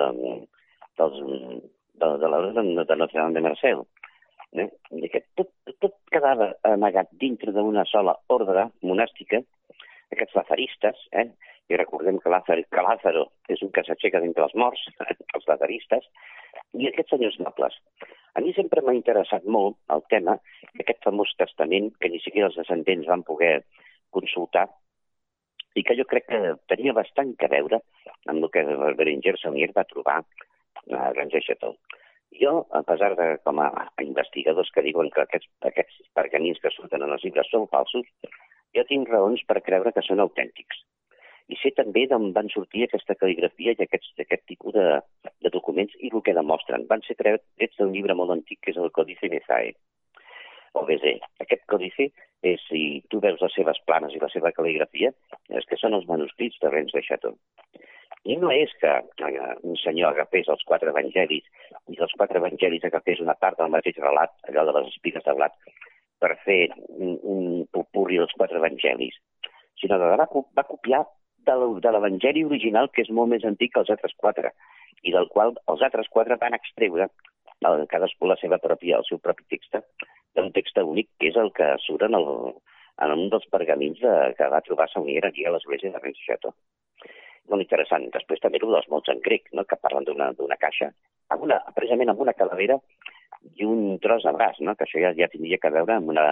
dels, 1.00 1.18
de, 1.98 2.10
de 2.22 2.30
l'ordre 2.30 2.54
de, 2.54 2.84
de 2.84 2.98
Notre 3.02 3.20
Dame 3.20 3.34
de 3.34 3.44
Marcel. 3.48 3.82
Eh? 4.56 4.68
Que 5.12 5.22
tot, 5.36 5.52
tot 5.82 5.96
quedava 6.12 6.52
amagat 6.64 7.10
dintre 7.20 7.52
d'una 7.52 7.84
sola 7.90 8.16
ordre 8.32 8.68
monàstica, 8.82 9.42
aquests 10.14 10.36
lazaristes, 10.38 11.04
eh? 11.12 11.28
i 11.68 11.76
recordem 11.76 12.16
que 12.22 12.32
Lázaro, 12.32 12.64
que 12.72 12.84
Lázaro 12.84 13.26
és 13.52 13.60
un 13.64 13.72
que 13.74 13.84
s'aixeca 13.84 14.22
d'entre 14.24 14.46
els 14.46 14.56
morts, 14.56 14.86
els 15.36 15.48
lazaristes, 15.50 16.08
i 16.80 16.88
aquests 16.88 17.12
senyors 17.14 17.36
nobles. 17.42 17.76
A 18.38 18.40
mi 18.40 18.54
sempre 18.56 18.82
m'ha 18.84 18.96
interessat 18.96 19.44
molt 19.44 19.76
el 19.92 20.04
tema 20.12 20.38
d'aquest 20.78 21.04
famós 21.04 21.34
testament 21.36 21.92
que 22.00 22.10
ni 22.12 22.20
siquiera 22.24 22.48
els 22.48 22.56
descendents 22.60 23.08
van 23.10 23.24
poder 23.26 23.58
consultar 24.14 24.68
i 25.76 25.84
que 25.84 25.96
jo 25.98 26.06
crec 26.10 26.26
que 26.30 26.54
tenia 26.72 26.94
bastant 26.96 27.34
que 27.38 27.50
veure 27.52 27.80
amb 28.30 28.40
el 28.40 28.50
que 28.54 28.64
Berenger 28.98 29.36
Saunier 29.38 29.68
va 29.76 29.86
trobar 29.90 30.22
a 30.22 31.10
Granja 31.12 31.42
Chateau. 31.44 31.76
Jo, 32.36 32.66
a 32.76 32.82
pesar 32.86 33.14
de, 33.16 33.28
com 33.44 33.60
a 33.64 33.70
investigadors 34.04 34.70
que 34.74 34.84
diuen 34.84 35.08
que 35.14 35.24
aquests, 35.24 35.48
aquests 35.70 36.04
pergamins 36.18 36.60
que 36.62 36.72
surten 36.74 37.02
en 37.02 37.14
els 37.16 37.24
llibres 37.24 37.48
són 37.50 37.66
falsos, 37.72 38.06
jo 38.76 38.84
tinc 38.90 39.08
raons 39.08 39.42
per 39.48 39.62
creure 39.64 39.94
que 39.96 40.04
són 40.04 40.20
autèntics 40.20 40.84
i 41.48 41.56
sé 41.62 41.70
també 41.76 42.04
d'on 42.08 42.32
van 42.36 42.50
sortir 42.52 42.84
aquesta 42.84 43.16
cal·ligrafia 43.20 43.72
i 43.72 43.84
aquests, 43.84 44.10
aquest 44.24 44.44
tipus 44.50 44.74
de, 44.76 44.86
de 45.44 45.52
documents 45.54 45.94
i 45.98 46.10
el 46.12 46.22
que 46.24 46.36
demostren. 46.36 46.84
Van 46.90 47.04
ser 47.06 47.16
trets 47.20 47.78
d'un 47.78 47.94
llibre 47.94 48.16
molt 48.18 48.34
antic 48.36 48.60
que 48.62 48.74
és 48.74 48.80
el 48.80 48.92
Codice 48.98 49.30
Mezae, 49.32 49.72
o 50.76 50.84
BZ. 50.88 51.14
Aquest 51.44 51.64
codice, 51.72 52.10
és, 52.44 52.64
si 52.68 52.82
tu 53.10 53.22
veus 53.24 53.40
les 53.44 53.56
seves 53.56 53.80
planes 53.88 54.14
i 54.14 54.20
la 54.20 54.28
seva 54.34 54.52
cal·ligrafia, 54.58 55.14
és 55.60 55.68
que 55.70 55.80
són 55.80 55.96
els 55.96 56.06
manuscrits 56.10 56.60
de 56.62 56.72
Rens 56.74 56.92
de 56.92 57.02
Chateau. 57.08 57.38
I 58.24 58.36
no 58.36 58.50
és 58.50 58.72
que 58.80 58.90
un 59.62 59.76
senyor 59.82 60.12
agafés 60.12 60.48
els 60.48 60.64
quatre 60.66 60.90
evangelis 60.90 61.44
i 61.88 61.96
dels 61.96 62.14
quatre 62.18 62.40
evangelis 62.42 62.84
agafés 62.84 63.20
una 63.20 63.36
part 63.38 63.58
del 63.58 63.70
mateix 63.70 64.00
relat, 64.02 64.34
allò 64.48 64.64
de 64.66 64.74
les 64.78 64.90
espigues 64.94 65.24
de 65.24 65.34
blat, 65.38 65.54
per 66.18 66.34
fer 66.44 66.68
un, 66.88 67.14
un 67.22 67.44
popurri 67.72 68.18
dels 68.18 68.34
quatre 68.36 68.58
evangelis, 68.58 69.14
sinó 69.80 69.98
que 69.98 70.10
va, 70.10 70.26
va 70.58 70.66
copiar 70.66 71.04
de 71.48 71.92
l'Evangeli 71.94 72.44
original, 72.44 72.90
que 72.92 73.04
és 73.06 73.10
molt 73.14 73.30
més 73.32 73.44
antic 73.44 73.72
que 73.72 73.80
els 73.80 73.92
altres 73.94 74.14
quatre, 74.16 74.52
i 75.06 75.14
del 75.14 75.28
qual 75.32 75.54
els 75.72 75.84
altres 75.86 76.10
quatre 76.12 76.36
van 76.42 76.56
extreure 76.58 77.08
cadascú 77.92 78.28
la 78.28 78.36
seva 78.40 78.58
pròpia, 78.62 78.98
el 78.98 79.06
seu 79.08 79.18
propi 79.22 79.46
text, 79.54 79.78
d'un 80.36 80.52
text 80.52 80.78
únic, 80.82 81.08
que 81.18 81.30
és 81.30 81.38
el 81.40 81.50
que 81.56 81.70
surt 81.86 82.04
en, 82.06 82.18
el, 82.18 82.28
en 83.06 83.14
un 83.16 83.30
dels 83.32 83.48
pergamins 83.54 83.98
de, 84.02 84.14
que 84.38 84.50
va 84.52 84.64
trobar 84.66 84.90
Saunier 84.92 85.24
aquí 85.26 85.46
a 85.46 85.54
l'església 85.54 85.94
de 85.94 86.02
Rennes 86.02 86.54
Molt 87.48 87.64
interessant. 87.64 88.08
Després 88.14 88.42
també 88.42 88.60
el 88.60 88.74
dels 88.74 88.88
mots 88.92 89.08
en 89.12 89.20
grec, 89.24 89.48
no? 89.56 89.64
que 89.64 89.80
parlen 89.80 90.06
d'una 90.08 90.58
caixa, 90.60 90.90
amb 91.32 91.44
una, 91.46 91.60
precisament 91.76 92.12
amb 92.12 92.20
una 92.24 92.36
calavera 92.36 92.78
i 93.56 93.64
un 93.64 93.98
tros 94.04 94.26
de 94.26 94.32
braç, 94.36 94.60
no? 94.60 94.74
que 94.76 94.84
això 94.84 95.00
ja, 95.00 95.14
ja 95.16 95.30
tindria 95.32 95.60
que 95.62 95.72
veure 95.72 95.96
amb 95.96 96.12
una, 96.12 96.26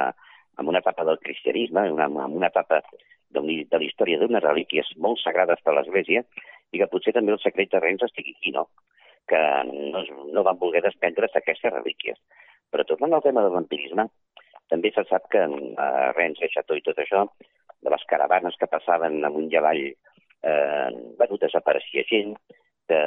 amb 0.57 0.73
una 0.73 0.83
etapa 0.85 1.05
del 1.09 1.21
cristianisme, 1.23 1.87
una, 1.93 2.09
amb 2.09 2.37
una 2.37 2.51
etapa 2.53 2.83
de, 2.83 3.41
de 3.41 3.79
la 3.79 3.87
història 3.87 4.21
d'unes 4.21 4.45
relíquies 4.45 4.93
molt 5.07 5.23
sagrades 5.23 5.63
per 5.65 5.75
l'Església 5.77 6.25
i 6.73 6.81
que 6.81 6.91
potser 6.93 7.15
també 7.17 7.33
el 7.33 7.43
secret 7.43 7.73
de 7.73 7.81
Rennes 7.81 8.09
estigui 8.09 8.37
aquí, 8.37 8.53
no? 8.57 8.69
que 9.27 9.39
no, 9.67 10.05
no 10.35 10.45
van 10.47 10.59
voler 10.61 10.85
desprendre's 10.85 11.33
d'aquestes 11.35 11.73
relíquies. 11.73 12.19
Però 12.71 12.85
tornant 12.87 13.17
al 13.17 13.25
tema 13.25 13.43
del 13.43 13.55
vampirisme, 13.55 14.07
també 14.71 14.93
se 14.95 15.03
sap 15.09 15.29
que 15.33 15.43
a 15.43 15.89
Rennes, 16.15 16.43
a 16.43 16.51
Chateau 16.53 16.79
i 16.79 16.85
tot 16.87 16.99
això, 17.03 17.25
de 17.83 17.93
les 17.93 18.05
caravanes 18.11 18.57
que 18.59 18.71
passaven 18.71 19.19
amunt 19.27 19.51
i 19.51 19.59
avall, 19.59 19.83
eh, 20.47 20.91
bueno, 21.19 21.39
desapareixia 21.43 22.07
gent, 22.11 22.37
que 22.87 22.99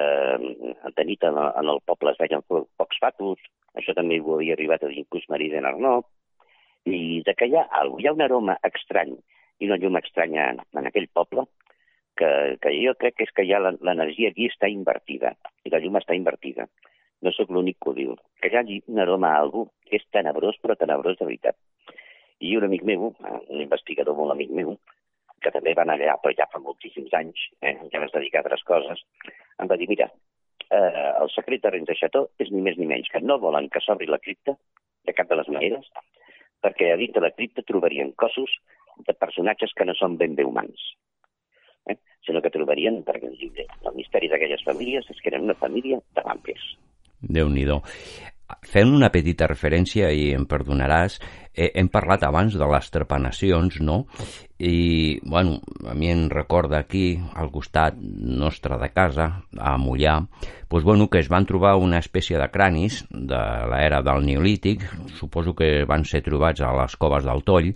de 0.95 1.05
nit 1.07 1.23
en, 1.23 1.37
en 1.39 1.71
el 1.73 1.79
poble 1.87 2.11
es 2.11 2.19
veien 2.19 2.43
pocs 2.49 2.99
fatos, 2.99 3.39
això 3.79 3.95
també 3.95 4.19
ho 4.19 4.35
havia 4.35 4.57
arribat 4.57 4.83
a 4.83 4.91
dir 4.91 5.03
inclús 5.03 5.27
Marí 5.31 5.49
de 5.53 5.61
Narnó, 5.63 6.01
i 6.89 7.21
de 7.25 7.35
que 7.37 7.47
hi 7.47 7.55
ha, 7.59 7.65
hi 7.99 8.07
ha 8.07 8.15
un 8.15 8.25
aroma 8.25 8.57
estrany 8.67 9.15
i 9.59 9.67
una 9.67 9.77
llum 9.79 9.99
estranya 9.99 10.51
en 10.55 10.87
aquell 10.87 11.07
poble, 11.15 11.45
que, 12.19 12.29
que 12.59 12.75
jo 12.75 12.93
crec 12.99 13.15
que 13.15 13.27
és 13.27 13.33
que 13.35 13.47
ja 13.47 13.59
l'energia 13.63 14.31
aquí 14.33 14.49
està 14.51 14.67
invertida, 14.71 15.33
i 15.63 15.71
la 15.71 15.79
llum 15.83 15.99
està 15.99 16.15
invertida. 16.17 16.67
No 17.23 17.31
sóc 17.35 17.51
l'únic 17.51 17.79
que 17.83 17.91
ho 17.91 17.95
diu. 17.95 18.13
Que 18.39 18.51
hi 18.51 18.57
hagi 18.59 18.77
un 18.91 18.99
aroma 19.03 19.33
a 19.33 19.41
algú 19.43 19.65
que 19.87 19.99
és 19.99 20.05
tenebrós, 20.15 20.59
però 20.63 20.75
tenebrós 20.79 21.19
de 21.19 21.27
veritat. 21.27 21.57
I 22.39 22.55
un 22.55 22.67
amic 22.67 22.85
meu, 22.87 23.11
un 23.11 23.63
investigador 23.63 24.15
molt 24.15 24.35
amic 24.35 24.51
meu, 24.55 24.77
que 25.43 25.51
també 25.55 25.73
va 25.77 25.85
anar 25.85 25.97
allà, 25.99 26.17
però 26.21 26.33
ja 26.37 26.49
fa 26.51 26.61
moltíssims 26.63 27.13
anys, 27.17 27.47
eh, 27.61 27.77
ja 27.91 28.01
vas 28.03 28.13
dedicar 28.15 28.41
a 28.41 28.43
altres 28.45 28.65
coses, 28.67 29.03
em 29.59 29.71
va 29.71 29.77
dir, 29.79 29.89
mira, 29.91 30.09
eh, 30.69 31.11
el 31.21 31.31
secret 31.33 31.63
de 31.63 31.73
Rens 31.73 31.89
de 31.89 31.97
Chateau 31.99 32.29
és 32.39 32.51
ni 32.51 32.61
més 32.65 32.77
ni 32.77 32.87
menys 32.89 33.09
que 33.11 33.21
no 33.21 33.39
volen 33.41 33.69
que 33.73 33.81
s'obri 33.83 34.09
la 34.09 34.21
cripta, 34.23 34.55
de 35.05 35.15
cap 35.15 35.29
de 35.29 35.39
les 35.39 35.49
maneres, 35.49 35.87
perquè 36.63 36.93
a 36.93 36.97
dins 36.99 37.15
de 37.15 37.23
la 37.23 37.31
cripta 37.35 37.65
trobarien 37.67 38.11
cossos 38.19 38.51
de 39.07 39.15
personatges 39.15 39.73
que 39.75 39.87
no 39.87 39.95
són 39.95 40.17
ben 40.19 40.35
bé 40.35 40.45
humans, 40.45 40.91
eh? 41.87 41.97
sinó 42.25 42.43
que 42.43 42.51
trobarien, 42.53 43.01
perquè 43.07 43.31
el 43.31 43.37
llibre, 43.39 43.65
el 43.85 43.95
misteri 43.95 44.29
d'aquelles 44.31 44.65
famílies 44.67 45.07
és 45.09 45.21
que 45.21 45.31
eren 45.31 45.47
una 45.47 45.57
família 45.59 46.01
de 46.15 46.25
vampirs. 46.25 46.75
déu 47.19 47.49
nhi 47.49 47.65
Fent 48.65 48.89
una 48.89 49.11
petita 49.13 49.45
referència, 49.45 50.07
i 50.09 50.31
em 50.33 50.47
perdonaràs, 50.49 51.19
eh, 51.53 51.69
hem 51.75 51.87
parlat 51.93 52.23
abans 52.25 52.55
de 52.57 52.65
les 52.65 52.89
trepanacions, 52.89 53.77
no? 53.79 54.07
I, 54.59 55.19
bueno, 55.23 55.61
a 55.87 55.93
mi 55.95 56.09
em 56.11 56.25
recorda 56.27 56.81
aquí, 56.83 57.17
al 57.39 57.47
costat 57.47 57.95
nostre 57.95 58.75
de 58.77 58.89
casa, 58.91 59.29
a 59.55 59.77
Mollà, 59.79 60.17
pues, 60.67 60.83
bueno, 60.83 61.07
que 61.07 61.19
es 61.23 61.29
van 61.31 61.47
trobar 61.47 61.77
una 61.79 62.01
espècie 62.03 62.35
de 62.37 62.49
cranis 62.51 63.05
de 63.09 63.39
l'era 63.71 64.01
del 64.03 64.25
Neolític, 64.27 64.83
suposo 65.15 65.55
que 65.55 65.85
van 65.87 66.03
ser 66.03 66.21
trobats 66.25 66.59
a 66.59 66.73
les 66.75 66.97
coves 66.99 67.23
del 67.23 67.45
Toll, 67.47 67.71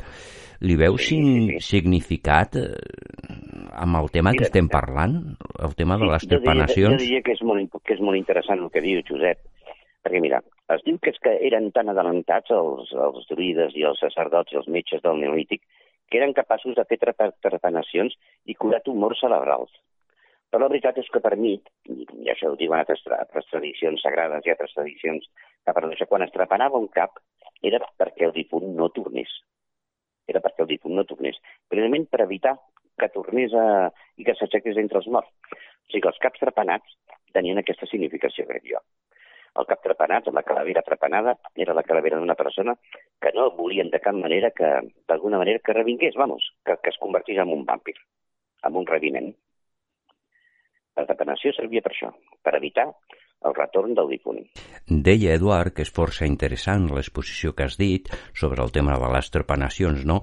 li 0.64 0.76
veus 0.80 1.06
sí, 1.08 1.16
sí, 1.16 1.46
sí. 1.54 1.62
significat 1.78 2.58
eh, 2.60 2.68
amb 3.80 4.00
el 4.00 4.10
tema 4.12 4.32
Mira, 4.32 4.42
que 4.42 4.50
estem 4.50 4.68
parlant, 4.72 5.18
el 5.64 5.76
tema 5.80 5.96
sí, 5.96 6.04
de 6.04 6.12
les 6.12 6.28
trepanacions? 6.34 6.98
Jo 6.98 7.00
diria, 7.00 7.00
jo 7.00 7.04
diria 7.06 7.24
que, 7.24 7.38
és 7.38 7.46
molt, 7.48 7.80
que 7.84 7.96
és 7.96 8.04
molt 8.04 8.20
interessant 8.20 8.64
el 8.64 8.72
que 8.76 8.84
diu 8.84 9.00
Josep, 9.08 9.40
perquè 10.04 10.20
mira, 10.24 10.44
es 10.76 10.84
diu 10.84 11.00
que 11.00 11.16
és 11.16 11.20
que 11.24 11.38
eren 11.48 11.72
tan 11.76 11.92
adelantats 11.92 12.52
els, 12.52 12.92
els 13.08 13.28
druides 13.32 13.76
i 13.80 13.88
els 13.88 14.04
sacerdots 14.04 14.52
i 14.52 14.60
els 14.60 14.68
metges 14.72 15.04
del 15.04 15.24
Neolític 15.24 15.64
que 16.14 16.20
eren 16.22 16.36
capaços 16.38 16.76
de 16.78 16.84
fer 16.86 17.00
trepanacions 17.02 18.14
i 18.46 18.54
curar 18.54 18.84
tumors 18.86 19.18
cerebrals. 19.24 19.72
Però 20.54 20.62
la 20.62 20.70
veritat 20.70 21.00
és 21.02 21.08
que 21.10 21.22
per 21.26 21.32
mi, 21.42 21.56
i 21.90 22.30
això 22.30 22.52
ho 22.52 22.58
diuen 22.60 22.78
altres, 22.78 23.02
altres 23.16 23.48
tradicions 23.50 24.04
sagrades 24.06 24.46
i 24.46 24.54
altres 24.54 24.76
tradicions 24.76 25.26
que 25.66 25.74
parlen 25.74 25.96
d'això, 25.96 26.06
quan 26.12 26.22
es 26.22 26.36
trepanava 26.36 26.78
un 26.78 26.86
cap 26.94 27.18
era 27.66 27.80
perquè 27.98 28.28
el 28.28 28.36
difunt 28.36 28.76
no 28.78 28.92
tornés. 28.94 29.34
Era 30.30 30.44
perquè 30.46 30.62
el 30.62 30.70
difunt 30.76 30.94
no 31.00 31.08
tornés. 31.10 31.42
Precisament 31.66 32.06
per 32.14 32.22
evitar 32.28 32.60
que 33.02 33.10
tornés 33.18 33.58
a... 33.58 33.66
i 34.22 34.28
que 34.28 34.38
s'aixequés 34.38 34.78
entre 34.84 35.02
els 35.02 35.10
morts. 35.10 35.34
O 35.50 35.90
sigui 35.90 36.06
que 36.06 36.14
els 36.14 36.22
caps 36.22 36.46
trepanats 36.46 36.94
tenien 37.34 37.58
aquesta 37.58 37.90
significació, 37.90 38.46
crec 38.46 38.70
jo 38.70 38.86
el 39.62 39.68
cap 39.70 39.84
trepanat, 39.86 40.28
la 40.34 40.44
calavera 40.44 40.82
trepanada, 40.82 41.36
era 41.56 41.76
la 41.78 41.84
calavera 41.86 42.18
d'una 42.18 42.36
persona 42.36 42.76
que 43.22 43.32
no 43.36 43.52
volien 43.58 43.92
de 43.94 44.02
cap 44.02 44.16
manera 44.18 44.52
que, 44.52 44.70
d'alguna 45.08 45.42
manera, 45.42 45.62
que 45.64 45.76
revingués, 45.78 46.16
vamos, 46.18 46.50
que, 46.66 46.78
que 46.82 46.90
es 46.90 46.98
convertís 47.02 47.38
en 47.44 47.54
un 47.54 47.66
vampir, 47.66 47.96
en 48.64 48.80
un 48.82 48.88
reviment. 48.90 49.30
La 50.98 51.06
trepanació 51.10 51.54
servia 51.54 51.82
per 51.86 51.94
això, 51.94 52.10
per 52.42 52.56
evitar 52.58 52.90
el 53.44 53.56
retorn 53.56 53.94
del 53.98 54.10
difunt. 54.14 54.42
Deia 54.88 55.34
Eduard 55.38 55.74
que 55.76 55.84
és 55.86 55.92
força 55.94 56.28
interessant 56.28 56.90
l'exposició 56.92 57.54
que 57.56 57.68
has 57.68 57.78
dit 57.80 58.10
sobre 58.40 58.64
el 58.64 58.72
tema 58.76 58.98
de 59.00 59.10
les 59.14 59.30
trepanacions, 59.32 60.04
no? 60.08 60.20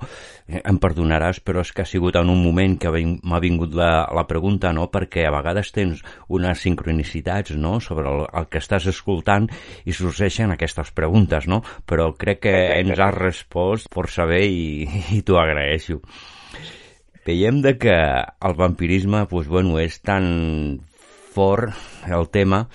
Eh, 0.47 0.61
em 0.61 0.81
perdonaràs, 0.83 1.41
però 1.45 1.65
és 1.65 1.73
que 1.73 1.85
ha 1.85 1.89
sigut 1.89 2.19
en 2.21 2.33
un 2.33 2.43
moment 2.45 2.77
que 2.81 2.93
m'ha 2.93 3.41
vingut 3.43 3.77
la, 3.77 4.09
la 4.17 4.27
pregunta, 4.29 4.73
no? 4.77 4.89
Perquè 4.93 5.27
a 5.27 5.35
vegades 5.35 5.73
tens 5.77 6.05
unes 6.29 6.65
sincronicitats, 6.67 7.57
no?, 7.57 7.79
sobre 7.81 8.09
el, 8.11 8.27
el 8.27 8.51
que 8.53 8.61
estàs 8.61 8.91
escoltant 8.93 9.49
i 9.85 9.97
sorgeixen 9.97 10.53
aquestes 10.53 10.93
preguntes, 10.97 11.49
no? 11.49 11.63
Però 11.89 12.11
crec 12.19 12.45
que 12.49 12.57
ens 12.81 12.99
has 12.99 13.17
respost 13.17 13.91
força 13.95 14.29
bé 14.29 14.45
i, 14.47 14.87
i 15.17 15.25
t'ho 15.25 15.41
agraeixo. 15.41 16.01
Veiem 17.27 17.61
de 17.63 17.77
que 17.79 17.95
el 17.95 18.55
vampirisme 18.57 19.27
pues, 19.29 19.47
bueno, 19.47 19.77
és 19.79 20.01
tan 20.01 20.81
fort 21.35 21.73
el 22.11 22.29
tema. 22.31 22.67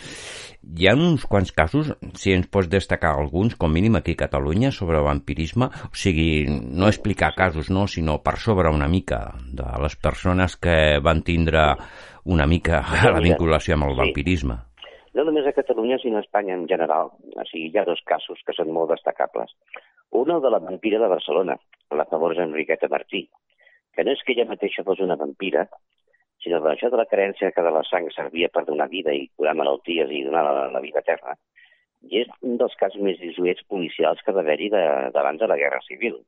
Hi 0.65 0.87
ha 0.89 0.95
uns 0.97 1.27
quants 1.29 1.51
casos, 1.53 1.91
si 2.17 2.33
ens 2.33 2.47
pots 2.49 2.71
destacar 2.71 3.11
alguns, 3.13 3.53
com 3.59 3.69
mínim 3.69 3.99
aquí 3.99 4.15
a 4.15 4.21
Catalunya, 4.23 4.71
sobre 4.73 5.03
vampirisme, 5.05 5.67
o 5.69 5.93
sigui, 5.93 6.47
no 6.49 6.89
explicar 6.89 7.35
casos, 7.37 7.69
no, 7.69 7.85
sinó 7.85 8.17
per 8.25 8.37
sobre 8.41 8.71
una 8.73 8.87
mica 8.89 9.19
de 9.53 9.67
les 9.83 9.95
persones 9.95 10.57
que 10.57 10.97
van 11.05 11.21
tindre 11.21 11.67
una 12.25 12.47
mica 12.49 12.81
la 13.05 13.21
vinculació 13.21 13.77
amb 13.77 13.91
el 13.91 13.99
vampirisme. 13.99 14.57
No 15.15 15.23
només 15.23 15.45
a 15.47 15.53
Catalunya, 15.55 15.99
sinó 16.01 16.17
a 16.17 16.25
Espanya 16.25 16.57
en 16.57 16.65
general. 16.67 17.13
O 17.13 17.45
sigui, 17.47 17.69
hi 17.69 17.77
ha 17.79 17.85
dos 17.87 18.01
casos 18.09 18.41
que 18.43 18.55
són 18.57 18.73
molt 18.75 18.89
destacables. 18.91 19.53
Un, 20.11 20.31
el 20.33 20.41
de 20.43 20.51
la 20.51 20.59
vampira 20.63 20.99
de 20.99 21.07
Barcelona, 21.11 21.55
la 21.91 22.07
famosa 22.09 22.43
Enriqueta 22.43 22.89
Martí, 22.91 23.23
que 23.95 24.03
no 24.03 24.11
és 24.11 24.23
que 24.25 24.33
ella 24.33 24.49
mateixa 24.49 24.83
fos 24.83 24.99
una 25.05 25.15
vampira, 25.19 25.69
sinó 26.45 26.61
per 26.61 26.75
això 26.75 26.91
de 26.93 27.01
la 27.01 27.07
carència 27.09 27.49
que 27.51 27.65
de 27.65 27.73
la 27.73 27.81
sang 27.89 28.05
servia 28.13 28.51
per 28.53 28.63
donar 28.69 28.85
vida 28.91 29.13
i 29.17 29.25
curar 29.33 29.55
malalties 29.57 30.11
i 30.13 30.23
donar 30.27 30.45
la, 30.45 30.67
la 30.75 30.81
vida 30.83 31.01
eterna. 31.01 31.33
I 32.05 32.21
és 32.21 32.29
un 32.45 32.59
dels 32.61 32.75
casos 32.77 33.01
més 33.01 33.17
disuets 33.17 33.65
policials 33.71 34.21
que 34.21 34.33
va 34.35 34.43
haver-hi 34.45 34.69
d'abans 34.69 35.41
de, 35.41 35.43
de 35.43 35.49
la 35.49 35.57
Guerra 35.57 35.81
Civil. 35.87 36.19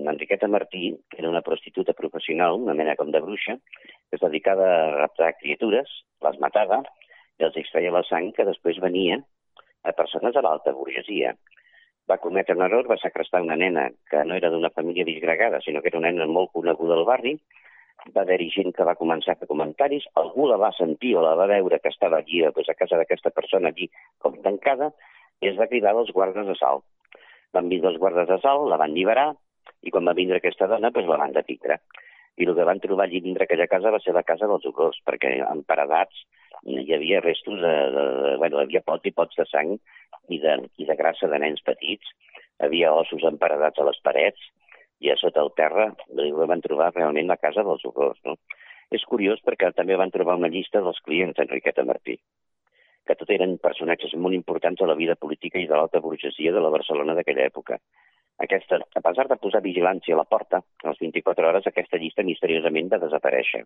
Enriqueta 0.00 0.48
Martí 0.48 0.94
era 1.18 1.28
una 1.28 1.44
prostituta 1.44 1.92
professional, 1.92 2.56
una 2.64 2.72
mena 2.78 2.96
com 2.96 3.12
de 3.12 3.20
bruixa, 3.20 3.58
que 3.60 4.16
es 4.16 4.24
dedicava 4.24 4.64
a 4.64 4.90
raptar 5.02 5.34
criatures, 5.42 5.92
les 6.24 6.40
matava 6.40 6.80
i 7.38 7.44
els 7.44 7.58
extreia 7.60 7.92
la 7.92 8.04
sang 8.08 8.32
que 8.32 8.48
després 8.48 8.80
venia 8.80 9.20
a 9.84 9.92
persones 9.92 10.32
de 10.32 10.40
l'alta 10.40 10.72
burgesia. 10.72 11.34
Va 12.08 12.16
cometre 12.22 12.56
un 12.56 12.64
error, 12.64 12.88
va 12.88 12.96
sacrestar 13.02 13.42
una 13.44 13.58
nena 13.60 13.90
que 14.08 14.24
no 14.24 14.38
era 14.40 14.48
d'una 14.50 14.72
família 14.72 15.04
disgregada, 15.04 15.60
sinó 15.60 15.82
que 15.82 15.92
era 15.92 16.00
una 16.00 16.10
nena 16.10 16.26
molt 16.26 16.56
coneguda 16.56 16.96
al 16.96 17.04
barri, 17.04 17.36
va 18.10 18.24
haver-hi 18.24 18.48
gent 18.50 18.72
que 18.76 18.86
va 18.88 18.96
començar 18.98 19.34
a 19.34 19.40
fer 19.40 19.48
comentaris, 19.50 20.04
algú 20.22 20.48
la 20.50 20.58
va 20.60 20.72
sentir 20.76 21.14
o 21.16 21.22
la 21.22 21.36
va 21.38 21.46
veure 21.50 21.78
que 21.80 21.92
estava 21.92 22.18
allí 22.18 22.42
doncs, 22.42 22.68
a 22.68 22.78
casa 22.78 22.98
d'aquesta 22.98 23.30
persona 23.30 23.70
allí 23.70 23.88
com 24.18 24.38
tancada, 24.42 24.90
i 25.42 25.50
es 25.50 25.58
va 25.58 25.68
cridar 25.70 25.94
als 25.94 26.12
guardes 26.14 26.46
de 26.46 26.56
salt. 26.58 26.84
Van 27.54 27.68
vindre 27.68 27.90
els 27.92 28.00
guardes 28.02 28.28
de 28.28 28.38
salt, 28.42 28.68
la 28.70 28.78
van 28.80 28.94
alliberar, 28.94 29.32
i 29.82 29.90
quan 29.90 30.06
va 30.08 30.16
vindre 30.18 30.38
aquesta 30.40 30.68
dona, 30.70 30.90
doncs 30.90 31.10
la 31.10 31.20
van 31.20 31.34
detingre. 31.36 31.78
I 32.40 32.46
el 32.48 32.54
que 32.56 32.64
van 32.64 32.80
trobar 32.80 33.06
allí 33.06 33.20
dintre 33.20 33.44
aquella 33.44 33.68
casa 33.68 33.92
va 33.92 34.00
ser 34.00 34.14
la 34.16 34.24
casa 34.26 34.48
dels 34.48 34.64
horrors, 34.66 34.98
perquè 35.06 35.34
en 35.44 35.62
paredats 35.68 36.24
hi 36.64 36.94
havia 36.94 37.20
restos 37.20 37.60
de, 37.60 37.72
de, 37.94 38.04
de 38.24 38.36
bueno, 38.40 38.60
hi 38.60 38.68
havia 38.68 38.84
pots 38.86 39.08
i 39.10 39.12
pots 39.12 39.36
de 39.36 39.46
sang 39.50 39.74
i 40.30 40.38
de, 40.40 40.56
i 40.78 40.86
de 40.88 40.96
grassa 40.96 41.28
de 41.28 41.40
nens 41.42 41.62
petits, 41.66 42.14
havia 42.62 42.92
ossos 42.94 43.24
emparedats 43.28 43.82
a 43.82 43.86
les 43.88 43.98
parets, 44.06 44.50
i 45.02 45.10
a 45.10 45.18
sota 45.18 45.42
el 45.42 45.50
terra 45.58 45.88
van 46.52 46.62
trobar 46.62 46.92
realment 46.94 47.28
la 47.30 47.40
casa 47.42 47.64
dels 47.66 47.82
horrors. 47.88 48.20
No? 48.26 48.36
És 48.94 49.04
curiós 49.08 49.42
perquè 49.42 49.72
també 49.74 49.96
van 49.98 50.12
trobar 50.14 50.38
una 50.38 50.50
llista 50.52 50.82
dels 50.84 51.00
clients 51.06 51.38
d'Enriqueta 51.38 51.84
Martí, 51.88 52.18
que 53.08 53.16
tot 53.18 53.30
eren 53.34 53.56
personatges 53.62 54.14
molt 54.14 54.36
importants 54.38 54.82
a 54.82 54.90
la 54.90 54.98
vida 54.98 55.16
política 55.16 55.58
i 55.58 55.66
de 55.66 55.74
l'alta 55.74 56.02
burgesia 56.04 56.52
de 56.52 56.62
la 56.62 56.70
Barcelona 56.76 57.16
d'aquella 57.18 57.48
època. 57.50 57.80
Aquesta, 58.46 58.78
a 58.78 59.02
pesar 59.04 59.26
de 59.30 59.38
posar 59.42 59.62
vigilància 59.64 60.14
a 60.14 60.20
la 60.22 60.28
porta, 60.28 60.62
a 60.62 60.88
les 60.88 61.02
24 61.02 61.48
hores 61.48 61.66
aquesta 61.66 61.98
llista 61.98 62.24
misteriosament 62.26 62.88
va 62.92 63.02
desaparèixer. 63.02 63.64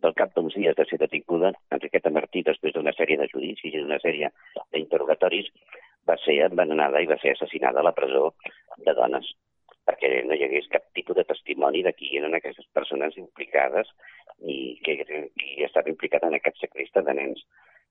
Del 0.00 0.14
cap 0.16 0.32
d'uns 0.34 0.54
dies 0.56 0.76
de 0.76 0.86
ser 0.88 1.00
detinguda, 1.02 1.52
Enriqueta 1.76 2.12
Martí, 2.14 2.44
després 2.46 2.72
d'una 2.74 2.94
sèrie 2.96 3.18
de 3.20 3.28
judicis 3.32 3.74
i 3.74 3.82
d'una 3.82 4.00
sèrie 4.00 4.30
d'interrogatoris, 4.72 5.50
va 6.08 6.16
ser 6.24 6.40
envenenada 6.46 7.02
i 7.02 7.10
va 7.10 7.18
ser 7.20 7.34
assassinada 7.34 7.82
a 7.82 7.88
la 7.90 7.96
presó 7.96 8.32
de 8.78 8.94
dones 8.96 9.28
perquè 9.88 10.10
no 10.26 10.36
hi 10.36 10.44
hagués 10.46 10.68
cap 10.72 10.84
tipus 10.96 11.16
de 11.16 11.24
testimoni 11.28 11.82
de 11.86 11.92
qui 11.96 12.12
eren 12.18 12.36
aquestes 12.36 12.66
persones 12.76 13.16
implicades 13.20 13.90
i 14.40 14.56
que 14.84 14.98
qui 15.04 15.64
estava 15.66 15.92
implicat 15.92 16.24
en 16.26 16.36
aquest 16.36 16.60
segresta 16.62 17.02
de 17.06 17.16
nens. 17.16 17.42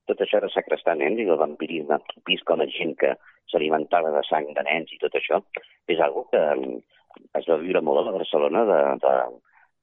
Tot 0.09 0.21
això 0.23 0.39
era 0.39 0.49
sacrestar 0.53 0.95
nens 0.97 1.19
i 1.21 1.27
el 1.27 1.37
vampirisme, 1.41 1.99
vist 2.29 2.45
com 2.49 2.63
a 2.63 2.69
gent 2.77 2.95
que 3.01 3.13
s'alimentava 3.51 4.13
de 4.15 4.23
sang 4.29 4.47
de 4.57 4.63
nens 4.65 4.93
i 4.93 5.01
tot 5.01 5.17
això, 5.19 5.41
és 5.87 5.99
algo 6.05 6.25
que 6.31 6.41
mm, 6.55 6.79
es 7.41 7.49
va 7.49 7.59
viure 7.61 7.83
molt 7.85 8.07
a 8.07 8.15
Barcelona 8.15 8.63
de, 8.69 8.79
de, 9.03 9.13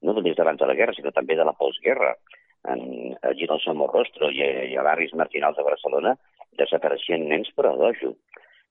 no 0.07 0.17
només 0.17 0.39
d'abans 0.39 0.59
de 0.63 0.71
la 0.71 0.79
guerra, 0.79 0.97
sinó 0.97 1.13
també 1.15 1.37
de 1.39 1.47
la 1.47 1.55
postguerra. 1.59 2.15
En, 2.67 2.81
allí 3.23 3.47
al 3.47 3.63
Somorrostro 3.63 4.33
i, 4.35 4.43
i 4.73 4.75
a 4.75 4.83
barris 4.83 5.13
marginals 5.15 5.59
de 5.59 5.67
Barcelona 5.69 6.17
desapareixien 6.59 7.29
nens 7.31 7.53
per 7.55 7.69
a 7.71 7.77
dojo 7.79 8.17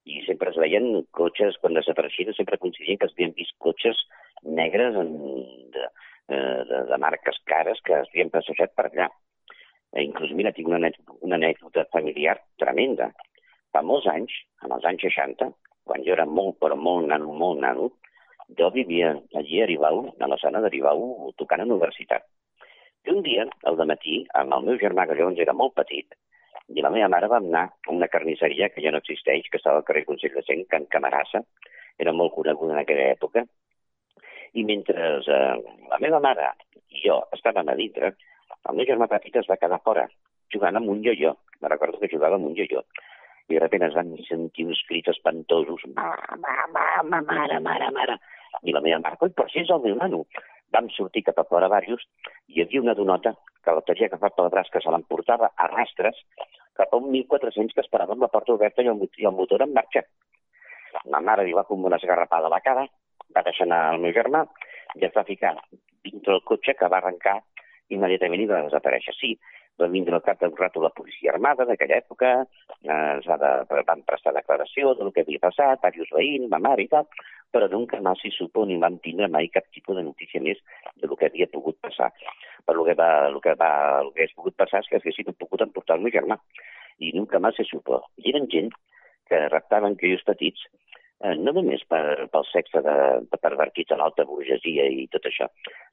i 0.05 0.21
sempre 0.27 0.51
es 0.51 0.57
veien 0.61 0.87
cotxes, 1.17 1.57
quan 1.61 1.77
desapareixien, 1.77 2.33
sempre 2.37 2.59
coincidien 2.61 2.99
que 3.01 3.07
es 3.09 3.13
havien 3.15 3.33
vist 3.37 3.55
cotxes 3.65 4.01
negres 4.45 4.97
en, 5.01 5.13
de, 5.73 5.85
eh, 6.29 6.61
de, 6.69 6.81
de 6.91 6.99
marques 7.01 7.39
cares 7.49 7.81
que 7.85 7.97
havien 7.97 8.29
passejat 8.33 8.75
per 8.77 8.87
allà. 8.89 9.09
Eh, 9.95 10.03
inclús, 10.03 10.33
mira, 10.37 10.53
tinc 10.53 10.69
una, 10.69 10.91
una 11.25 11.39
anècdota 11.41 11.87
familiar 11.95 12.37
tremenda. 12.61 13.09
Fa 13.73 13.81
molts 13.81 14.07
anys, 14.11 14.33
en 14.63 14.75
els 14.77 14.85
anys 14.85 15.07
60, 15.09 15.49
quan 15.89 16.05
jo 16.05 16.13
era 16.13 16.27
molt, 16.29 16.59
però 16.61 16.77
molt 16.77 17.09
nano, 17.09 17.33
molt 17.33 17.61
nano, 17.65 17.89
jo 18.59 18.69
vivia 18.73 19.15
allí 19.33 19.61
a 19.61 19.69
Ribau, 19.69 20.03
a 20.19 20.29
la 20.29 20.37
zona 20.41 20.61
de 20.61 20.69
Ribau, 20.69 21.31
tocant 21.41 21.63
a 21.63 21.67
universitat. 21.67 22.29
I 23.05 23.13
un 23.13 23.25
dia, 23.25 23.45
al 23.69 23.81
matí, 23.89 24.21
amb 24.37 24.53
el 24.53 24.69
meu 24.69 24.77
germà, 24.81 25.05
que 25.09 25.17
llavors 25.17 25.41
era 25.41 25.53
molt 25.53 25.75
petit, 25.77 26.13
i 26.74 26.82
la 26.82 26.89
meva 26.89 27.09
mare 27.11 27.30
va 27.30 27.38
anar 27.41 27.66
a 27.70 27.93
una 27.93 28.09
carnisseria 28.09 28.72
que 28.74 28.82
ja 28.82 28.91
no 28.91 29.01
existeix, 29.03 29.49
que 29.51 29.59
estava 29.61 29.82
al 29.82 29.88
carrer 29.88 30.05
Consell 30.07 30.34
de 30.34 30.43
Cent, 30.47 30.66
Can 30.72 30.88
Camarassa, 30.89 31.43
era 32.01 32.13
molt 32.13 32.34
coneguda 32.36 32.74
en 32.74 32.82
aquella 32.82 33.11
època, 33.13 33.45
i 34.55 34.63
mentre 34.63 35.09
eh, 35.20 35.55
la 35.91 35.99
meva 36.01 36.22
mare 36.24 36.53
i 36.95 37.03
jo 37.03 37.20
estàvem 37.36 37.70
a 37.70 37.76
dintre, 37.78 38.13
el 38.70 38.78
meu 38.78 38.88
germà 38.88 39.07
petit 39.11 39.36
es 39.36 39.49
va 39.51 39.59
quedar 39.61 39.82
fora, 39.84 40.05
jugant 40.53 40.80
amb 40.80 40.89
un 40.93 41.03
jo-jo. 41.05 41.34
Me 41.61 41.70
recordo 41.72 41.99
que 41.99 42.09
jugava 42.11 42.39
amb 42.39 42.47
un 42.49 42.55
jo-jo. 42.57 42.82
I 43.45 43.59
de 43.59 43.68
sobte 43.68 43.86
es 43.86 43.97
van 43.97 44.13
sentir 44.26 44.66
uns 44.66 44.80
crits 44.88 45.11
espantosos. 45.11 45.84
Mama, 45.93 46.55
mama, 46.74 47.22
mare, 47.22 47.59
mare, 47.59 47.91
mare. 47.93 48.16
I 48.63 48.74
la 48.74 48.82
meva 48.82 49.01
mare, 49.03 49.20
coi, 49.22 49.34
però 49.36 49.45
si 49.51 49.61
és 49.61 49.70
el 49.70 49.84
meu 49.84 49.99
nano. 49.99 50.24
Vam 50.74 50.88
sortir 50.95 51.24
cap 51.28 51.38
a 51.39 51.45
fora 51.49 51.70
varios 51.70 52.07
i 52.47 52.57
hi 52.57 52.63
havia 52.63 52.82
una 52.82 52.95
donota 52.97 53.36
que 53.66 53.74
la 53.74 53.84
agafat 54.07 54.36
pel 54.38 54.51
braç, 54.53 54.70
que 54.72 54.82
se 54.84 54.93
l'emportava 54.93 55.51
a 55.55 55.68
rastres 55.72 56.22
cap 56.78 56.93
a 56.93 56.99
un 56.99 57.09
1.400 57.11 57.74
que 57.74 57.84
esperava 57.84 58.13
amb 58.13 58.26
la 58.26 58.32
porta 58.34 58.53
oberta 58.53 58.84
i 58.84 58.91
el, 58.91 59.01
i 59.18 59.26
el 59.26 59.36
motor 59.36 59.63
en 59.66 59.74
marxa. 59.74 60.03
La 61.11 61.22
mare 61.22 61.45
li 61.45 61.53
va 61.55 61.66
com 61.68 61.84
una 61.86 61.99
esgarrapada 62.01 62.47
a 62.47 62.53
la 62.53 62.61
cara, 62.63 62.86
va 63.36 63.43
deixar 63.47 63.68
anar 63.68 63.82
el 63.95 64.01
meu 64.03 64.13
germà 64.16 64.45
i 64.95 65.05
es 65.07 65.13
va 65.16 65.26
ficar 65.28 65.55
dintre 66.05 66.38
el 66.38 66.43
cotxe 66.47 66.76
que 66.80 66.89
va 66.91 67.01
arrencar 67.01 67.39
immediatament 67.95 68.43
i 68.43 68.49
va 68.49 68.63
desaparèixer. 68.68 69.16
Sí, 69.18 69.36
va 69.82 69.88
vindre 69.91 70.15
al 70.15 70.23
cap 70.23 70.39
d'un 70.39 70.55
rato 70.55 70.82
la 70.82 70.91
policia 70.95 71.32
armada 71.34 71.65
d'aquella 71.67 71.97
època, 72.03 72.32
eh, 72.82 73.15
de, 73.26 73.82
van 73.89 74.03
prestar 74.07 74.34
declaració 74.36 74.93
del 74.99 75.11
que 75.15 75.26
havia 75.26 75.41
passat, 75.43 75.82
diversos 75.84 76.13
veïns, 76.15 76.47
ma 76.51 76.61
mare 76.63 76.86
i 76.86 76.91
tal, 76.91 77.09
però 77.51 77.67
nunca 77.71 77.99
més 78.03 78.21
s'hi 78.21 78.32
supo 78.36 78.65
ni 78.65 78.80
vam 78.82 78.97
tindre 79.03 79.28
mai 79.32 79.49
cap 79.51 79.67
tipus 79.76 79.99
de 79.99 80.03
notícia 80.07 80.41
més 80.41 80.61
de 81.01 81.07
lo 81.11 81.15
que 81.19 81.30
havia 81.30 81.47
pogut 81.51 81.80
passar. 81.84 82.11
Per 82.65 82.76
lo 82.76 82.86
que 82.88 82.95
va, 82.99 83.30
lo 83.30 83.41
que 83.43 83.53
va, 83.59 83.71
el 84.01 84.11
que 84.13 84.23
hagués 84.23 84.36
pogut 84.39 84.55
passar 84.59 84.82
és 84.84 84.89
que 84.89 84.99
haguessin 84.99 85.36
pogut 85.39 85.63
emportar 85.67 85.99
el 85.99 86.07
meu 86.07 86.15
germà. 86.15 86.39
I 86.99 87.11
nunca 87.15 87.39
més 87.43 87.55
s'hi 87.59 87.67
supo. 87.69 88.01
I 88.23 88.32
eren 88.32 88.49
gent 88.51 88.71
que 89.30 89.39
raptaven 89.51 89.95
crios 89.99 90.23
petits 90.28 90.63
eh, 91.24 91.36
no 91.39 91.53
només 91.55 91.84
per, 91.91 92.28
pel 92.32 92.47
sexe 92.51 92.82
de, 92.86 92.95
de 93.32 93.41
pervertits 93.41 93.93
a 93.93 93.99
l'alta 94.01 94.26
burgesia 94.30 94.88
i 94.91 95.07
tot 95.13 95.28
això, 95.30 95.49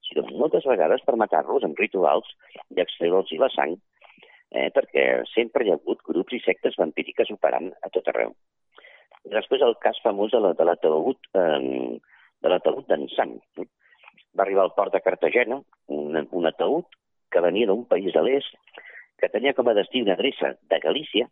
sinó 0.09 0.27
moltes 0.31 0.67
vegades 0.69 1.05
per 1.07 1.19
matar-los 1.21 1.67
amb 1.69 1.79
rituals 1.79 2.29
i 2.75 2.83
extreure-los 2.83 3.35
la 3.43 3.51
sang, 3.55 3.77
eh, 4.53 4.69
perquè 4.75 5.07
sempre 5.33 5.65
hi 5.65 5.73
ha 5.73 5.79
hagut 5.81 6.03
grups 6.09 6.39
i 6.39 6.43
sectes 6.45 6.79
vampíriques 6.81 7.31
operant 7.35 7.73
a 7.83 7.93
tot 7.95 8.09
arreu. 8.13 8.35
I 9.23 9.31
després 9.37 9.63
el 9.63 9.79
cas 9.83 10.01
famós 10.03 10.33
de 10.35 10.65
l'ataúd 10.67 11.31
eh, 11.39 11.99
de 12.43 12.51
l'ataúd 12.51 12.89
d'en 12.91 13.07
Sant. 13.15 13.37
Va 14.35 14.45
arribar 14.45 14.65
al 14.67 14.75
port 14.75 14.95
de 14.95 15.01
Cartagena 15.05 15.61
un, 15.95 16.17
un 16.19 16.49
ataúd 16.49 16.89
que 17.33 17.43
venia 17.45 17.69
d'un 17.71 17.85
país 17.89 18.13
de 18.15 18.23
l'est 18.27 18.81
que 19.23 19.31
tenia 19.31 19.55
com 19.55 19.69
a 19.71 19.77
destí 19.79 20.03
una 20.03 20.17
adreça 20.19 20.57
de 20.69 20.79
Galícia, 20.83 21.29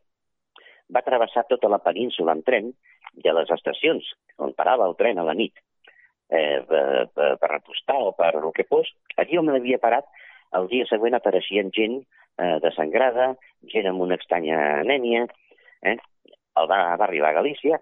va 0.94 1.04
travessar 1.06 1.46
tota 1.48 1.70
la 1.72 1.80
península 1.82 2.34
en 2.36 2.44
tren 2.46 2.70
i 3.22 3.28
a 3.28 3.34
les 3.36 3.50
estacions 3.56 4.06
on 4.38 4.54
parava 4.58 4.86
el 4.88 4.96
tren 4.98 5.18
a 5.18 5.26
la 5.26 5.34
nit 5.34 5.54
eh, 6.30 6.62
per, 6.66 7.10
per, 7.14 7.50
repostar 7.50 7.98
o 7.98 8.12
per 8.18 8.34
el 8.38 8.50
que 8.54 8.66
fos, 8.68 8.88
allí 9.18 9.38
on 9.38 9.50
havia 9.50 9.80
parat, 9.82 10.06
el 10.58 10.68
dia 10.70 10.86
següent 10.90 11.16
apareixien 11.18 11.70
gent 11.74 12.00
eh, 12.00 12.56
desangrada, 12.64 13.34
gent 13.72 13.90
amb 13.90 14.06
una 14.06 14.18
estranya 14.18 14.58
anèmia, 14.80 15.26
eh? 15.82 15.96
el 16.60 16.70
va, 16.70 16.80
va 16.96 17.06
arribar 17.06 17.30
a 17.30 17.38
Galícia, 17.40 17.80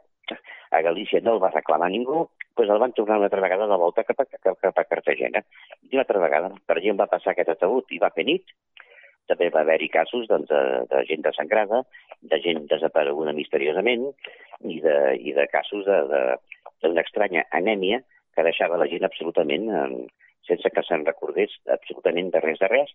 a 0.71 0.81
Galícia 0.85 1.21
no 1.25 1.37
el 1.37 1.43
va 1.45 1.53
reclamar 1.55 1.91
ningú, 1.93 2.27
doncs 2.59 2.73
el 2.75 2.81
van 2.83 2.93
tornar 2.93 3.19
una 3.21 3.29
altra 3.29 3.41
vegada 3.45 3.69
de 3.71 3.79
volta 3.81 4.05
cap 4.05 4.21
a, 4.21 4.27
cap, 4.27 4.65
a 4.67 4.85
Cartagena. 4.85 5.45
I 5.87 5.95
una 5.95 6.05
altra 6.05 6.21
vegada, 6.21 6.51
per 6.67 6.77
allà 6.77 6.97
va 6.99 7.09
passar 7.13 7.33
aquest 7.33 7.55
ataúd 7.55 7.95
i 7.95 8.01
va 8.03 8.13
fer 8.17 8.27
nit, 8.29 8.53
també 9.31 9.51
va 9.55 9.63
haver-hi 9.65 9.89
casos 9.93 10.29
doncs, 10.31 10.49
de, 10.51 10.61
de 10.91 11.03
gent 11.11 11.25
desangrada, 11.27 11.83
de 12.33 12.39
gent 12.45 12.67
desapareguda 12.71 13.35
misteriosament 13.37 14.09
i 14.65 14.81
de, 14.85 14.97
i 15.21 15.35
de 15.37 15.47
casos 15.53 15.87
d'una 15.87 17.05
estranya 17.05 17.45
anèmia 17.61 18.01
que 18.35 18.47
deixava 18.47 18.79
la 18.81 18.89
gent 18.91 19.07
absolutament 19.07 19.69
sense 20.49 20.71
que 20.73 20.85
se'n 20.87 21.05
recordés 21.07 21.53
absolutament 21.75 22.31
de 22.33 22.41
res 22.41 22.61
de 22.63 22.69
res, 22.73 22.93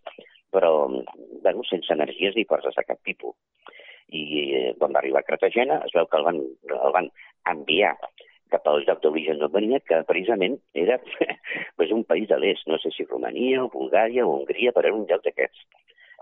però 0.53 0.73
bueno, 0.89 1.65
sense 1.69 1.93
energies 1.93 2.36
ni 2.36 2.47
forces 2.49 2.75
de 2.79 2.86
cap 2.88 2.99
tipus. 3.05 3.36
I 4.09 4.23
eh, 4.57 4.71
quan 4.79 4.93
va 4.95 5.01
arribar 5.01 5.21
a 5.21 5.27
Cartagena 5.27 5.79
es 5.86 5.93
veu 5.95 6.09
que 6.09 6.19
el 6.19 6.25
van, 6.27 6.39
el 6.77 6.95
van 6.97 7.09
enviar 7.51 7.93
cap 8.53 8.67
al 8.69 8.84
lloc 8.86 9.01
d'origen 9.01 9.39
d'on 9.41 9.53
venia, 9.53 9.79
que 9.88 10.01
precisament 10.09 10.59
era 10.77 10.99
pues, 11.77 11.91
un 11.91 12.03
país 12.09 12.27
de 12.29 12.38
l'est, 12.41 12.67
no 12.69 12.77
sé 12.81 12.91
si 12.93 13.07
Romania 13.09 13.63
o 13.63 13.71
Bulgària 13.73 14.25
o 14.25 14.36
Hongria, 14.36 14.73
però 14.75 14.89
era 14.89 14.99
un 14.99 15.07
lloc 15.09 15.23
d'aquests 15.25 15.65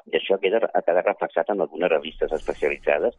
i 0.10 0.18
això 0.18 0.38
queda, 0.42 0.62
ha 0.74 0.82
quedat 0.86 1.06
reflexat 1.06 1.52
en 1.54 1.62
algunes 1.62 1.92
revistes 1.92 2.34
especialitzades, 2.36 3.16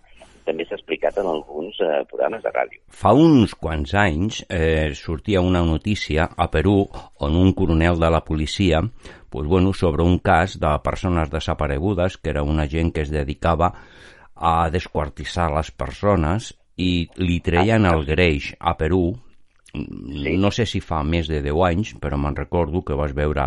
també 0.47 0.66
s'ha 0.66 0.76
explicat 0.78 1.18
en 1.22 1.28
alguns 1.30 1.78
eh, 1.80 2.03
programes 2.11 2.43
de 2.43 2.51
ràdio. 2.55 2.83
Fa 3.03 3.12
uns 3.14 3.55
quants 3.55 3.95
anys 3.99 4.43
eh, 4.49 4.91
sortia 4.99 5.45
una 5.45 5.62
notícia 5.66 6.28
a 6.37 6.49
Perú 6.51 6.80
on 7.22 7.39
un 7.39 7.53
coronel 7.55 8.01
de 8.01 8.11
la 8.11 8.24
policia 8.26 8.83
pues, 9.30 9.47
bueno, 9.47 9.72
sobre 9.72 10.03
un 10.03 10.18
cas 10.18 10.59
de 10.61 10.72
persones 10.85 11.30
desaparegudes, 11.30 12.18
que 12.18 12.30
era 12.30 12.43
una 12.43 12.68
gent 12.68 12.93
que 12.93 13.07
es 13.07 13.11
dedicava 13.11 13.72
a 14.37 14.68
desquartissar 14.70 15.53
les 15.55 15.70
persones 15.70 16.53
i 16.76 17.07
li 17.16 17.39
treien 17.45 17.87
el 17.87 18.05
greix 18.09 18.53
a 18.59 18.74
Perú, 18.76 19.14
sí. 19.72 20.37
no 20.37 20.51
sé 20.51 20.66
si 20.66 20.80
fa 20.85 21.03
més 21.05 21.30
de 21.30 21.41
10 21.45 21.64
anys, 21.68 21.95
però 22.03 22.18
me'n 22.18 22.37
recordo 22.37 22.83
que 22.83 22.97
vas 22.99 23.14
veure 23.14 23.47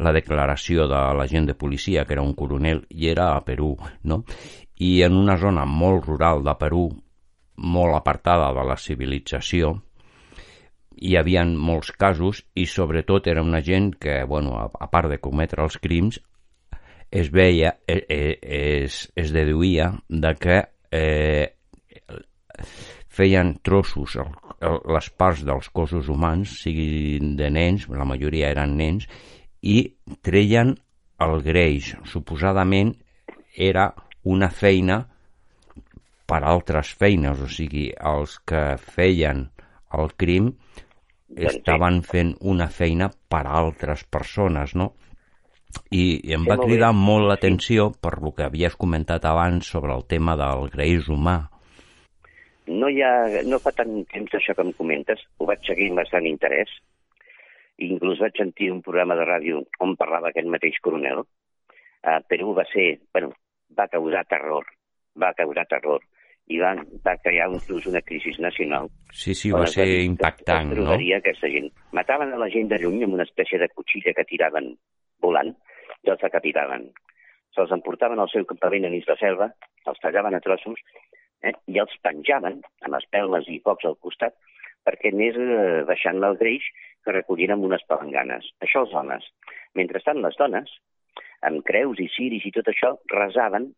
la 0.00 0.12
declaració 0.16 0.86
de 0.90 1.00
l'agent 1.18 1.46
de 1.48 1.56
policia, 1.58 2.04
que 2.06 2.16
era 2.16 2.24
un 2.24 2.34
coronel, 2.34 2.84
i 2.90 3.10
era 3.12 3.34
a 3.34 3.44
Perú, 3.44 3.74
no? 4.04 4.22
I 4.80 5.02
en 5.04 5.16
una 5.18 5.36
zona 5.38 5.66
molt 5.68 6.06
rural 6.08 6.42
de 6.46 6.56
Perú, 6.60 6.88
molt 7.60 7.96
apartada 7.98 8.50
de 8.56 8.64
la 8.64 8.78
civilització, 8.80 9.74
hi 11.00 11.16
havia 11.16 11.44
molts 11.44 11.92
casos 11.96 12.42
i 12.54 12.66
sobretot 12.68 13.28
era 13.32 13.44
una 13.44 13.60
gent 13.64 13.94
que, 14.00 14.22
bueno, 14.24 14.56
a, 14.60 14.66
a 14.68 14.88
part 14.92 15.08
de 15.12 15.20
cometre 15.20 15.62
els 15.64 15.78
crims, 15.80 16.20
es 17.10 17.30
veia, 17.32 17.74
es, 17.86 18.04
e, 18.08 18.38
es, 18.84 19.00
es 19.16 19.32
deduïa 19.34 19.90
de 20.08 20.34
que 20.40 20.60
eh, 20.94 21.56
feien 23.10 23.56
trossos 23.66 24.16
les 24.60 25.10
parts 25.16 25.42
dels 25.48 25.70
cossos 25.74 26.08
humans, 26.12 26.60
siguin 26.62 27.34
de 27.36 27.48
nens, 27.50 27.88
la 27.88 28.06
majoria 28.06 28.52
eren 28.52 28.76
nens, 28.76 29.08
i 29.62 29.78
treien 30.24 30.74
el 31.20 31.40
greix. 31.44 31.94
Suposadament 32.08 32.94
era 33.56 33.90
una 34.24 34.50
feina 34.50 35.02
per 36.30 36.42
altres 36.46 36.92
feines, 36.94 37.40
o 37.42 37.48
sigui, 37.50 37.88
els 37.96 38.38
que 38.46 38.76
feien 38.80 39.48
el 39.98 40.12
crim 40.16 40.52
estaven 41.36 42.00
fent 42.06 42.34
una 42.40 42.68
feina 42.70 43.10
per 43.30 43.44
a 43.44 43.56
altres 43.60 44.04
persones, 44.04 44.74
no? 44.74 44.92
I 45.94 46.32
em 46.34 46.46
va 46.46 46.58
cridar 46.58 46.90
molt 46.96 47.28
l'atenció 47.30 47.90
per 48.02 48.16
lo 48.22 48.32
que 48.34 48.46
havies 48.46 48.74
comentat 48.78 49.26
abans 49.26 49.68
sobre 49.70 49.94
el 49.94 50.06
tema 50.10 50.34
del 50.38 50.66
greix 50.72 51.06
humà. 51.08 51.36
No, 52.66 52.88
hi 52.90 53.02
ha, 53.02 53.42
no 53.46 53.58
fa 53.62 53.72
tant 53.74 54.02
temps 54.10 54.34
això 54.34 54.54
que 54.54 54.66
em 54.66 54.72
comentes, 54.78 55.22
ho 55.38 55.46
vaig 55.46 55.62
seguir 55.66 55.90
amb 55.90 56.02
bastant 56.02 56.26
interès, 56.26 56.70
inclús 57.86 58.20
vaig 58.20 58.36
sentir 58.36 58.70
un 58.72 58.82
programa 58.84 59.16
de 59.18 59.26
ràdio 59.28 59.62
on 59.84 59.96
parlava 60.00 60.30
aquest 60.30 60.48
mateix 60.52 60.78
coronel. 60.84 61.24
Uh, 62.00 62.20
Perú 62.28 62.54
va 62.56 62.64
ser, 62.72 63.00
bueno, 63.12 63.32
va 63.76 63.88
causar 63.92 64.24
terror, 64.28 64.66
va 65.20 65.32
causar 65.36 65.66
terror 65.68 66.04
i 66.50 66.58
va, 66.58 66.72
va 67.06 67.14
crear 67.22 67.48
inclús 67.52 67.86
una 67.86 68.02
crisi 68.02 68.32
nacional. 68.42 68.88
Sí, 69.12 69.34
sí, 69.34 69.52
va 69.54 69.66
ser 69.70 69.86
va, 69.86 69.98
impactant, 70.06 70.72
no? 70.78 70.96
aquesta 71.16 71.50
gent. 71.52 71.70
Mataven 71.96 72.34
a 72.34 72.40
la 72.40 72.48
gent 72.50 72.72
de 72.72 72.80
lluny 72.82 73.04
amb 73.06 73.18
una 73.18 73.26
espècie 73.28 73.60
de 73.62 73.68
cuchilla 73.74 74.14
que 74.16 74.26
tiraven 74.26 74.72
volant 75.22 75.52
i 76.02 76.10
els 76.10 76.22
decapitaven. 76.24 76.88
Se'ls 77.54 77.72
emportaven 77.76 78.18
al 78.22 78.30
seu 78.32 78.46
campament 78.48 78.86
a 78.86 78.92
mig 78.92 79.06
de 79.06 79.16
selva, 79.20 79.50
els 79.90 80.02
tallaven 80.02 80.36
a 80.36 80.42
trossos 80.42 80.82
eh, 81.42 81.54
i 81.70 81.78
els 81.82 81.94
penjaven 82.02 82.60
amb 82.86 82.98
espelmes 82.98 83.48
i 83.50 83.60
focs 83.64 83.86
al 83.88 83.98
costat 84.02 84.36
perquè 84.86 85.12
anés 85.12 85.36
eh, 85.40 85.82
baixant 85.88 86.22
el 86.24 86.38
greix 86.40 86.66
que 87.04 87.14
recollien 87.16 87.54
amb 87.54 87.66
unes 87.68 87.84
palanganes. 87.88 88.48
Això 88.64 88.84
els 88.84 88.94
homes. 88.96 89.26
Mentrestant, 89.78 90.20
les 90.24 90.36
dones, 90.40 90.72
amb 91.48 91.64
creus 91.66 92.00
i 92.02 92.08
ciris 92.14 92.46
i 92.46 92.52
tot 92.56 92.68
això, 92.72 92.94
resaven 93.12 93.70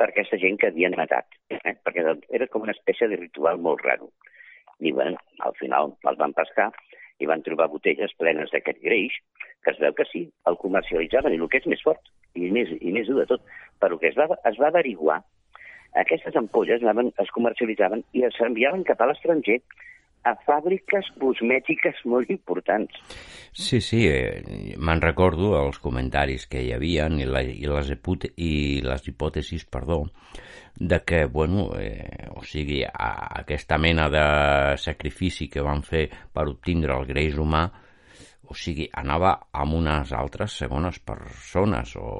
per 0.00 0.08
aquesta 0.08 0.38
gent 0.40 0.56
que 0.60 0.70
havien 0.70 0.96
matat, 0.96 1.26
eh? 1.52 1.74
perquè 1.84 2.04
era 2.36 2.46
com 2.48 2.64
una 2.64 2.72
espècie 2.76 3.08
de 3.10 3.18
ritual 3.20 3.60
molt 3.60 3.82
raro. 3.84 4.08
I, 4.80 4.94
bueno, 4.96 5.20
al 5.44 5.52
final 5.58 5.92
els 6.08 6.20
van 6.20 6.32
pescar 6.36 6.70
i 7.20 7.28
van 7.28 7.42
trobar 7.44 7.68
botelles 7.68 8.14
plenes 8.16 8.48
d'aquest 8.54 8.80
greix, 8.80 9.18
que 9.60 9.74
es 9.74 9.82
veu 9.82 9.92
que 9.92 10.06
sí, 10.08 10.22
el 10.48 10.56
comercialitzaven, 10.62 11.36
i 11.36 11.42
el 11.42 11.50
que 11.52 11.60
és 11.60 11.68
més 11.68 11.82
fort, 11.84 12.00
i 12.32 12.48
més, 12.54 12.72
i 12.80 12.94
més 12.96 13.10
dur 13.10 13.18
de 13.18 13.26
tot, 13.28 13.44
però 13.82 13.98
que 14.00 14.08
es 14.08 14.16
va, 14.16 14.30
es 14.48 14.56
va 14.62 14.70
averiguar, 14.72 15.18
aquestes 16.00 16.36
ampolles 16.38 16.80
anaven, 16.80 17.10
es 17.20 17.32
comercialitzaven 17.34 18.04
i 18.16 18.24
es 18.24 18.40
enviaven 18.46 18.86
cap 18.88 19.00
a 19.02 19.10
l'estranger 19.10 19.58
a 20.24 20.34
fàbriques 20.44 21.08
cosmètiques 21.20 22.02
molt 22.04 22.30
importants. 22.30 22.92
Sí, 23.52 23.80
sí, 23.80 24.04
eh, 24.06 24.76
me'n 24.76 25.00
recordo 25.02 25.54
els 25.58 25.80
comentaris 25.82 26.46
que 26.50 26.62
hi 26.62 26.72
havia 26.76 27.08
i, 27.08 27.26
la, 27.26 27.42
i, 27.42 27.66
les, 27.66 27.92
i 28.36 28.52
les 28.84 29.08
hipòtesis, 29.08 29.64
perdó, 29.64 30.04
de 30.76 31.00
que, 31.04 31.24
bueno, 31.26 31.70
eh, 31.80 32.28
o 32.36 32.44
sigui, 32.44 32.82
a, 32.84 33.10
aquesta 33.40 33.78
mena 33.78 34.08
de 34.12 34.24
sacrifici 34.78 35.48
que 35.48 35.64
van 35.64 35.82
fer 35.82 36.06
per 36.32 36.48
obtindre 36.48 36.96
el 36.96 37.08
greix 37.08 37.38
humà, 37.40 37.66
o 38.50 38.56
sigui, 38.56 38.88
anava 38.92 39.36
amb 39.52 39.78
unes 39.78 40.12
altres 40.16 40.56
segones 40.62 40.98
persones 41.06 41.94
o, 41.96 42.10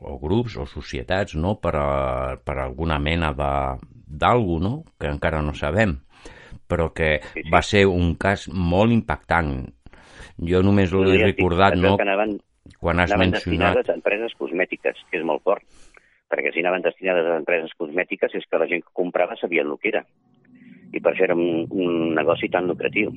o 0.00 0.18
grups 0.22 0.58
o 0.60 0.66
societats, 0.68 1.34
no?, 1.34 1.56
per, 1.60 1.74
a, 1.76 2.36
per 2.44 2.58
alguna 2.62 2.98
mena 3.02 3.32
d'algú, 3.34 4.60
no?, 4.62 4.74
que 5.00 5.10
encara 5.10 5.42
no 5.42 5.54
sabem, 5.56 5.98
però 6.70 6.92
que 6.94 7.18
sí, 7.20 7.42
sí. 7.42 7.50
va 7.52 7.64
ser 7.66 7.84
un 7.90 8.14
cas 8.20 8.46
molt 8.48 8.94
impactant. 8.94 9.52
Jo 10.40 10.62
només 10.64 10.94
l'he 10.94 11.18
recordat, 11.20 11.76
no?, 11.76 11.96
que 11.98 12.06
anaven, 12.06 12.38
quan 12.78 13.02
has 13.02 13.12
anaven 13.12 13.34
mencionat... 13.34 13.74
destinades 13.74 13.90
a 13.90 13.98
empreses 13.98 14.38
cosmètiques, 14.38 15.06
que 15.10 15.20
és 15.20 15.26
molt 15.26 15.44
fort 15.44 15.66
perquè 16.30 16.52
si 16.54 16.62
anaven 16.62 16.86
destinades 16.86 17.26
a 17.26 17.38
empreses 17.42 17.74
cosmètiques 17.74 18.36
és 18.38 18.46
que 18.46 18.58
la 18.62 18.68
gent 18.70 18.84
que 18.86 18.94
comprava 18.94 19.34
sabia 19.36 19.64
el 19.66 19.74
que 19.82 19.90
era. 19.90 20.04
I 20.94 21.02
per 21.02 21.12
això 21.12 21.26
era 21.26 21.34
un, 21.34 21.66
un 21.70 22.14
negoci 22.14 22.48
tan 22.54 22.70
lucratiu. 22.70 23.10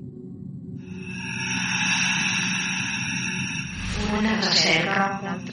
Una 4.17 4.33
recerca 4.41 5.05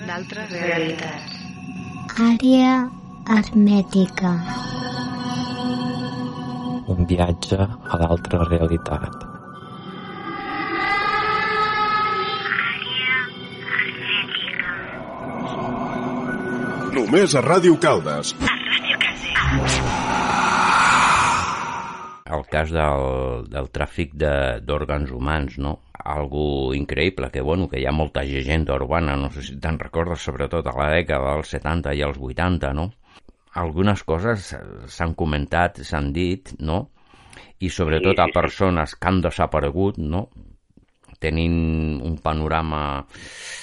d'altres 0.09 0.57
realitats. 0.57 1.37
Àrea 2.31 2.73
hermètica. 3.37 4.33
Un 6.91 7.07
viatge 7.07 7.57
a 7.57 7.99
l'altra 8.01 8.41
realitat. 8.49 9.27
Només 16.97 17.37
a 17.39 17.43
Ràdio 17.47 17.77
Caldes. 17.85 18.35
El 22.31 22.43
cas 22.51 22.73
del, 22.75 23.07
del 23.51 23.71
tràfic 23.75 24.17
d'òrgans 24.19 25.11
humans, 25.15 25.57
no? 25.63 25.77
Algo 26.01 26.75
increïble, 26.75 27.31
que 27.31 27.43
bueno, 27.47 27.69
que 27.71 27.79
hi 27.79 27.87
ha 27.87 27.95
molta 27.95 28.27
llegenda 28.27 28.75
urbana, 28.75 29.15
no 29.19 29.31
sé 29.35 29.47
si 29.47 29.59
te'n 29.63 29.79
recordes, 29.79 30.27
sobretot 30.27 30.67
a 30.67 30.75
la 30.79 30.91
dècada 30.97 31.37
dels 31.37 31.55
70 31.55 31.95
i 31.99 32.03
els 32.07 32.19
80, 32.19 32.75
no? 32.75 32.91
Algunes 33.59 34.05
coses 34.07 34.53
s'han 34.95 35.17
comentat, 35.19 35.83
s'han 35.83 36.13
dit, 36.15 36.53
no? 36.61 36.85
I 37.61 37.71
sobretot 37.73 38.21
a 38.23 38.31
persones 38.33 38.95
que 38.95 39.09
han 39.11 39.21
desaparegut, 39.25 39.99
no? 39.99 40.29
tenint 41.21 42.01
un 42.01 42.17
panorama 42.25 43.05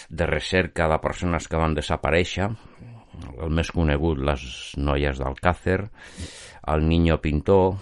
de 0.09 0.25
recerca 0.29 0.87
de 0.87 0.99
persones 1.01 1.49
que 1.49 1.59
van 1.59 1.75
desaparèixer, 1.75 2.47
el 3.41 3.53
més 3.59 3.71
conegut, 3.73 4.21
les 4.21 4.43
noies 4.77 5.17
d'Alcácer, 5.19 5.79
el 6.73 6.85
Niño 6.87 7.17
Pintor, 7.23 7.73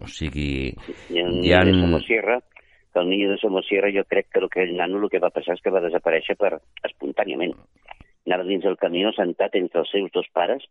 o 0.00 0.08
sigui... 0.08 0.72
I 1.12 1.20
el 1.20 1.34
Niño 1.42 1.56
ha... 1.58 1.64
de 1.68 1.74
Somosierra, 1.76 2.38
que 2.92 3.02
el 3.02 3.10
Niño 3.10 3.30
de 3.34 3.38
Somosierra 3.38 3.92
jo 3.94 4.06
crec 4.08 4.32
que 4.32 4.40
el, 4.40 4.48
que 4.48 4.64
el 4.64 4.76
nano 4.80 5.02
el 5.02 5.12
que 5.12 5.20
va 5.22 5.34
passar 5.34 5.58
és 5.58 5.62
que 5.62 5.74
va 5.74 5.84
desaparèixer 5.84 6.38
per 6.40 6.56
espontàniament. 6.88 7.52
Anava 8.28 8.46
dins 8.48 8.64
del 8.64 8.78
camió 8.80 9.10
sentat 9.16 9.56
entre 9.58 9.82
els 9.82 9.92
seus 9.94 10.12
dos 10.14 10.28
pares 10.36 10.64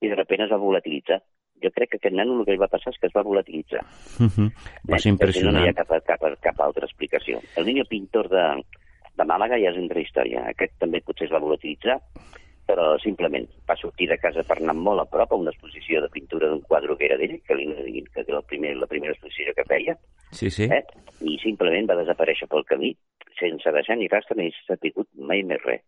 i 0.00 0.10
de 0.10 0.16
sobte 0.18 0.42
es 0.42 0.52
va 0.52 0.60
volatilitzar. 0.60 1.20
Jo 1.62 1.70
crec 1.70 1.92
que 1.92 2.00
aquest 2.00 2.16
nano 2.16 2.38
el 2.38 2.46
que 2.46 2.56
li 2.56 2.60
va 2.60 2.70
passar 2.72 2.92
és 2.92 2.98
que 3.00 3.08
es 3.08 3.14
va 3.14 3.22
volatilitzar. 3.22 3.84
Uh 4.18 4.28
-huh. 4.28 4.48
Va 4.90 4.98
ser 4.98 5.12
impressionant. 5.12 5.56
No 5.56 5.64
hi 5.64 5.68
ha 5.68 5.74
cap, 5.74 5.92
cap, 6.04 6.24
cap 6.40 6.60
altra 6.60 6.84
explicació. 6.84 7.40
El 7.56 7.66
Niño 7.66 7.84
Pintor 7.84 8.28
de, 8.28 8.44
de 9.16 9.24
Màlaga 9.24 9.60
ja 9.60 9.70
és 9.70 9.76
una 9.76 10.00
història. 10.00 10.48
Aquest 10.48 10.72
també 10.78 11.00
potser 11.00 11.26
es 11.26 11.32
va 11.32 11.38
volatilitzar 11.38 12.00
però 12.66 12.98
simplement 13.02 13.46
va 13.68 13.76
sortir 13.76 14.08
de 14.08 14.16
casa 14.18 14.42
per 14.48 14.56
anar 14.58 14.74
molt 14.74 15.02
a 15.02 15.04
prop 15.04 15.32
a 15.32 15.36
una 15.36 15.52
exposició 15.52 16.00
de 16.00 16.08
pintura 16.08 16.48
d'un 16.48 16.62
quadre 16.62 16.96
que 16.96 17.04
era 17.04 17.18
d'ell, 17.20 17.36
que 17.44 17.56
li 17.58 17.66
diguin 17.74 18.06
que 18.12 18.24
era 18.24 18.38
el 18.38 18.46
primer, 18.48 18.76
la 18.76 18.86
primera 18.86 19.12
exposició 19.12 19.52
que 19.56 19.66
feia, 19.68 19.96
sí, 20.32 20.50
sí. 20.50 20.64
Eh? 20.64 20.80
i 21.20 21.36
simplement 21.42 21.90
va 21.90 21.98
desaparèixer 22.00 22.48
pel 22.48 22.64
camí 22.64 22.94
sense 23.38 23.72
deixar 23.76 23.98
ni 23.98 24.08
rastre 24.08 24.38
ni 24.38 24.50
s'ha 24.54 24.78
sabut 24.78 25.08
mai 25.14 25.42
més 25.42 25.60
res. 25.64 25.82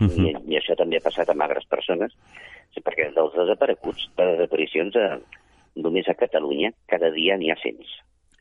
Uh 0.00 0.06
-huh. 0.06 0.26
I, 0.26 0.52
I 0.52 0.58
això 0.58 0.76
també 0.76 0.96
ha 0.98 1.06
passat 1.08 1.28
amb 1.30 1.42
altres 1.42 1.66
persones, 1.66 2.12
perquè 2.84 3.08
dels 3.14 3.34
desapareguts, 3.34 4.10
de 4.16 4.24
desaparicions, 4.32 4.96
eh, 4.96 5.18
només 5.76 6.08
a 6.08 6.14
Catalunya 6.14 6.72
cada 6.86 7.10
dia 7.10 7.36
n'hi 7.36 7.50
ha 7.50 7.56
cents. 7.62 7.88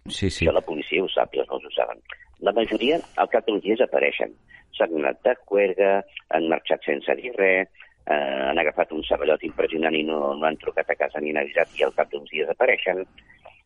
Sí, 0.07 0.29
sí. 0.29 0.45
Això 0.45 0.53
la 0.53 0.61
policia 0.61 1.03
ho 1.03 1.09
sap 1.09 1.33
i 1.35 1.39
els 1.39 1.49
no 1.49 1.57
ho 1.57 1.71
saben. 1.75 2.01
La 2.39 2.51
majoria 2.51 2.99
al 3.15 3.29
cap 3.29 3.47
d'uns 3.47 3.63
dies 3.63 3.81
apareixen 3.81 4.35
s'han 4.75 4.95
anat 4.99 5.21
de 5.23 5.35
cuerga, 5.45 6.03
han 6.35 6.49
marxat 6.51 6.83
sense 6.83 7.15
dir 7.15 7.31
res, 7.37 7.69
eh, 8.05 8.41
han 8.49 8.59
agafat 8.59 8.91
un 8.91 9.03
sabellot 9.07 9.43
impressionant 9.47 9.95
i 9.95 10.03
no, 10.03 10.33
no 10.35 10.45
han 10.47 10.59
trucat 10.61 10.89
a 10.91 10.97
casa 10.99 11.21
ni 11.21 11.31
han 11.31 11.41
avisat 11.43 11.71
i 11.79 11.85
al 11.87 11.95
cap 11.95 12.11
d'uns 12.11 12.29
dies 12.29 12.51
apareixen, 12.51 13.05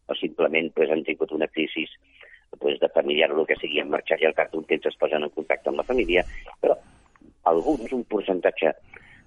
o 0.09 0.15
simplement 0.15 0.71
pues, 0.75 0.91
han 0.93 1.03
tingut 1.03 1.31
una 1.31 1.47
crisi 1.47 1.87
pues, 2.59 2.79
de 2.79 2.89
familiar 2.93 3.31
o 3.33 3.41
el 3.41 3.49
que 3.49 3.57
sigui, 3.57 3.81
han 3.81 3.89
marxat 3.89 4.21
i 4.21 4.29
al 4.29 4.37
cap 4.37 4.53
d'un 4.53 4.65
temps 4.69 4.85
es 4.85 4.97
posen 5.01 5.25
en 5.25 5.33
contacte 5.33 5.69
amb 5.69 5.81
la 5.81 5.89
família, 5.89 6.25
però 6.61 6.77
alguns, 7.49 7.91
un 7.95 8.03
percentatge 8.09 8.73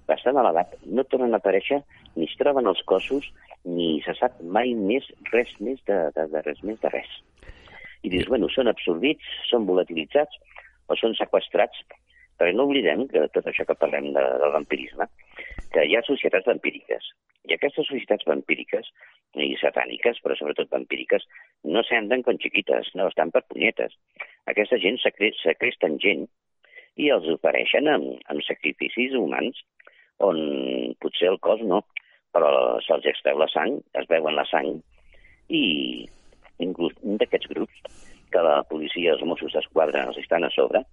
bastant 0.09 0.39
elevat, 0.41 0.75
no 0.85 1.05
tornen 1.09 1.35
a 1.35 1.41
aparèixer 1.41 1.81
ni 2.17 2.27
es 2.27 2.37
troben 2.41 2.69
els 2.69 2.83
cossos 2.91 3.29
ni 3.65 4.01
se 4.05 4.15
sap 4.19 4.41
mai 4.43 4.75
més 4.75 5.07
res 5.31 5.53
més 5.61 5.81
de, 5.89 5.99
de, 6.17 6.27
de 6.33 6.43
res 6.47 6.63
més 6.67 6.81
de 6.83 6.91
res. 6.93 7.11
I 8.03 8.11
dius, 8.11 8.27
bueno, 8.29 8.49
són 8.51 8.71
absorbits, 8.71 9.27
són 9.49 9.67
volatilitzats, 9.69 10.39
o 10.91 10.99
són 10.99 11.15
sequestrats, 11.15 11.85
perquè 12.37 12.55
no 12.57 12.67
oblidem 12.67 13.07
que 13.11 13.29
tot 13.35 13.47
això 13.47 13.65
que 13.69 13.79
parlem 13.79 14.11
de, 14.17 14.25
del 14.43 14.55
vampirisme, 14.57 15.07
que 15.73 15.87
hi 15.87 15.95
ha 15.97 16.03
societats 16.07 16.51
vampíriques. 16.51 17.13
I 17.47 17.55
aquestes 17.55 17.87
societats 17.87 18.27
vampíriques, 18.27 18.91
i 19.39 19.55
satàniques, 19.61 20.19
però 20.23 20.35
sobretot 20.39 20.71
vampíriques, 20.75 21.25
no 21.65 21.83
s'anden 21.87 22.23
con 22.27 22.39
xiquites, 22.43 22.91
no, 22.99 23.07
estan 23.11 23.31
per 23.35 23.45
punyetes. 23.49 23.95
Aquesta 24.51 24.79
gent 24.83 24.99
secresten 25.03 25.99
gent 26.03 26.27
i 27.01 27.09
els 27.15 27.29
ofereixen 27.35 27.89
amb, 27.89 28.17
amb 28.33 28.45
sacrificis 28.47 29.15
humans 29.17 29.63
on 30.23 30.39
potser 31.03 31.31
el 31.33 31.39
cos 31.43 31.63
no, 31.67 31.81
però 32.33 32.51
se'ls 32.85 33.07
extreu 33.11 33.39
la 33.41 33.49
sang, 33.53 33.79
es 33.99 34.09
veuen 34.11 34.37
la 34.37 34.45
sang, 34.49 34.77
i 35.49 35.63
inclús 36.63 36.95
un 37.03 37.19
d'aquests 37.21 37.51
grups 37.53 38.03
que 38.33 38.43
la 38.45 38.63
policia, 38.69 39.13
els 39.15 39.25
Mossos 39.29 39.53
d'Esquadra 39.57 40.07
els 40.09 40.21
estan 40.23 40.47
a 40.47 40.53
sobre, 40.55 40.85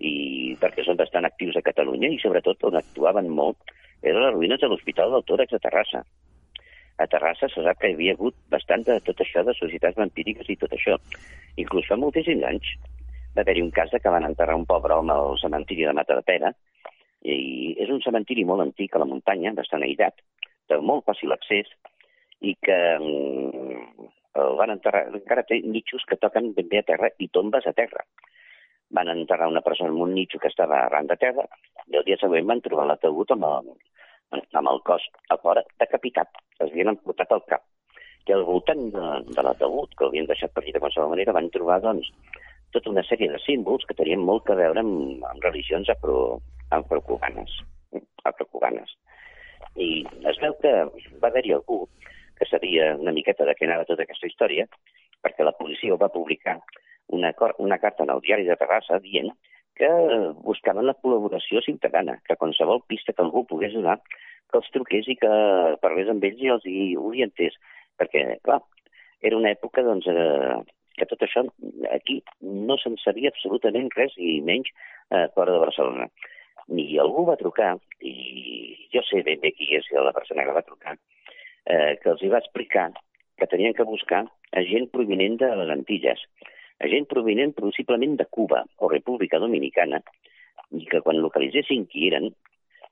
i 0.00 0.56
perquè 0.60 0.84
són 0.86 0.96
bastant 0.96 1.26
actius 1.28 1.58
a 1.58 1.64
Catalunya 1.66 2.08
i 2.14 2.20
sobretot 2.22 2.62
on 2.70 2.78
actuaven 2.80 3.28
molt 3.28 3.74
eren 4.00 4.22
les 4.24 4.32
ruïnes 4.32 4.60
de 4.62 4.70
l'Hospital 4.70 5.12
del 5.12 5.26
Tòrax 5.28 5.52
de 5.52 5.60
Terrassa. 5.60 6.00
A 7.00 7.06
Terrassa 7.08 7.48
se 7.52 7.64
sap 7.64 7.80
que 7.80 7.90
hi 7.90 7.96
havia 7.96 8.14
hagut 8.16 8.36
bastant 8.52 8.84
de 8.86 8.96
tot 9.04 9.20
això 9.20 9.44
de 9.44 9.56
societats 9.56 9.98
vampíriques 10.00 10.48
i 10.48 10.56
tot 10.60 10.72
això. 10.76 10.96
Inclús 11.60 11.88
fa 11.88 12.00
moltíssims 12.00 12.46
anys 12.48 12.72
va 13.36 13.42
haver-hi 13.44 13.62
un 13.62 13.70
cas 13.70 13.90
de 13.90 14.00
que 14.00 14.12
van 14.12 14.26
enterrar 14.26 14.56
un 14.58 14.66
pobre 14.66 14.94
home 14.94 15.12
al 15.14 15.38
cementiri 15.42 15.86
de 15.86 15.94
Mata 15.96 16.16
de 16.18 16.26
Pera 16.26 16.52
i 17.22 17.74
és 17.84 17.90
un 17.92 18.00
cementiri 18.04 18.44
molt 18.48 18.64
antic 18.64 18.94
a 18.96 19.02
la 19.02 19.08
muntanya, 19.08 19.52
bastant 19.56 19.84
aïllat, 19.84 20.22
de 20.70 20.78
molt 20.80 21.04
fàcil 21.06 21.34
accés 21.36 21.68
i 22.40 22.54
que 22.64 22.78
mm, 22.98 24.08
el 24.40 24.56
van 24.58 24.72
enterrar, 24.74 25.06
encara 25.12 25.44
té 25.46 25.60
nitxos 25.64 26.06
que 26.08 26.18
toquen 26.20 26.52
ben 26.56 26.68
bé 26.70 26.80
a 26.80 26.88
terra 26.90 27.10
i 27.18 27.28
tombes 27.28 27.66
a 27.66 27.74
terra. 27.76 28.04
Van 28.96 29.10
enterrar 29.12 29.50
una 29.50 29.62
persona 29.66 29.90
en 29.90 30.00
un 30.02 30.14
nitxo 30.14 30.40
que 30.42 30.48
estava 30.50 30.80
arran 30.86 31.10
de 31.10 31.18
terra 31.20 31.44
i 31.86 31.98
el 31.98 32.06
dia 32.06 32.18
següent 32.22 32.48
van 32.48 32.62
trobar 32.64 32.86
l'atagut 32.88 33.34
amb, 33.36 33.46
el, 33.50 34.42
amb 34.62 34.72
el 34.72 34.80
cos 34.86 35.04
a 35.28 35.38
fora 35.42 35.62
decapitat. 35.82 36.40
Es 36.58 36.70
havien 36.70 36.96
portat 37.04 37.36
al 37.36 37.44
cap. 37.50 37.66
I 38.28 38.34
al 38.36 38.44
voltant 38.46 38.82
de, 38.94 39.04
de 39.34 39.42
l'atagut, 39.42 39.94
que 39.96 40.06
l'havien 40.06 40.28
deixat 40.28 40.52
per 40.54 40.62
allà 40.62 40.74
de 40.76 40.82
qualsevol 40.82 41.10
manera, 41.10 41.34
van 41.34 41.48
trobar 41.50 41.80
doncs, 41.82 42.10
tota 42.74 42.90
una 42.90 43.04
sèrie 43.06 43.30
de 43.32 43.40
símbols 43.44 43.86
que 43.88 43.96
tenien 43.98 44.22
molt 44.24 44.46
que 44.46 44.56
veure 44.58 44.82
amb, 44.82 45.24
amb 45.26 45.44
religions 45.46 45.90
afro, 45.92 46.40
afrocubanes. 46.70 47.56
afrocubanes. 48.24 48.96
I 49.76 50.04
es 50.30 50.38
veu 50.42 50.54
que 50.62 50.72
va 51.22 51.28
haver-hi 51.30 51.54
algú 51.56 51.82
que 52.38 52.46
sabia 52.48 52.94
una 52.96 53.12
miqueta 53.12 53.44
de 53.44 53.54
què 53.56 53.66
anava 53.66 53.86
tota 53.88 54.06
aquesta 54.06 54.28
història, 54.28 54.66
perquè 55.20 55.44
la 55.44 55.56
policia 55.56 55.96
va 56.00 56.12
publicar 56.12 56.56
una, 57.12 57.32
una 57.58 57.78
carta 57.78 58.04
en 58.04 58.12
el 58.14 58.22
diari 58.24 58.46
de 58.48 58.56
Terrassa 58.56 58.98
dient 59.04 59.30
que 59.80 59.90
buscaven 60.44 60.86
la 60.86 60.96
col·laboració 61.02 61.62
ciutadana, 61.64 62.18
que 62.26 62.36
qualsevol 62.36 62.82
pista 62.88 63.12
que 63.12 63.24
algú 63.24 63.44
pogués 63.48 63.72
donar, 63.76 63.98
que 64.50 64.58
els 64.60 64.68
truqués 64.74 65.08
i 65.08 65.16
que 65.20 65.30
parlés 65.84 66.10
amb 66.12 66.24
ells 66.26 66.42
i 66.42 66.50
els 66.54 66.66
hi 66.68 66.82
orientés. 67.00 67.56
Perquè, 68.00 68.24
clar, 68.44 68.60
era 69.24 69.38
una 69.38 69.52
època 69.52 69.84
doncs, 69.86 70.08
eh, 70.08 70.58
que 71.00 71.08
tot 71.10 71.22
això 71.24 71.44
aquí 71.96 72.20
no 72.40 72.76
se'n 72.80 72.98
sabia 73.02 73.32
absolutament 73.32 73.90
res 73.96 74.14
i 74.18 74.38
menys 74.46 74.70
eh, 74.70 75.26
fora 75.34 75.56
de 75.56 75.62
Barcelona. 75.64 76.08
Ni 76.70 76.86
algú 77.02 77.24
va 77.26 77.38
trucar, 77.40 77.74
i 78.04 78.14
jo 78.94 79.02
sé 79.08 79.24
ben 79.26 79.40
bé 79.42 79.54
qui 79.56 79.72
és 79.78 79.88
la 79.96 80.14
persona 80.16 80.44
que 80.46 80.56
va 80.56 80.66
trucar, 80.66 80.96
eh, 81.66 81.96
que 82.02 82.12
els 82.12 82.22
hi 82.22 82.30
va 82.32 82.42
explicar 82.44 82.90
que 83.40 83.48
tenien 83.48 83.74
que 83.74 83.88
buscar 83.88 84.26
a 84.52 84.62
gent 84.68 84.90
provinent 84.92 85.38
de 85.40 85.48
les 85.62 85.72
Antilles, 85.72 86.22
a 86.80 86.88
gent 86.92 87.08
provinent 87.08 87.54
possiblement 87.56 88.18
de 88.20 88.28
Cuba 88.28 88.62
o 88.78 88.92
República 88.92 89.40
Dominicana, 89.40 90.02
i 90.76 90.84
que 90.86 91.00
quan 91.04 91.18
localitzessin 91.18 91.86
qui 91.90 92.06
eren, 92.10 92.28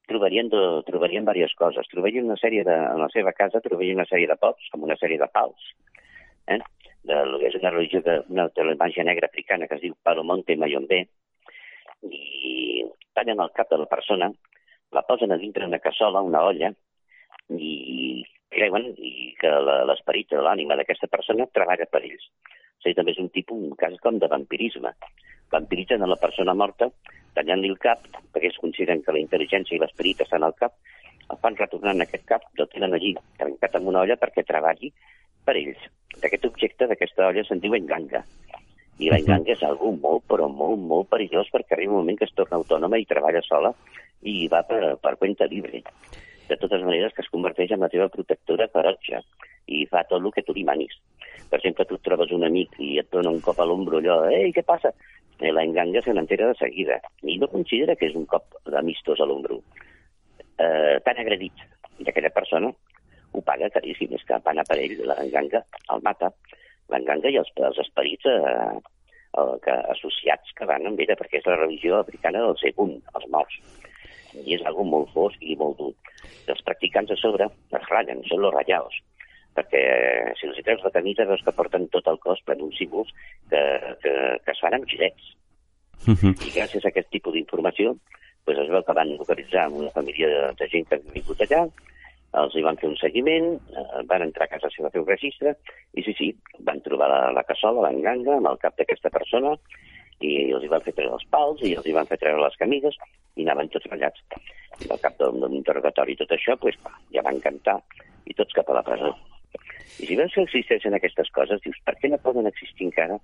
trobarien, 0.09 0.49
de, 0.49 0.63
trobarien 0.89 1.27
diverses 1.29 1.55
coses. 1.61 1.87
Trobarien 1.93 2.27
una 2.27 2.39
sèrie 2.41 2.65
de, 2.67 2.75
en 2.75 3.03
la 3.05 3.11
seva 3.13 3.35
casa 3.37 3.63
trobarien 3.65 4.01
una 4.01 4.09
sèrie 4.09 4.31
de 4.31 4.39
pots, 4.41 4.71
com 4.73 4.87
una 4.89 4.97
sèrie 4.99 5.21
de 5.21 5.29
pals, 5.35 5.71
eh? 6.49 6.59
De, 7.09 7.47
és 7.49 7.57
una 7.59 7.73
religió 7.73 8.03
de, 8.05 8.19
una, 8.29 8.49
de 8.55 8.67
la 8.69 8.77
màgia 8.81 9.05
negra 9.07 9.29
africana 9.31 9.67
que 9.67 9.79
es 9.79 9.85
diu 9.87 9.97
Palomonte 10.05 10.57
Mayombe, 10.57 11.05
i 12.09 12.85
tallen 13.17 13.41
el 13.43 13.55
cap 13.57 13.71
de 13.73 13.81
la 13.81 13.89
persona, 13.91 14.31
la 14.95 15.05
posen 15.09 15.33
a 15.33 15.39
dintre 15.41 15.67
una 15.67 15.83
cassola, 15.83 16.23
una 16.25 16.45
olla, 16.47 16.71
i 17.49 18.25
creuen 18.53 18.93
i 18.97 19.33
que 19.41 19.51
l'esperit 19.89 20.31
de 20.33 20.43
l'ànima 20.45 20.77
d'aquesta 20.79 21.09
persona 21.11 21.49
treballa 21.53 21.89
per 21.91 22.03
ells. 22.05 22.29
O 22.79 22.85
sigui, 22.85 22.95
també 22.95 23.15
és 23.15 23.23
un 23.23 23.33
tipus, 23.35 23.59
un 23.59 23.75
cas 23.79 23.97
com 24.05 24.21
de 24.23 24.31
vampirisme. 24.31 24.93
Vampiritzen 25.53 26.05
a 26.05 26.09
la 26.11 26.19
persona 26.21 26.55
morta, 26.55 26.91
tallant-li 27.35 27.73
el 27.73 27.79
cap, 27.83 28.05
perquè 28.33 28.53
es 28.53 28.61
consideren 28.63 29.03
que 29.03 29.15
la 29.15 29.23
intel·ligència 29.23 29.77
i 29.77 29.83
l'esperit 29.83 30.23
estan 30.25 30.47
al 30.47 30.57
cap, 30.61 30.77
el 31.29 31.41
fan 31.43 31.57
retornar 31.59 31.95
en 31.97 32.05
aquest 32.05 32.25
cap, 32.29 32.45
el 32.57 32.69
tenen 32.73 32.95
allí, 32.97 33.15
trencat 33.41 33.77
amb 33.77 33.91
una 33.91 34.05
olla 34.07 34.17
perquè 34.21 34.45
treballi 34.49 34.93
per 35.49 35.57
ells. 35.61 35.81
D'aquest 36.21 36.45
objecte, 36.49 36.89
d'aquesta 36.91 37.29
olla, 37.31 37.45
se'n 37.47 37.63
diu 37.65 37.77
enganga. 37.79 38.23
I 38.99 39.11
l'enganga 39.13 39.55
és 39.55 39.63
algú 39.63 39.93
molt, 39.97 40.25
però 40.29 40.49
molt, 40.51 40.81
molt 40.93 41.09
perillós 41.13 41.51
perquè 41.55 41.77
arriba 41.77 41.95
un 41.95 42.03
moment 42.03 42.19
que 42.19 42.27
es 42.27 42.35
torna 42.35 42.59
autònoma 42.59 42.99
i 42.99 43.07
treballa 43.07 43.43
sola 43.47 43.71
i 44.27 44.49
va 44.51 44.65
per, 44.67 44.97
per 44.99 45.15
cuenta 45.21 45.47
libre 45.47 45.85
de 46.49 46.57
totes 46.57 46.83
maneres 46.83 47.15
que 47.15 47.23
es 47.23 47.31
converteix 47.31 47.71
en 47.77 47.85
la 47.85 47.91
teva 47.93 48.09
protectora 48.11 48.67
ferotge 48.73 49.21
i 49.69 49.85
fa 49.87 50.03
tot 50.09 50.25
el 50.25 50.33
que 50.35 50.43
tu 50.43 50.57
li 50.57 50.65
manis. 50.67 50.97
Per 51.49 51.61
exemple, 51.61 51.87
tu 51.87 52.01
trobes 52.03 52.33
un 52.35 52.45
amic 52.49 52.75
i 52.83 52.97
et 53.03 53.09
dona 53.13 53.31
un 53.31 53.41
cop 53.45 53.61
a 53.61 53.69
l'ombro 53.69 54.01
allò, 54.01 54.19
ei, 54.33 54.51
què 54.57 54.65
passa? 54.67 54.93
Eh, 55.39 55.53
la 55.55 55.63
enganga 55.63 56.03
se 56.03 56.15
n'entera 56.17 56.49
de 56.51 56.59
seguida 56.59 56.99
i 57.23 57.39
no 57.39 57.51
considera 57.53 57.95
que 57.97 58.09
és 58.09 58.17
un 58.19 58.27
cop 58.27 58.59
d'amistós 58.67 59.21
a 59.21 59.29
l'ombro. 59.29 59.61
Eh, 60.59 60.99
tan 61.05 61.21
agredit 61.23 61.63
d'aquella 62.01 62.35
persona 62.35 62.73
ho 63.39 63.45
paga 63.47 63.71
caríssim, 63.75 64.15
és 64.17 64.25
que 64.29 64.39
van 64.45 64.61
a 64.61 64.67
per 64.69 64.79
ell, 64.83 64.97
l'enganga 65.11 65.65
el 65.95 66.05
mata, 66.07 66.31
l'enganga 66.93 67.33
i 67.33 67.39
els, 67.41 67.51
els 67.71 67.81
esperits 67.85 68.29
eh, 68.33 68.79
que, 69.65 69.77
associats 69.95 70.55
que 70.59 70.69
van 70.69 70.87
amb 70.89 71.01
ella, 71.01 71.17
perquè 71.19 71.41
és 71.41 71.49
la 71.49 71.59
religió 71.61 72.01
africana 72.01 72.45
del 72.47 72.59
segon, 72.63 72.97
els 73.15 73.29
morts 73.35 73.61
i 74.39 74.55
és 74.55 74.65
algo 74.69 74.85
molt 74.85 75.09
fosc 75.15 75.41
i 75.41 75.57
molt 75.59 75.79
dur. 75.79 75.93
Els 76.53 76.65
practicants 76.67 77.13
a 77.13 77.17
sobre 77.21 77.49
es 77.49 77.89
ratllen, 77.89 78.21
són 78.29 78.43
los 78.45 78.55
rallados, 78.55 79.01
perquè 79.57 79.81
eh, 79.81 80.31
si 80.39 80.49
els 80.49 80.61
treus 80.65 80.85
la 80.85 80.95
camisa 80.95 81.27
veus 81.29 81.43
que 81.45 81.55
porten 81.57 81.89
tot 81.95 82.07
el 82.13 82.21
cos 82.25 82.43
per 82.47 82.59
uns 82.61 82.77
símbols 82.79 83.11
que, 83.51 83.63
que, 84.05 84.15
que 84.45 84.55
es 84.55 84.63
fan 84.63 84.77
amb 84.77 84.89
gilets. 84.91 85.35
Uh 86.07 86.15
-huh. 86.15 86.33
I 86.47 86.55
gràcies 86.55 86.85
a 86.85 86.89
aquest 86.93 87.11
tipus 87.11 87.35
d'informació 87.35 87.97
pues 88.49 88.57
es 88.63 88.71
veu 88.73 88.81
que 88.83 88.95
van 88.97 89.11
localitzar 89.21 89.69
una 89.69 89.91
família 89.91 90.29
de, 90.29 90.53
de 90.57 90.69
gent 90.73 90.87
que 90.89 90.97
ha 90.97 91.13
vingut 91.13 91.41
allà, 91.45 91.67
els 92.37 92.55
hi 92.55 92.63
van 92.63 92.77
fer 92.77 92.89
un 92.91 92.97
seguiment, 93.01 93.55
eh, 93.73 94.03
van 94.11 94.23
entrar 94.27 94.47
a 94.47 94.53
casa 94.53 94.71
seva 94.75 94.89
a 94.89 94.95
fer 94.95 95.01
un 95.01 95.09
registre, 95.09 95.55
i 95.95 96.05
sí, 96.05 96.15
sí, 96.19 96.33
van 96.67 96.83
trobar 96.85 97.09
la, 97.09 97.21
la 97.33 97.45
cassola, 97.49 97.87
l'enganga, 97.87 98.37
amb 98.37 98.51
el 98.51 98.61
cap 98.61 98.77
d'aquesta 98.77 99.11
persona, 99.15 99.55
i 100.21 100.51
els 100.51 100.65
hi 100.65 100.71
van 100.73 100.83
fer 100.83 100.95
treure 100.97 101.15
els 101.15 101.27
pals 101.31 101.63
i 101.63 101.75
els 101.79 101.87
hi 101.87 101.95
van 101.95 102.09
fer 102.11 102.19
treure 102.19 102.43
les 102.43 102.57
camises 102.59 102.97
i 103.39 103.47
anaven 103.47 103.71
tots 103.73 103.87
ratllats. 103.87 104.25
I 104.83 104.91
al 104.91 105.01
cap 105.03 105.17
d'un 105.21 105.55
interrogatori 105.55 106.15
i 106.15 106.21
tot 106.21 106.35
això, 106.35 106.59
pues, 106.59 106.77
ja 107.15 107.23
van 107.27 107.39
cantar 107.45 107.79
i 108.27 108.35
tots 108.35 108.55
cap 108.59 108.69
a 108.69 108.79
la 108.79 108.85
presó. 108.87 109.15
I 109.99 110.07
si 110.07 110.19
veus 110.19 110.35
que 110.35 110.45
existeixen 110.45 110.95
aquestes 110.95 111.31
coses, 111.35 111.63
dius, 111.65 111.79
per 111.87 111.97
què 111.99 112.11
no 112.11 112.21
poden 112.23 112.51
existir 112.51 112.91
encara, 112.91 113.19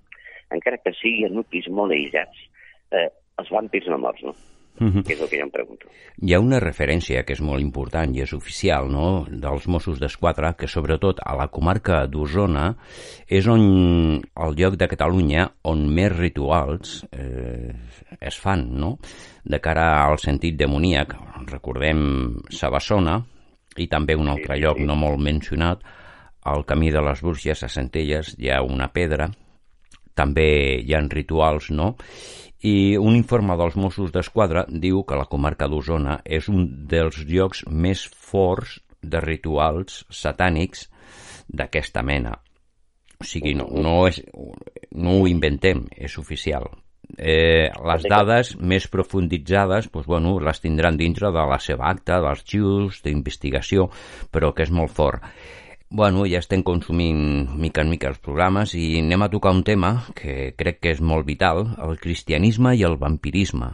encara 0.54 0.80
que 0.82 0.94
siguin 0.96 1.34
nuclis 1.34 1.68
molt 1.68 1.94
aïllats, 1.94 2.46
eh, 2.94 3.08
els 3.42 3.50
vampirs 3.50 3.90
no 3.90 3.98
morts, 3.98 4.22
no? 4.26 4.34
Mm 4.78 4.88
-hmm. 4.88 5.02
que 5.04 5.12
és 5.12 5.20
el 5.20 5.28
que 5.28 5.36
jo 5.38 5.44
em 5.44 5.50
pregunto. 5.50 5.86
Hi 6.18 6.34
ha 6.34 6.40
una 6.40 6.58
referència 6.58 7.22
que 7.24 7.32
és 7.32 7.40
molt 7.40 7.60
important 7.60 8.14
i 8.14 8.22
és 8.22 8.32
oficial 8.32 8.90
no? 8.90 9.24
dels 9.30 9.68
Mossos 9.68 10.00
d'Esquadra 10.00 10.54
que 10.54 10.66
sobretot 10.66 11.20
a 11.24 11.36
la 11.36 11.48
comarca 11.48 12.06
d'Osona 12.06 12.76
és 13.28 13.46
on 13.46 14.20
el 14.36 14.54
lloc 14.56 14.76
de 14.76 14.88
Catalunya 14.88 15.50
on 15.62 15.88
més 15.94 16.16
rituals 16.16 17.06
eh, 17.12 17.74
es 18.20 18.36
fan 18.36 18.74
no? 18.74 18.98
de 19.44 19.60
cara 19.60 20.04
al 20.06 20.18
sentit 20.18 20.56
demoníac. 20.56 21.14
Recordem 21.46 22.40
Sabassona 22.50 23.22
i 23.76 23.86
també 23.86 24.16
un 24.16 24.28
altre 24.28 24.56
sí, 24.56 24.62
lloc 24.62 24.78
sí. 24.78 24.84
no 24.84 24.96
molt 24.96 25.18
mencionat 25.18 25.82
al 26.42 26.64
camí 26.64 26.90
de 26.90 27.00
les 27.00 27.22
Burges 27.22 27.62
a 27.62 27.68
Centelles 27.68 28.34
hi 28.38 28.50
ha 28.50 28.62
una 28.62 28.88
pedra 28.88 29.30
també 30.14 30.80
hi 30.80 30.94
ha 30.94 31.02
rituals, 31.10 31.70
no? 31.70 31.96
I 32.64 32.96
un 32.96 33.12
informe 33.12 33.58
dels 33.60 33.74
Mossos 33.76 34.12
d'Esquadra 34.12 34.64
diu 34.68 35.02
que 35.04 35.18
la 35.20 35.28
comarca 35.28 35.68
d'Osona 35.68 36.20
és 36.24 36.48
un 36.48 36.64
dels 36.88 37.20
llocs 37.28 37.64
més 37.68 38.06
forts 38.08 38.78
de 39.04 39.20
rituals 39.20 40.04
satànics 40.08 40.86
d'aquesta 41.48 42.00
mena. 42.02 42.38
O 43.20 43.26
sigui, 43.28 43.52
no, 43.58 43.68
no, 43.68 43.98
és, 44.08 44.22
no 44.96 45.18
ho 45.18 45.28
inventem, 45.28 45.84
és 45.92 46.16
oficial. 46.18 46.70
Eh, 47.18 47.68
les 47.84 48.06
dades 48.08 48.54
més 48.56 48.88
profunditzades 48.90 49.90
doncs, 49.92 50.08
bueno, 50.08 50.38
les 50.40 50.60
tindran 50.64 50.96
dintre 50.96 51.30
de 51.36 51.44
la 51.50 51.60
seva 51.60 51.90
acta, 51.90 52.18
d'arxius, 52.24 53.02
d'investigació, 53.04 53.90
però 54.32 54.54
que 54.56 54.64
és 54.64 54.72
molt 54.72 54.96
fort. 54.96 55.20
Bueno, 55.90 56.24
ja 56.26 56.40
estem 56.40 56.62
consumint 56.66 57.50
mica 57.60 57.82
en 57.84 57.90
mica 57.92 58.08
els 58.10 58.18
programes 58.18 58.72
i 58.74 58.98
anem 58.98 59.22
a 59.22 59.30
tocar 59.30 59.52
un 59.54 59.62
tema 59.62 59.92
que 60.18 60.52
crec 60.58 60.80
que 60.82 60.94
és 60.96 61.00
molt 61.00 61.26
vital, 61.28 61.68
el 61.86 61.98
cristianisme 62.02 62.72
i 62.74 62.82
el 62.88 62.96
vampirisme. 62.98 63.68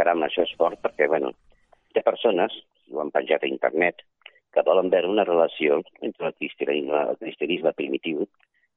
Caram, 0.00 0.24
això 0.26 0.42
és 0.42 0.54
fort 0.58 0.80
perquè, 0.82 1.06
bueno, 1.12 1.30
hi 1.92 2.00
ha 2.00 2.06
persones, 2.06 2.56
ho 2.90 3.02
han 3.02 3.12
penjat 3.14 3.44
a 3.44 3.50
internet, 3.50 4.02
que 4.50 4.64
volen 4.66 4.90
veure 4.90 5.10
una 5.12 5.24
relació 5.28 5.78
entre 6.00 6.30
el 6.30 6.34
cristianisme, 6.40 7.04
el 7.12 7.20
cristianisme 7.20 7.72
primitiu 7.76 8.24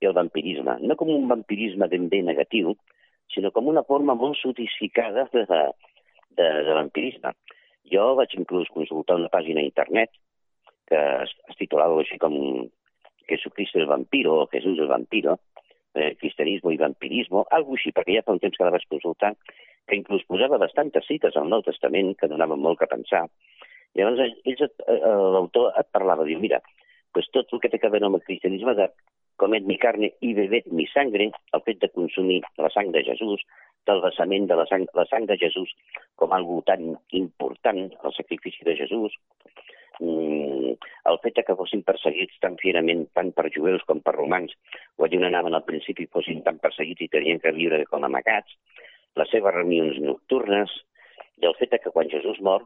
i 0.02 0.10
el 0.10 0.14
vampirisme. 0.14 0.78
No 0.84 0.98
com 1.00 1.10
un 1.10 1.26
vampirisme 1.32 1.88
ben 1.90 2.10
bé 2.12 2.22
negatiu, 2.22 2.76
sinó 3.34 3.50
com 3.56 3.72
una 3.72 3.86
forma 3.88 4.14
molt 4.14 4.38
sotificada 4.38 5.26
de, 5.34 5.46
de, 5.50 6.48
de 6.68 6.78
vampirisme. 6.78 7.34
Jo 7.90 8.12
vaig 8.20 8.36
inclús 8.38 8.70
consultar 8.76 9.18
una 9.18 9.32
pàgina 9.34 9.64
a 9.64 9.70
internet 9.70 10.14
que 10.90 11.00
es, 11.24 11.34
es 11.50 11.60
titulava 11.60 12.00
així 12.02 12.20
com 12.22 12.36
Jesucristo 13.30 13.80
el 13.80 13.90
vampiro 13.90 14.42
o 14.42 14.48
Jesús 14.52 14.80
el 14.80 14.92
vampiro, 14.92 15.40
eh, 15.94 16.16
cristianismo 16.20 16.72
i 16.72 16.78
vampirismo, 16.78 17.46
algo 17.52 17.78
així, 17.78 17.94
perquè 17.96 18.18
ja 18.18 18.26
fa 18.26 18.36
un 18.36 18.42
temps 18.44 18.58
que 18.58 18.66
la 18.66 18.74
vaig 18.76 18.86
consultar, 18.90 19.34
que 19.88 19.98
inclús 20.00 20.26
posava 20.28 20.60
bastantes 20.62 21.06
cites 21.08 21.36
al 21.38 21.50
Nou 21.52 21.64
Testament 21.66 22.14
que 22.20 22.30
donaven 22.32 22.62
molt 22.62 22.80
que 22.82 22.90
pensar. 22.92 23.26
I 23.94 24.02
llavors 24.02 24.24
ells, 24.26 24.64
eh, 24.64 25.00
l'autor 25.36 25.74
et 25.80 25.90
parlava, 25.94 26.26
diu, 26.26 26.40
mira, 26.42 26.62
pues 27.14 27.30
tot 27.32 27.52
el 27.54 27.62
que 27.62 27.70
té 27.70 27.80
a 27.82 27.92
veure 27.94 28.10
amb 28.10 28.18
el 28.18 28.26
cristianisme 28.26 28.74
de 28.80 28.90
comet 29.38 29.66
mi 29.66 29.78
carne 29.82 30.10
i 30.22 30.34
bebet 30.38 30.70
mi 30.72 30.86
sangre, 30.90 31.30
el 31.54 31.62
fet 31.66 31.80
de 31.82 31.90
consumir 31.94 32.42
la 32.58 32.72
sang 32.74 32.92
de 32.94 33.04
Jesús, 33.06 33.44
del 33.86 34.02
vessament 34.02 34.48
de 34.50 34.58
la 34.58 34.66
sang, 34.70 34.86
la 34.98 35.06
sang 35.10 35.28
de 35.30 35.38
Jesús 35.38 35.74
com 36.16 36.34
algo 36.34 36.62
tan 36.66 36.96
important, 37.12 37.82
el 37.92 38.14
sacrifici 38.16 38.64
de 38.66 38.78
Jesús, 38.80 39.14
el 40.02 41.20
fet 41.24 41.42
que 41.46 41.56
fossin 41.56 41.84
perseguits 41.86 42.40
tan 42.42 42.56
fierament 42.62 43.06
tant 43.18 43.32
per 43.36 43.50
jueus 43.56 43.84
com 43.90 44.02
per 44.02 44.16
romans, 44.16 44.54
o 44.98 45.06
allà 45.06 45.20
on 45.20 45.28
anaven 45.30 45.58
al 45.58 45.66
principi 45.68 46.08
fossin 46.08 46.42
tan 46.44 46.60
perseguits 46.64 47.06
i 47.06 47.12
tenien 47.12 47.42
que 47.44 47.54
viure 47.56 47.84
com 47.92 48.04
amagats, 48.04 48.56
les 49.20 49.30
seves 49.30 49.54
reunions 49.54 50.00
nocturnes, 50.02 50.72
i 51.42 51.50
el 51.50 51.58
fet 51.60 51.76
que 51.84 51.92
quan 51.92 52.10
Jesús 52.10 52.40
mor, 52.42 52.66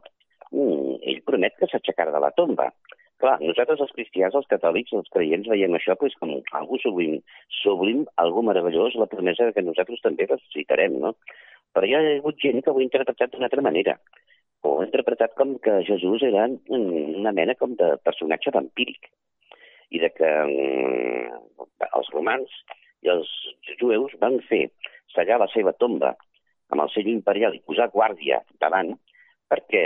mm, 0.52 1.02
ell 1.02 1.22
promet 1.26 1.56
que 1.58 1.66
s'aixecarà 1.66 2.14
de 2.14 2.22
la 2.24 2.30
tomba. 2.30 2.72
Clar, 3.18 3.40
nosaltres 3.42 3.80
els 3.80 3.92
cristians, 3.96 4.34
els 4.34 4.46
catòlics, 4.46 4.92
els 4.94 5.08
creients, 5.10 5.48
veiem 5.48 5.74
això 5.74 5.96
pues, 5.98 6.14
com 6.20 6.30
algú 6.52 6.78
sublim, 6.78 7.18
sublim, 7.62 8.04
algú 8.16 8.44
meravellós, 8.46 8.94
la 8.94 9.10
promesa 9.10 9.52
que 9.52 9.62
nosaltres 9.62 10.00
també 10.04 10.28
ressuscitarem, 10.28 11.00
no? 11.02 11.16
Però 11.74 11.84
hi 11.84 11.94
ha 11.94 12.02
hagut 12.14 12.38
gent 12.38 12.62
que 12.62 12.70
ho 12.70 12.78
ha 12.78 12.82
interpretat 12.82 13.32
d'una 13.32 13.50
altra 13.50 13.64
manera 13.66 13.98
o 14.66 14.82
interpretat 14.82 15.34
com 15.38 15.56
que 15.62 15.82
Jesús 15.86 16.22
era 16.26 16.48
una 16.74 17.32
mena 17.32 17.54
com 17.54 17.76
de 17.78 17.94
personatge 18.04 18.52
vampíric 18.54 19.10
i 19.94 20.00
de 20.02 20.10
que 20.14 20.28
mm, 20.28 21.68
els 21.88 22.10
romans 22.14 22.56
i 23.06 23.12
els 23.12 23.30
jueus 23.80 24.16
van 24.20 24.40
fer 24.48 24.66
sellar 25.14 25.38
la 25.40 25.50
seva 25.54 25.72
tomba 25.78 26.14
amb 26.68 26.82
el 26.84 26.90
sell 26.92 27.08
imperial 27.10 27.54
i 27.54 27.62
posar 27.64 27.88
guàrdia 27.92 28.42
davant 28.60 28.96
perquè, 29.48 29.84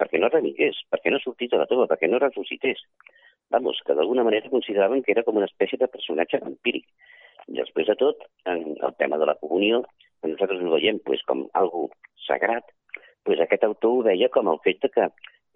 perquè 0.00 0.20
no 0.20 0.30
renigués, 0.32 0.78
perquè 0.92 1.12
no 1.12 1.20
sortís 1.20 1.52
de 1.52 1.60
la 1.60 1.68
tomba, 1.68 1.88
perquè 1.90 2.08
no 2.08 2.22
ressuscités. 2.22 2.80
Vamos, 3.52 3.78
que 3.86 3.94
d'alguna 3.94 4.24
manera 4.26 4.50
consideraven 4.50 5.02
que 5.04 5.12
era 5.12 5.22
com 5.26 5.36
una 5.38 5.46
espècie 5.50 5.78
de 5.78 5.90
personatge 5.92 6.40
vampíric. 6.42 6.86
I 7.46 7.60
després 7.60 7.86
de 7.86 7.94
tot, 8.00 8.24
en 8.48 8.72
el 8.74 8.96
tema 8.98 9.20
de 9.20 9.28
la 9.28 9.36
comunió, 9.38 9.84
nosaltres 10.24 10.64
ho 10.64 10.72
veiem 10.72 10.98
pues, 11.04 11.22
com 11.28 11.44
algo 11.60 11.86
sagrat, 12.26 12.72
pues 13.26 13.42
aquest 13.42 13.64
autor 13.66 13.98
ho 13.98 14.04
veia 14.06 14.30
com 14.32 14.48
el 14.52 14.62
fet 14.64 14.80
de 14.84 14.92
que 14.94 15.10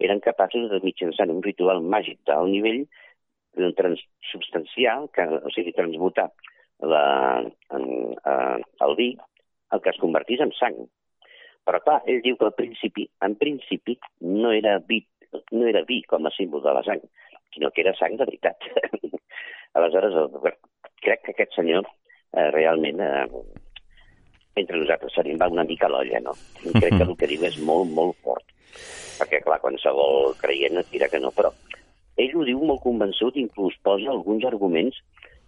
eren 0.05 0.21
capaços 0.23 0.69
de 0.71 0.81
mitjançant 0.83 1.31
un 1.31 1.43
ritual 1.45 1.81
màgic 1.93 2.19
d'alt 2.27 2.51
nivell 2.51 2.83
transsubstancial, 3.77 5.09
que, 5.15 5.23
o 5.23 5.51
sigui, 5.55 5.73
transmutar 5.75 6.29
la, 6.81 7.03
en, 7.75 7.85
en, 8.33 8.65
el 8.87 8.95
vi, 8.95 9.09
el 9.71 9.81
que 9.81 9.91
es 9.91 9.99
convertís 10.01 10.43
en 10.43 10.53
sang. 10.57 10.77
Però 11.67 11.81
clar, 11.83 11.99
ell 12.09 12.23
diu 12.25 12.37
que 12.39 12.47
al 12.47 12.55
principi, 12.57 13.05
en 13.25 13.35
principi, 13.39 13.97
no 14.25 14.53
era 14.55 14.79
vi, 14.87 15.01
no 15.51 15.67
era 15.69 15.83
vi 15.87 16.01
com 16.09 16.25
a 16.25 16.33
símbol 16.33 16.63
de 16.63 16.73
la 16.77 16.83
sang, 16.87 17.03
sinó 17.53 17.69
que 17.71 17.83
era 17.85 17.93
sang 17.99 18.17
de 18.17 18.25
veritat. 18.25 18.69
Aleshores, 19.77 20.15
crec 21.03 21.21
que 21.25 21.35
aquest 21.35 21.53
senyor 21.59 21.85
eh, 21.85 22.49
realment 22.55 23.03
eh, 23.03 23.27
entre 24.55 24.79
nosaltres 24.79 25.13
se 25.15 25.35
va 25.39 25.47
una 25.47 25.63
mica 25.63 25.89
l'olla, 25.89 26.19
no? 26.19 26.33
I 26.65 26.73
crec 26.75 26.97
que 26.97 27.05
el 27.07 27.15
que 27.17 27.29
diu 27.31 27.45
és 27.47 27.57
molt, 27.63 27.91
molt 27.95 28.17
fort. 28.25 28.45
Perquè, 29.19 29.41
clar, 29.45 29.59
qualsevol 29.63 30.33
creient 30.41 30.79
et 30.81 30.89
dirà 30.91 31.07
que 31.11 31.21
no, 31.21 31.31
però 31.31 31.51
ell 32.17 32.35
ho 32.35 32.45
diu 32.47 32.59
molt 32.65 32.83
convençut, 32.83 33.37
inclús 33.39 33.77
posa 33.85 34.11
alguns 34.11 34.45
arguments 34.49 34.97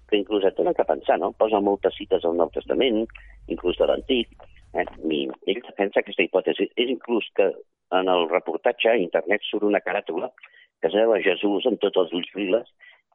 que 0.10 0.20
inclús 0.20 0.46
et 0.46 0.56
donen 0.58 0.76
que 0.78 0.86
pensar, 0.88 1.18
no? 1.20 1.34
Posa 1.38 1.60
moltes 1.60 1.96
cites 1.98 2.26
al 2.26 2.38
Nou 2.38 2.52
Testament, 2.54 3.04
inclús 3.52 3.80
de 3.80 3.90
l'Antic, 3.90 4.34
eh? 4.78 4.86
I 5.10 5.22
ell 5.52 5.62
defensa 5.68 6.02
aquesta 6.02 6.26
hipòtesi. 6.26 6.70
És 6.78 6.92
inclús 6.96 7.28
que 7.38 7.50
en 8.00 8.10
el 8.10 8.28
reportatge 8.30 8.92
a 8.92 9.00
internet 9.02 9.44
surt 9.50 9.68
una 9.68 9.84
caràtula 9.84 10.32
que 10.82 10.90
es 10.90 10.96
veu 11.00 11.14
a 11.16 11.22
Jesús 11.24 11.66
amb 11.70 11.80
tots 11.80 12.02
els 12.02 12.14
ulls 12.18 12.32
liles 12.36 12.72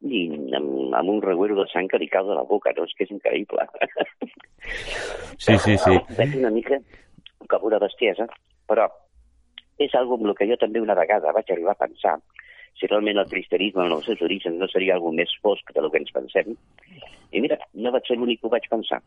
i 0.06 0.22
amb, 0.56 0.94
amb 0.94 1.12
un 1.14 1.20
reguero 1.24 1.56
de 1.58 1.66
sang 1.72 1.88
que 1.90 1.98
li 1.98 2.08
cau 2.12 2.26
de 2.28 2.36
la 2.38 2.46
boca, 2.46 2.72
no? 2.76 2.86
És 2.86 2.94
que 2.96 3.06
és 3.08 3.14
increïble. 3.14 3.66
Sí, 5.38 5.54
sí, 5.62 5.76
sí. 5.78 5.94
Veig 6.18 6.34
una 6.36 6.50
mica 6.50 6.80
com 7.48 7.62
una 7.64 7.78
bestiesa, 7.80 8.26
però 8.68 8.88
és 9.78 9.94
algo 9.94 10.18
amb 10.18 10.26
el 10.28 10.34
que 10.36 10.48
jo 10.50 10.58
també 10.60 10.82
una 10.82 10.96
vegada 10.98 11.32
vaig 11.32 11.50
arribar 11.54 11.76
a 11.76 11.86
pensar 11.86 12.16
si 12.78 12.86
realment 12.86 13.18
el 13.18 13.30
cristianisme 13.30 13.84
en 13.84 13.94
els 13.96 14.06
seus 14.06 14.22
orígens 14.22 14.58
no 14.58 14.68
seria 14.70 14.94
algo 14.96 15.12
més 15.12 15.32
fosc 15.42 15.72
del 15.74 15.90
que 15.90 16.00
ens 16.02 16.14
pensem. 16.14 16.56
I 17.28 17.42
mira, 17.44 17.58
no 17.76 17.92
vaig 17.92 18.06
ser 18.08 18.16
l'únic 18.16 18.40
que 18.40 18.48
ho 18.48 18.52
vaig 18.54 18.64
pensar, 18.72 19.00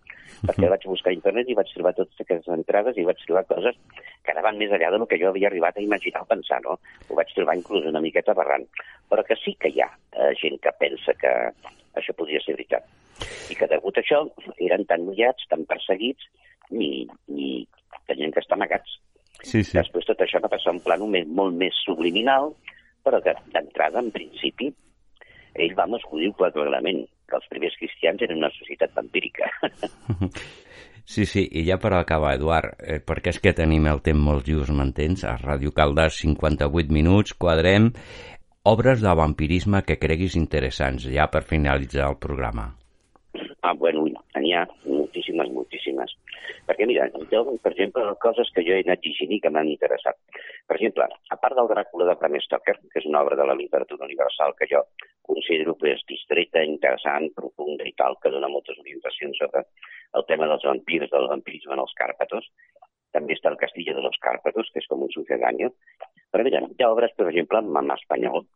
perquè 0.45 0.69
vaig 0.69 0.83
buscar 0.85 1.09
a 1.09 1.15
internet 1.15 1.49
i 1.49 1.55
vaig 1.57 1.71
trobar 1.73 1.95
totes 1.97 2.21
aquestes 2.21 2.53
entrades 2.53 2.99
i 2.99 3.05
vaig 3.07 3.21
trobar 3.25 3.47
coses 3.49 3.79
que 3.97 4.33
anaven 4.35 4.59
més 4.61 4.73
allà 4.75 4.91
del 4.93 5.07
que 5.09 5.17
jo 5.21 5.31
havia 5.31 5.49
arribat 5.49 5.79
a 5.79 5.85
imaginar 5.85 6.21
o 6.21 6.29
pensar, 6.29 6.59
no? 6.67 6.77
Ho 7.09 7.17
vaig 7.17 7.33
trobar 7.33 7.57
inclús 7.57 7.87
una 7.89 8.03
miqueta 8.03 8.35
barrant. 8.37 8.67
Però 9.09 9.25
que 9.25 9.39
sí 9.41 9.55
que 9.57 9.71
hi 9.73 9.81
ha 9.81 9.89
eh, 9.89 10.33
gent 10.41 10.59
que 10.61 10.75
pensa 10.77 11.17
que 11.17 11.33
això 11.97 12.13
podria 12.17 12.43
ser 12.45 12.53
veritat. 12.59 12.85
I 13.49 13.57
que 13.57 13.69
degut 13.71 13.97
a 13.97 14.05
això 14.05 14.21
eren 14.59 14.85
tan 14.89 15.07
mullats, 15.07 15.47
tan 15.49 15.65
perseguits, 15.69 16.29
i, 16.71 17.07
i 17.27 17.49
tenien 18.07 18.31
que 18.31 18.43
estar 18.43 18.57
amagats. 18.57 18.99
Sí, 19.41 19.63
sí. 19.63 19.73
Després 19.77 20.05
tot 20.05 20.21
això 20.21 20.39
va 20.43 20.51
passar 20.51 20.75
en 20.75 20.81
plan 20.85 21.01
més, 21.09 21.25
molt 21.27 21.57
més 21.57 21.77
subliminal, 21.85 22.51
però 23.05 23.21
que 23.23 23.33
d'entrada, 23.53 24.01
en 24.03 24.11
principi, 24.15 24.71
ell, 25.53 25.73
vamos, 25.77 26.03
ho 26.09 26.19
diu 26.19 26.33
clarament, 26.37 27.05
que 27.27 27.39
els 27.39 27.47
primers 27.51 27.77
cristians 27.79 28.21
eren 28.27 28.43
una 28.43 28.53
societat 28.57 28.93
vampírica. 28.97 29.49
Sí, 31.11 31.25
sí, 31.25 31.41
i 31.57 31.63
ja 31.67 31.75
per 31.81 31.89
acabar, 31.97 32.35
Eduard, 32.37 32.75
eh, 32.79 32.99
perquè 33.03 33.33
és 33.33 33.39
que 33.41 33.51
tenim 33.57 33.87
el 33.89 33.99
temps 34.05 34.21
molt 34.21 34.45
just, 34.47 34.71
m'entens? 34.71 35.25
A 35.27 35.33
Ràdio 35.41 35.73
Caldes, 35.75 36.21
58 36.21 36.93
minuts, 36.93 37.33
quadrem 37.33 37.89
obres 38.63 39.01
de 39.01 39.15
vampirisme 39.17 39.81
que 39.83 39.97
creguis 39.99 40.37
interessants, 40.39 41.09
ja 41.11 41.25
per 41.33 41.41
finalitzar 41.49 42.05
el 42.13 42.19
programa. 42.21 42.69
Ah, 43.63 43.73
bueno, 43.77 44.07
n'hi 44.09 44.53
ha 44.57 44.61
moltíssimes, 44.89 45.49
moltíssimes. 45.53 46.13
Perquè, 46.65 46.87
mira, 46.89 47.03
jo, 47.29 47.41
per 47.61 47.71
exemple, 47.75 48.07
coses 48.23 48.49
que 48.55 48.63
jo 48.65 48.73
he 48.73 48.81
anat 48.81 49.05
llegint 49.05 49.35
i 49.35 49.39
que 49.43 49.51
m'han 49.53 49.69
interessat. 49.69 50.17
Per 50.65 50.77
exemple, 50.79 51.05
a 51.05 51.37
part 51.43 51.59
del 51.59 51.69
Dràcula 51.69 52.07
de 52.09 52.15
Bram 52.17 52.37
Stoker, 52.41 52.75
que 52.89 52.99
és 53.03 53.05
una 53.11 53.21
obra 53.21 53.37
de 53.37 53.45
la 53.45 53.57
literatura 53.59 54.07
universal 54.09 54.55
que 54.57 54.69
jo 54.71 54.81
considero 55.29 55.75
pues, 55.77 56.01
distreta, 56.09 56.65
interessant, 56.65 57.29
profunda 57.37 57.85
i 57.85 57.93
tal, 58.01 58.17
que 58.23 58.33
dona 58.33 58.49
moltes 58.49 58.81
orientacions 58.81 59.37
sobre 59.43 59.61
el 60.17 60.25
tema 60.31 60.49
dels 60.49 60.65
vampirs, 60.71 61.13
del 61.13 61.29
vampirisme 61.35 61.77
en 61.77 61.85
els 61.85 61.93
Càrpatos, 62.01 62.49
també 63.13 63.37
està 63.37 63.53
el 63.53 63.61
Castillo 63.61 63.93
de 63.93 64.07
los 64.07 64.17
Càrpatos, 64.25 64.73
que 64.73 64.81
és 64.81 64.89
com 64.89 65.05
un 65.05 65.13
sucedáneo. 65.13 65.69
Però 66.33 66.47
mira, 66.47 66.65
hi 66.65 66.81
ha 66.81 66.89
obres, 66.97 67.13
per 67.13 67.29
exemple, 67.29 67.61
mamà 67.61 68.01
espanyol, 68.01 68.47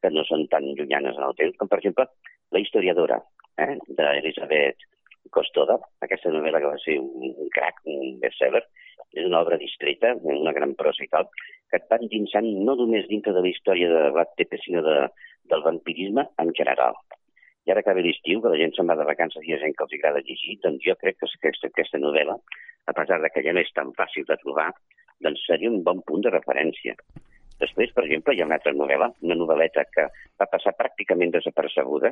que 0.00 0.12
no 0.12 0.24
són 0.24 0.48
tan 0.48 0.72
llunyanes 0.72 1.20
en 1.20 1.28
el 1.28 1.36
temps, 1.36 1.60
com 1.60 1.68
per 1.68 1.82
exemple 1.84 2.08
La 2.52 2.60
historiadora, 2.60 3.16
eh, 3.58 3.76
d'Elisabet 3.98 4.88
Costoda, 5.34 5.78
aquesta 6.04 6.30
novel·la 6.30 6.60
que 6.62 6.70
va 6.70 6.80
ser 6.82 6.98
un, 7.00 7.32
un 7.32 7.50
crack, 7.54 7.80
un 7.90 8.18
bestseller, 8.22 8.62
és 9.14 9.26
una 9.26 9.40
obra 9.40 9.58
distreta, 9.58 10.14
una 10.22 10.52
gran 10.56 10.74
prosa 10.78 11.04
i 11.04 11.10
tal, 11.10 11.28
que 11.70 11.80
et 11.80 11.86
va 11.90 11.98
endinsant 12.02 12.46
no 12.68 12.76
només 12.78 13.08
dintre 13.10 13.34
de 13.34 13.42
la 13.42 13.50
història 13.50 13.90
de 13.90 14.10
Vlad 14.14 14.34
Tepe, 14.38 14.60
sinó 14.62 14.82
de, 14.86 14.96
del 15.50 15.64
vampirisme 15.66 16.26
en 16.42 16.52
general. 16.58 16.98
I 17.64 17.72
ara 17.72 17.82
que 17.82 17.94
ve 17.96 18.04
l'estiu, 18.04 18.42
que 18.44 18.52
la 18.52 18.60
gent 18.60 18.74
se'n 18.76 18.90
va 18.90 18.98
de 18.98 19.06
vacances 19.08 19.42
i 19.42 19.50
hi 19.50 19.56
ha 19.56 19.62
gent 19.62 19.74
que 19.76 19.86
els 19.86 19.94
agrada 19.96 20.24
llegir, 20.26 20.58
doncs 20.64 20.84
jo 20.84 20.96
crec 21.00 21.16
que 21.20 21.30
aquesta, 21.30 21.70
aquesta 21.70 22.00
novel·la, 22.02 22.36
a 22.92 22.96
pesar 22.98 23.20
de 23.22 23.30
que 23.32 23.42
ja 23.46 23.54
no 23.56 23.62
és 23.64 23.72
tan 23.76 23.94
fàcil 23.96 24.26
de 24.28 24.36
trobar, 24.42 24.68
doncs 25.24 25.46
seria 25.48 25.72
un 25.72 25.80
bon 25.86 26.02
punt 26.04 26.26
de 26.26 26.34
referència. 26.34 26.94
Després, 27.62 27.92
per 27.94 28.04
exemple, 28.04 28.34
hi 28.34 28.42
ha 28.42 28.46
una 28.48 28.56
altra 28.58 28.72
novel·la, 28.74 29.10
una 29.22 29.36
novel·leta 29.38 29.84
que 29.94 30.08
va 30.40 30.48
passar 30.50 30.74
pràcticament 30.78 31.34
desapercebuda, 31.34 32.10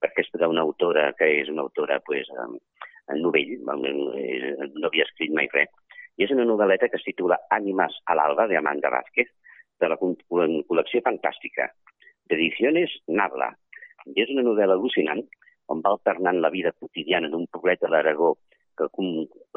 perquè 0.00 0.24
és 0.24 0.30
d'una 0.32 0.64
autora 0.64 1.10
que 1.18 1.28
és 1.42 1.50
una 1.52 1.66
autora 1.66 2.00
pues, 2.06 2.30
en 2.38 3.20
novell, 3.22 3.52
no 3.64 4.88
havia 4.88 5.06
escrit 5.08 5.34
mai 5.34 5.50
res, 5.52 5.68
i 6.16 6.24
és 6.26 6.32
una 6.34 6.46
novel·leta 6.48 6.88
que 6.88 6.98
es 6.98 7.06
titula 7.06 7.38
Ànimes 7.54 8.00
a 8.06 8.16
l'alba, 8.18 8.48
de 8.50 8.56
Amanda 8.58 8.90
Vázquez, 8.90 9.28
de 9.78 9.90
la 9.92 9.98
col·lecció 10.00 11.02
fantàstica, 11.04 11.68
d'edicions 12.28 12.96
Nabla. 13.20 13.52
I 14.08 14.24
és 14.24 14.32
una 14.34 14.44
novel·la 14.46 14.74
al·lucinant 14.78 15.22
on 15.72 15.82
va 15.84 15.92
alternant 15.92 16.40
la 16.40 16.50
vida 16.50 16.72
quotidiana 16.72 17.28
d'un 17.28 17.46
poblet 17.52 17.80
de 17.84 17.90
l'Aragó 17.92 18.34
que 18.78 18.88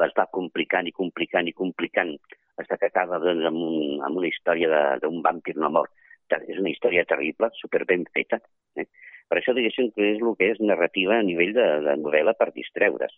es 0.06 0.14
va 0.18 0.28
complicant 0.38 0.88
i 0.88 0.94
complicant 0.96 1.48
i 1.48 1.54
complicant 1.56 2.16
fins 2.56 2.78
que 2.78 2.88
acaba 2.88 3.20
doncs, 3.22 3.46
amb, 3.48 3.62
un, 3.62 4.02
amb 4.04 4.18
una 4.20 4.28
història 4.28 4.98
d'un 5.02 5.22
vampir 5.24 5.56
no 5.56 5.70
mort. 5.70 5.92
És 6.32 6.58
una 6.58 6.70
història 6.70 7.04
terrible, 7.04 7.50
super 7.58 7.82
ben 7.88 8.06
feta. 8.14 8.38
Eh? 8.80 8.86
Per 9.28 9.38
això 9.38 9.52
diguéssim 9.56 9.90
que 9.92 10.14
és 10.14 10.22
el 10.22 10.36
que 10.38 10.48
és 10.52 10.60
narrativa 10.64 11.18
a 11.18 11.24
nivell 11.26 11.52
de, 11.56 11.66
de 11.84 11.96
novel·la 12.00 12.32
per 12.38 12.52
distreure's. 12.54 13.12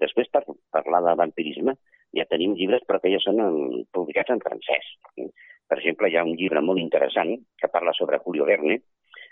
Després, 0.00 0.30
per 0.32 0.42
parlar 0.72 1.02
de 1.04 1.14
vampirisme, 1.20 1.76
ja 2.16 2.24
tenim 2.30 2.54
llibres 2.56 2.84
però 2.88 3.00
que 3.02 3.12
ja 3.12 3.20
són 3.20 3.42
en, 3.44 3.58
publicats 3.92 4.32
en 4.32 4.40
francès. 4.44 4.88
Eh? 5.20 5.28
Per 5.68 5.78
exemple, 5.80 6.08
hi 6.08 6.16
ha 6.16 6.24
un 6.24 6.36
llibre 6.38 6.62
molt 6.64 6.80
interessant 6.80 7.34
que 7.60 7.72
parla 7.72 7.92
sobre 7.96 8.22
Julio 8.24 8.46
Verne, 8.48 8.78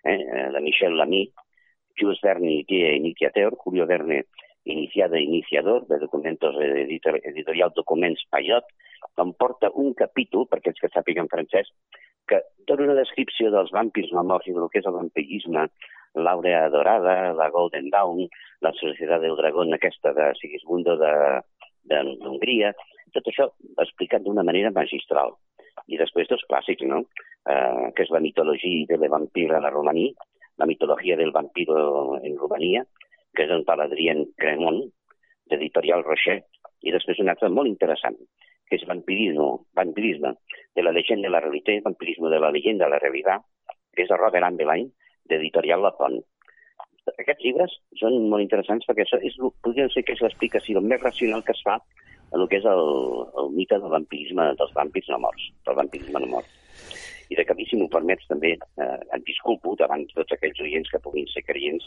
eh, 0.05 0.19
de 0.53 0.63
Michel 0.65 0.97
Lamy, 1.01 1.25
Jules 2.01 2.21
Verne 2.25 2.59
i 2.61 2.81
Iniciateur, 2.99 3.55
Julio 3.65 3.87
Verne 3.87 4.25
iniciada 4.65 5.21
iniciador 5.21 5.87
de 5.87 5.99
documentos 5.99 6.57
editor, 6.61 7.21
editorial 7.23 7.73
Documents 7.77 8.25
Payot, 8.31 8.65
porta 9.39 9.71
un 9.75 9.93
capítol, 9.95 10.47
perquè 10.49 10.73
els 10.73 10.81
que 10.81 10.91
sàpiguen 10.93 11.29
francès, 11.29 11.69
que 12.27 12.41
dona 12.67 12.89
una 12.89 12.97
descripció 12.99 13.51
dels 13.53 13.71
vampirs 13.75 14.13
no 14.13 14.25
morts 14.25 14.49
i 14.49 14.55
del 14.57 14.71
que 14.73 14.81
és 14.81 14.89
el 14.89 14.97
vampirisme, 14.97 15.67
l'Aurea 16.15 16.69
Dorada, 16.71 17.35
la 17.37 17.51
Golden 17.51 17.91
Dawn, 17.91 18.25
la 18.63 18.73
Societat 18.79 19.21
del 19.21 19.37
Dragón, 19.37 19.75
aquesta 19.75 20.15
de 20.17 20.31
Sigismundo 20.41 20.97
d'Hongria, 20.97 22.73
tot 23.15 23.29
això 23.29 23.51
explicat 23.83 24.25
d'una 24.25 24.47
manera 24.47 24.73
magistral. 24.75 25.35
I 25.91 25.99
després 26.01 26.31
dos 26.31 26.45
clàssics, 26.49 26.87
no? 26.89 27.03
Eh, 27.45 27.91
que 27.95 28.07
és 28.07 28.13
la 28.15 28.23
mitologia 28.25 28.87
de 28.89 28.97
la 28.97 29.11
vampira 29.13 29.59
a 29.59 29.61
la 29.61 29.73
romaní, 29.75 30.15
la 30.57 30.67
mitologia 30.71 31.17
del 31.17 31.33
vampiro 31.35 32.17
en 32.23 32.39
Romania, 32.39 32.85
que 33.35 33.47
és 33.47 33.53
el 33.55 33.65
tal 33.69 33.83
Adrien 33.85 34.25
Cremont, 34.41 34.83
d'Editorial 35.51 36.05
Rocher, 36.07 36.41
i 36.85 36.93
després 36.95 37.21
un 37.21 37.33
altre 37.33 37.51
molt 37.53 37.71
interessant, 37.71 38.17
que 38.69 38.79
és 38.79 38.87
Vampirisme, 38.89 39.49
Vampirisme 39.77 40.35
de 40.77 40.85
la 40.85 40.93
llegenda 40.97 41.29
de 41.29 41.35
la 41.35 41.43
realitat, 41.45 41.83
Vampirisme 41.85 42.31
de 42.33 42.41
la 42.41 42.53
llegenda 42.55 42.87
de 42.87 42.95
la 42.95 43.03
realitat, 43.03 43.45
que 43.95 44.05
és 44.05 44.11
de 44.11 44.19
Robert 44.19 44.47
Ambelain, 44.47 44.89
d'Editorial 45.31 45.85
La 45.85 45.93
Font. 45.99 46.17
Aquests 47.15 47.45
llibres 47.45 47.75
són 48.01 48.17
molt 48.33 48.43
interessants 48.45 48.87
perquè 48.89 49.05
és, 49.05 49.37
podríem 49.63 49.91
ser 49.93 50.05
que 50.07 50.17
és 50.17 50.23
l'explicació 50.25 50.81
més 50.81 51.03
racional 51.03 51.45
que 51.45 51.53
es 51.53 51.63
fa 51.67 51.79
en 52.33 52.41
el 52.41 52.49
que 52.49 52.59
és 52.59 52.67
el, 52.67 52.85
el 53.41 53.51
mite 53.55 53.79
del 53.79 53.93
vampirisme, 53.93 54.51
dels 54.59 54.77
vampirs 54.77 55.11
no 55.13 55.21
morts, 55.27 55.51
del 55.69 55.77
vampirisme 55.83 56.25
no 56.25 56.31
mort. 56.39 56.64
I 57.33 57.39
de 57.39 57.45
canvi, 57.49 57.67
si 57.69 57.79
m'ho 57.81 57.89
permets, 57.93 58.27
també 58.29 58.53
eh, 58.57 58.99
et 59.17 59.25
disculpo 59.29 59.75
davant 59.81 60.05
de 60.05 60.17
tots 60.19 60.37
aquells 60.37 60.61
oients 60.65 60.91
que 60.93 61.01
puguin 61.05 61.29
ser 61.33 61.45
creients 61.47 61.87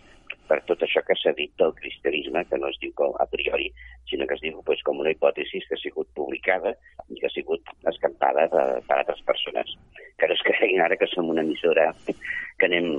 per 0.50 0.60
tot 0.70 0.82
això 0.86 1.04
que 1.06 1.18
s'ha 1.20 1.34
dit 1.38 1.52
del 1.62 1.76
cristianisme, 1.78 2.46
que 2.50 2.60
no 2.62 2.72
es 2.72 2.80
diu 2.82 2.94
com 3.00 3.14
a 3.22 3.28
priori, 3.30 3.70
sinó 4.10 4.28
que 4.28 4.38
es 4.38 4.44
diu 4.46 4.64
pues, 4.66 4.82
com 4.88 5.04
una 5.04 5.14
hipòtesi 5.14 5.62
que 5.68 5.78
ha 5.78 5.84
sigut 5.84 6.10
publicada 6.18 6.74
i 7.10 7.20
que 7.20 7.28
ha 7.30 7.36
sigut 7.36 7.76
escampada 7.92 8.48
per, 8.54 8.66
per 8.88 9.00
altres 9.02 9.22
persones. 9.28 9.76
Que 10.18 10.30
no 10.30 10.38
es 10.38 10.46
creguin 10.48 10.82
ara 10.82 10.98
que 10.98 11.10
som 11.12 11.30
una 11.30 11.46
emissora 11.46 11.92
que 12.08 12.70
anem 12.70 12.98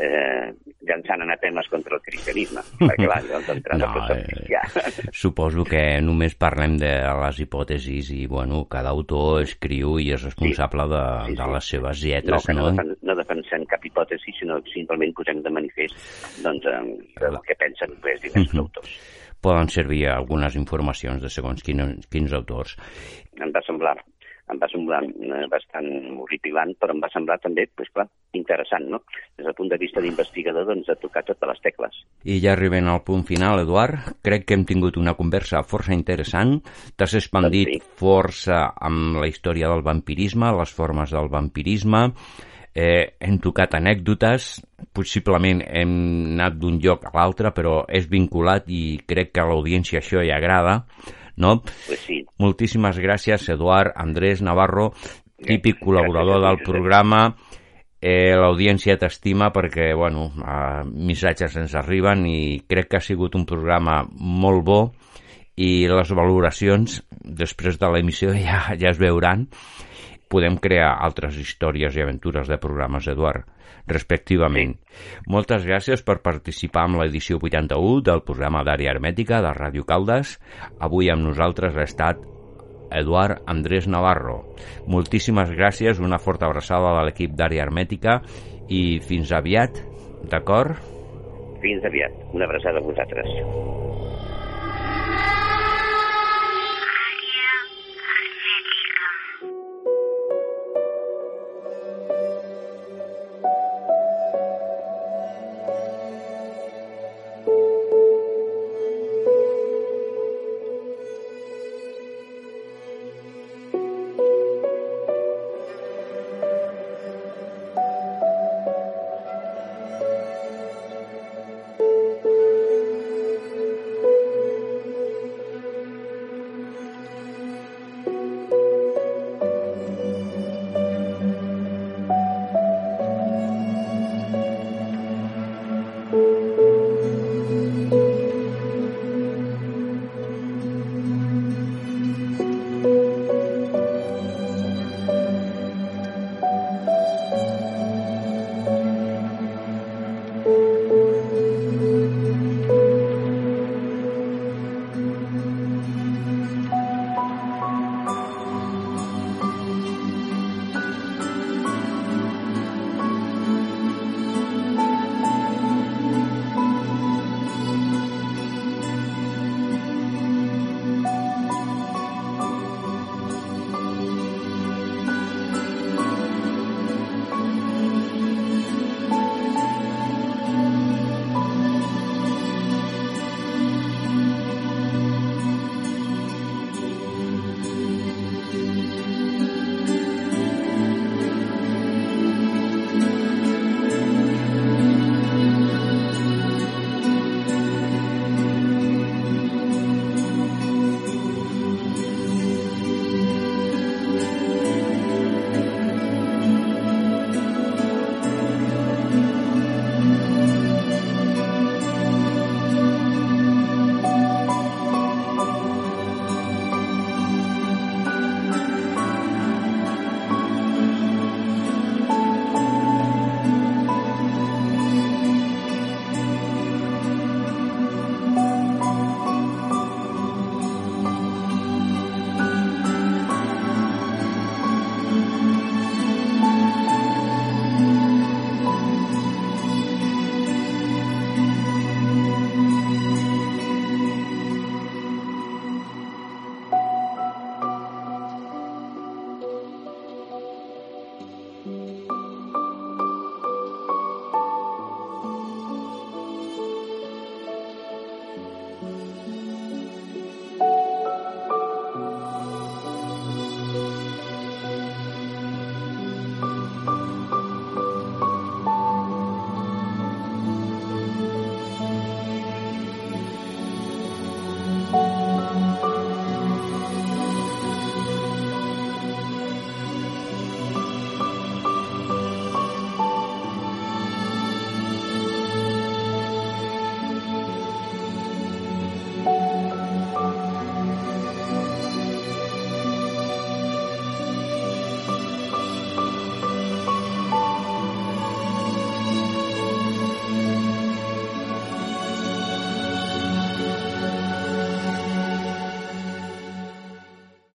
eh, 0.00 0.50
llançant 0.88 1.22
anatemes 1.22 1.68
contra 1.68 1.96
el 1.98 2.02
cristianisme, 2.02 2.62
perquè 2.80 3.06
va, 3.10 3.18
doncs 3.26 3.46
d'entrada 3.50 3.86
No, 3.86 3.92
no, 3.94 4.16
eh. 4.16 5.10
Suposo 5.12 5.64
que 5.68 5.82
només 6.04 6.34
parlem 6.40 6.76
de 6.80 6.92
les 7.20 7.40
hipòtesis 7.44 8.10
i, 8.16 8.24
bueno, 8.30 8.64
cada 8.70 8.90
autor 8.94 9.42
escriu 9.44 9.98
i 10.00 10.10
és 10.14 10.24
responsable 10.24 10.86
de, 10.90 11.02
Sí, 11.26 11.30
sí. 11.34 11.38
de 11.42 11.48
les 11.54 11.70
seves 11.74 12.02
No, 12.02 12.08
lletres, 12.08 12.48
no, 12.48 12.54
no? 12.60 12.68
defen 12.70 12.92
no 13.02 13.16
defensem 13.18 13.64
cap 13.70 13.84
hipòtesi, 13.86 14.32
sinó 14.38 14.60
simplement 14.72 15.12
posem 15.16 15.42
de 15.44 15.50
manifest 15.52 15.96
doncs, 16.44 16.66
eh, 16.66 17.26
el 17.28 17.40
que 17.46 17.56
pensen 17.60 17.96
pues, 18.00 18.20
diversos 18.22 18.54
Mhm. 18.54 18.60
autors. 18.64 18.94
Poden 19.40 19.68
servir 19.72 20.06
algunes 20.12 20.54
informacions 20.56 21.22
de 21.22 21.30
segons 21.32 21.62
quins, 21.64 22.06
quins 22.12 22.32
autors. 22.36 22.74
Em 23.40 23.48
va 23.52 23.62
semblar 23.64 23.94
em 24.50 24.58
va 24.60 24.68
semblar 24.72 25.00
eh, 25.06 25.46
bastant 25.52 25.88
horripilant, 26.22 26.74
però 26.80 26.94
em 26.94 27.02
va 27.02 27.10
semblar 27.12 27.38
també, 27.42 27.66
pues, 27.76 27.90
clar, 27.94 28.06
interessant, 28.36 28.88
no? 28.92 29.02
Des 29.38 29.46
del 29.46 29.56
punt 29.58 29.70
de 29.72 29.78
vista 29.80 30.02
d'investigador, 30.02 30.66
doncs, 30.68 30.88
de 30.90 30.98
tocar 31.00 31.24
totes 31.28 31.52
les 31.52 31.62
tecles. 31.64 32.02
I 32.24 32.40
ja 32.42 32.54
arribem 32.56 32.90
al 32.90 33.02
punt 33.06 33.24
final, 33.28 33.62
Eduard. 33.64 34.12
Crec 34.26 34.46
que 34.46 34.58
hem 34.58 34.66
tingut 34.68 34.98
una 35.00 35.16
conversa 35.18 35.62
força 35.66 35.94
interessant. 35.96 36.58
T'has 36.96 37.16
expandit 37.20 37.70
Doncs 37.70 37.84
sí. 37.84 37.96
força 38.00 38.62
amb 38.80 39.20
la 39.22 39.28
història 39.30 39.70
del 39.70 39.84
vampirisme, 39.86 40.52
les 40.58 40.72
formes 40.74 41.12
del 41.14 41.30
vampirisme, 41.32 42.06
eh, 42.74 43.14
hem 43.18 43.38
tocat 43.42 43.74
anècdotes, 43.78 44.60
possiblement 44.94 45.62
hem 45.66 45.94
anat 46.36 46.58
d'un 46.58 46.78
lloc 46.82 47.06
a 47.06 47.14
l'altre, 47.14 47.52
però 47.54 47.82
és 47.88 48.08
vinculat 48.10 48.68
i 48.70 49.00
crec 49.06 49.32
que 49.34 49.42
a 49.42 49.48
l'audiència 49.50 50.00
això 50.00 50.22
hi 50.24 50.32
agrada, 50.34 50.80
no? 51.40 51.60
Pues 51.86 52.04
sí, 52.06 52.20
Moltíssimes 52.40 53.00
gràcies, 53.02 53.48
Eduard 53.52 53.96
Andrés 53.96 54.42
Navarro, 54.44 54.90
típic 55.40 55.80
Gràcies 55.80 55.86
col·laborador 55.86 56.40
tu, 56.40 56.46
del 56.46 56.62
programa. 56.66 57.22
Eh, 58.00 58.32
L'audiència 58.38 58.96
t'estima 59.00 59.50
perquè, 59.52 59.90
bueno, 59.96 60.30
eh, 60.40 60.84
missatges 60.88 61.58
ens 61.60 61.76
arriben 61.76 62.24
i 62.28 62.62
crec 62.68 62.88
que 62.88 63.00
ha 63.00 63.04
sigut 63.04 63.36
un 63.36 63.44
programa 63.48 64.00
molt 64.20 64.64
bo 64.64 64.80
i 65.60 65.84
les 65.90 66.12
valoracions 66.16 67.00
després 67.20 67.76
de 67.80 67.90
l'emissió 67.92 68.32
ja, 68.36 68.62
ja 68.80 68.94
es 68.94 69.00
veuran. 69.00 69.48
Podem 70.30 70.56
crear 70.62 70.92
altres 71.02 71.36
històries 71.40 71.96
i 71.96 72.04
aventures 72.04 72.48
de 72.48 72.58
programes, 72.62 73.08
Eduard, 73.10 73.48
respectivament. 73.90 74.76
Moltes 75.26 75.66
gràcies 75.66 76.04
per 76.06 76.20
participar 76.22 76.86
en 76.88 77.00
l'edició 77.00 77.40
81 77.40 78.04
del 78.06 78.22
programa 78.26 78.62
d'Àrea 78.66 78.94
Hermètica 78.94 79.40
de 79.42 79.50
Ràdio 79.56 79.86
Caldes. 79.88 80.36
Avui 80.78 81.10
amb 81.10 81.26
nosaltres 81.26 81.74
ha 81.74 81.88
estat 81.88 82.22
Eduard 82.94 83.42
Andrés 83.50 83.90
Navarro. 83.90 84.38
Moltíssimes 84.86 85.50
gràcies, 85.50 85.98
una 85.98 86.22
forta 86.22 86.46
abraçada 86.46 86.94
de 86.98 87.04
l'equip 87.08 87.34
d'Àrea 87.34 87.66
Hermètica 87.66 88.20
i 88.70 89.00
fins 89.02 89.34
aviat, 89.34 89.82
d'acord? 90.30 90.78
fins 91.60 91.84
aviat. 91.84 92.12
Una 92.32 92.46
abraçada 92.48 92.78
a 92.78 92.82
vosaltres. 92.82 93.28